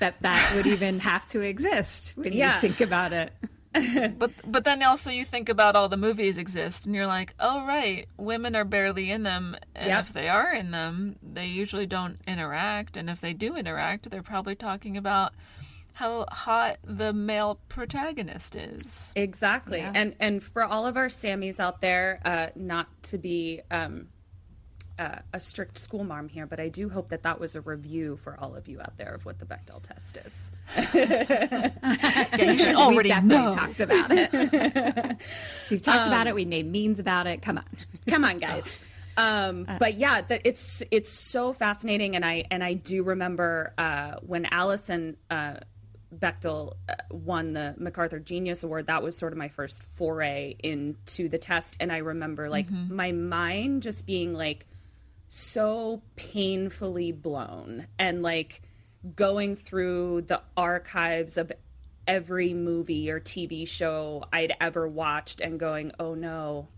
[0.00, 2.54] that that would even have to exist when Yeah.
[2.54, 3.30] you think about it.
[4.18, 7.66] but but then also you think about all the movies exist and you're like oh
[7.66, 10.00] right women are barely in them and Yep.
[10.00, 14.22] if they are in them they usually don't interact and if they do interact they're
[14.22, 15.32] probably talking about
[15.94, 19.78] how hot the male protagonist is Exactly.
[19.78, 19.92] Yeah.
[19.94, 24.08] And and for all of our Sammys out there, uh, not to be um,
[24.98, 28.16] uh, a strict school mom here, but I do hope that that was a review
[28.16, 30.52] for all of you out there of what the Bechdel test is.
[30.94, 31.70] yeah
[32.52, 34.32] you should We've already definitely know talked about it.
[35.70, 36.34] We've talked about Um, it.
[36.34, 37.42] We made memes about it.
[37.42, 37.64] Come on,
[38.06, 38.78] come on, guys.
[39.16, 44.14] Um, but yeah, that it's it's so fascinating, and I and I do remember uh,
[44.26, 45.58] when Alison uh,
[46.12, 48.86] Bechdel uh, won the MacArthur Genius Award.
[48.86, 52.90] That was sort of my first foray into the test, and I remember like Mhm.
[52.90, 54.66] my mind just being like
[55.36, 58.62] so painfully blown, and like
[59.16, 61.50] going through the archives of
[62.06, 66.68] every movie or TV show I'd ever watched, and going, oh no,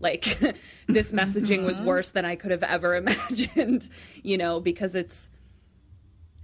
[0.00, 0.24] like
[0.88, 1.84] this messaging was Mhm.
[1.84, 3.88] worse than I could have ever imagined,
[4.24, 5.30] you know, because it's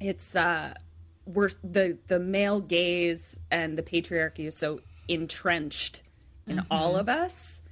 [0.01, 0.73] it's uh
[1.25, 4.78] we're the the male gaze and the patriarchy is so
[5.09, 6.03] entrenched
[6.47, 7.01] in all Mhm.
[7.01, 7.62] of us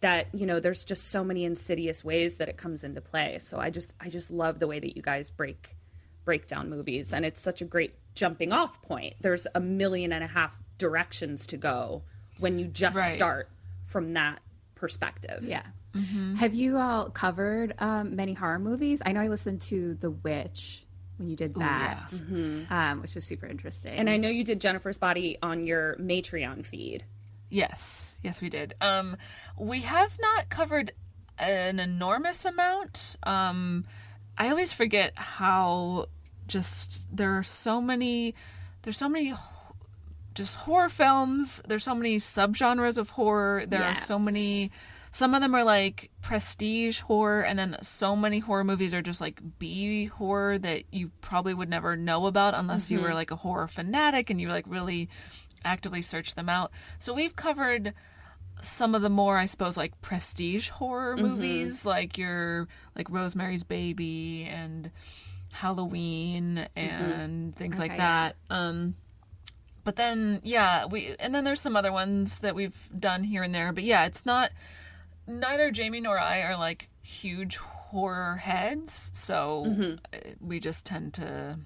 [0.00, 3.58] that you know there's just so many insidious ways that it comes into play so
[3.58, 5.76] i just i just love the way that you guys break
[6.24, 10.24] break down movies and it's such a great jumping off point there's a million and
[10.24, 12.02] a half directions to go
[12.38, 13.10] when you just Right.
[13.12, 13.48] start
[13.84, 14.40] from that
[14.74, 15.62] perspective Yeah.
[16.36, 19.02] Have you all covered um, many horror movies?
[19.04, 22.18] I know I listened to The Witch when you did Ooh, that, yeah.
[22.36, 22.70] Mhm.
[22.70, 23.92] um, which was super interesting.
[23.94, 27.04] and i know you did jennifer's body on your Patreon feed
[27.50, 28.74] Yes, yes, we did.
[28.80, 29.16] Um,
[29.58, 30.92] we have not covered
[31.38, 33.16] an enormous amount.
[33.24, 33.84] Um,
[34.38, 36.06] I always forget how
[36.46, 38.34] just there are so many.
[38.82, 39.34] There's so many.
[40.34, 41.60] Just horror films.
[41.66, 43.66] There's so many subgenres of horror.
[43.66, 44.70] There are so many.
[45.12, 49.20] Some of them are like prestige horror, and then so many horror movies are just
[49.20, 53.14] like B horror that you probably would never know about unless you were Mhm.
[53.14, 55.08] like a horror fanatic and you like really
[55.64, 56.70] actively search them out.
[56.98, 57.94] So we've covered
[58.62, 61.20] some of the more, I suppose, like prestige horror Mhm.
[61.22, 64.90] movies, like your like Rosemary's Baby and
[65.52, 68.36] Halloween and things like Okay, that.
[68.50, 68.94] Um,
[69.82, 73.54] but then, yeah, we and then there's some other ones that we've done here and
[73.54, 73.72] there.
[73.72, 74.50] But yeah, it's not.
[75.26, 79.98] Neither Jamie nor I are like huge horror heads, so Mhm.
[80.12, 81.58] uh, we just tend to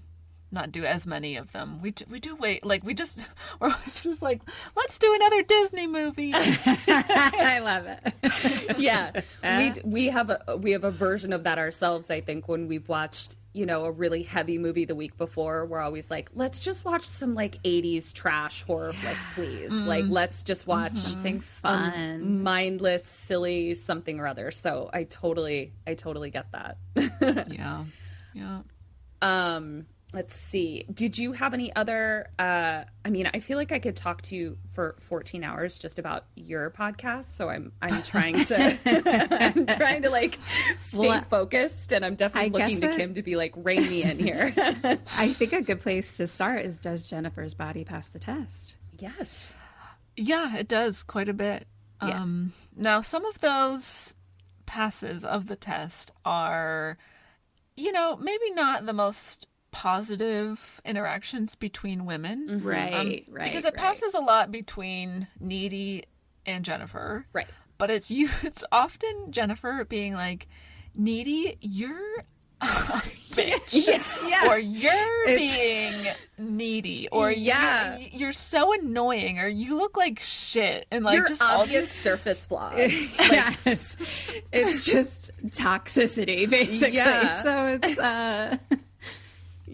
[0.54, 1.80] not do as many of them.
[1.82, 3.20] We do, we do wait like we just
[3.60, 4.40] we're just like
[4.76, 6.32] let's do another Disney movie.
[6.34, 8.78] I love it.
[8.78, 9.10] yeah
[9.58, 12.66] we d- we have a we have a version of that ourselves i think when
[12.68, 16.58] we've watched you know a really heavy movie the week before we're always like let's
[16.58, 19.86] just watch some like 80s trash horror flick please Mm.
[19.86, 22.42] like let's just watch Something um, fun.
[22.42, 26.78] mindless silly something or other so i totally i totally get that
[27.50, 27.84] yeah
[28.34, 28.60] yeah
[29.22, 33.78] um let's see did you have any other uh i mean i feel like i
[33.78, 38.44] could talk to you for 14 hours just about your podcast so i'm i'm trying
[38.44, 38.78] to
[39.54, 40.38] i'm trying to like
[40.76, 43.88] stay Well, focused and i'm definitely I looking to guess kim to be like rein
[43.88, 44.52] me in here
[45.18, 48.76] I think a good place to start is does Jennifer's body pass the test?
[48.98, 49.54] yes
[50.16, 51.66] Yeah, it does quite a bit.
[52.00, 52.22] Yeah.
[52.22, 54.14] Um, now, some of those
[54.66, 56.98] passes of the test are,
[57.76, 62.48] you know, maybe not the most positive interactions between women.
[62.48, 62.64] Mhm.
[62.64, 63.82] Right, Um, right, Because it right.
[63.82, 66.04] passes a lot between Needy
[66.46, 67.26] and Jennifer.
[67.32, 67.48] Right.
[67.76, 68.30] But it's you.
[68.44, 70.46] It's often Jennifer being like,
[70.94, 72.24] "Needy, you're
[72.60, 72.66] a
[73.34, 73.72] bitch.
[73.86, 74.48] Yes, yeah.
[74.48, 76.14] Or you're It's- being
[76.56, 77.08] needy.
[77.10, 77.98] Or Yeah.
[77.98, 79.40] you're, you're so annoying.
[79.40, 80.86] Or you look like shit.
[80.92, 82.76] And like Your just all obvious these surface flaws.
[82.78, 83.96] yes,
[84.52, 86.96] it's just toxicity, basically.
[86.96, 87.42] Yeah.
[87.42, 88.56] So it's uh,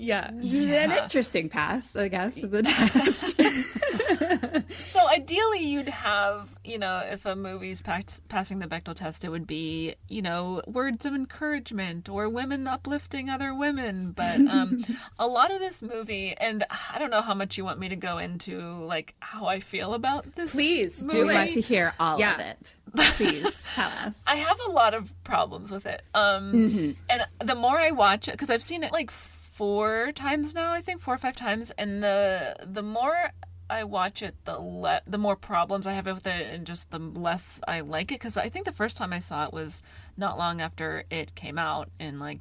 [0.00, 3.40] yeah, an interesting pass, I guess, of the test.
[4.72, 9.28] So ideally, you'd have, you know, if a movie's pass- passing the Bechdel test, it
[9.28, 14.12] would be, you know, words of encouragement or women uplifting other women.
[14.12, 14.84] But um,
[15.18, 16.64] a lot of this movie, and
[16.94, 19.94] I don't know how much you want me to go into, like, how I feel
[19.94, 20.52] about this.
[20.52, 21.16] Please, movie.
[21.18, 22.34] do We'd like to hear all Yeah.
[22.34, 22.74] of it.
[23.16, 24.20] Please tell us.
[24.26, 26.02] I have a lot of problems with it.
[26.14, 26.96] Um, Mhm.
[27.08, 29.10] And the more I watch it, because I've seen it like
[29.60, 33.30] four times now, I think four or five times, and the the more
[33.68, 36.98] I watch it, the le- the more problems I have with it, and just the
[36.98, 38.20] less I like it.
[38.20, 39.82] Because I think the first time I saw it was
[40.16, 42.40] not long after it came out in like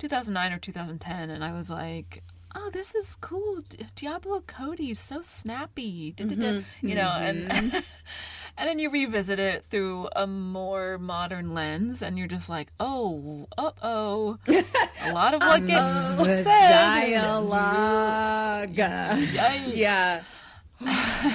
[0.00, 2.24] 2009 or 2010, and I was like.
[2.60, 3.60] Oh, this is cool.
[3.94, 6.12] Diablo Cody, so snappy.
[6.16, 6.64] Mhm.
[6.82, 7.52] You know, and
[8.58, 13.46] and then you revisit it through a more modern lens, and you're just like, oh,
[13.56, 17.14] uh oh, a lot of what gets said.
[17.14, 18.76] Dialogue.
[18.76, 20.22] Yeah.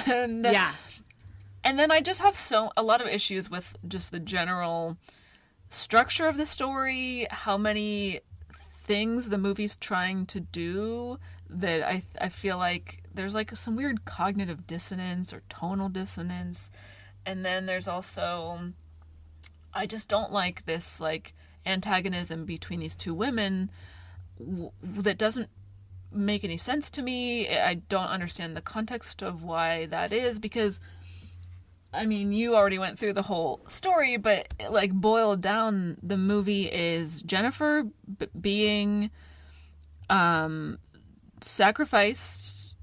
[0.06, 0.72] and, Yeah.
[1.64, 4.98] And then I just have so a lot of issues with just the general
[5.70, 8.20] structure of the story, how many
[8.84, 11.18] things the movie's trying to do
[11.50, 16.70] that I I feel like there's like some weird cognitive dissonance or tonal dissonance.
[17.26, 18.72] And then there's also
[19.72, 21.34] I just don't like this like
[21.66, 23.70] antagonism between these two women
[24.38, 25.48] w- that doesn't
[26.12, 27.48] make any sense to me.
[27.48, 30.80] I don't understand the context of why that is because
[31.94, 36.64] I mean, you already went through the whole story, but like boiled down, the movie
[36.70, 37.84] is Jennifer
[38.18, 39.10] b- being
[40.10, 40.78] um
[41.40, 42.74] sacrificed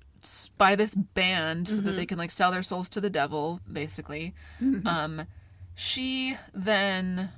[0.58, 1.96] by this band so that Mhm.
[1.96, 4.34] they can like sell their souls to the devil, basically.
[4.62, 4.86] Mhm.
[4.86, 5.28] Um
[5.76, 7.30] she then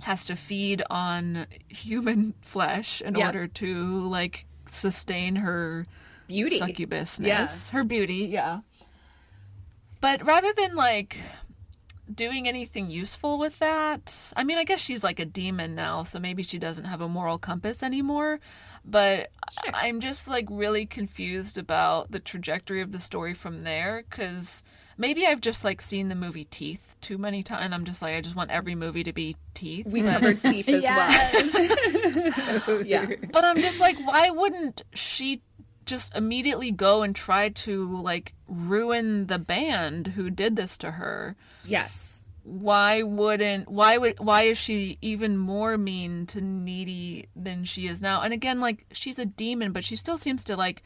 [0.00, 3.26] has to feed on human flesh in Yeah.
[3.26, 5.86] order to like sustain her
[6.26, 6.58] Beauty.
[6.60, 7.48] succubusness, Yeah.
[7.72, 8.60] her beauty, yeah.
[10.04, 11.16] But rather than like
[12.14, 16.18] doing anything useful with that, I mean, I guess she's like a demon now, so
[16.18, 18.38] maybe she doesn't have a moral compass anymore.
[18.84, 19.30] But
[19.72, 24.62] I'm just like really confused about the trajectory of the story from there because
[24.98, 28.14] maybe I've just like seen the movie Teeth too many times, and I'm just like,
[28.14, 29.86] I just want every movie to be Teeth.
[29.86, 30.82] We covered teeth as
[32.66, 32.82] well.
[32.84, 33.06] yeah.
[33.32, 35.40] But I'm just like, why wouldn't she
[35.86, 41.36] just immediately go and try to like ruin the band who did this to her?
[41.64, 42.22] Yes.
[42.42, 48.02] Why wouldn't why would why is she even more mean to needy than she is
[48.02, 48.20] now?
[48.22, 50.82] And again, like she's a demon, but she still seems to like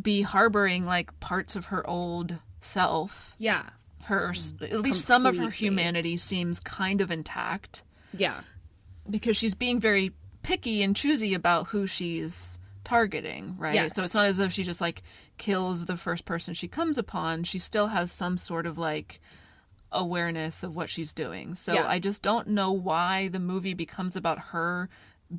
[0.00, 3.34] be harboring like parts of her old self.
[3.38, 3.62] Yeah.
[4.02, 8.40] Her at least some of her humanity seems kind of intact Yeah.
[9.08, 10.12] because she's being very
[10.42, 13.74] picky and choosy about who she's targeting, right?
[13.74, 13.94] Yes.
[13.96, 15.02] So it's not as if she just like
[15.38, 17.44] kills the first person she comes upon.
[17.44, 19.20] She still has some sort of like
[19.92, 21.54] awareness of what she's doing.
[21.54, 21.86] So Yeah.
[21.88, 24.88] I just don't know why the movie becomes about her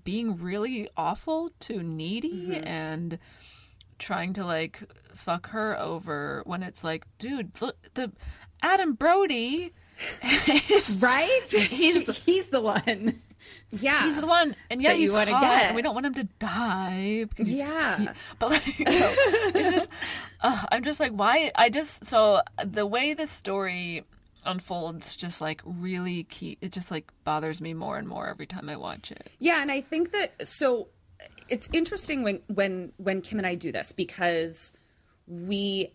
[0.03, 2.67] being really awful to needy Mm-hmm.
[2.67, 3.19] and
[3.99, 4.81] trying to like
[5.13, 8.11] fuck her over when it's like, dude, look the
[8.61, 9.71] Adam Brody
[10.69, 11.41] is right?
[11.49, 13.21] He's he's the one.
[13.71, 14.05] Yeah.
[14.05, 15.63] He's the one, and yeah, you he's wanna get.
[15.67, 17.25] and we don't want him to die.
[17.29, 17.97] Because he's- Yeah.
[17.99, 18.07] he-
[18.39, 19.89] but like, it's just,
[20.41, 21.51] uh, I'm just like, why?
[21.55, 24.03] I just so the way the story
[24.45, 26.57] unfolds, just like really key.
[26.61, 29.29] It just like bothers me more and more every time I watch it.
[29.39, 30.89] Yeah, and I think that so
[31.49, 34.75] it's interesting when when when Kim and I do this because
[35.27, 35.93] we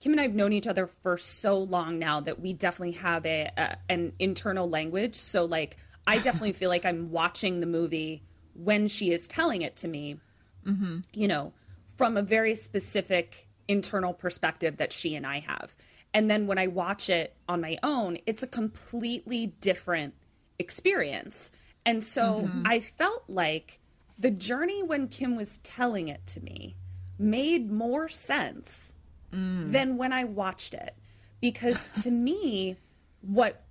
[0.00, 3.26] Kim and I have known each other for so long now that we definitely have
[3.26, 5.14] a, a an internal language.
[5.14, 8.22] So like I definitely feel like I'm watching the movie
[8.54, 10.18] when she is telling it to me,
[10.66, 10.98] Mm-hmm.
[11.12, 11.52] you know,
[11.96, 15.74] from a very specific internal perspective that she and I have.
[16.12, 20.14] And then when I watch it on my own, it's a completely different
[20.58, 21.50] experience.
[21.86, 22.62] And so Mhm.
[22.66, 23.78] I felt like
[24.18, 26.76] the journey when Kim was telling it to me
[27.18, 28.94] made more sense
[29.32, 30.94] than when I watched it.
[31.40, 32.76] Because to me,
[33.22, 33.62] what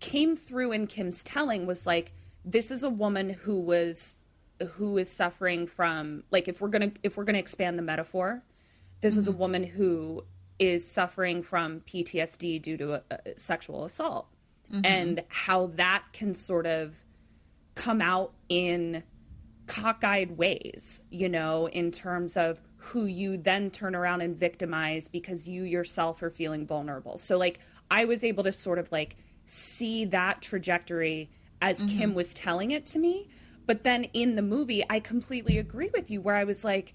[0.00, 2.12] came through in Kim's telling was like,
[2.44, 4.16] this is a woman who was
[4.72, 8.42] who is suffering from like if we're gonna if we're gonna expand the metaphor,
[9.00, 10.24] this is a woman who
[10.58, 14.26] is suffering from PTSD due to a, a sexual assault
[14.72, 14.84] Mhm.
[14.84, 16.94] and how that can sort of
[17.74, 19.02] come out in
[19.66, 25.48] cockeyed ways, you know, in terms of who you then turn around and victimize because
[25.48, 27.16] you yourself are feeling vulnerable.
[27.18, 27.60] So, like,
[27.90, 29.16] I was able to sort of like
[29.48, 31.98] see that trajectory as Mm-hmm.
[31.98, 33.28] Kim was telling it to me.
[33.66, 36.94] But then in the movie, I completely agree with you where I was like,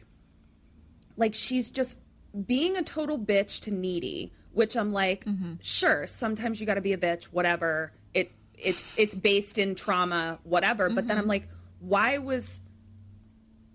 [1.17, 1.99] like she's just
[2.45, 5.25] being a total bitch to needy which i'm like
[5.61, 7.91] sure sometimes you got to be a bitch whatever.
[8.14, 10.90] It it's it's based in trauma whatever.
[10.90, 11.48] But then i'm like
[11.80, 12.61] why was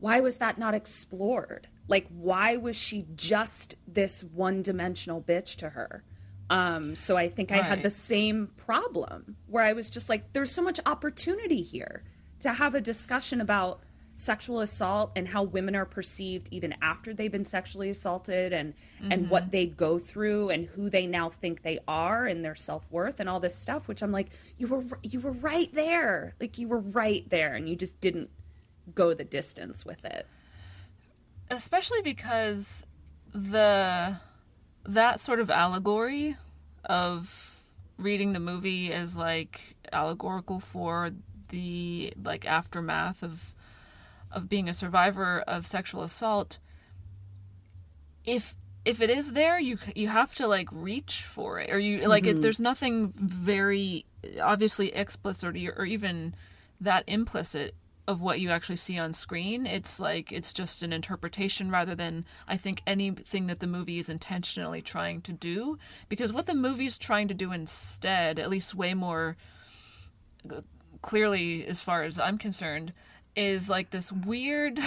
[0.01, 1.69] why was that not explored?
[1.89, 6.05] Like why was she just this one-dimensional bitch to her
[6.51, 10.53] um so i think i had the same problem where i was just like there's
[10.53, 12.03] so much opportunity here
[12.41, 13.81] to have a discussion about
[14.17, 18.75] sexual assault and how women are perceived even after they've been sexually assaulted and
[19.13, 23.21] and what they go through and who they now think they are and their self-worth
[23.21, 26.35] and all this stuff which I'm like you were you were right there.
[26.41, 28.31] Like you were right there and you just didn't
[28.95, 30.27] go the distance with it.
[31.51, 32.85] Especially because
[33.33, 34.17] the
[34.89, 36.37] that sort of allegory
[36.85, 37.61] of
[37.99, 41.11] reading the movie as like allegorical for
[41.51, 43.55] the like aftermath of
[44.33, 46.59] of being a survivor of sexual assault
[48.25, 52.07] if if it is there you you have to like reach for it or you
[52.09, 52.43] like it, Mhm.
[52.43, 54.05] there's nothing very
[54.43, 56.35] obviously explicit or, or even
[56.81, 57.75] that implicit
[58.09, 59.67] of what you actually see on screen.
[59.67, 64.09] It's like it's just an interpretation rather than i think anything that the movie is
[64.09, 65.79] intentionally trying to do.
[66.09, 69.37] Because what the movie is trying to do instead at least way more
[70.51, 70.63] uh,
[71.03, 72.93] clearly as far as i'm concerned
[73.37, 74.81] is like this weird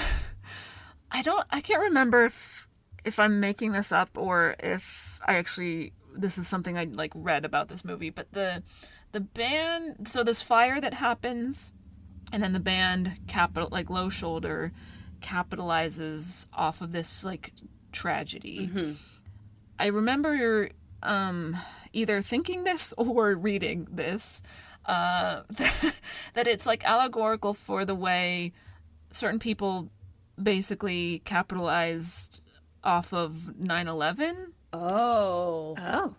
[1.11, 2.67] i don't i can't remember if
[3.06, 7.45] if i'm making this up or if i actually this is something i like read
[7.45, 8.61] about this movie but the
[9.14, 11.72] the band so this fire that happens
[12.32, 14.72] and then the band capital like low shoulder
[15.22, 17.53] capitalizes off of this like
[17.92, 18.69] tragedy.
[19.80, 20.69] I remember
[21.03, 21.58] um
[21.93, 24.42] either thinking this or reading this
[24.85, 25.42] uh
[26.34, 28.53] that it's like allegorical for the way
[29.11, 29.90] certain people
[30.42, 32.42] basically capitalized
[32.84, 35.76] off of 9-11 oh.
[35.77, 36.16] Oh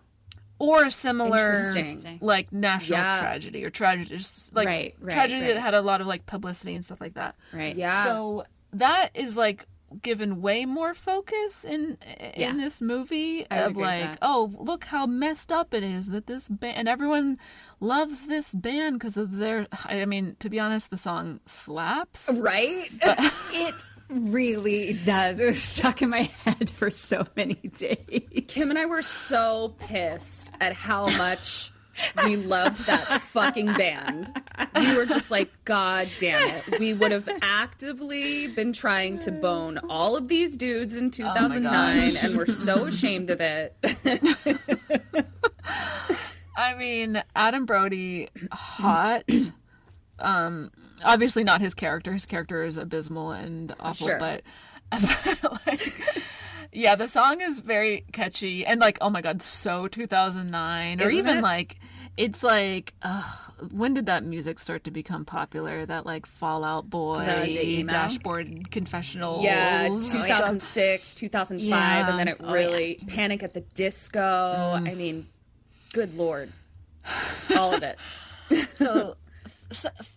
[0.63, 2.19] or a similar Interesting.
[2.21, 3.19] like national Yeah.
[3.19, 4.19] tragedy or tragedy
[4.53, 5.53] like Right, right, tragedy right.
[5.55, 8.05] that had a lot of like publicity and stuff like that right Yeah.
[8.05, 9.67] so that is like
[10.01, 11.97] given way more focus in
[12.35, 12.49] Yeah.
[12.49, 14.17] in this movie I of like that.
[14.23, 17.37] oh look how messed up it is that this band and everyone
[17.79, 22.89] loves this band because of their i mean to be honest the song slaps right
[23.51, 23.75] it
[24.13, 28.85] really does it was stuck in my head for so many days Kim and I
[28.85, 31.71] were so pissed at how much
[32.25, 34.41] we loved that fucking band.
[34.75, 36.79] We were just like, God damn it.
[36.79, 42.23] We would have actively been trying to bone all of these dudes in 2009, gosh.
[42.23, 43.75] and we're so ashamed of it.
[46.55, 49.23] I mean, Adam Brody, hot.
[50.19, 50.71] um,
[51.03, 52.13] obviously not his character.
[52.13, 54.19] His character is abysmal and awful, Sure.
[54.19, 54.41] but
[55.67, 55.93] like,
[56.71, 61.17] yeah, the song is very catchy and like, oh my god, so 2009, or Isn't
[61.17, 61.41] even it?
[61.43, 61.77] like,
[62.15, 63.23] it's like, uh,
[63.71, 65.85] when did that music start to become popular?
[65.85, 67.85] That like Fall Out Boy?
[67.89, 72.09] Dashboard Confessional, yeah, 2006, 2005, Yeah.
[72.09, 72.53] and then it Oh, yeah.
[72.53, 74.73] really Panic at the Disco.
[74.85, 75.27] I mean,
[75.93, 76.51] good lord.
[77.57, 77.97] All of it.
[78.75, 79.15] so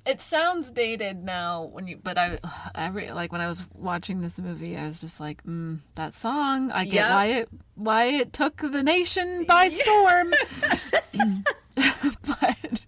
[0.06, 2.38] it sounds dated now when you but i
[2.74, 6.70] every like when i was watching this movie i was just like mm, that song
[6.72, 7.10] i get Yep.
[7.10, 10.32] why it why it took the nation by storm
[12.26, 12.80] but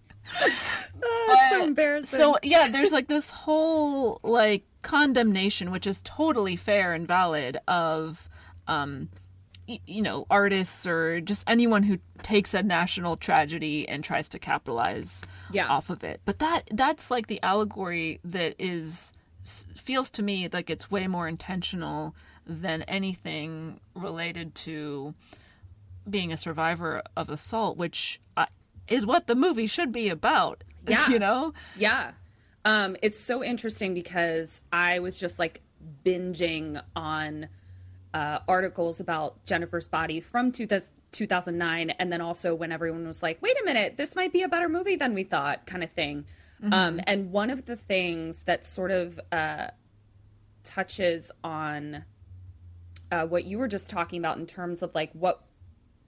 [1.03, 2.19] Oh, so embarrassing.
[2.19, 8.29] so yeah there's like this whole like condemnation which is totally fair and valid of
[8.67, 9.09] um
[9.67, 15.21] you know artists or just anyone who takes a national tragedy and tries to capitalize
[15.53, 15.67] Yeah.
[15.69, 19.13] off of it but that that's like the allegory that is
[19.45, 22.15] feels to me like it's way more intentional
[22.47, 25.15] than anything related to
[26.09, 28.47] being a survivor of assault which uh,
[28.89, 31.09] is what the movie should be about Yeah.
[31.09, 32.13] you know Yeah.
[32.65, 35.63] Um, it's so interesting because I was just like
[36.05, 37.49] binging on
[38.13, 41.91] uh, articles about Jennifer's body from 2000, 2009.
[41.91, 44.69] And then also when everyone was like, wait a minute, this might be a better
[44.69, 46.27] movie than we thought, kind of thing.
[46.73, 49.69] Um, and one of the things that sort of uh,
[50.65, 52.05] touches on
[53.13, 55.45] uh, what you were just talking about in terms of like what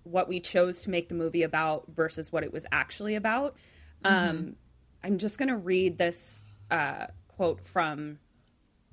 [0.02, 3.54] what we chose to make the movie about versus what it was actually about.
[4.02, 4.56] Um,
[5.04, 8.18] I'm just going to read this uh, quote from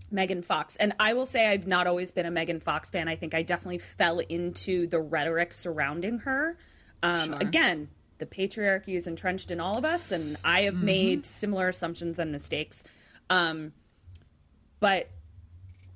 [0.09, 0.75] Megan Fox.
[0.77, 3.07] And I will say I've not always been a Megan Fox fan.
[3.07, 6.57] I think I definitely fell into the rhetoric surrounding her.
[7.03, 7.37] Um, Sure.
[7.39, 10.83] Again, the patriarchy is entrenched in all of us, and I have Mhm.
[10.83, 12.83] made similar assumptions and mistakes.
[13.29, 13.73] Um,
[14.79, 15.09] but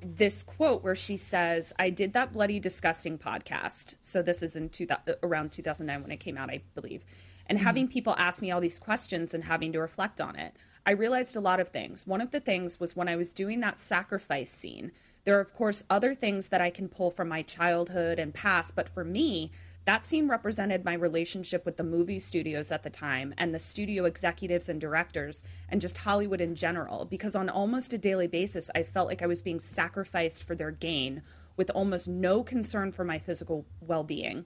[0.04, 4.70] this quote where she says, "I did that bloody disgusting podcast." So this is in
[4.70, 4.88] two,
[5.24, 7.04] around 2009 when it came out, I believe.
[7.48, 10.92] And having people ask me all these questions and having to reflect on it, I
[10.92, 12.08] realized a lot of things.
[12.08, 14.92] One of the things was when I was doing that sacrifice scene.
[15.24, 18.76] There are of course other things that I can pull from my childhood and past,
[18.76, 19.52] but for me,
[19.86, 24.06] that scene represented my relationship with the movie studios at the time and the studio
[24.06, 27.06] executives and directors and just Hollywood in general.
[27.06, 30.72] Because on almost a daily basis, I felt like I was being sacrificed for their
[30.72, 31.24] gain
[31.58, 34.46] with almost no concern for my physical well being.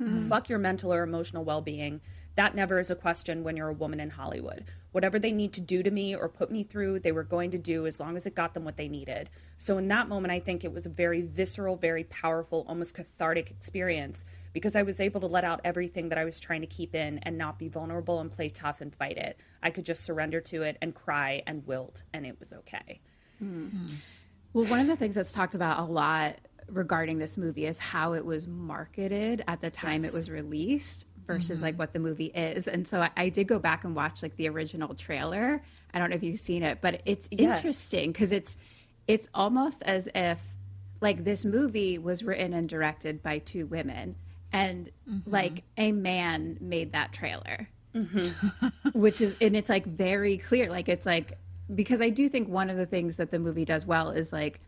[0.00, 0.28] Mhm.
[0.28, 2.00] Fuck your mental or emotional well being.
[2.34, 4.64] That never is a question when you're a woman in Hollywood.
[4.94, 7.58] Whatever they need to do to me or put me through, they were going to
[7.58, 9.28] do as long as it got them what they needed.
[9.56, 13.50] So, in that moment, I think it was a very visceral, very powerful, almost cathartic
[13.50, 16.94] experience because I was able to let out everything that I was trying to keep
[16.94, 19.36] in and not be vulnerable and play tough and fight it.
[19.60, 23.00] I could just surrender to it and cry and wilt, and it was okay.
[23.40, 23.86] Hmm.
[24.52, 26.36] Well, one of the things that's talked about a lot
[26.68, 30.12] regarding this movie is how it was marketed at the time Yes.
[30.12, 31.62] it was released versus Mhm.
[31.62, 32.66] like what the movie is.
[32.68, 35.62] And so I, I did go back and watch like the original trailer.
[35.92, 37.58] I don't know if you've seen it, but it's Yes.
[37.58, 38.56] interesting because it's
[39.06, 40.40] it's almost as if
[41.00, 44.16] like this movie was written and directed by two women
[44.52, 44.90] and
[45.26, 47.68] like a man made that trailer
[48.92, 51.38] which is and it's like very clear like it's like
[51.74, 54.60] because i do think one of the things that the movie does well is like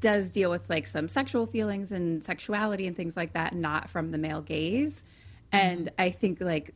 [0.00, 4.10] does deal with like some sexual feelings and sexuality and things like that not from
[4.10, 5.04] the male gaze.
[5.52, 5.66] Mm-hmm.
[5.66, 6.74] And i think like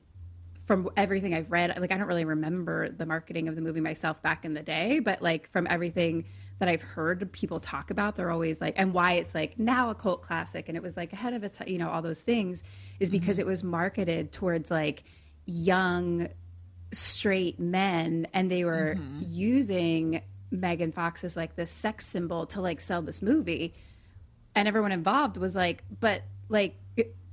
[0.65, 4.23] from everything i've read like i don't really remember the marketing of the movie myself
[4.23, 6.24] back in the day but like from everything
[6.58, 9.94] that i've heard people talk about they're always like and why it's like now a
[9.94, 12.62] cult classic and it was like ahead of its you know all those things
[13.00, 13.18] is mm-hmm.
[13.18, 15.05] because it was marketed towards like
[15.44, 16.28] young
[16.92, 19.20] straight men and they were mm-hmm.
[19.23, 23.74] using Megan Fox as like this sex symbol to like sell this movie.
[24.55, 26.76] And everyone involved was like but like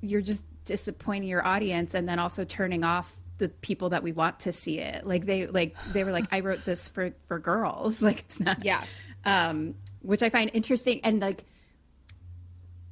[0.02, 4.42] you're just disappointing your audience and then also turning off the people that we want
[4.42, 5.06] to see it.
[5.06, 8.02] Like they like they were like I wrote this for for girls.
[8.10, 8.84] Like it's not yeah.
[9.26, 11.02] um which I find interesting.
[11.04, 11.44] And like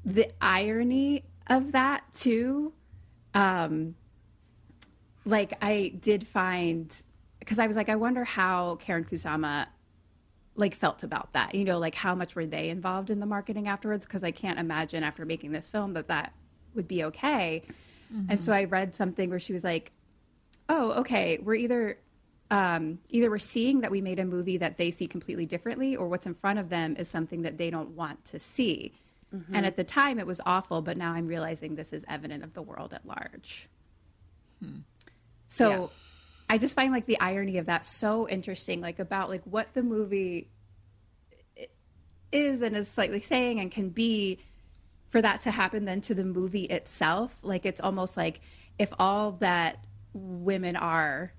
[0.03, 2.73] the irony of that too
[3.33, 3.95] um
[5.25, 6.93] like I did find
[7.39, 9.67] because I was like, I wonder how Karyn Kusama
[10.57, 11.55] like felt about that.
[11.55, 14.05] You know, like how much were they involved in the marketing afterwards?
[14.05, 16.33] Because I can't imagine after making this film that that
[16.73, 17.63] would be okay.
[18.29, 18.59] And so mm-hmm.
[18.59, 19.91] I read something where she was like,
[20.67, 21.99] "Oh, okay, we're either."
[22.49, 26.07] Um, either we're seeing that we made a movie that they see completely differently, or
[26.07, 28.93] what's in front of them is something that they don't want to see.
[29.35, 29.53] Mm-hmm.
[29.53, 32.53] And at the time, it was awful, but now I'm realizing this is evident of
[32.53, 33.67] the world at large.
[34.63, 34.77] Hmm.
[35.49, 35.87] So Yeah.
[36.49, 39.83] I just find like the irony of that so interesting, like about like what the
[39.83, 40.49] movie
[42.31, 44.39] is and is slightly saying and can be
[45.09, 47.37] for that to happen then to the movie itself.
[47.41, 48.41] Like it's almost like
[48.77, 51.33] if all that women are,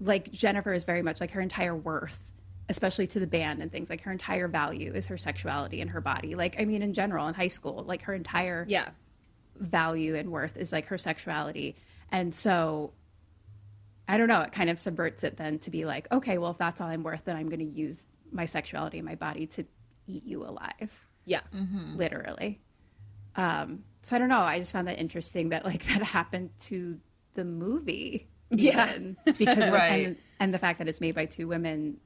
[0.00, 2.32] like Jennifer is very much like her entire worth,
[2.68, 6.00] especially to the band and things like her entire value is her sexuality and her
[6.00, 6.34] body.
[6.34, 8.90] Like I mean in general in high school, like her entire yeah
[9.56, 11.76] value and worth is like her sexuality.
[12.10, 12.92] And so
[14.12, 16.58] I don't know, it kind of subverts it then to be like, okay, well, if
[16.58, 19.64] that's all I'm worth, then I'm going to use my sexuality and my body to
[20.06, 21.06] eat you alive.
[21.24, 21.40] Yeah.
[21.94, 22.60] Literally.
[23.36, 24.40] Um, so I don't know.
[24.40, 26.98] I just found that interesting that like that happened to
[27.34, 28.28] the movie.
[28.50, 28.90] Yeah.
[28.96, 30.06] even, because of, Right.
[30.08, 31.96] and, and the fact that it's made by two women.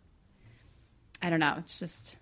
[1.20, 1.57] I don't know.
[1.59, 2.17] It's just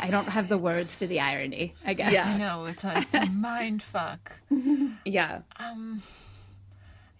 [0.00, 1.74] I don't have the words for the irony.
[1.84, 2.38] I guess.
[2.38, 4.38] I know it's a, it's a mind fuck.
[5.06, 5.40] Yeah.
[5.58, 6.02] Um.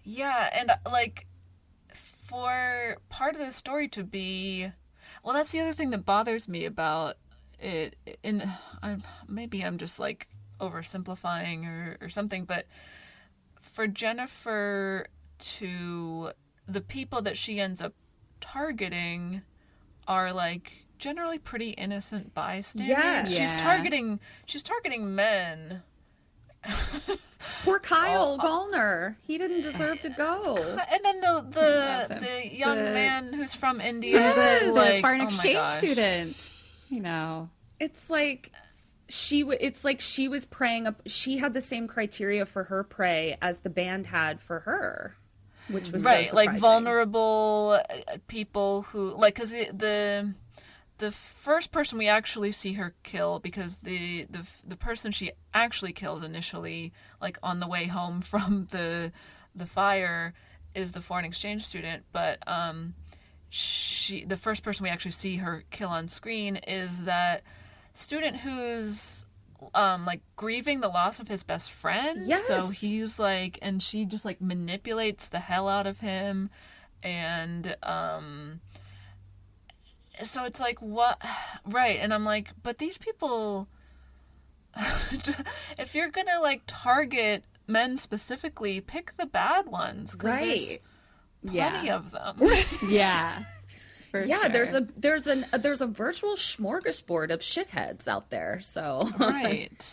[0.05, 1.27] Yeah, and uh, like
[1.93, 4.71] for part of the story to be,
[5.23, 7.17] well, that's the other thing that bothers me about
[7.59, 7.95] it.
[8.23, 8.49] In
[8.83, 10.27] I'm maybe I'm just like
[10.59, 12.65] oversimplifying or or something, but
[13.59, 15.07] for Jennifer
[15.39, 16.31] to
[16.67, 17.93] the people that she ends up
[18.41, 19.41] targeting
[20.07, 22.89] are like generally pretty innocent bystanders.
[22.89, 23.25] Yeah.
[23.25, 23.61] She's Yeah.
[23.63, 25.81] targeting she's targeting men.
[27.63, 29.15] Poor Kyle Gallner.
[29.23, 30.55] He didn't deserve to go.
[30.57, 35.01] And then the the the young The- man who's from India, the, who's the like,
[35.01, 35.77] foreign oh exchange gosh.
[35.77, 36.51] student.
[36.89, 37.49] You know.
[37.79, 38.51] It's like
[39.09, 40.87] she w- it's like she was praying.
[40.87, 45.15] up she had the same criteria for her prey as the band had for her
[45.69, 50.33] which was so right, like vulnerable uh, people who like because the
[50.97, 55.91] the first person we actually see her kill because the the the person she actually
[55.91, 59.11] kills initially like on the way home from the
[59.55, 60.33] the fire
[60.73, 62.93] is the foreign exchange student but um
[63.49, 67.43] she the first person we actually see her kill on screen is that
[67.93, 69.25] student who's
[69.73, 72.47] um like grieving the loss of his best friend Yes.
[72.47, 76.49] so he's like and she just like manipulates the hell out of him
[77.03, 78.59] and um
[80.23, 81.21] so it's like what
[81.65, 83.67] right and i'm like but these people
[85.77, 90.81] if you're gonna like target men specifically pick the bad ones 'cause there's Right.
[91.47, 91.95] plenty Yeah.
[91.95, 92.39] of them
[92.89, 93.43] yeah
[94.11, 98.61] for yeah, there's a there's an there's a virtual smorgasbord of shitheads out there.
[98.61, 99.83] So right.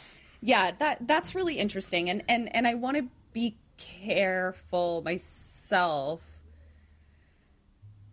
[0.41, 6.21] yeah, that that's really interesting, and and and I want to be careful myself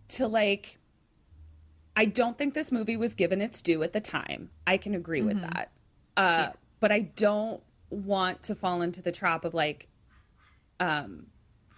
[0.09, 0.78] to like.
[1.99, 4.51] I don't think this movie was given its due at the time.
[4.65, 5.53] I can agree with Mhm.
[5.53, 5.71] that,
[6.15, 9.87] uh, but I don't want to fall into the trap of like
[10.79, 11.25] um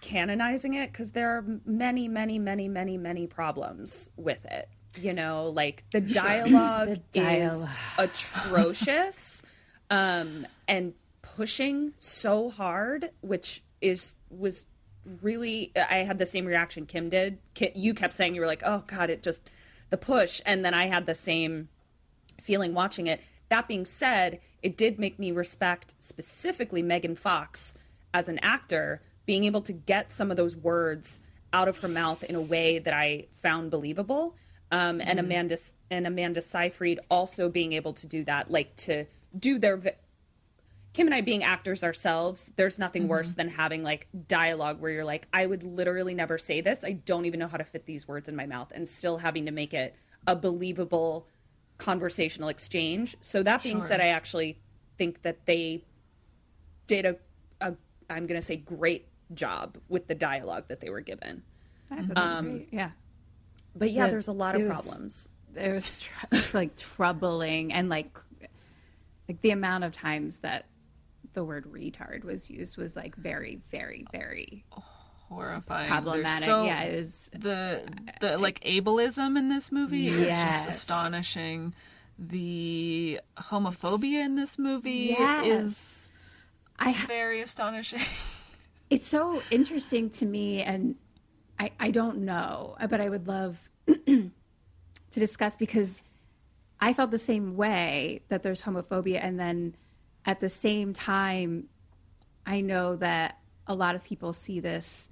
[0.00, 4.68] canonizing it because there are many many many many many problems with it
[5.00, 5.46] you know?
[5.46, 7.64] Like the dialogue, The is
[7.98, 9.42] atrocious
[9.90, 10.92] um and
[11.22, 14.66] pushing so hard which is was
[15.22, 17.38] really i had the same reaction kim did.
[17.54, 19.48] Ki- you kept saying you were like oh god it just
[19.92, 21.68] the push and then i had the same
[22.42, 23.20] feeling watching it.
[23.48, 27.74] That being said, it did make me respect specifically Megan Fox
[28.12, 31.20] as an actor, being able to get some of those words
[31.52, 34.36] out of her mouth in a way that I found believable.
[34.70, 35.24] Um, and Mhm.
[35.24, 35.56] Amanda
[35.90, 39.06] and Amanda Seyfried also being able to do that, like to
[39.38, 39.80] do their.
[40.92, 43.38] Kim and I being actors ourselves, there's nothing worse mm-hmm.
[43.38, 46.84] than having like dialogue where you're like, I would literally never say this.
[46.84, 49.46] I don't even know how to fit these words in my mouth, and still having
[49.46, 49.94] to make it
[50.26, 51.26] a believable
[51.78, 53.16] conversational exchange.
[53.22, 53.88] So that being Sure.
[53.88, 54.58] said, I actually
[54.98, 55.84] think that they
[56.86, 57.16] did a,
[57.60, 57.74] a
[58.10, 61.42] I'm going to say great job with the dialogue that they were given.
[61.90, 62.90] I thought they were um, great, yeah.
[63.74, 65.28] But yeah, The- there's a lot of was- problems.
[65.54, 68.18] There was tr- like troubling and like
[69.28, 70.66] like the amount of times that
[71.34, 74.64] the word retard was used was like very very very
[75.28, 76.44] horrifying problematic.
[76.48, 81.74] So- yeah, it was the uh, the like ableism in this movie is just astonishing.
[82.18, 85.46] The homophobia in this movie Yes.
[85.46, 86.10] is
[86.78, 88.00] I very astonishing.
[88.90, 90.96] it's so interesting to me and
[91.58, 94.30] I, I don't know but i would love to
[95.14, 96.02] discuss because
[96.80, 99.74] i felt the same way that there's homophobia and then
[100.26, 101.68] at the same time
[102.46, 105.08] i know that a lot of people see this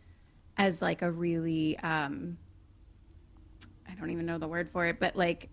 [0.56, 2.36] as like a really um
[3.88, 5.48] i don't even know the word for it but like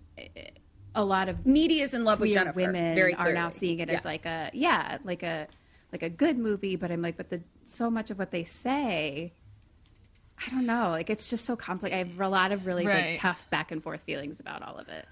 [0.95, 3.79] a lot of Needy is in love with queer Jennifer, women very are now seeing
[3.79, 3.97] it Yeah.
[3.97, 5.47] as like a yeah like a
[5.91, 9.31] like a good movie but i'm like but the so much of what they say
[10.45, 13.11] i don't know like it's just so complex i have a lot of really Right.
[13.11, 15.05] like tough back and forth feelings about all of it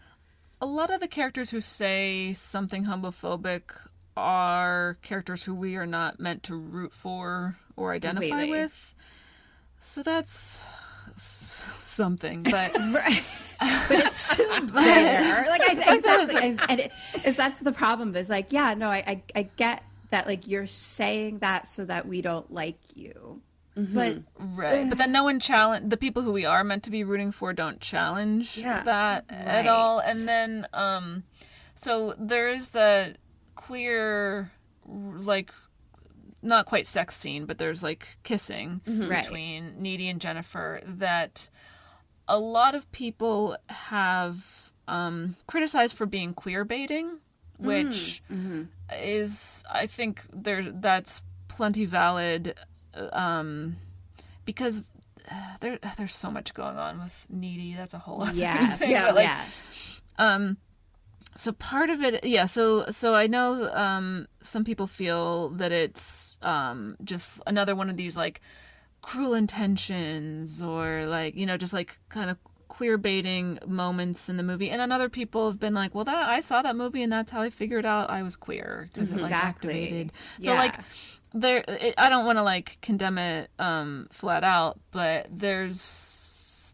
[0.61, 3.61] a lot of the characters who say something homophobic
[4.17, 8.51] are characters who we are not meant to root for or identify Completely.
[8.61, 8.95] with.
[9.79, 10.63] So that's
[11.17, 12.73] something, but
[13.59, 16.91] but it's still there like I, exactly and, and it,
[17.37, 21.39] that's the problem is like yeah no I, I i get that like you're saying
[21.39, 23.41] that so that we don't like you
[23.77, 24.87] but right.
[24.87, 27.51] But then no one challenge the people who we are meant to be rooting for
[27.53, 28.83] don't challenge Yeah.
[28.83, 29.99] that at all.
[29.99, 31.23] And then um
[31.75, 33.15] so there is the
[33.67, 34.51] queer
[34.87, 35.51] like
[36.41, 39.09] not quite sex scene, but there's like kissing Mhm.
[39.09, 39.23] Right.
[39.23, 41.49] between Needy and Jennifer that
[42.27, 47.17] a lot of people have um criticized for being queer baiting,
[47.57, 48.21] which
[48.93, 52.53] is I think there that's plenty valid
[53.13, 53.77] um
[54.45, 54.91] because
[55.31, 58.91] uh, there there's so much going on with needy that's a whole other Yes, thing,
[58.91, 59.67] yeah, like, yes.
[60.19, 60.57] um
[61.37, 66.37] so part of it yeah so so i know um some people feel that it's
[66.41, 68.41] um just another one of these like
[69.01, 74.43] cruel intentions or like you know just like kind of queer baiting moments in the
[74.43, 77.13] movie and then other people have been like well that i saw that movie and
[77.13, 79.69] that's how i figured out i was queer because it like Exactly.
[79.73, 80.57] activated so Yeah.
[80.57, 80.75] like
[81.33, 86.73] there it, i don't want to like condemn it um flat out but there's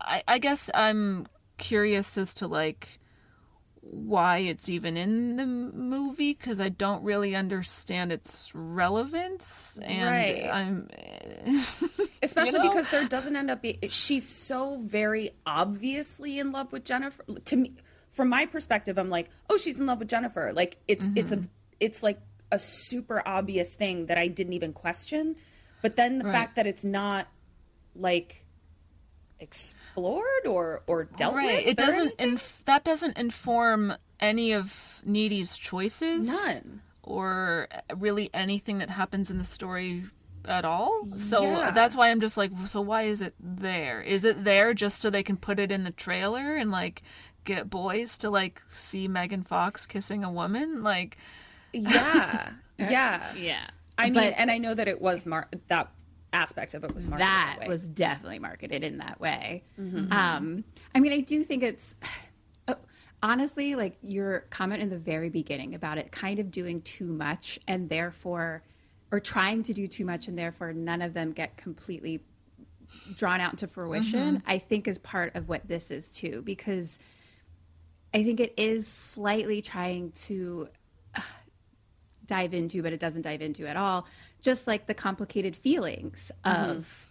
[0.00, 1.26] I, I guess i'm
[1.58, 2.99] curious as to like
[3.82, 10.50] why it's even in the movie because I don't really understand its relevance, and Right.
[10.52, 10.88] I'm
[12.22, 12.68] especially You know?
[12.68, 17.56] because there doesn't end up being she's so very obviously in love with jennifer to
[17.56, 17.72] me
[18.10, 21.44] from my perspective i'm like oh she's in love with jennifer like it's it's Mm-hmm.
[21.46, 21.48] a
[21.80, 22.20] it's like
[22.52, 25.34] a super obvious thing that i didn't even question
[25.80, 26.32] but then the Right.
[26.34, 27.26] fact that it's not
[27.96, 28.44] like
[29.40, 31.58] explored or or dealt right.
[31.64, 32.14] with It doesn't.
[32.20, 36.26] Inf- that doesn't inform any of Needy's choices.
[36.28, 36.82] None.
[37.02, 40.04] Or really anything that happens in the story
[40.44, 41.06] at all.
[41.06, 41.70] So Yeah.
[41.70, 44.00] that's why I'm just like, so why is it there?
[44.02, 47.02] Is it there just so they can put it in the trailer and like
[47.44, 50.82] get boys to like see Megan Fox kissing a woman?
[50.82, 51.16] Like,
[51.72, 53.66] yeah yeah yeah
[53.98, 55.88] i mean But- and i know that it was mar- that
[56.32, 57.68] aspect of it was marketed that way.
[57.68, 59.64] was definitely marketed in that way.
[59.78, 60.12] Mhm.
[60.12, 61.94] Um, I mean, I do think it's
[62.68, 62.74] uh,
[63.22, 67.58] honestly like your comment in the very beginning about it kind of doing too much
[67.66, 68.62] and therefore,
[69.10, 72.22] or trying to do too much and therefore none of them get completely
[73.16, 74.36] drawn out to fruition.
[74.36, 74.42] Mhm.
[74.46, 76.98] I think is part of what this is too, because
[78.14, 80.68] I think it is slightly trying to
[82.30, 84.06] dive into, but it doesn't dive into at all.
[84.40, 86.70] Just like the complicated feelings Mhm.
[86.70, 87.06] of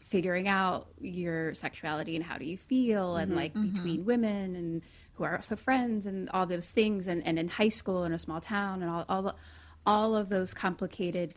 [0.00, 3.36] figuring out your sexuality and how do you feel, and Mhm.
[3.36, 3.72] like Mhm.
[3.74, 4.82] between women and
[5.14, 8.18] who are also friends, and all those things, and, and in high school in a
[8.18, 9.34] small town, and all all, the-
[9.86, 11.34] all of those complicated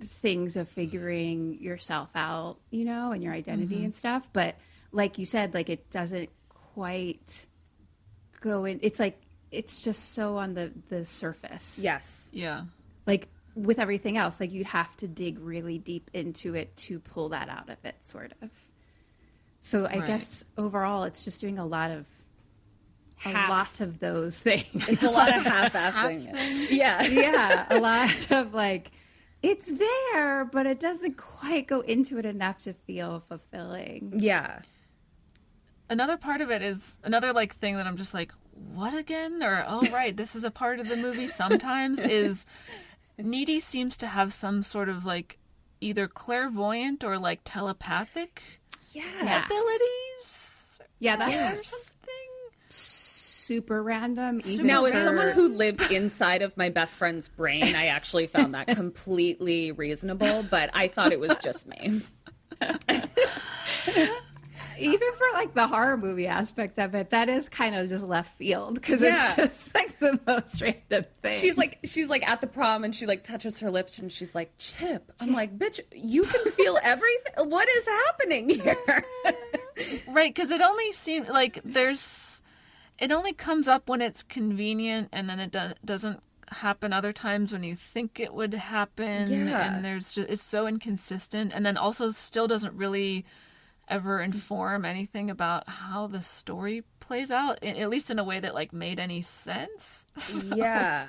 [0.00, 3.84] things of figuring yourself out, you know, and your identity Mhm.
[3.84, 4.28] and stuff.
[4.32, 4.56] But
[4.90, 6.30] like you said, like it doesn't
[6.74, 7.46] quite
[8.40, 8.78] go in.
[8.82, 9.20] It's like
[9.52, 11.78] it's just so on the the surface.
[11.82, 12.30] Yes.
[12.32, 12.62] Yeah.
[13.06, 17.28] Like with everything else, like you'd have to dig really deep into it to pull
[17.30, 18.50] that out of it, sort of.
[19.60, 20.06] So I Right.
[20.06, 22.06] guess overall, it's just doing a lot of
[23.24, 24.88] a Half- lot of those things.
[24.88, 26.68] It's a lot of half-assing.
[26.70, 27.02] Yeah.
[27.02, 28.90] yeah, a lot of like
[29.42, 34.14] it's there, but it doesn't quite go into it enough to feel fulfilling.
[34.18, 34.60] Yeah.
[35.90, 38.32] another part of it is another like thing that I'm just like,
[38.74, 39.42] what again?
[39.42, 41.26] Or oh right, this is a part of the movie.
[41.28, 42.46] Sometimes is
[43.18, 45.38] Needy seems to have some sort of like
[45.80, 48.60] either clairvoyant or like telepathic
[48.92, 49.46] Yes.
[49.46, 50.80] abilities.
[51.00, 51.98] Yeah, that's something.
[52.68, 54.40] super random.
[54.62, 58.66] Now, as someone who lived inside of my best friend's brain, I actually found that
[58.76, 62.02] completely reasonable, but I thought it was just me.
[64.82, 68.36] even for like the horror movie aspect of it, that is kind of just left
[68.36, 69.24] field because Yeah.
[69.24, 71.40] it's just like the most random thing.
[71.40, 74.34] She's like, she's like at the prom, and she like touches her lips, and she's
[74.34, 77.48] like, "Chip." I'm like, "Bitch, you can feel everything.
[77.50, 78.76] What is happening here?"
[80.08, 82.42] right because it only seems like there's
[82.98, 86.20] it only comes up when it's convenient and then it do- doesn't
[86.50, 89.74] happen other times when you think it would happen Yeah.
[89.74, 93.24] and there's just it's so inconsistent and then also still doesn't really
[93.92, 98.54] ever inform anything about how the story plays out at least in a way that
[98.54, 101.06] like made any sense So- Yeah.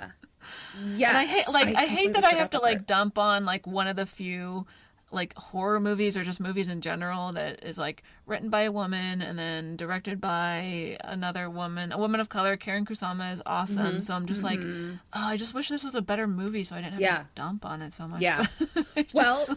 [0.83, 1.17] Yeah.
[1.17, 3.95] I hate like I, hate that I have to like dump on like one of
[3.95, 4.67] the few
[5.09, 9.21] like horror movies or just movies in general that is like written by a woman
[9.21, 12.57] and then directed by another woman, a woman of color.
[12.57, 13.97] Karyn Kusama is awesome.
[13.97, 14.03] Mhm.
[14.03, 14.97] So I'm just like, oh.
[15.13, 17.17] I just wish this was a better movie so I didn't have Yeah.
[17.19, 18.21] to dump on it so much.
[18.21, 18.45] Yeah.
[18.95, 19.47] But well,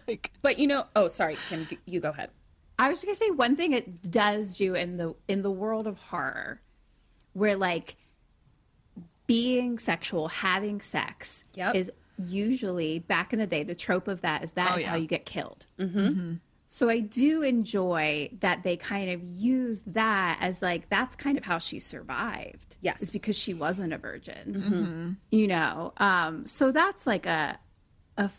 [0.42, 2.30] but you know, oh, sorry, Kim, you go ahead.
[2.78, 5.86] I was just gonna say one thing it does do in the in the world
[5.86, 6.60] of horror,
[7.32, 7.96] where like
[9.26, 13.62] being sexual, having sex is usually back in the day.
[13.62, 14.90] The trope of that is that Oh, is yeah.
[14.90, 15.66] how you get killed.
[15.78, 16.34] Mm-hmm.
[16.68, 21.44] So I do enjoy that they kind of use that as like that's kind of
[21.44, 22.76] how she survived.
[22.80, 25.16] Yes, is because she wasn't a virgin.
[25.30, 25.36] Mhm.
[25.36, 27.58] You know, um, so that's like a
[28.16, 28.30] a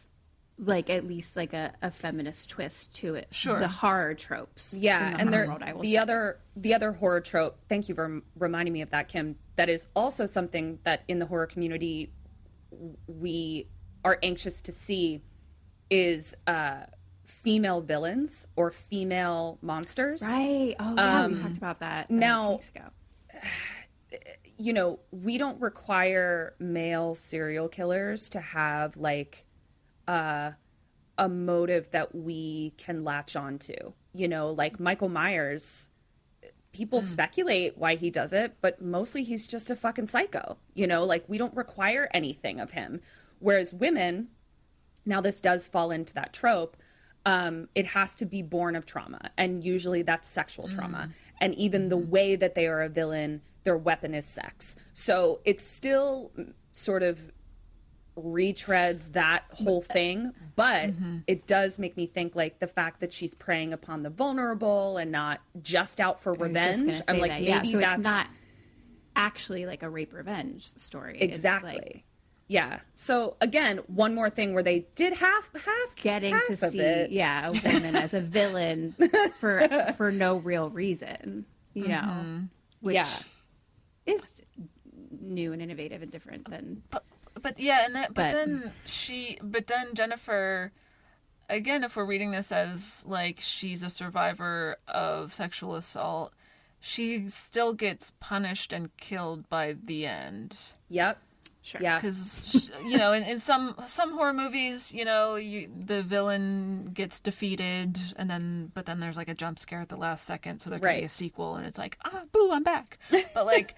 [0.59, 3.27] like at least like a, a feminist twist to it.
[3.31, 3.59] Sure.
[3.59, 4.73] the horror tropes.
[4.77, 5.97] Yeah, the and there world, the say.
[5.97, 7.59] other the other horror trope.
[7.69, 9.35] Thank you for rem- reminding me of that, Kim.
[9.55, 12.11] That is also something that in the horror community
[13.07, 13.67] we
[14.03, 15.21] are anxious to see
[15.89, 16.81] is uh,
[17.23, 20.21] female villains or female monsters.
[20.23, 20.75] Right.
[20.79, 22.51] Oh yeah, we Um, talked about that uh, now.
[22.53, 22.83] weeks ago.
[24.57, 29.45] you know, we don't require male serial killers to have like
[30.07, 30.51] uh,
[31.17, 33.93] a motive that we can latch onto.
[34.13, 35.89] You know, like Michael Myers,
[36.71, 40.57] people speculate why he does it, but mostly he's just a fucking psycho.
[40.73, 43.01] You know, like we don't require anything of him.
[43.39, 44.29] Whereas women,
[45.05, 46.77] now this does fall into that trope.
[47.25, 51.09] Um, it has to be born of trauma, and usually that's sexual trauma.
[51.41, 54.77] And even the way that they are a villain, their weapon is sex.
[54.93, 56.31] So it's still
[56.71, 57.31] sort of
[58.17, 60.91] retreads that whole thing, but
[61.27, 65.11] it does make me think like the fact that she's preying upon the vulnerable and
[65.11, 66.41] not just out for I just
[66.81, 67.01] revenge.
[67.07, 67.61] I'm like that, maybe yeah.
[67.63, 68.27] so that's it's not
[69.15, 71.17] actually like a rape revenge story.
[71.19, 71.73] It's exactly.
[71.73, 72.03] like
[72.49, 72.79] yeah.
[72.93, 76.79] So again, one more thing where they did half half getting half to of see
[76.79, 77.11] it.
[77.11, 78.95] yeah a woman as a villain
[79.39, 82.49] for for no real reason, you know, Mhm.
[82.79, 83.07] which Yeah.
[84.05, 84.41] is
[85.19, 86.83] new and innovative and different than
[87.41, 90.71] but yeah and that but, But- then she but then jennifer
[91.49, 96.33] again if we're reading this as like she's a survivor of sexual assault
[96.79, 100.55] she still gets punished and killed by the end
[100.89, 101.19] Yep.
[101.63, 101.81] Sure.
[101.81, 101.97] Yeah.
[101.97, 107.19] because you know in, in some some horror movies you know you, the villain gets
[107.19, 110.69] defeated and then but then there's like a jump scare at the last second so
[110.69, 112.97] there can be a sequel and it's like ah boo i'm back
[113.33, 113.75] but like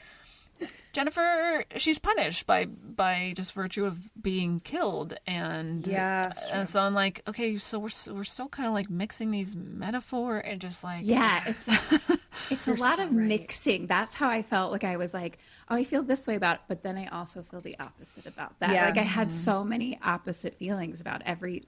[0.94, 6.94] jennifer she's punished by by just virtue of being killed and Yeah, and so i'm
[6.94, 11.02] like okay so we're we're still kind of like mixing these metaphor and just like
[11.04, 11.68] yeah it's
[12.50, 13.28] it's a lot so of right.
[13.28, 15.38] mixing that's how i felt like i was like
[15.70, 18.58] oh i feel this way about it but then i also feel the opposite about
[18.60, 18.86] that Yeah.
[18.86, 19.38] like i had Mm-hmm.
[19.38, 21.64] so many opposite feelings about every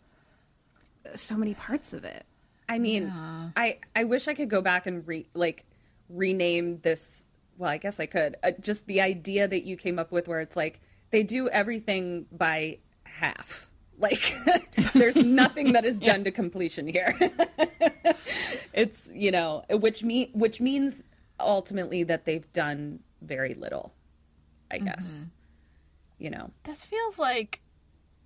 [1.16, 2.26] so many parts of it
[2.70, 3.12] I mean,
[3.58, 5.66] I I wish I could go back and re like
[6.08, 7.26] rename this.
[7.62, 8.38] Well, I guess I could.
[8.42, 10.82] Uh, just the idea that you came up with, where it's like
[11.12, 13.68] they do everything by half.
[14.02, 14.34] Like
[14.96, 17.16] there's nothing that is done to completion here.
[18.74, 21.04] it's you know, which mean which means
[21.40, 23.94] ultimately that they've done very little.
[24.72, 25.28] I guess.
[26.18, 26.50] You know.
[26.64, 27.62] This feels like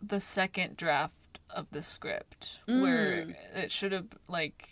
[0.02, 3.36] the second draft of the script where Mm.
[3.56, 4.70] it should have like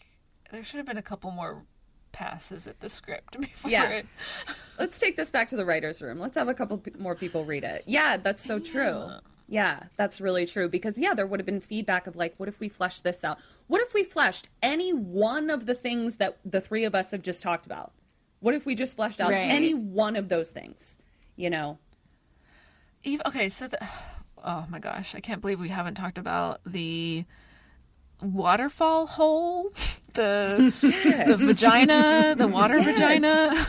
[0.51, 1.65] there should have been a couple more
[2.13, 3.89] passes at the script before Yeah.
[3.89, 4.05] it.
[4.79, 6.19] Let's take this back to the writers' room.
[6.19, 7.83] Let's have a couple more people read it.
[7.85, 9.09] Yeah, that's so true.
[9.49, 12.59] Yeah, that's really true because yeah, there would have been feedback of like, what if
[12.61, 13.37] we fleshed this out?
[13.67, 17.21] What if we fleshed any one of the things that the three of us have
[17.21, 17.91] just talked about?
[18.39, 19.49] What if we just fleshed out Right.
[19.49, 20.97] any one of those things?
[21.35, 21.77] You know,
[23.03, 23.85] Even, okay, so the,
[24.43, 27.25] oh my gosh, I can't believe we haven't talked about the
[28.23, 29.71] waterfall hole,
[30.13, 30.73] the
[31.27, 32.93] the vagina, the water Yes.
[32.97, 33.65] vagina.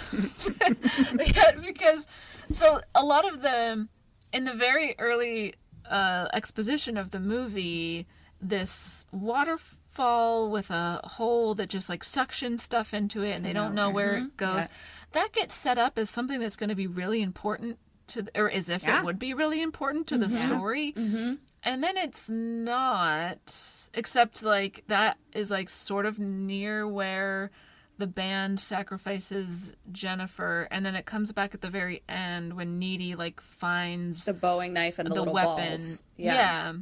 [1.34, 2.06] yeah, because
[2.52, 3.88] so a lot of the
[4.32, 5.54] in the very early
[5.90, 8.06] uh, exposition of the movie,
[8.40, 13.74] this waterfall with a hole that just like suctions stuff into it, and they don't
[13.74, 14.62] know where it goes.
[14.62, 14.66] Yeah.
[15.12, 18.50] That gets set up as something that's going to be really important to, the, or
[18.50, 18.98] as if Yeah.
[18.98, 21.34] it would be really important to the story, mm-hmm.
[21.62, 23.83] and then it's not.
[23.94, 27.50] Except like that is like sort of near where
[27.96, 33.14] the band sacrifices Jennifer, and then it comes back at the very end when Needy
[33.14, 35.68] like finds the Bowie knife and the, little weapon.
[35.70, 36.02] balls.
[36.16, 36.72] Yeah.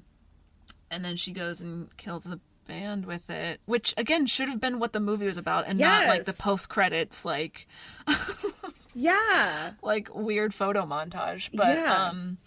[0.91, 4.79] And then she goes and kills the band with it, which again should have been
[4.79, 7.67] what the movie was about, and not like the post credits like
[8.95, 11.51] yeah, like weird photo montage.
[11.53, 12.09] But Yeah.
[12.09, 12.39] um,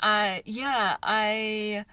[0.00, 1.84] I yeah I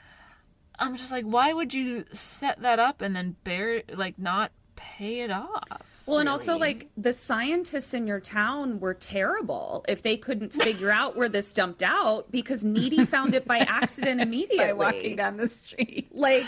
[0.79, 5.21] I'm just like, why would you set that up and then bear like not pay
[5.21, 5.63] it off?
[6.05, 10.89] Well, and also like the scientists in your town were terrible if they couldn't figure
[10.91, 14.65] out where this dumped out because Needy found it by accident immediately.
[14.65, 16.43] by walking down the street Like,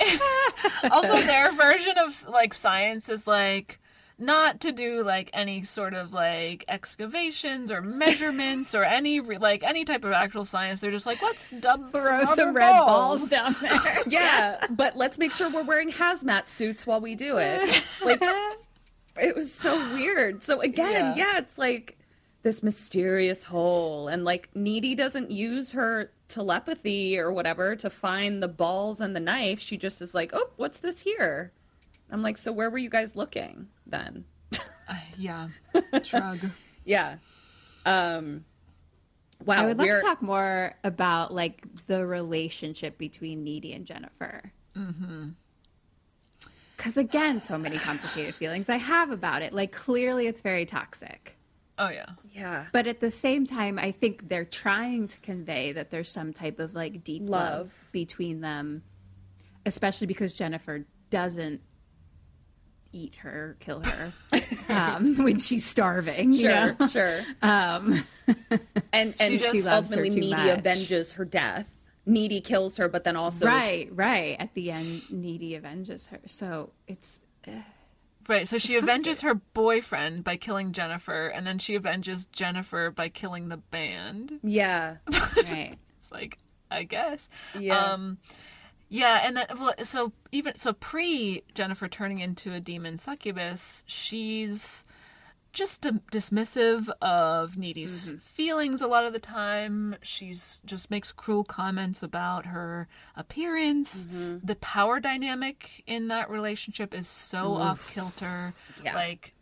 [0.90, 3.78] also their version of like science is like
[4.18, 9.62] not to do like any sort of like excavations or measurements or any re- like
[9.64, 13.20] any type of actual science they're just like let's dump throw some, some red balls.
[13.20, 17.38] balls down there yeah, but let's make sure we're wearing hazmat suits while we do
[17.38, 17.60] it.
[18.04, 18.20] Like,
[19.20, 20.42] it was so weird.
[20.42, 21.32] So again, Yeah.
[21.34, 21.98] yeah, it's like
[22.42, 28.48] this mysterious hole, and like Needy doesn't use her telepathy or whatever to find the
[28.48, 29.60] balls and the knife.
[29.60, 31.52] She just is like, oh, what's this here?
[32.12, 34.24] I'm like, so where were you guys looking then?
[34.88, 35.48] Uh, yeah
[36.02, 36.38] shrug
[36.84, 37.16] Yeah.
[37.86, 38.44] Um.
[39.44, 39.62] Wow.
[39.62, 44.52] I would love we're- to talk more about like the relationship between Needy and Jennifer.
[44.76, 45.30] mm-hmm.
[46.76, 49.52] Because again, so many complicated feelings I have about it.
[49.52, 51.36] Like clearly, it's very toxic.
[51.78, 52.66] oh yeah Yeah.
[52.72, 56.58] But at the same time, I think they're trying to convey that there's some type
[56.58, 57.88] of like deep love, Love.
[57.92, 58.82] between them,
[59.64, 61.60] especially because Jennifer doesn't
[62.92, 64.12] eat her, kill her
[64.68, 66.32] um, when she's starving.
[66.32, 66.76] you Sure.
[66.78, 66.88] know?
[66.88, 67.20] Sure.
[67.42, 68.04] Um,
[68.92, 70.58] and and She she just loves ultimately too Needy much.
[70.58, 71.74] avenges her death.
[72.04, 74.36] Needy kills her, but then also is- right, right.
[74.38, 76.20] At the end, Needy avenges her.
[76.26, 77.20] So it's.
[77.46, 77.62] eh.
[78.28, 83.08] Right, so she avenges her boyfriend by killing Jennifer, and then she avenges Jennifer by
[83.08, 84.38] killing the band.
[84.44, 84.98] Yeah.
[85.10, 85.74] right.
[85.98, 86.38] It's like,
[86.70, 87.28] I guess.
[87.58, 87.76] Yeah.
[87.78, 88.18] Um,
[88.92, 94.84] yeah, and that, well, so even so, pre Jennifer turning into a demon succubus, she's
[95.54, 98.18] just a, dismissive of Needy's Mm-hmm.
[98.18, 99.96] feelings a lot of the time.
[100.02, 104.06] She's just makes cruel comments about her appearance.
[104.06, 104.46] Mm-hmm.
[104.46, 108.52] The power dynamic in that relationship is so off kilter.
[108.84, 108.94] Yeah.
[108.94, 109.32] Like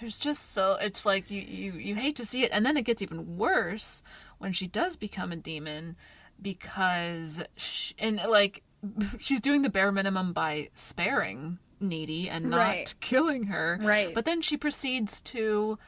[0.00, 2.82] there's just so it's like you, you you hate to see it and then it
[2.82, 4.02] gets even worse
[4.38, 5.96] when she does become a demon
[6.40, 8.62] because sh and like
[9.18, 12.94] she's doing the bare minimum by sparing needy and not Right.
[13.00, 14.14] killing her Right.
[14.14, 15.78] but then she proceeds to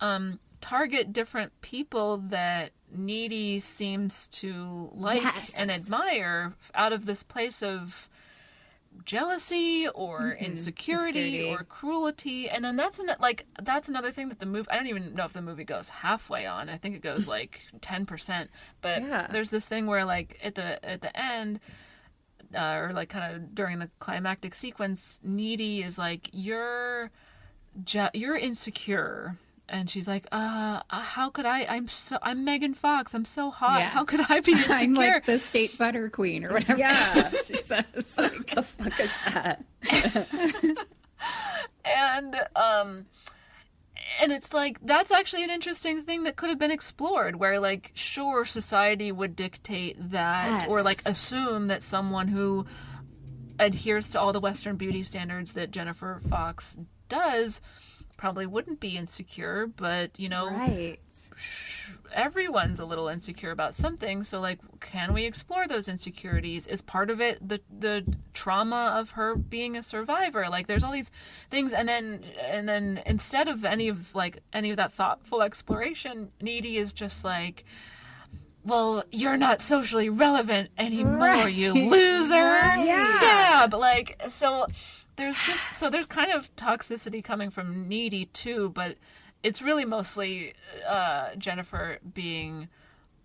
[0.00, 5.54] um target different people that needy seems to like Yes.
[5.56, 8.08] and admire out of this place of
[9.04, 10.40] jealousy or Mhm.
[10.40, 11.44] insecurity, Insecurity.
[11.50, 14.88] or cruelty and then that's an, like that's another thing that the movie I don't
[14.88, 18.48] even know if the movie goes halfway on I think it goes like 10%
[18.82, 19.28] but Yeah.
[19.30, 21.60] there's this thing where like at the at the end
[22.56, 27.10] uh, or like kind of during the climactic sequence needy is like you're
[28.14, 29.36] you're insecure
[29.68, 33.50] and she's like uh uh, how could i i'm so i'm megan fox i'm so
[33.50, 33.88] hot Yeah.
[33.90, 36.78] how could i be insecure I'm like the state butter queen or whatever.
[36.80, 37.30] Yeah.
[37.46, 37.84] she says.
[38.18, 39.64] Like, the fuck is that?
[41.84, 43.06] and um
[44.20, 47.92] and it's like that's actually an interesting thing that could have been explored where like
[47.94, 52.66] sure society would dictate that or like assume that someone who
[53.58, 56.76] adheres to all the western beauty standards that jennifer fox
[57.08, 57.60] does
[58.16, 60.98] probably wouldn't be insecure but you know right.
[62.12, 67.08] Everyone's a little insecure about something so like can we explore those insecurities is part
[67.10, 68.04] of it the the
[68.34, 71.10] trauma of her being a survivor like there's all these
[71.50, 76.30] things and then and then instead of any of like any of that thoughtful exploration
[76.40, 77.64] needy is just like
[78.62, 81.54] well, you're not socially relevant anymore, Right.
[81.54, 82.34] you loser.
[82.34, 82.84] Right.
[82.84, 83.16] Yeah.
[83.18, 83.72] Stab.
[83.72, 84.66] Like, so
[85.16, 88.98] there's just, so there's kind of toxicity coming from Needy too, but
[89.42, 90.54] it's really mostly
[90.88, 92.68] uh, Jennifer being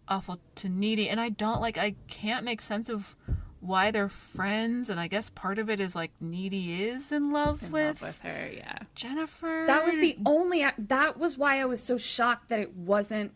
[0.07, 1.09] awful to Needy.
[1.09, 3.15] And I don't like, I can't make sense of
[3.59, 4.89] why they're friends.
[4.89, 8.09] And I guess part of it is like Needy is in love In with, love
[8.09, 8.77] with her, yeah.
[8.93, 9.63] Jennifer.
[9.67, 10.65] That was the only.
[10.77, 13.33] That was why I was so shocked that it wasn't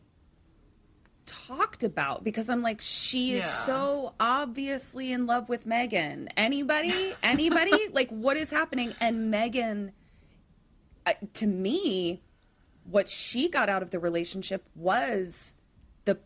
[1.26, 3.50] talked about because I'm like, she is Yeah.
[3.50, 6.30] so obviously in love with Megan.
[6.38, 7.14] Anybody?
[7.22, 7.74] Anybody?
[7.92, 8.94] like, what is happening?
[9.00, 9.92] And Megan,
[11.06, 12.22] uh, to me,
[12.90, 15.56] what she got out of the relationship was
[16.06, 16.18] the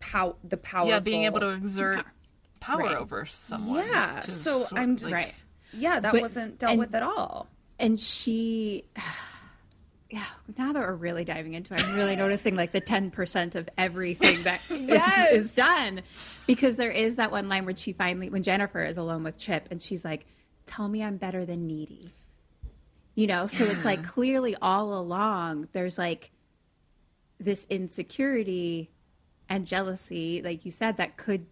[0.00, 0.88] pow the power.
[0.88, 2.04] Yeah, being able to exert
[2.60, 2.96] power Right.
[2.96, 3.86] over someone.
[3.86, 4.20] Yeah.
[4.20, 5.12] to So sort- I'm just.
[5.12, 5.34] like-
[5.72, 7.46] Yeah, that But- wasn't dealt and- with at all.
[7.78, 8.84] And she,
[10.10, 10.24] yeah.
[10.56, 13.68] Now that we're really diving into, it, I'm really noticing like the 10 percent of
[13.76, 15.32] everything that is- Yes.
[15.32, 16.00] is, done,
[16.46, 19.68] because there is that one line where she finally, when Jennifer is alone with Chip,
[19.70, 20.26] and she's like,
[20.66, 22.14] "Tell me I'm better than needy."
[23.18, 26.30] You know, so it's like clearly all along there's like
[27.40, 28.90] this insecurity
[29.48, 31.46] and jealousy, like you said, that could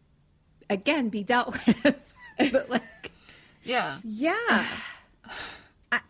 [0.70, 2.00] again be dealt with,
[2.52, 3.10] but like.
[3.64, 3.98] Yeah.
[4.04, 4.64] Yeah.
[5.90, 6.00] I,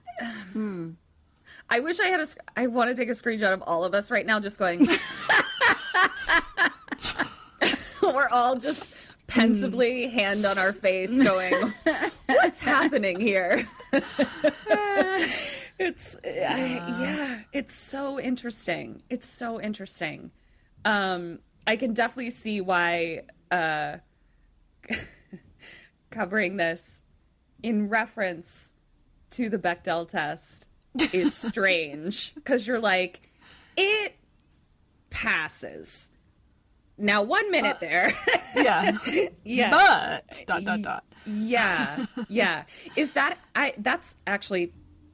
[0.53, 0.91] hmm.
[1.71, 4.11] I wish I had a i want to take a screenshot of all of us
[4.11, 4.87] right now, just going.
[8.03, 8.95] We're all just
[9.37, 11.53] pensively, hand on our face, going,
[12.27, 13.67] "What's happening here?"
[15.79, 19.03] it's I, yeah, it's so interesting.
[19.11, 20.31] It's so interesting.
[20.85, 23.97] Um, I can definitely see why uh,
[26.11, 27.03] covering this
[27.63, 28.73] in reference
[29.31, 30.67] to the Bechdel test
[31.13, 33.29] is strange because you're like,
[33.77, 34.17] it
[35.11, 36.11] passes.
[36.99, 38.15] Now, one minute there.
[38.57, 38.97] yeah.
[39.45, 39.71] yeah.
[39.71, 41.05] But dot dot dot.
[41.27, 42.07] Yeah.
[42.29, 42.65] Yeah.
[42.97, 44.73] Is that I that's actually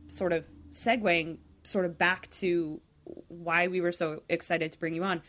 [0.08, 2.80] sort of segueing sort of back to
[3.28, 5.22] why we were so excited to bring you on.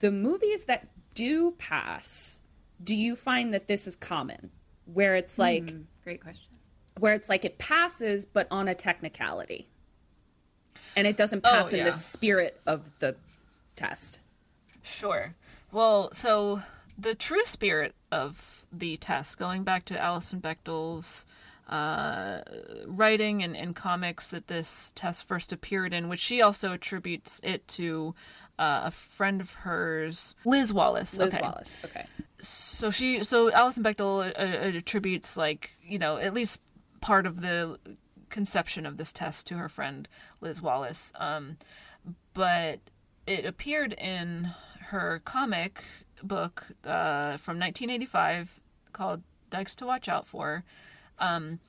[0.00, 2.40] The movies that do pass,
[2.82, 4.50] do you find that this is common?
[4.84, 6.46] Where it's like Hmm, great question.
[6.98, 9.68] where it's like it passes but on a technicality.
[10.94, 13.16] And it doesn't Oh, pass in the spirit of the
[13.76, 14.20] test.
[14.82, 15.34] Sure.
[15.72, 16.62] Well, so
[16.98, 21.26] the true spirit of the test, going back to Alison Bechdel's
[21.68, 22.40] uh,
[22.86, 27.66] writing and, and comics that this test first appeared in, which she also attributes it
[27.68, 28.14] to
[28.58, 31.18] uh, a friend of hers, Liz Wallace.
[31.18, 31.42] Liz okay.
[31.42, 31.76] Wallace.
[31.84, 32.06] Okay.
[32.40, 36.60] So she, so Alison Bechdel uh, uh, attributes like you know at least
[37.00, 37.78] part of the
[38.30, 40.08] conception of this test to her friend
[40.40, 41.12] Liz Wallace.
[41.16, 41.58] Um,
[42.32, 42.80] but
[43.26, 44.54] it appeared in
[44.90, 45.84] her comic
[46.22, 48.60] book uh, from 1985
[48.92, 50.64] called Dykes to Watch Out For.
[51.18, 51.60] Um,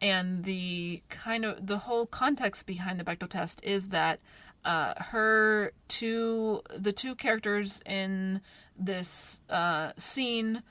[0.00, 4.20] and the kind of the whole context behind the Bechdel test is that
[4.64, 8.40] uh, her two the two characters in
[8.78, 10.62] this uh, scene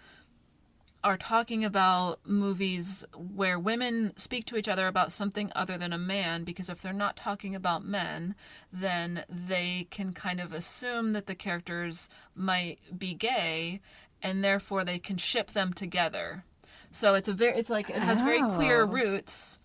[1.04, 5.98] are talking about movies where women speak to each other about something other than a
[5.98, 8.36] man because if they're not talking about men
[8.74, 13.80] then they can kind of assume that the characters might be gay
[14.22, 16.44] and therefore they can ship them together
[16.92, 18.88] so it's a very it's like it has very queer Oh.
[18.88, 19.60] roots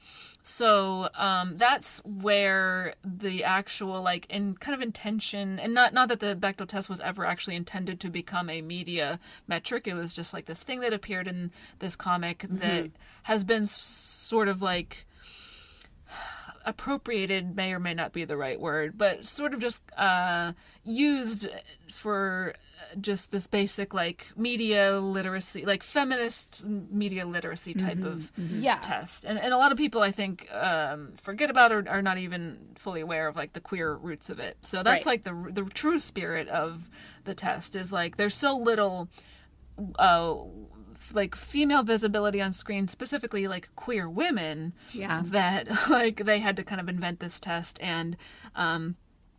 [0.46, 6.20] so um, that's where the actual like in kind of intention and not not that
[6.20, 9.86] the Bechdel test was ever actually intended to become a media metric.
[9.88, 12.90] It was just like this thing that appeared in this comic that Mhm.
[13.22, 15.06] has been sort of like
[16.64, 20.52] appropriated may or may not be the right word, but sort of just uh,
[20.84, 21.48] used
[21.90, 22.54] for
[23.00, 28.62] just this basic like media literacy, like feminist media literacy type Mhm, of mhm.
[28.62, 28.78] Yeah.
[28.80, 29.24] test.
[29.24, 32.58] And, and a lot of people, I think, um, forget about or are not even
[32.76, 34.56] fully aware of like the queer roots of it.
[34.62, 35.06] So that's Right.
[35.06, 36.88] like the the true spirit of
[37.24, 39.08] the test is like there's so little
[39.98, 40.34] uh
[41.12, 45.22] like female visibility on screen specifically like queer women Yeah.
[45.26, 47.78] that like they had to kind of invent this test.
[47.82, 48.16] And
[48.54, 48.96] um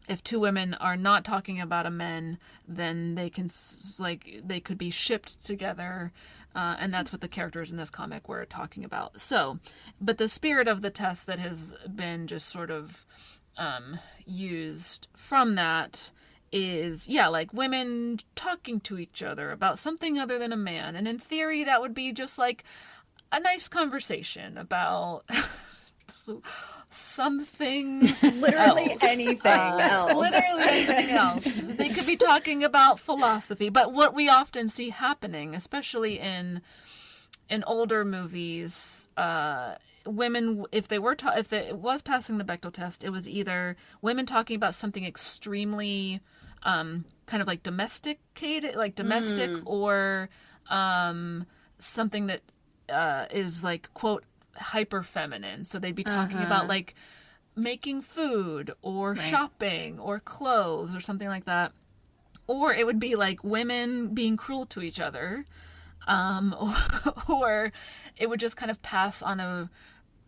[0.08, 2.38] if two women are not talking about a men
[2.68, 3.50] then they can
[3.98, 6.12] like they could be shipped together.
[6.54, 9.20] Uh, and that's what the characters in this comic were talking about.
[9.20, 9.60] So
[10.00, 13.06] but the spirit of the test that has been just sort of
[13.58, 16.12] um, used from that
[16.52, 21.08] is yeah like women talking to each other about something other than a man and
[21.08, 22.64] in theory that would be just like
[23.32, 25.24] a nice conversation about
[26.90, 28.02] something
[28.40, 29.04] Literally else.
[29.04, 30.14] anything else.
[30.14, 35.56] literally anything else they could be talking about philosophy but what we often see happening
[35.56, 36.62] especially in
[37.48, 42.74] in older movies, uh, women, if they were ta- if it was passing the Bechdel
[42.74, 46.22] test, it was either women talking about something extremely
[46.66, 49.62] um, kind of like domesticated, like domestic, Mm.
[49.66, 50.30] or
[50.70, 51.46] um,
[51.78, 52.42] something that
[52.90, 54.24] uh, is like quote
[54.58, 55.64] hyper feminine.
[55.64, 56.46] So they'd be talking Uh-huh.
[56.46, 56.96] about like
[57.56, 59.20] making food or Right.
[59.24, 61.72] shopping or clothes or something like that.
[62.48, 65.46] Or it would be like women being cruel to each other
[66.08, 66.76] um, or,
[67.34, 67.72] or
[68.18, 69.70] it would just kind of pass on a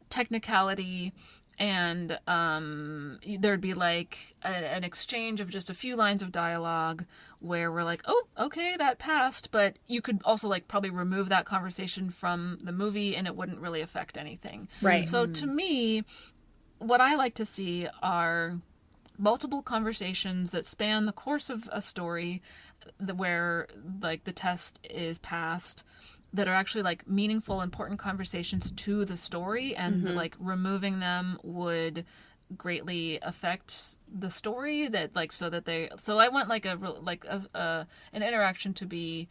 [0.09, 1.13] technicality
[1.59, 7.05] and um, there'd be like a, an exchange of just a few lines of dialogue
[7.39, 11.45] where we're like oh okay that passed but you could also like probably remove that
[11.45, 15.07] conversation from the movie and it wouldn't really affect anything Right.
[15.09, 16.03] so to me
[16.79, 18.59] what i like to see are
[19.17, 22.41] multiple conversations that span the course of a story
[23.15, 23.67] where
[24.01, 25.83] like the test is passed
[26.33, 30.15] that are actually like meaningful important conversations to the story and Mhm.
[30.15, 32.05] like removing them would
[32.57, 37.25] greatly affect the story that like so that they so i want like a like
[37.25, 39.27] a, a an interaction to be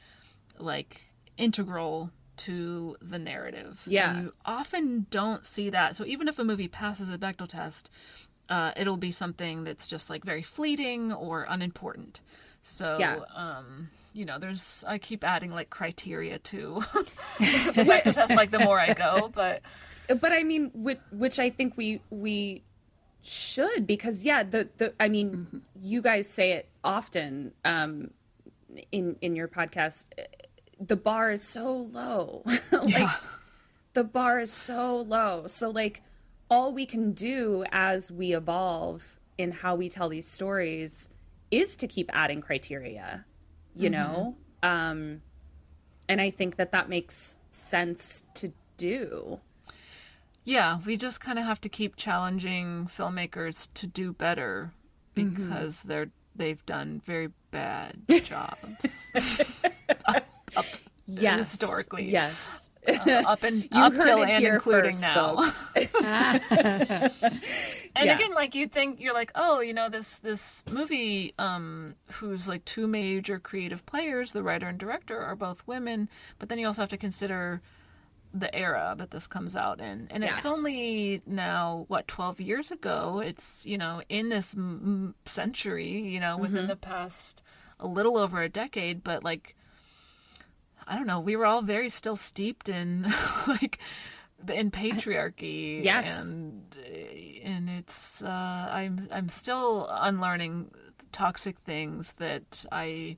[0.59, 1.07] like
[1.39, 4.11] integral to the narrative Yeah.
[4.11, 7.91] And you often don't see that so even if a movie passes the bechdel test
[8.49, 12.21] uh, it'll be something that's just like very fleeting or unimportant.
[12.63, 13.17] So, Yeah.
[13.35, 16.83] um, you know, there's I keep adding like criteria to
[17.39, 19.61] the test, like the more I go, but
[20.09, 22.63] but I mean, which, which I think we we
[23.23, 25.59] should because yeah, the the I mean, Mm-hmm.
[25.83, 28.11] you guys say it often um,
[28.91, 30.07] in in your podcast.
[30.81, 33.09] The bar is so low, like
[33.93, 35.47] the bar is so low.
[35.47, 36.03] So like,
[36.51, 41.11] all we can do as we evolve in how we tell these stories
[41.51, 43.25] is to keep adding criteria.
[43.77, 43.93] You Mhm.
[43.93, 45.21] know, um,
[46.09, 49.41] and I think that that makes sense to do.
[50.45, 54.73] yeah, we just kind of have to keep challenging filmmakers to do better
[55.17, 55.49] Mm-hmm.
[55.49, 59.11] because they're they've done very bad jobs.
[61.09, 61.53] Yes.
[61.53, 62.71] historically, Yes.
[62.89, 65.37] Uh, up and You up till and including first, now.
[67.99, 68.17] And Yeah.
[68.17, 72.63] again, like you think you're like, oh, you know, this this movie, um, whose like
[72.67, 76.83] two major creative players, the writer and director, are both women, but then you also
[76.83, 77.63] have to consider
[78.35, 80.39] the era that this comes out in, and Yes.
[80.39, 83.23] it's only now what twelve years ago.
[83.25, 86.69] It's you know in this m- century, you know, within Mhm.
[86.69, 87.43] the past
[87.81, 89.57] a little over a decade, but like
[90.87, 93.03] I don't know, we were all very still steeped in
[93.49, 93.79] like
[94.49, 95.83] in patriarchy.
[95.83, 96.31] Yes.
[96.31, 96.77] and
[97.43, 100.71] and it's uh, I'm I'm still unlearning
[101.13, 103.17] toxic things that I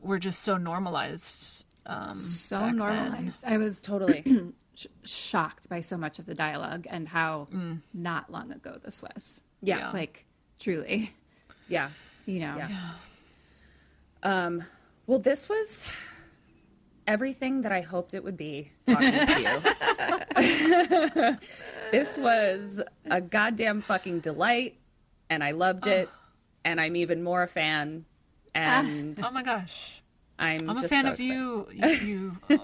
[0.00, 1.64] were just so normalized.
[1.86, 2.76] Um, so back then.
[2.76, 3.44] normalized.
[3.44, 4.24] I was totally
[4.74, 7.48] sh- shocked by so much of the dialogue and how
[7.92, 9.42] not long ago this was.
[9.62, 9.90] Yeah.
[9.90, 10.24] like
[10.58, 11.10] truly.
[11.68, 11.90] Yeah,
[12.26, 12.56] you know.
[12.56, 12.90] Yeah.
[14.22, 14.64] Um,
[15.06, 15.86] well, this was
[17.10, 19.60] everything that I hoped it would be talking to you.
[21.90, 22.80] this was
[23.10, 24.76] a goddamn fucking delight,
[25.28, 26.08] and I loved it,
[26.64, 28.04] and I'm even more a fan.
[28.54, 30.02] And oh my gosh,
[30.38, 31.66] I'm, I'm a fan so of you.
[31.72, 32.02] excited.
[32.02, 32.56] You, you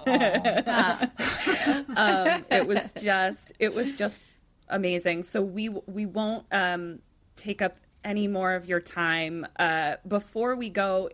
[1.96, 4.20] um, it was just it was just
[4.68, 5.24] amazing.
[5.24, 7.00] So we we won't um,
[7.34, 9.44] take up any more of your time.
[9.58, 11.10] Uh, before we go,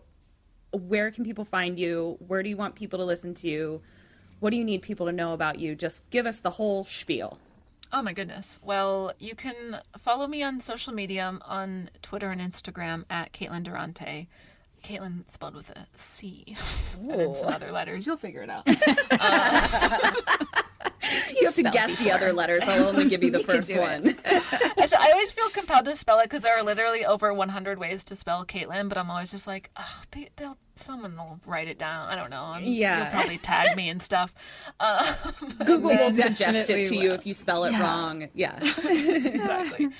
[0.73, 2.17] where can people find you?
[2.27, 3.81] Where do you want people to listen to you?
[4.39, 5.75] What do you need people to know about you?
[5.75, 7.37] Just give us the whole spiel.
[7.91, 8.59] Oh my goodness.
[8.63, 13.63] Well, you can follow me on social media um, on Twitter and Instagram at Caitlin
[13.63, 14.27] Durante.
[14.83, 16.57] Caitlin spelled with a C
[16.99, 18.05] and then some other letters.
[18.05, 18.67] You'll figure it out.
[19.11, 20.11] Uh,
[21.35, 22.63] You have to guess the other letters.
[22.67, 24.15] I'll only give you the You first one.
[24.25, 27.79] I so I always feel compelled to spell it because there are literally over 100
[27.79, 31.67] ways to spell Caitlin, but I'm always just like, oh, they, they'll someone will write
[31.67, 32.09] it down.
[32.09, 32.43] I don't know.
[32.43, 32.97] I'm, Yeah.
[33.03, 34.33] you'll probably tag me and stuff.
[34.79, 35.13] Uh,
[35.65, 37.81] Google will suggest it to you if you spell it Yeah.
[37.81, 38.27] wrong.
[38.33, 38.57] Yeah.
[38.85, 39.89] exactly.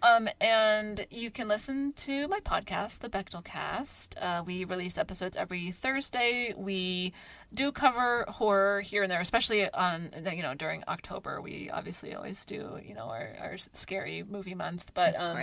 [0.00, 4.14] Um, and you can listen to my podcast, the Bechdel Cast.
[4.16, 6.54] Uh, we release episodes every Thursday.
[6.56, 7.14] We
[7.52, 11.40] do cover horror here and there, especially on you know during October.
[11.40, 15.36] We obviously always do you know our, our scary movie month, but um,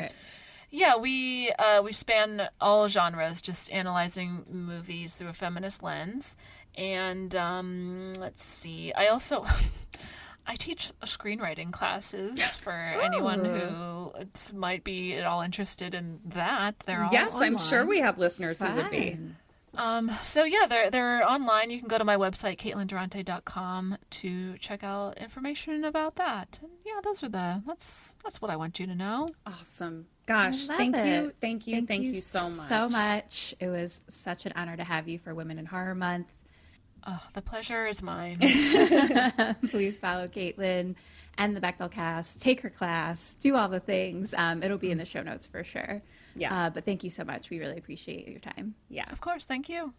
[0.69, 6.35] yeah, we uh, we span all genres, just analyzing movies through a feminist lens.
[6.77, 9.45] And um, let's see, I also
[10.48, 14.11] I teach screenwriting classes for anyone who
[14.53, 16.80] might be at all interested in that.
[16.82, 19.18] They're all yes, I'm sure we have listeners who would be.
[19.77, 21.69] Um, so yeah, they're they're online.
[21.69, 26.60] You can go to my website, CaitlinDurante.com to check out information about that.
[26.61, 29.27] And yeah, those are the that's that's what I want you to know.
[29.45, 30.08] Awesome.
[30.25, 31.05] Gosh, thank it.
[31.05, 32.67] you, thank you, thank, you, so much.
[32.67, 33.55] So much.
[33.59, 36.27] It was such an honor to have you for Women in Horror Month.
[37.05, 38.35] Oh, the pleasure is mine.
[39.69, 40.95] Please follow Caitlin
[41.37, 42.41] and the Bechdel cast.
[42.41, 43.35] Take her class.
[43.39, 44.33] Do all the things.
[44.35, 46.01] Um, it'll be in the show notes for sure.
[46.35, 46.65] Yeah.
[46.65, 47.51] Uh, but thank you so much.
[47.51, 48.73] We really appreciate your time.
[48.89, 49.05] Yeah.
[49.11, 49.45] Of course.
[49.45, 49.93] Thank you.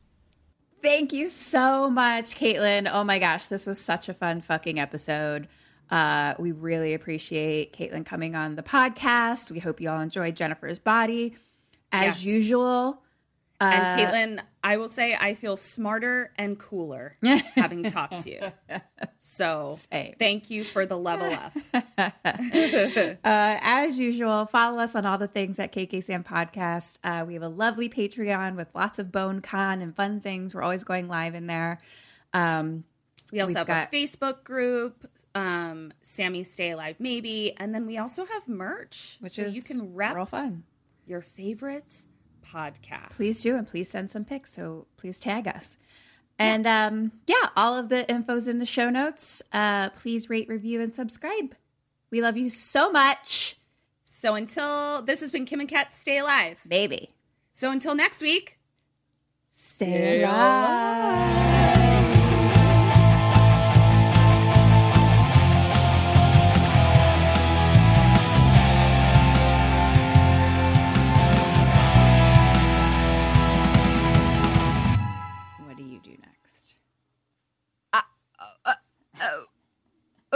[0.83, 2.89] Thank you so much, Caitlin.
[2.93, 5.49] Oh my gosh, this was such a fun fucking episode.
[5.91, 9.51] Uh, we really appreciate Caitlin coming on the podcast.
[9.51, 11.37] We hope you all enjoyed Jennifer's Body.
[11.93, 12.25] As Yes.
[12.25, 13.03] usual.
[13.59, 17.17] And uh, Caitlin, I will say I feel smarter and cooler
[17.55, 18.81] having talked to you.
[19.19, 19.79] So
[20.19, 21.57] thank you for the level up.
[21.99, 26.99] uh, as usual, follow us on all the things at KK Sam Podcast.
[27.03, 30.55] Uh, we have a lovely Patreon with lots of Bone Con and fun things.
[30.55, 31.79] We're always going live in there.
[32.35, 32.85] Um,
[33.33, 37.87] We also we've have got- a Facebook group, um, Sammy Stay Alive Maybe, and then
[37.87, 40.63] we also have merch, Which so is you can rep real fun.
[41.07, 42.05] your favorite
[42.45, 43.11] podcast.
[43.11, 44.53] Please do, and please send some pics.
[44.53, 45.77] So please tag us.
[46.39, 49.43] And um, yeah, all of the info's in the show notes.
[49.53, 51.55] Uh, please rate, review, and subscribe.
[52.11, 53.57] We love you so much.
[54.05, 57.11] So until this has been Kim and Kat Stay Alive, baby.
[57.53, 58.59] So until next week,
[59.53, 61.37] Stay alive.
[61.47, 61.56] What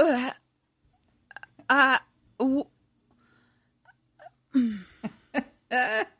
[0.00, 0.30] Uh,
[1.68, 1.98] uh,
[2.38, 2.66] w-